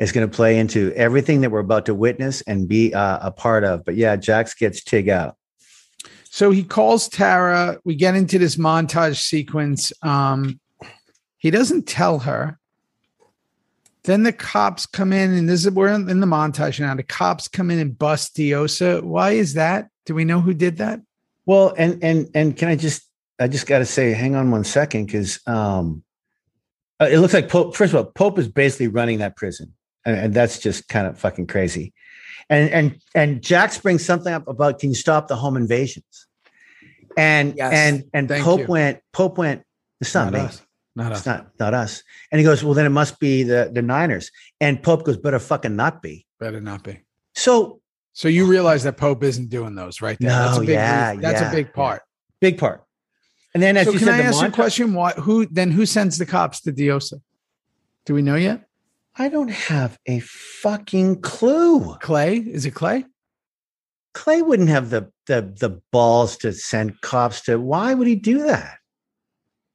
It's 0.00 0.10
going 0.10 0.28
to 0.28 0.34
play 0.34 0.58
into 0.58 0.92
everything 0.96 1.42
that 1.42 1.50
we're 1.50 1.60
about 1.60 1.86
to 1.86 1.94
witness 1.94 2.40
and 2.42 2.66
be 2.66 2.92
uh, 2.92 3.18
a 3.20 3.30
part 3.30 3.62
of. 3.62 3.84
But 3.84 3.94
yeah, 3.94 4.16
Jax 4.16 4.54
gets 4.54 4.82
Tig 4.82 5.08
out. 5.08 5.36
So 6.24 6.50
he 6.50 6.64
calls 6.64 7.08
Tara. 7.08 7.78
We 7.84 7.94
get 7.94 8.16
into 8.16 8.38
this 8.38 8.56
montage 8.56 9.22
sequence. 9.22 9.92
Um, 10.02 10.58
he 11.36 11.50
doesn't 11.50 11.86
tell 11.86 12.20
her. 12.20 12.58
Then 14.04 14.22
the 14.22 14.32
cops 14.32 14.86
come 14.86 15.12
in, 15.12 15.32
and 15.32 15.46
this 15.46 15.66
is 15.66 15.70
we're 15.70 15.88
in 15.88 16.08
in 16.08 16.20
the 16.20 16.26
montage 16.26 16.80
now. 16.80 16.94
The 16.94 17.02
cops 17.02 17.48
come 17.48 17.70
in 17.70 17.78
and 17.78 17.98
bust 17.98 18.34
Diosa. 18.34 19.02
Why 19.02 19.32
is 19.32 19.54
that? 19.54 19.88
Do 20.06 20.14
we 20.14 20.24
know 20.24 20.40
who 20.40 20.54
did 20.54 20.78
that? 20.78 21.00
Well, 21.44 21.74
and 21.76 22.02
and 22.02 22.30
and 22.34 22.56
can 22.56 22.68
I 22.68 22.76
just 22.76 23.02
I 23.38 23.48
just 23.48 23.66
got 23.66 23.78
to 23.80 23.84
say, 23.84 24.12
hang 24.12 24.34
on 24.36 24.50
one 24.50 24.64
second, 24.64 25.06
because 25.06 25.40
um, 25.46 26.02
uh, 26.98 27.08
it 27.10 27.18
looks 27.18 27.34
like 27.34 27.50
Pope. 27.50 27.76
First 27.76 27.92
of 27.92 27.98
all, 27.98 28.12
Pope 28.12 28.38
is 28.38 28.48
basically 28.48 28.88
running 28.88 29.18
that 29.18 29.36
prison, 29.36 29.74
and, 30.04 30.16
and 30.16 30.34
that's 30.34 30.58
just 30.58 30.88
kind 30.88 31.06
of 31.06 31.18
fucking 31.18 31.46
crazy. 31.46 31.92
And 32.48 32.70
and 32.70 32.98
and 33.14 33.42
Jax 33.42 33.78
brings 33.78 34.04
something 34.04 34.32
up 34.32 34.48
about 34.48 34.78
can 34.80 34.90
you 34.90 34.94
stop 34.96 35.28
the 35.28 35.36
home 35.36 35.56
invasions? 35.56 36.26
And 37.16 37.54
Yes. 37.56 37.72
and 37.72 38.04
and 38.14 38.28
Thank 38.28 38.44
Pope 38.44 38.60
you. 38.60 38.66
went. 38.66 39.00
Pope 39.12 39.38
went. 39.38 39.62
It's 40.00 40.14
not, 40.14 40.32
me. 40.32 40.40
us. 40.40 40.62
Not 40.96 41.12
It's 41.12 41.20
us. 41.20 41.26
not 41.26 41.46
not 41.58 41.74
us. 41.74 42.02
And 42.32 42.38
he 42.38 42.44
goes, 42.44 42.64
well, 42.64 42.74
then 42.74 42.86
it 42.86 42.90
must 42.90 43.18
be 43.20 43.42
the 43.42 43.70
the 43.72 43.82
Niners. 43.82 44.30
And 44.60 44.82
Pope 44.82 45.04
goes, 45.04 45.16
better 45.16 45.38
fucking 45.38 45.76
not 45.76 46.02
be. 46.02 46.26
Better 46.38 46.60
not 46.60 46.82
be. 46.82 47.00
So 47.34 47.80
So 48.12 48.28
you 48.28 48.46
realize 48.46 48.82
that 48.84 48.96
Pope 48.96 49.22
isn't 49.22 49.48
doing 49.50 49.74
those, 49.74 50.00
right? 50.02 50.18
There. 50.18 50.30
that's 50.30 50.56
a 50.56 50.60
No, 50.60 50.66
big. 50.66 50.74
yeah, 50.74 51.14
that's 51.14 51.40
yeah, 51.40 51.50
a 51.50 51.54
big 51.54 51.72
part. 51.72 52.02
big 52.40 52.58
part. 52.58 52.82
And 53.54 53.62
then 53.62 53.76
as 53.76 53.86
so 53.86 53.92
you 53.92 53.98
can 53.98 54.06
said, 54.08 54.14
I 54.14 54.18
the 54.22 54.24
ask 54.24 54.40
you 54.42 54.48
a 54.48 54.52
question? 54.52 54.94
Why? 54.94 55.12
Who 55.12 55.46
then? 55.46 55.70
Who 55.72 55.84
sends 55.86 56.18
the 56.18 56.26
cops 56.26 56.60
to 56.62 56.72
Diosa? 56.72 57.20
Do 58.06 58.14
we 58.14 58.22
know 58.22 58.36
yet? 58.36 58.64
I 59.16 59.28
don't 59.28 59.50
have 59.50 59.98
a 60.06 60.20
fucking 60.20 61.20
clue. 61.20 61.96
Clay? 61.96 62.36
Is 62.38 62.64
it 62.64 62.72
Clay? 62.74 63.04
Clay 64.14 64.42
wouldn't 64.42 64.68
have 64.68 64.90
the 64.90 65.10
the 65.26 65.42
the 65.58 65.80
balls 65.92 66.36
to 66.38 66.52
send 66.52 67.00
cops 67.00 67.42
to. 67.42 67.58
Why 67.60 67.94
would 67.94 68.06
he 68.06 68.16
do 68.16 68.42
that? 68.44 68.78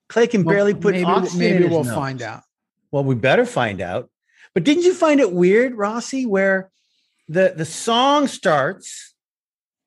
Clay 0.09 0.27
can 0.27 0.43
barely 0.43 0.73
Well, 0.73 0.81
put 0.81 0.93
maybe, 0.93 1.05
oxygen 1.05 1.39
maybe 1.39 1.65
we'll 1.67 1.83
nose. 1.83 1.93
find 1.95 2.21
out. 2.21 2.43
Well, 2.91 3.03
we 3.03 3.15
better 3.15 3.45
find 3.45 3.81
out. 3.81 4.09
But 4.53 4.63
didn't 4.63 4.83
you 4.83 4.93
find 4.93 5.19
it 5.19 5.31
weird, 5.33 5.73
Rossi, 5.75 6.25
where 6.25 6.71
the 7.27 7.53
the 7.55 7.65
song 7.65 8.27
starts 8.27 9.13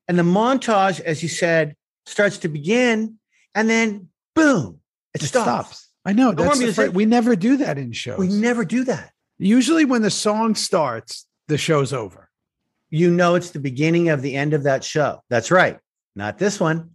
and 0.07 0.17
the 0.17 0.23
montage, 0.23 0.99
as 0.99 1.21
you 1.23 1.29
said, 1.29 1.75
starts 2.05 2.39
to 2.39 2.47
begin, 2.49 3.19
and 3.55 3.69
then 3.69 4.09
boom, 4.35 4.79
it, 5.13 5.23
It 5.23 5.27
stops. 5.27 5.43
stops. 5.45 5.87
I 6.05 6.13
know. 6.13 6.31
No 6.31 6.43
That's 6.43 6.75
the 6.75 6.91
we 6.91 7.05
never 7.05 7.35
do 7.35 7.57
that 7.57 7.77
in 7.77 7.91
shows. 7.91 8.17
We 8.17 8.27
never 8.27 8.65
do 8.65 8.83
that. 8.85 9.11
Usually, 9.39 9.85
when 9.85 10.01
the 10.01 10.11
song 10.11 10.53
starts, 10.53 11.25
the 11.47 11.57
show's 11.57 11.93
over. 11.93 12.29
You 12.89 13.09
know, 13.09 13.35
it's 13.35 13.51
the 13.51 13.59
beginning 13.59 14.09
of 14.09 14.21
the 14.21 14.35
end 14.35 14.53
of 14.53 14.63
that 14.63 14.83
show. 14.83 15.23
That's 15.29 15.49
right. 15.49 15.79
Not 16.15 16.37
this 16.37 16.59
one. 16.59 16.91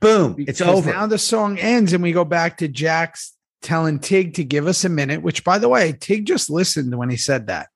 Boom, 0.00 0.36
it's 0.38 0.60
over. 0.60 0.92
Now 0.92 1.06
the 1.06 1.18
song 1.18 1.58
ends, 1.58 1.92
and 1.92 2.02
we 2.02 2.12
go 2.12 2.24
back 2.24 2.58
to 2.58 2.68
Jax 2.68 3.34
telling 3.62 3.98
Tig 4.00 4.34
to 4.34 4.44
give 4.44 4.66
us 4.66 4.84
a 4.84 4.88
minute. 4.88 5.22
Which, 5.22 5.44
by 5.44 5.58
the 5.58 5.68
way, 5.68 5.92
Tig 5.92 6.26
just 6.26 6.50
listened 6.50 6.96
when 6.96 7.08
he 7.08 7.16
said 7.16 7.46
that. 7.46 7.68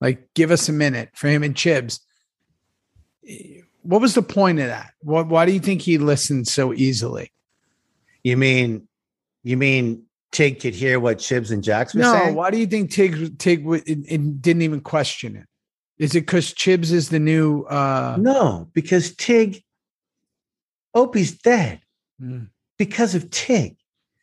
Like, 0.00 0.28
give 0.34 0.50
us 0.50 0.68
a 0.68 0.72
minute 0.72 1.10
for 1.14 1.28
him 1.28 1.42
and 1.42 1.54
Chibs. 1.54 2.00
What 3.82 4.00
was 4.00 4.14
the 4.14 4.22
point 4.22 4.58
of 4.58 4.66
that? 4.66 4.92
What, 5.02 5.28
why 5.28 5.46
do 5.46 5.52
you 5.52 5.60
think 5.60 5.82
he 5.82 5.98
listened 5.98 6.48
so 6.48 6.72
easily? 6.72 7.32
You 8.24 8.36
mean, 8.36 8.88
you 9.42 9.56
mean 9.56 10.04
Tig 10.32 10.60
could 10.60 10.74
hear 10.74 11.00
what 11.00 11.18
Chibs 11.18 11.50
and 11.50 11.62
Jax 11.62 11.94
were 11.94 12.02
No, 12.02 12.12
saying? 12.12 12.34
why 12.36 12.50
do 12.50 12.58
you 12.58 12.66
think 12.66 12.90
Tig 12.90 13.38
Tig 13.38 13.62
w- 13.64 13.82
it, 13.86 13.98
it 14.08 14.42
didn't 14.42 14.62
even 14.62 14.80
question 14.80 15.36
it? 15.36 15.46
Is 15.98 16.14
it 16.14 16.20
because 16.20 16.54
Chibs 16.54 16.92
is 16.92 17.08
the 17.08 17.18
new? 17.18 17.62
uh 17.64 18.16
No, 18.18 18.68
because 18.72 19.14
Tig, 19.16 19.62
Opie's 20.94 21.32
dead 21.38 21.80
mm, 22.20 22.48
because 22.78 23.14
of 23.14 23.30
Tig. 23.30 23.76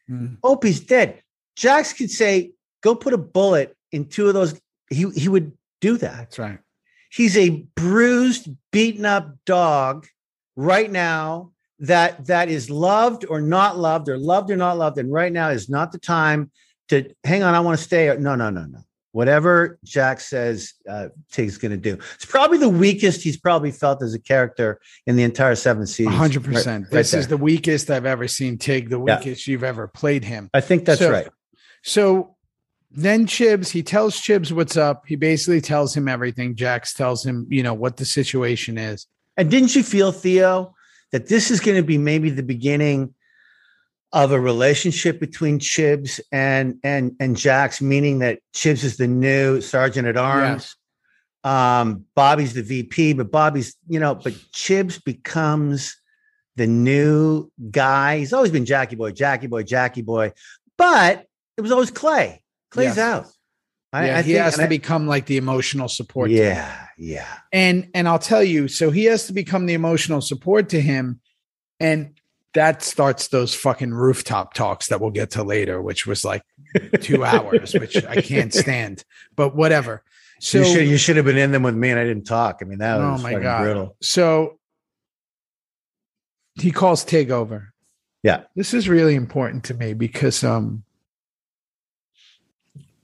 mm. 0.10 0.38
Opie's 0.44 0.80
dead. 0.80 1.22
Jax 1.56 1.94
could 1.94 2.12
say, 2.12 2.52
"Go 2.82 2.96
put 2.96 3.14
a 3.14 3.18
bullet 3.18 3.76
in 3.92 4.06
two 4.06 4.28
of 4.28 4.34
those." 4.34 4.60
He 4.90 5.10
he 5.12 5.28
would 5.30 5.52
do 5.82 5.98
that. 5.98 6.18
That's 6.18 6.40
right. 6.40 6.60
He's 7.12 7.38
a 7.38 7.50
bruised, 7.76 8.50
beaten 8.72 9.06
up 9.06 9.36
dog 9.46 10.08
right 10.56 10.92
now 10.92 11.52
that 11.80 12.26
that 12.26 12.50
is 12.50 12.70
loved 12.70 13.26
or 13.30 13.40
not 13.42 13.78
loved 13.78 14.10
or 14.10 14.18
loved 14.18 14.50
or 14.50 14.56
not 14.56 14.78
loved 14.78 14.98
and 14.98 15.12
right 15.12 15.32
now 15.32 15.50
is 15.50 15.70
not 15.70 15.92
the 15.92 16.00
time 16.00 16.50
to 16.90 17.08
hang 17.24 17.44
on 17.44 17.54
i 17.54 17.60
want 17.60 17.78
to 17.78 17.84
stay 17.84 18.08
no 18.20 18.34
no 18.36 18.50
no 18.50 18.66
no 18.66 18.80
whatever 19.12 19.78
jack 19.84 20.20
says 20.20 20.74
uh, 20.90 21.08
tig's 21.32 21.58
going 21.58 21.72
to 21.72 21.78
do 21.78 21.94
it's 22.16 22.26
probably 22.26 22.58
the 22.58 22.68
weakest 22.70 23.22
he's 23.22 23.38
probably 23.38 23.72
felt 23.72 24.02
as 24.02 24.14
a 24.16 24.20
character 24.20 24.80
in 25.06 25.16
the 25.16 25.24
entire 25.24 25.56
seven 25.56 25.86
seasons 25.86 26.16
hundred 26.16 26.46
Right- 26.48 26.56
percent. 26.56 26.84
right 26.86 26.92
This 26.92 27.14
is 27.14 27.28
the 27.28 27.38
weakest 27.38 27.90
I've 27.92 28.06
ever 28.06 28.28
seen 28.28 28.58
Tig. 28.58 28.90
The 28.90 29.00
Yeah. 29.04 29.18
weakest 29.20 29.48
you've 29.48 29.64
ever 29.64 29.88
played 29.88 30.24
him. 30.24 30.50
i 30.54 30.62
think 30.62 30.86
that's 30.86 31.00
So- 31.00 31.12
right 31.12 31.28
So 31.84 32.36
then 32.90 33.28
Chibs, 33.28 33.70
he 33.70 33.84
tells 33.84 34.16
Chibs 34.20 34.52
what's 34.52 34.78
up. 34.78 35.04
He 35.08 35.16
basically 35.18 35.60
tells 35.62 35.96
him 35.96 36.08
everything. 36.08 36.56
Jax 36.56 36.94
tells 36.94 37.24
him, 37.26 37.46
you 37.50 37.62
know, 37.62 37.74
what 37.74 37.98
the 37.98 38.06
situation 38.06 38.78
is. 38.78 39.06
And 39.36 39.52
didn't 39.52 39.76
you 39.76 39.84
feel, 39.84 40.12
Theo, 40.14 40.74
that 41.12 41.28
this 41.28 41.52
is 41.52 41.60
going 41.60 41.78
to 41.78 41.84
be 41.84 41.98
maybe 41.98 42.30
the 42.30 42.44
beginning 42.44 43.14
of 44.14 44.32
a 44.32 44.40
relationship 44.40 45.20
between 45.20 45.60
Chibs 45.60 46.20
and 46.32 46.80
and 46.84 47.16
and 47.20 47.36
Jax, 47.36 47.82
meaning 47.82 48.20
that 48.20 48.40
Chibs 48.54 48.84
is 48.84 48.98
the 48.98 49.08
new 49.08 49.62
sergeant 49.62 50.08
at 50.08 50.18
arms. 50.18 50.76
Um, 51.44 52.06
Bobby's 52.16 52.54
the 52.54 52.62
VP, 52.64 53.14
but 53.14 53.32
Bobby's, 53.32 53.76
you 53.88 54.00
know, 54.00 54.16
but 54.16 54.34
Chibs 54.54 55.02
becomes 55.04 55.96
the 56.56 56.68
new 56.68 57.50
guy. 57.72 58.18
He's 58.20 58.34
always 58.34 58.52
been 58.52 58.66
Jackie 58.66 58.96
Boy, 58.96 59.12
Jackie 59.12 59.48
Boy, 59.48 59.64
Jackie 59.64 60.02
Boy, 60.02 60.34
but 60.78 61.26
it 61.56 61.62
was 61.62 61.72
always 61.72 61.92
Clay. 61.92 62.42
Clay's 62.72 62.98
Yes. 62.98 62.98
out. 62.98 63.26
I- 63.94 64.08
yeah, 64.08 64.18
I 64.18 64.22
he 64.22 64.34
think- 64.34 64.44
has 64.44 64.56
to 64.58 64.64
I- 64.64 64.68
become 64.68 65.08
like 65.08 65.26
the 65.28 65.38
emotional 65.38 65.88
support. 65.88 66.30
to 66.30 66.36
him. 66.36 66.44
Yeah, 66.44 66.88
yeah. 66.98 67.38
and 67.54 67.90
and 67.94 68.08
I'll 68.08 68.20
tell 68.20 68.44
you, 68.44 68.68
so 68.68 68.92
he 68.92 69.06
has 69.06 69.28
to 69.28 69.34
become 69.34 69.66
the 69.66 69.74
emotional 69.74 70.22
support 70.22 70.70
to 70.70 70.82
him, 70.82 71.20
and 71.80 72.14
that 72.54 72.82
starts 72.82 73.28
those 73.28 73.54
fucking 73.54 73.94
rooftop 73.94 74.54
talks 74.54 74.88
that 74.88 75.00
we'll 75.00 75.12
get 75.12 75.32
to 75.32 75.44
later, 75.44 75.82
which 75.82 76.08
was 76.08 76.26
like 76.26 76.42
two 77.02 77.24
hours, 77.24 77.74
which 77.74 78.04
I 78.06 78.22
can't 78.22 78.54
stand. 78.64 79.04
But 79.36 79.56
whatever. 79.56 80.04
So 80.40 80.60
you 80.60 80.66
should 80.66 80.88
you 80.88 80.98
should 80.98 81.16
have 81.18 81.26
been 81.26 81.38
in 81.38 81.52
them 81.52 81.64
with 81.64 81.76
me, 81.76 81.90
and 81.92 82.00
I 82.00 82.04
didn't 82.04 82.26
talk. 82.26 82.60
I 82.62 82.66
mean, 82.66 82.80
that 82.80 82.98
was 82.98 83.04
Oh 83.06 83.12
was 83.14 83.24
my 83.24 83.32
fucking 83.32 83.44
God. 83.44 83.64
brutal. 83.64 83.96
so 84.02 84.60
he 86.60 86.72
calls 86.72 87.04
Tig 87.04 87.30
over, 87.32 87.72
Yeah. 88.24 88.44
This 88.56 88.74
is 88.74 88.90
really 88.90 89.14
important 89.16 89.64
to 89.66 89.74
me 89.76 89.94
because 89.94 90.44
um 90.44 90.84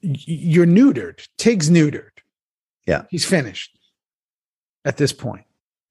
you're 0.04 0.68
neutered. 0.68 1.28
Tig's 1.38 1.70
neutered. 1.70 2.10
Yeah. 2.86 3.04
He's 3.10 3.26
finished 3.26 3.78
at 4.84 4.98
this 4.98 5.14
point. 5.14 5.46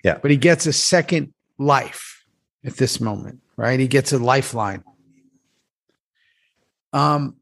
Yeah. 0.04 0.18
But 0.20 0.30
he 0.30 0.36
gets 0.36 0.66
a 0.66 0.72
second 0.72 1.32
life 1.58 2.24
at 2.64 2.76
this 2.76 3.00
moment, 3.00 3.40
right? 3.56 3.80
He 3.80 3.88
gets 3.88 4.12
a 4.12 4.18
lifeline. 4.18 4.84
Um 6.92 7.36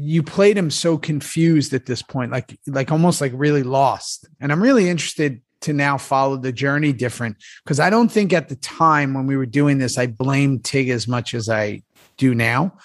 you 0.00 0.22
played 0.22 0.56
him 0.56 0.70
so 0.70 0.96
confused 0.96 1.74
at 1.74 1.86
this 1.86 2.02
point, 2.02 2.30
like 2.30 2.58
like 2.66 2.92
almost 2.92 3.20
like 3.20 3.32
really 3.34 3.62
lost. 3.62 4.28
And 4.40 4.52
I'm 4.52 4.62
really 4.62 4.88
interested 4.88 5.40
to 5.62 5.72
now 5.72 5.98
follow 5.98 6.36
the 6.36 6.52
journey 6.52 6.92
different 6.92 7.36
because 7.64 7.80
I 7.80 7.90
don't 7.90 8.10
think 8.10 8.32
at 8.32 8.48
the 8.48 8.56
time 8.56 9.14
when 9.14 9.26
we 9.26 9.36
were 9.36 9.46
doing 9.46 9.78
this, 9.78 9.98
I 9.98 10.06
blamed 10.06 10.64
Tig 10.64 10.88
as 10.88 11.08
much 11.08 11.34
as 11.34 11.48
I 11.48 11.82
do 12.16 12.34
now. 12.34 12.76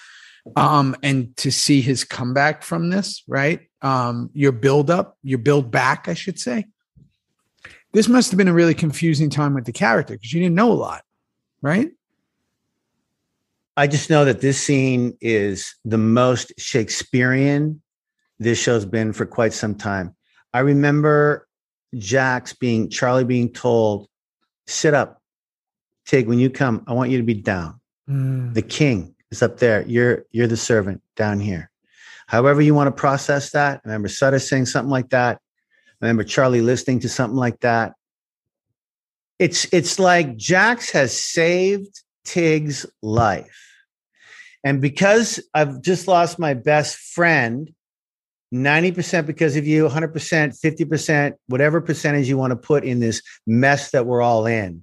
Um, 0.56 0.94
and 1.02 1.34
to 1.38 1.50
see 1.50 1.80
his 1.80 2.04
comeback 2.04 2.62
from 2.62 2.90
this, 2.90 3.22
right? 3.26 3.60
Um, 3.80 4.30
your 4.34 4.52
build 4.52 4.90
up, 4.90 5.16
your 5.22 5.38
build 5.38 5.70
back, 5.70 6.06
I 6.06 6.14
should 6.14 6.38
say. 6.38 6.66
This 7.92 8.08
must 8.08 8.30
have 8.30 8.38
been 8.38 8.48
a 8.48 8.52
really 8.52 8.74
confusing 8.74 9.30
time 9.30 9.54
with 9.54 9.64
the 9.64 9.72
character 9.72 10.14
because 10.14 10.32
you 10.32 10.40
didn't 10.40 10.56
know 10.56 10.70
a 10.70 10.74
lot, 10.74 11.02
right? 11.62 11.90
I 13.76 13.86
just 13.86 14.10
know 14.10 14.24
that 14.24 14.40
this 14.40 14.60
scene 14.60 15.16
is 15.20 15.74
the 15.84 15.98
most 15.98 16.52
Shakespearean 16.58 17.80
this 18.38 18.58
show's 18.58 18.84
been 18.84 19.12
for 19.12 19.26
quite 19.26 19.52
some 19.52 19.74
time. 19.74 20.14
I 20.52 20.60
remember 20.60 21.48
Jax 21.96 22.52
being 22.52 22.90
Charlie 22.90 23.24
being 23.24 23.52
told, 23.52 24.08
sit 24.66 24.94
up. 24.94 25.20
Tig, 26.06 26.28
when 26.28 26.38
you 26.38 26.50
come, 26.50 26.84
I 26.86 26.92
want 26.92 27.10
you 27.10 27.18
to 27.18 27.24
be 27.24 27.34
down. 27.34 27.80
Mm. 28.08 28.54
The 28.54 28.62
king 28.62 29.13
is 29.34 29.42
up 29.42 29.58
there. 29.58 29.84
You're 29.86 30.24
you're 30.30 30.46
the 30.46 30.56
servant 30.56 31.02
down 31.16 31.40
here. 31.40 31.70
However, 32.26 32.62
you 32.62 32.74
want 32.74 32.88
to 32.88 33.00
process 33.00 33.50
that. 33.50 33.80
I 33.84 33.88
remember 33.88 34.08
Sutter 34.08 34.38
saying 34.38 34.66
something 34.66 34.90
like 34.90 35.10
that. 35.10 35.40
I 36.00 36.06
remember 36.06 36.24
Charlie 36.24 36.62
listening 36.62 37.00
to 37.00 37.08
something 37.08 37.36
like 37.36 37.60
that. 37.60 37.94
It's 39.38 39.66
it's 39.72 39.98
like 39.98 40.36
Jax 40.36 40.90
has 40.92 41.20
saved 41.20 42.02
Tig's 42.24 42.86
life. 43.02 43.60
And 44.62 44.80
because 44.80 45.40
I've 45.52 45.82
just 45.82 46.08
lost 46.08 46.38
my 46.38 46.54
best 46.54 46.96
friend, 46.96 47.70
90% 48.54 49.26
because 49.26 49.56
of 49.56 49.66
you, 49.66 49.86
100%, 49.86 50.12
50%, 50.58 51.32
whatever 51.48 51.82
percentage 51.82 52.28
you 52.28 52.38
want 52.38 52.52
to 52.52 52.56
put 52.56 52.84
in 52.84 53.00
this 53.00 53.20
mess 53.46 53.90
that 53.90 54.06
we're 54.06 54.22
all 54.22 54.46
in, 54.46 54.82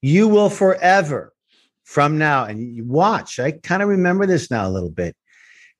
you 0.00 0.26
will 0.26 0.48
forever 0.48 1.34
from 1.90 2.18
now, 2.18 2.44
and 2.44 2.62
you 2.62 2.84
watch, 2.84 3.40
I 3.40 3.50
kind 3.50 3.82
of 3.82 3.88
remember 3.88 4.24
this 4.24 4.48
now 4.48 4.68
a 4.68 4.70
little 4.70 4.92
bit. 4.92 5.16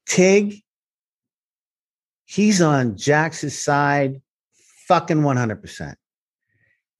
Tig, 0.07 0.61
he's 2.25 2.61
on 2.61 2.97
Jax's 2.97 3.63
side, 3.63 4.21
fucking 4.89 5.19
100%. 5.19 5.95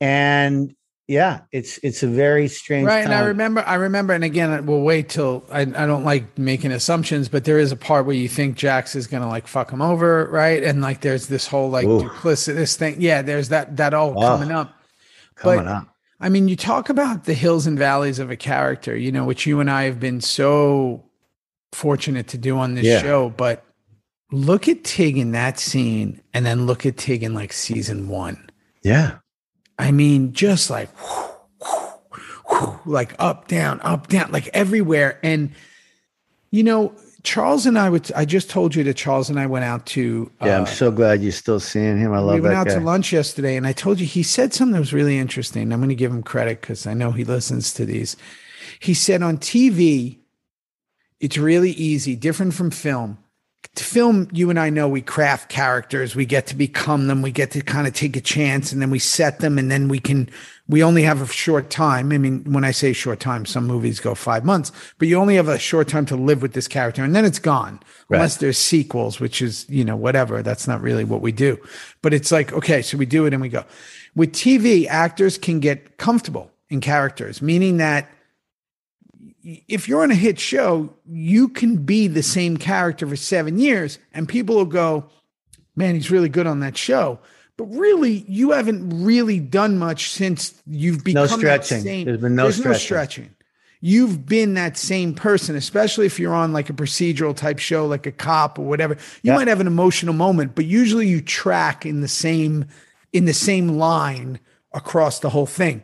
And 0.01 0.77
yeah, 1.09 1.41
it's 1.51 1.79
it's 1.79 2.05
a 2.05 2.07
very 2.07 2.47
strange 2.47 2.87
right 2.87 3.05
and 3.05 3.13
i 3.13 3.25
remember 3.25 3.65
i 3.67 3.75
remember 3.75 4.13
and 4.15 4.23
again 4.23 4.65
we'll 4.65 4.83
wait 4.83 5.09
till 5.09 5.43
I, 5.51 5.63
I 5.63 5.65
don't 5.65 6.05
like 6.05 6.39
making 6.39 6.71
assumptions 6.71 7.29
but 7.29 7.43
there 7.43 7.59
is 7.59 7.73
a 7.73 7.77
part 7.77 8.07
where 8.07 8.15
you 8.15 8.29
think 8.29 8.57
jax 8.57 8.95
is 8.95 9.09
gonna 9.09 9.27
like 9.27 9.49
fuck 9.49 9.73
him 9.73 9.83
over 9.83 10.29
right 10.31 10.63
and 10.63 10.81
like 10.81 11.01
there's 11.01 11.27
this 11.27 11.49
whole 11.49 11.69
like 11.69 11.85
Ooh. 11.85 12.03
duplicitous 12.03 12.77
thing 12.77 13.01
yeah 13.01 13.23
there's 13.23 13.49
that 13.49 13.77
that 13.79 13.93
all 13.93 14.15
Oh. 14.17 14.21
coming 14.21 14.53
up 14.53 14.73
coming 15.35 15.65
but- 15.65 15.67
up. 15.67 15.90
I 16.21 16.29
mean 16.29 16.49
you 16.49 16.57
talk 16.57 16.89
about 16.89 17.25
the 17.25 17.35
hills 17.35 17.67
and 17.67 17.79
valleys 17.79 18.19
of 18.19 18.31
a 18.31 18.37
character 18.37 18.97
you 18.97 19.11
know 19.13 19.25
which 19.25 19.47
you 19.47 19.61
and 19.61 19.71
i 19.71 19.85
have 19.85 19.99
been 20.01 20.21
so 20.21 21.05
fortunate 21.73 22.27
to 22.29 22.39
do 22.39 22.57
on 22.59 22.75
this 22.75 22.85
Yeah. 22.85 23.01
show 23.03 23.31
but 23.31 23.65
look 24.33 24.69
at 24.69 24.85
tig 24.85 25.19
in 25.19 25.33
that 25.33 25.59
scene 25.59 26.21
and 26.35 26.45
then 26.47 26.67
look 26.67 26.85
at 26.87 26.97
tig 26.97 27.23
in 27.23 27.35
like 27.35 27.53
season 27.53 28.09
one 28.09 28.51
Yeah. 28.83 29.19
I 29.79 29.93
mean, 29.93 30.33
just 30.35 30.69
like 30.69 30.91
like 32.85 33.15
up, 33.19 33.49
down, 33.49 33.81
up, 33.83 34.09
down, 34.09 34.31
like 34.33 34.49
everywhere. 34.53 35.19
And 35.23 35.53
you 36.51 36.63
know, 36.63 36.95
Charles 37.23 37.67
and 37.67 37.79
I 37.79 37.91
would. 37.91 38.11
I 38.13 38.25
just 38.25 38.49
told 38.49 38.75
you 38.75 38.85
that 38.85 38.95
Charles 38.95 39.29
and 39.29 39.39
I 39.39 39.47
went 39.47 39.65
out 39.65 39.87
to. 39.87 40.31
Yeah, 40.43 40.57
uh, 40.57 40.61
I'm 40.61 40.67
so 40.67 40.91
glad 40.91 41.23
you're 41.23 41.33
still 41.33 41.61
seeing 41.61 41.99
him. 41.99 42.13
I 42.13 42.19
love 42.19 42.35
we 42.35 42.41
went 42.41 42.55
out 42.55 42.69
guy. 42.69 42.75
to 42.75 42.81
lunch 42.81 43.13
yesterday, 43.13 43.57
and 43.57 43.67
I 43.67 43.73
told 43.73 44.01
you 44.01 44.07
he 44.07 44.23
said 44.23 44.55
something 44.55 44.73
that 44.73 44.81
was 44.81 44.93
really 44.93 45.19
interesting. 45.19 45.73
I'm 45.73 45.81
going 45.81 45.91
to 45.91 45.95
give 45.95 46.13
him 46.13 46.23
credit 46.23 46.61
because 46.61 46.87
I 46.87 46.95
know 46.95 47.13
he 47.13 47.25
listens 47.25 47.75
to 47.75 47.85
these. 47.85 48.17
He 48.79 48.95
said 48.95 49.23
on 49.23 49.39
TV, 49.39 50.19
it's 51.19 51.37
really 51.37 51.73
easy, 51.73 52.17
different 52.17 52.55
from 52.55 52.71
film. 52.71 53.19
To 53.77 53.85
film, 53.85 54.29
you 54.33 54.49
and 54.51 54.59
I 54.59 54.71
know 54.71 54.89
we 54.89 55.03
craft 55.03 55.51
characters, 55.51 56.17
we 56.17 56.25
get 56.25 56.47
to 56.49 56.57
become 56.57 57.07
them, 57.07 57.23
we 57.23 57.31
get 57.31 57.51
to 57.53 57.61
kind 57.61 57.87
of 57.87 57.93
take 57.93 58.17
a 58.17 58.21
chance, 58.21 58.73
and 58.73 58.81
then 58.81 58.91
we 58.91 58.99
set 58.99 59.41
them, 59.41 59.59
and 59.59 59.71
then 59.71 59.89
we 59.89 60.01
can. 60.01 60.31
We 60.71 60.85
only 60.85 61.03
have 61.03 61.21
a 61.21 61.27
short 61.27 61.69
time. 61.69 62.13
I 62.13 62.19
mean, 62.19 62.45
when 62.45 62.65
I 62.65 62.71
say 62.71 62.93
short 62.93 63.19
time, 63.19 63.45
some 63.45 63.67
movies 63.67 63.99
go 63.99 64.15
five 64.15 64.45
months, 64.45 64.71
but 64.99 65.09
you 65.09 65.17
only 65.17 65.35
have 65.35 65.49
a 65.49 65.59
short 65.59 65.89
time 65.89 66.07
to 66.07 66.17
live 66.17 66.43
with 66.43 66.53
this 66.53 66.69
character, 66.69 67.03
and 67.03 67.15
then 67.15 67.25
it's 67.25 67.41
gone. 67.41 67.81
Right. 68.09 68.19
Unless 68.19 68.37
there's 68.37 68.59
sequels, 68.59 69.19
which 69.19 69.43
is, 69.43 69.69
you 69.69 69.85
know, 69.85 69.97
whatever. 69.97 70.43
That's 70.43 70.69
not 70.69 70.81
really 70.81 71.05
what 71.05 71.23
we 71.23 71.33
do. 71.33 71.59
But 72.03 72.15
it's 72.15 72.31
like, 72.31 72.53
okay, 72.53 72.83
so 72.83 72.97
we 72.97 73.07
do 73.07 73.27
it 73.27 73.33
and 73.33 73.43
we 73.43 73.49
go. 73.49 73.65
With 74.15 74.33
TV, 74.33 74.87
actors 74.87 75.39
can 75.39 75.61
get 75.61 75.99
comfortable 75.99 76.51
in 76.69 76.81
characters, 76.81 77.43
meaning 77.43 77.79
that 77.79 78.09
if 79.43 79.89
you're 79.89 80.03
on 80.03 80.11
a 80.11 80.15
hit 80.17 80.39
show, 80.39 80.95
you 81.07 81.49
can 81.49 81.79
be 81.79 82.07
the 82.07 82.23
same 82.23 82.57
character 82.57 83.07
for 83.07 83.17
seven 83.17 83.59
years 83.59 83.99
and 84.13 84.29
people 84.29 84.57
will 84.57 84.65
go, 84.65 85.11
man, 85.77 85.95
he's 85.95 86.11
really 86.11 86.29
good 86.29 86.47
on 86.47 86.61
that 86.61 86.77
show. 86.77 87.19
But 87.61 87.77
really, 87.79 88.25
you 88.27 88.53
haven't 88.53 89.05
really 89.05 89.39
done 89.39 89.77
much 89.77 90.09
since 90.13 90.55
you've 90.67 91.05
become 91.05 91.29
that 91.29 91.37
stretching. 91.67 91.83
same- 91.83 92.07
There's 92.07 92.19
been 92.23 92.35
no 92.35 92.45
There's 92.45 92.57
no 92.57 92.73
stretching. 92.73 92.85
stretching. 92.87 93.31
You've 93.83 94.25
been 94.25 94.55
that 94.55 94.79
same 94.79 95.13
person, 95.13 95.57
especially 95.57 96.07
if 96.07 96.19
you're 96.19 96.33
on 96.33 96.55
like 96.55 96.71
a 96.71 96.73
procedural 96.73 97.37
type 97.37 97.59
show, 97.59 97.85
like 97.87 98.07
a 98.07 98.13
cop 98.13 98.59
or 98.59 98.65
whatever. 98.65 98.95
You 99.23 99.33
Yeah. 99.33 99.37
might 99.37 99.49
have 99.49 99.61
an 99.61 99.67
emotional 99.67 100.15
moment, 100.15 100.55
but 100.55 100.65
usually 100.65 101.07
you 101.07 101.21
track 101.21 101.85
in 101.85 102.01
the 102.01 102.09
same 102.09 102.65
in 103.13 103.27
the 103.27 103.35
same 103.35 103.69
line 103.69 104.39
across 104.73 105.19
the 105.19 105.29
whole 105.29 105.45
thing. 105.45 105.83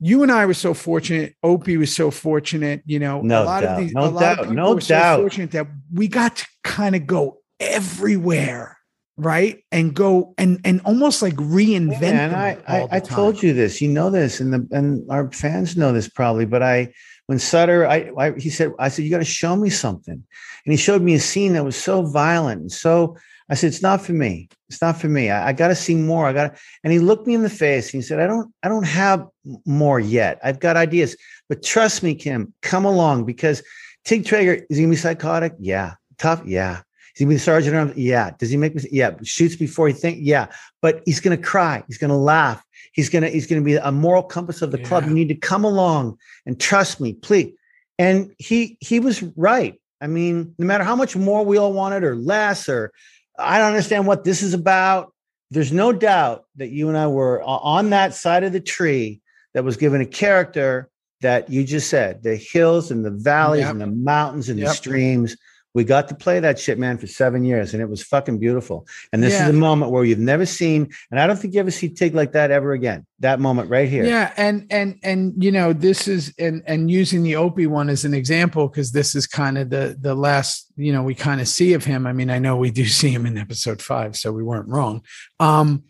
You 0.00 0.22
and 0.22 0.30
I 0.30 0.44
were 0.44 0.52
so 0.54 0.74
fortunate. 0.74 1.34
Opie 1.42 1.78
was 1.78 1.94
so 1.96 2.10
fortunate. 2.10 2.82
You 2.84 2.98
know, 2.98 3.22
No 3.22 3.42
a 3.42 3.44
lot 3.44 3.60
doubt. 3.62 3.78
of 3.78 3.84
these, 3.86 3.92
No 3.94 4.04
a 4.04 4.08
lot 4.08 4.20
doubt. 4.20 4.32
of 4.32 4.44
people 4.48 4.54
No 4.56 4.74
were 4.74 4.80
doubt. 4.80 5.16
so 5.16 5.22
fortunate 5.22 5.50
that 5.52 5.66
we 5.94 6.08
got 6.08 6.36
to 6.36 6.46
kind 6.62 6.94
of 6.94 7.06
go 7.06 7.38
everywhere, 7.60 8.77
right? 9.18 9.62
And 9.70 9.92
go 9.94 10.34
and 10.38 10.60
and 10.64 10.80
almost 10.84 11.20
like 11.20 11.34
reinvent. 11.34 12.02
and 12.02 12.32
them 12.32 12.34
I, 12.34 12.58
I, 12.66 12.88
I 12.92 13.00
told 13.00 13.42
you 13.42 13.52
this. 13.52 13.82
You 13.82 13.88
know 13.88 14.10
this, 14.10 14.40
and 14.40 14.52
the 14.52 14.66
and 14.70 15.08
our 15.10 15.30
fans 15.32 15.76
know 15.76 15.92
this 15.92 16.08
probably. 16.08 16.46
But 16.46 16.62
I, 16.62 16.92
when 17.26 17.38
Sutter, 17.38 17.86
I, 17.86 18.10
I 18.16 18.32
he 18.32 18.48
said, 18.48 18.72
I 18.78 18.88
said, 18.88 19.04
you 19.04 19.10
got 19.10 19.18
to 19.18 19.24
show 19.24 19.56
me 19.56 19.68
something, 19.68 20.14
and 20.14 20.72
he 20.72 20.76
showed 20.76 21.02
me 21.02 21.14
a 21.14 21.20
scene 21.20 21.52
that 21.52 21.64
was 21.64 21.76
so 21.76 22.02
violent 22.02 22.60
and 22.62 22.72
so. 22.72 23.16
I 23.50 23.54
said, 23.54 23.68
it's 23.68 23.80
not 23.80 24.02
for 24.02 24.12
me. 24.12 24.46
It's 24.68 24.82
not 24.82 25.00
for 25.00 25.08
me. 25.08 25.30
I, 25.30 25.48
I 25.48 25.52
got 25.54 25.68
to 25.68 25.74
see 25.74 25.94
more. 25.94 26.26
I 26.26 26.34
got 26.34 26.54
to. 26.54 26.60
And 26.84 26.92
he 26.92 26.98
looked 26.98 27.26
me 27.26 27.32
in 27.32 27.42
the 27.42 27.48
face. 27.48 27.86
And 27.86 28.02
he 28.02 28.06
said, 28.06 28.20
I 28.20 28.26
don't. 28.26 28.52
I 28.62 28.68
don't 28.68 28.86
have 28.86 29.26
more 29.64 29.98
yet. 29.98 30.38
I've 30.44 30.60
got 30.60 30.76
ideas, 30.76 31.16
but 31.48 31.62
trust 31.62 32.02
me, 32.02 32.14
Kim. 32.14 32.52
Come 32.60 32.84
along 32.84 33.24
because 33.24 33.62
Tig 34.04 34.24
Trager 34.24 34.64
is 34.68 34.76
he 34.76 34.82
gonna 34.82 34.92
be 34.92 34.96
psychotic? 34.96 35.54
Yeah. 35.58 35.94
Tough? 36.18 36.42
Yeah. 36.44 36.82
Is 37.18 37.26
he 37.28 37.34
the 37.34 37.38
sergeant? 37.38 37.74
arms? 37.74 37.96
Yeah. 37.96 38.30
Does 38.38 38.48
he 38.48 38.56
make 38.56 38.76
me? 38.76 38.82
Yeah. 38.92 39.10
Shoots 39.24 39.56
before 39.56 39.88
he 39.88 39.92
think? 39.92 40.18
Yeah. 40.20 40.46
But 40.80 41.02
he's 41.04 41.18
gonna 41.18 41.36
cry. 41.36 41.82
He's 41.88 41.98
gonna 41.98 42.16
laugh. 42.16 42.62
He's 42.92 43.08
gonna 43.08 43.28
he's 43.28 43.44
gonna 43.48 43.62
be 43.62 43.74
a 43.74 43.90
moral 43.90 44.22
compass 44.22 44.62
of 44.62 44.70
the 44.70 44.78
club. 44.78 45.04
You 45.04 45.10
need 45.14 45.26
to 45.28 45.34
come 45.34 45.64
along 45.64 46.16
and 46.46 46.60
trust 46.60 47.00
me, 47.00 47.14
please. 47.14 47.52
And 47.98 48.32
he 48.38 48.76
he 48.78 49.00
was 49.00 49.20
right. 49.36 49.80
I 50.00 50.06
mean, 50.06 50.54
no 50.58 50.66
matter 50.66 50.84
how 50.84 50.94
much 50.94 51.16
more 51.16 51.44
we 51.44 51.58
all 51.58 51.72
wanted 51.72 52.04
or 52.04 52.14
less, 52.14 52.68
or 52.68 52.92
I 53.36 53.58
don't 53.58 53.66
understand 53.68 54.06
what 54.06 54.22
this 54.22 54.40
is 54.40 54.54
about. 54.54 55.12
There's 55.50 55.72
no 55.72 55.92
doubt 55.92 56.44
that 56.56 56.68
you 56.68 56.88
and 56.88 56.96
I 56.96 57.08
were 57.08 57.42
on 57.42 57.90
that 57.90 58.14
side 58.14 58.44
of 58.44 58.52
the 58.52 58.60
tree 58.60 59.20
that 59.54 59.64
was 59.64 59.76
given 59.76 60.00
a 60.00 60.06
character 60.06 60.88
that 61.20 61.50
you 61.50 61.64
just 61.64 61.90
said 61.90 62.22
the 62.22 62.36
hills 62.36 62.92
and 62.92 63.04
the 63.04 63.10
valleys 63.10 63.62
Yep. 63.62 63.70
and 63.72 63.80
the 63.80 63.86
mountains 63.88 64.48
and 64.48 64.58
the 64.58 64.66
Yep. 64.66 64.76
streams. 64.76 65.36
We 65.74 65.84
got 65.84 66.08
to 66.08 66.14
play 66.14 66.40
that 66.40 66.58
shit, 66.58 66.78
man, 66.78 66.98
for 66.98 67.06
seven 67.06 67.44
years, 67.44 67.74
and 67.74 67.82
it 67.82 67.88
was 67.88 68.02
fucking 68.02 68.38
beautiful. 68.38 68.86
And 69.12 69.22
this 69.22 69.34
Yeah. 69.34 69.44
is 69.44 69.50
a 69.50 69.52
moment 69.52 69.92
where 69.92 70.04
you've 70.04 70.18
never 70.18 70.46
seen, 70.46 70.88
and 71.10 71.20
I 71.20 71.26
don't 71.26 71.38
think 71.38 71.54
you 71.54 71.60
ever 71.60 71.70
see 71.70 71.88
Tig 71.88 72.14
like 72.14 72.32
that 72.32 72.50
ever 72.50 72.72
again. 72.72 73.06
That 73.20 73.38
moment 73.38 73.70
right 73.70 73.88
here. 73.88 74.04
Yeah, 74.04 74.32
and 74.36 74.66
and 74.70 74.98
and 75.02 75.34
you 75.42 75.52
know 75.52 75.72
this 75.72 76.08
is 76.08 76.32
and 76.38 76.62
and 76.66 76.90
using 76.90 77.22
the 77.22 77.36
Opie 77.36 77.66
one 77.66 77.88
as 77.90 78.04
an 78.04 78.14
example 78.14 78.68
because 78.68 78.92
this 78.92 79.14
is 79.14 79.26
kind 79.26 79.58
of 79.58 79.70
the 79.70 79.96
the 80.00 80.14
last 80.14 80.66
you 80.76 80.92
know 80.92 81.02
we 81.02 81.14
kind 81.14 81.40
of 81.40 81.48
see 81.48 81.74
of 81.74 81.84
him. 81.84 82.06
I 82.06 82.12
mean, 82.12 82.30
I 82.30 82.38
know 82.38 82.56
we 82.56 82.70
do 82.70 82.86
see 83.00 83.10
him 83.10 83.26
in 83.26 83.36
episode 83.36 83.82
five, 83.82 84.16
so 84.16 84.32
we 84.32 84.42
weren't 84.42 84.68
wrong. 84.68 85.02
Um, 85.38 85.84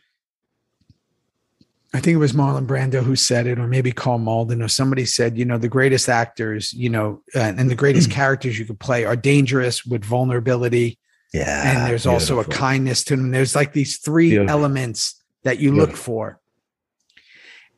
I 1.94 2.00
think 2.00 2.14
it 2.16 2.18
was 2.18 2.34
Marlon 2.34 2.66
Brando 2.66 3.02
who 3.02 3.16
said 3.16 3.46
it, 3.46 3.58
or 3.58 3.66
maybe 3.66 3.92
Karl 3.92 4.18
Malden, 4.18 4.60
or 4.60 4.68
somebody 4.68 5.06
said, 5.06 5.38
you 5.38 5.46
know, 5.46 5.56
the 5.56 5.68
greatest 5.70 6.08
actors, 6.08 6.72
you 6.74 6.90
know, 6.90 7.22
uh, 7.34 7.54
and 7.56 7.70
the 7.70 7.74
greatest 7.74 8.10
characters 8.10 8.58
you 8.58 8.66
could 8.66 8.78
play 8.78 9.04
are 9.06 9.16
dangerous 9.16 9.86
with 9.86 10.04
vulnerability. 10.04 10.98
Yeah. 11.32 11.82
and 11.82 11.90
there's 11.90 12.06
also 12.06 12.40
a 12.40 12.44
kindness 12.44 13.04
to 13.04 13.16
them. 13.16 13.30
There's 13.30 13.54
like 13.54 13.72
these 13.74 13.98
three 13.98 14.30
Beautiful. 14.30 14.50
elements 14.50 15.22
that 15.44 15.58
you 15.58 15.72
look 15.72 15.92
for. 15.92 16.40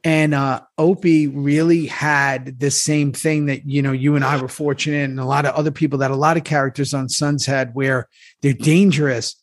And 0.02 0.34
uh 0.34 0.62
Opie 0.78 1.26
really 1.26 1.86
had 1.86 2.58
the 2.58 2.70
same 2.70 3.12
thing 3.12 3.46
that 3.46 3.66
you 3.66 3.82
know 3.82 3.92
you 3.92 4.16
and 4.16 4.24
I 4.24 4.40
were 4.40 4.48
fortunate, 4.48 5.10
and 5.10 5.20
a 5.20 5.24
lot 5.24 5.44
of 5.44 5.54
other 5.54 5.70
people 5.70 5.98
that 5.98 6.10
a 6.10 6.16
lot 6.16 6.36
of 6.36 6.44
characters 6.44 6.94
on 6.94 7.08
Sons 7.08 7.44
had, 7.44 7.74
where 7.74 8.08
they're 8.40 8.54
dangerous, 8.54 9.34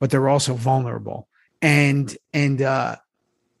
but 0.00 0.10
they're 0.10 0.28
also 0.28 0.54
vulnerable. 0.54 1.28
And 1.60 2.16
and 2.32 2.62
uh 2.62 2.96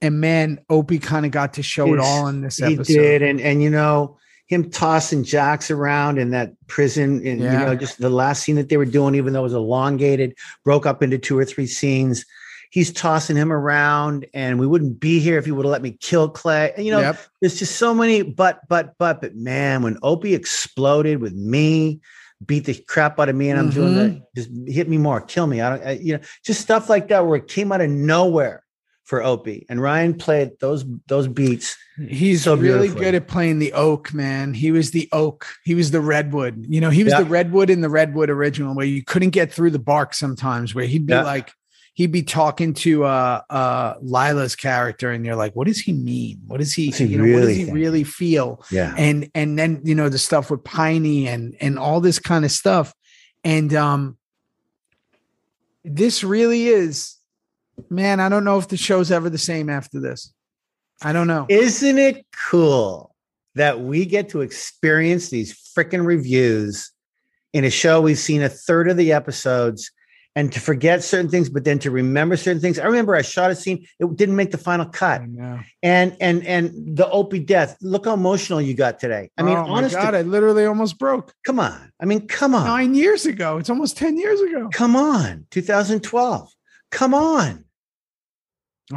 and 0.00 0.20
man, 0.20 0.60
Opie 0.70 0.98
kind 0.98 1.26
of 1.26 1.32
got 1.32 1.54
to 1.54 1.62
show 1.62 1.92
it 1.94 2.00
all 2.00 2.28
in 2.28 2.40
this 2.42 2.60
episode. 2.62 2.86
he 2.86 2.94
did, 2.94 3.22
and 3.22 3.40
and 3.40 3.62
you 3.62 3.70
know 3.70 4.16
him 4.46 4.70
tossing 4.70 5.24
Jax 5.24 5.70
around 5.70 6.18
in 6.18 6.30
that 6.30 6.52
prison, 6.68 7.26
and 7.26 7.40
Yeah. 7.40 7.52
you 7.52 7.58
know 7.66 7.74
just 7.76 7.98
the 7.98 8.08
last 8.10 8.42
scene 8.42 8.56
that 8.56 8.68
they 8.68 8.76
were 8.76 8.84
doing, 8.86 9.14
even 9.14 9.32
though 9.32 9.40
it 9.40 9.44
was 9.44 9.52
elongated, 9.54 10.34
broke 10.64 10.86
up 10.86 11.02
into 11.02 11.18
two 11.18 11.38
or 11.38 11.44
three 11.44 11.66
scenes. 11.66 12.24
He's 12.70 12.92
tossing 12.92 13.36
him 13.36 13.50
around, 13.50 14.26
and 14.34 14.58
we 14.60 14.66
wouldn't 14.66 15.00
be 15.00 15.20
here 15.20 15.38
if 15.38 15.46
he 15.46 15.52
would 15.52 15.64
have 15.64 15.72
let 15.72 15.80
me 15.82 15.92
kill 16.00 16.28
Clay. 16.28 16.72
And 16.76 16.84
you 16.84 16.92
know, 16.92 17.00
Yep. 17.00 17.18
there's 17.40 17.58
just 17.58 17.76
so 17.76 17.94
many 17.94 18.22
but 18.22 18.60
but 18.68 18.94
but 18.98 19.20
but 19.20 19.34
man, 19.34 19.82
when 19.82 19.96
Opie 20.02 20.34
exploded 20.34 21.20
with 21.22 21.32
me, 21.34 22.00
beat 22.44 22.66
the 22.66 22.74
crap 22.74 23.18
out 23.18 23.28
of 23.30 23.36
me, 23.36 23.48
and 23.50 23.58
I'm 23.58 23.70
doing 23.70 23.94
Mm-hmm. 23.94 24.18
the 24.34 24.42
just 24.42 24.50
hit 24.74 24.88
me 24.88 24.98
more, 24.98 25.20
kill 25.20 25.46
me. 25.46 25.60
I 25.62 25.70
don't, 25.76 25.86
I, 25.86 25.90
you 25.92 26.12
know, 26.14 26.20
just 26.44 26.60
stuff 26.60 26.88
like 26.90 27.08
that 27.08 27.26
where 27.26 27.36
it 27.38 27.48
came 27.48 27.72
out 27.72 27.80
of 27.80 27.88
nowhere 27.90 28.62
for 29.08 29.22
Opie, 29.24 29.64
and 29.70 29.80
Ryan 29.80 30.12
played 30.14 30.50
those 30.60 30.84
those 31.06 31.26
beats. 31.28 31.76
He's 32.08 32.44
So 32.44 32.54
really 32.54 32.88
good 32.90 33.14
at 33.14 33.26
playing 33.26 33.58
the 33.58 33.72
oak, 33.72 34.12
man. 34.12 34.52
He 34.52 34.70
was 34.70 34.90
the 34.90 35.08
oak. 35.12 35.46
He 35.64 35.74
was 35.74 35.90
the 35.90 36.00
redwood. 36.02 36.66
You 36.68 36.80
know, 36.82 36.90
he 36.90 37.02
was 37.04 37.14
Yeah. 37.14 37.22
the 37.22 37.30
redwood 37.30 37.70
in 37.70 37.80
the 37.80 37.88
redwood 37.88 38.28
original, 38.30 38.74
where 38.74 38.86
you 38.86 39.02
couldn't 39.02 39.30
get 39.30 39.50
through 39.52 39.70
the 39.70 39.78
bark 39.78 40.12
sometimes. 40.12 40.74
Where 40.74 40.84
he'd 40.84 41.06
be 41.06 41.14
Yeah. 41.14 41.22
like, 41.22 41.50
he'd 41.94 42.12
be 42.12 42.22
talking 42.22 42.74
to 42.84 43.04
uh 43.04 43.40
uh 43.48 43.94
Lyla's 44.02 44.54
character, 44.54 45.10
and 45.10 45.24
you're 45.24 45.36
like, 45.36 45.56
what 45.56 45.66
does 45.68 45.80
he 45.80 45.94
mean? 45.94 46.40
What 46.46 46.58
does 46.60 46.74
he? 46.74 46.90
He 46.90 47.04
you 47.06 47.16
know, 47.18 47.32
what 47.34 47.46
does 47.46 47.56
he 47.56 47.64
think? 47.64 47.74
really 47.74 48.04
feel? 48.04 48.62
Yeah, 48.70 48.94
And 48.98 49.30
and 49.34 49.58
then 49.58 49.80
you 49.84 49.94
know 49.94 50.10
the 50.10 50.18
stuff 50.18 50.50
with 50.50 50.62
Piney 50.64 51.26
and 51.28 51.56
and 51.62 51.78
all 51.78 52.02
this 52.02 52.18
kind 52.18 52.44
of 52.44 52.50
stuff, 52.52 52.92
and 53.42 53.72
um, 53.74 54.18
this 55.84 56.22
really 56.22 56.68
is, 56.68 57.14
man. 57.90 58.20
I 58.20 58.28
don't 58.28 58.44
know 58.44 58.58
if 58.58 58.68
the 58.68 58.76
show's 58.76 59.10
ever 59.10 59.30
the 59.30 59.38
same 59.38 59.68
after 59.70 60.00
this. 60.00 60.32
I 61.02 61.12
don't 61.12 61.26
know. 61.26 61.46
Isn't 61.48 61.98
it 61.98 62.26
cool 62.50 63.14
that 63.54 63.80
we 63.80 64.04
get 64.04 64.30
to 64.30 64.40
experience 64.40 65.30
these 65.30 65.54
freaking 65.76 66.04
reviews 66.04 66.92
in 67.52 67.64
a 67.64 67.70
show 67.70 68.00
we've 68.00 68.18
seen 68.18 68.42
a 68.42 68.48
third 68.48 68.90
of 68.90 68.96
the 68.96 69.12
episodes 69.12 69.90
and 70.36 70.52
to 70.52 70.60
forget 70.60 71.02
certain 71.02 71.28
things, 71.28 71.48
but 71.48 71.64
then 71.64 71.78
to 71.80 71.90
remember 71.90 72.36
certain 72.36 72.60
things? 72.60 72.78
I 72.78 72.84
remember 72.84 73.16
I 73.16 73.22
shot 73.22 73.50
a 73.50 73.56
scene, 73.56 73.86
it 73.98 74.16
didn't 74.16 74.36
make 74.36 74.52
the 74.52 74.58
final 74.58 74.86
cut. 74.86 75.22
And 75.82 76.16
and 76.20 76.46
and 76.46 76.96
the 76.96 77.08
Opie 77.10 77.40
death, 77.40 77.76
look 77.80 78.04
how 78.04 78.14
emotional 78.14 78.60
you 78.60 78.74
got 78.74 79.00
today. 79.00 79.30
I 79.36 79.42
mean, 79.42 79.56
oh 79.56 79.62
my 79.64 79.68
honest, 79.68 79.96
to- 79.96 80.02
God, 80.02 80.14
I 80.14 80.22
literally 80.22 80.64
almost 80.64 80.98
broke 80.98 81.34
come 81.44 81.58
on. 81.58 81.92
I 82.00 82.04
mean, 82.04 82.28
come 82.28 82.54
on. 82.54 82.66
nine 82.66 82.94
years 82.94 83.26
ago. 83.26 83.58
It's 83.58 83.70
almost 83.70 83.96
10 83.96 84.16
years 84.16 84.40
ago. 84.40 84.68
Come 84.72 84.94
on. 84.94 85.46
2012. 85.50 86.52
Come 86.90 87.14
on. 87.14 87.64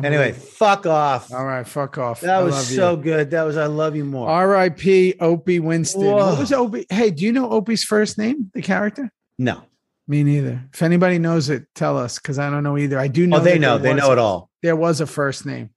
Anyway, 0.03 0.31
fuck 0.31 0.85
off. 0.85 1.33
all 1.33 1.45
right, 1.45 1.67
fuck 1.67 1.97
off. 1.97 2.21
That 2.21 2.39
I 2.39 2.43
was 2.43 2.73
so 2.73 2.91
you. 2.95 3.03
good. 3.03 3.31
That 3.31 3.43
was 3.43 3.57
I 3.57 3.65
love 3.65 3.95
you 3.95 4.05
more. 4.05 4.29
R.I.P. 4.29 5.15
Opie 5.19 5.59
Winston. 5.59 6.03
Whoa. 6.05 6.15
What 6.15 6.39
was 6.39 6.53
Opie? 6.53 6.85
Hey, 6.89 7.11
do 7.11 7.25
you 7.25 7.33
know 7.33 7.49
Opie's 7.51 7.83
first 7.83 8.17
name, 8.17 8.49
the 8.53 8.61
character? 8.61 9.11
no. 9.37 9.63
Me 10.07 10.23
neither. 10.23 10.61
If 10.73 10.81
anybody 10.81 11.19
knows 11.19 11.49
it, 11.49 11.67
tell 11.73 11.97
us 11.97 12.17
because 12.19 12.37
I 12.39 12.49
don't 12.49 12.63
know 12.63 12.77
either. 12.77 12.99
I 12.99 13.07
do 13.07 13.27
know. 13.27 13.37
Oh, 13.37 13.39
they 13.39 13.57
know. 13.59 13.77
They 13.77 13.93
was- 13.93 14.01
know 14.03 14.11
it 14.11 14.17
all. 14.17 14.49
There 14.61 14.75
was 14.75 14.99
a 14.99 15.05
first 15.05 15.45
name. 15.45 15.69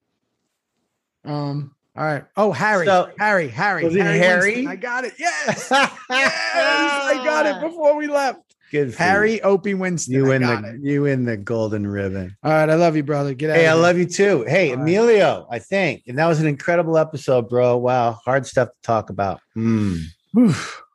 Um. 1.25 1.75
All 1.97 2.05
right. 2.05 2.25
Oh, 2.37 2.51
Harry. 2.51 2.87
So- 2.87 3.11
Harry. 3.19 3.49
Harry. 3.49 3.85
It 3.85 3.93
Harry? 3.95 4.67
I 4.67 4.77
got 4.77 5.05
it. 5.05 5.13
Yes. 5.19 5.69
yes. 5.71 5.93
I 6.11 7.21
got 7.25 7.47
it 7.47 7.61
before 7.61 7.97
we 7.97 8.09
left. 8.09 8.41
Good 8.75 8.93
for 8.93 9.05
Harry 9.05 9.41
Opie 9.43 9.75
Winston. 9.75 10.15
You 10.15 10.25
win 10.25 10.43
the 10.43 10.75
it. 10.75 10.81
you 10.83 11.03
win 11.03 11.25
the 11.25 11.37
golden 11.37 11.87
ribbon. 11.87 12.37
All 12.43 12.51
right. 12.51 12.69
I 12.69 12.75
love 12.75 12.97
you, 12.97 13.05
brother. 13.05 13.33
Get 13.33 13.51
out. 13.51 13.57
Hey, 13.57 13.69
I 13.69 13.75
love 13.75 13.97
you 13.97 14.05
too. 14.05 14.43
Hey, 14.49 14.71
All 14.71 14.79
right. 14.79 14.83
Emilio, 14.83 15.47
I 15.49 15.61
think, 15.61 16.03
and 16.09 16.19
that 16.19 16.27
was 16.27 16.41
an 16.41 16.49
incredible 16.49 16.99
episode, 16.99 17.49
bro. 17.49 17.77
Wow, 17.77 18.19
hard 18.25 18.49
stuff 18.49 18.71
to 18.71 18.75
talk 18.83 19.11
about. 19.11 19.39
Mm. 19.57 20.07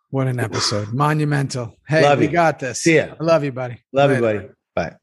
What 0.10 0.28
an 0.28 0.42
episode. 0.42 0.92
Monumental. 0.92 1.74
Hey, 1.88 2.04
Love 2.04 2.20
we 2.20 2.26
you. 2.26 2.32
got 2.32 2.60
this. 2.60 2.82
See 2.82 2.98
ya. 2.98 3.16
I 3.18 3.24
love 3.24 3.46
you, 3.46 3.54
buddy. 3.54 3.82
Love 3.94 4.12
you, 4.12 4.20
buddy. 4.20 4.50
Bye. 4.76 4.96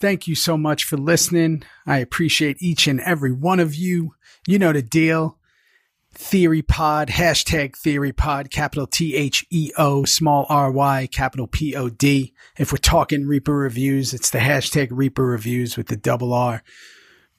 Thank 0.00 0.26
you 0.26 0.34
so 0.34 0.56
much 0.56 0.82
for 0.82 0.96
listening. 0.96 1.62
I 1.86 1.98
appreciate 1.98 2.56
each 2.60 2.88
and 2.88 3.00
every 3.00 3.30
one 3.30 3.60
of 3.60 3.76
you. 3.76 4.16
You 4.48 4.58
know 4.58 4.72
the 4.72 4.82
deal. 4.82 5.35
Theory 6.18 6.62
Pod, 6.62 7.08
hashtag 7.08 7.76
Theory 7.76 8.12
Pod, 8.12 8.50
capital 8.50 8.86
T 8.86 9.14
H 9.14 9.46
E 9.50 9.70
O, 9.76 10.04
small 10.04 10.46
R 10.48 10.70
Y, 10.70 11.08
capital 11.12 11.46
P 11.46 11.76
O 11.76 11.88
D. 11.88 12.32
If 12.58 12.72
we're 12.72 12.78
talking 12.78 13.26
Reaper 13.26 13.54
reviews, 13.54 14.14
it's 14.14 14.30
the 14.30 14.38
hashtag 14.38 14.88
Reaper 14.90 15.24
reviews 15.24 15.76
with 15.76 15.88
the 15.88 15.96
double 15.96 16.32
R. 16.32 16.62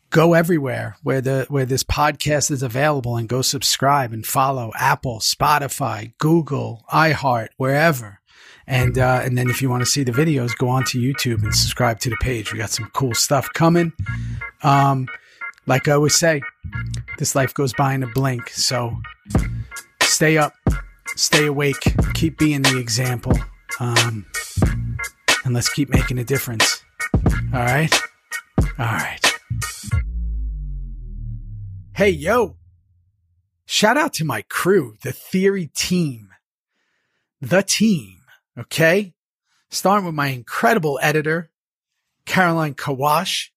Go 0.09 0.33
everywhere 0.33 0.95
where 1.03 1.21
the 1.21 1.45
where 1.49 1.65
this 1.65 1.83
podcast 1.83 2.51
is 2.51 2.63
available 2.63 3.17
and 3.17 3.27
go 3.27 3.41
subscribe 3.41 4.13
and 4.13 4.25
follow 4.25 4.71
Apple, 4.75 5.19
Spotify, 5.19 6.13
Google, 6.17 6.85
iHeart, 6.93 7.49
wherever. 7.57 8.21
And 8.67 8.97
uh, 8.97 9.21
and 9.23 9.37
then 9.37 9.49
if 9.49 9.61
you 9.61 9.69
want 9.69 9.81
to 9.81 9.85
see 9.85 10.03
the 10.03 10.11
videos, 10.11 10.55
go 10.55 10.69
on 10.69 10.83
to 10.85 10.99
YouTube 10.99 11.41
and 11.43 11.55
subscribe 11.55 11.99
to 12.01 12.09
the 12.09 12.17
page. 12.17 12.53
We 12.53 12.59
got 12.59 12.69
some 12.69 12.89
cool 12.93 13.15
stuff 13.15 13.49
coming. 13.53 13.93
Um, 14.61 15.07
like 15.67 15.87
I 15.87 15.91
always 15.91 16.15
say, 16.15 16.41
this 17.17 17.35
life 17.35 17.53
goes 17.53 17.73
by 17.73 17.93
in 17.93 18.01
a 18.01 18.07
blink. 18.07 18.49
So 18.49 18.97
stay 20.01 20.37
up, 20.37 20.53
stay 21.15 21.45
awake, 21.45 21.93
keep 22.13 22.37
being 22.37 22.61
the 22.61 22.79
example, 22.79 23.37
um, 23.79 24.25
and 25.45 25.53
let's 25.53 25.69
keep 25.69 25.89
making 25.89 26.17
a 26.17 26.23
difference. 26.23 26.83
All 27.53 27.59
right, 27.59 27.93
all 28.79 28.85
right. 28.85 29.19
Hey 31.93 32.09
yo! 32.09 32.57
Shout 33.65 33.97
out 33.97 34.13
to 34.13 34.25
my 34.25 34.43
crew, 34.43 34.95
the 35.03 35.11
Theory 35.11 35.69
team, 35.75 36.29
the 37.41 37.61
team. 37.61 38.21
Okay, 38.57 39.13
starting 39.69 40.05
with 40.05 40.15
my 40.15 40.27
incredible 40.27 40.99
editor, 41.01 41.51
Caroline 42.25 42.73
Kawash 42.73 43.51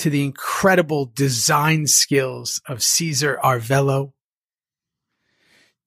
to 0.00 0.08
the 0.08 0.24
incredible 0.24 1.12
design 1.14 1.86
skills 1.86 2.62
of 2.66 2.82
Caesar 2.82 3.38
Arvello, 3.44 4.14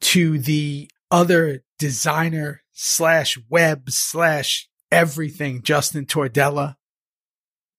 to 0.02 0.38
the 0.38 0.88
other 1.10 1.64
designer 1.80 2.62
slash 2.74 3.40
web 3.50 3.90
slash 3.90 4.70
everything, 4.92 5.64
Justin 5.64 6.06
Tordella. 6.06 6.76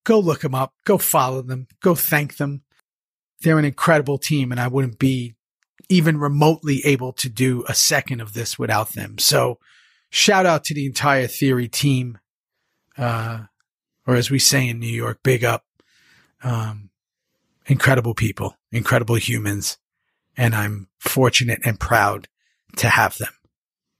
Go 0.02 0.18
look 0.18 0.40
them 0.40 0.56
up. 0.56 0.74
Go 0.84 0.98
follow 0.98 1.40
them. 1.40 1.68
Go 1.80 1.94
thank 1.94 2.36
them. 2.36 2.62
They're 3.42 3.60
an 3.60 3.64
incredible 3.64 4.18
team, 4.18 4.50
and 4.50 4.60
I 4.60 4.66
wouldn't 4.66 4.98
be 4.98 5.36
even 5.88 6.18
remotely 6.18 6.84
able 6.84 7.12
to 7.12 7.28
do 7.28 7.64
a 7.68 7.74
second 7.74 8.20
of 8.20 8.32
this 8.32 8.58
without 8.58 8.94
them. 8.94 9.18
So, 9.18 9.60
shout 10.10 10.46
out 10.46 10.64
to 10.64 10.74
the 10.74 10.86
entire 10.86 11.28
Theory 11.28 11.68
team. 11.68 12.18
Uh, 12.98 13.44
or 14.04 14.16
as 14.16 14.32
we 14.32 14.40
say 14.40 14.68
in 14.68 14.80
New 14.80 14.86
York, 14.88 15.20
big 15.22 15.44
up 15.44 15.64
um, 16.44 16.90
incredible 17.66 18.14
people, 18.14 18.56
incredible 18.70 19.16
humans, 19.16 19.78
and 20.36 20.54
I'm 20.54 20.88
fortunate 20.98 21.60
and 21.64 21.80
proud 21.80 22.28
to 22.76 22.88
have 22.88 23.18
them. 23.18 23.33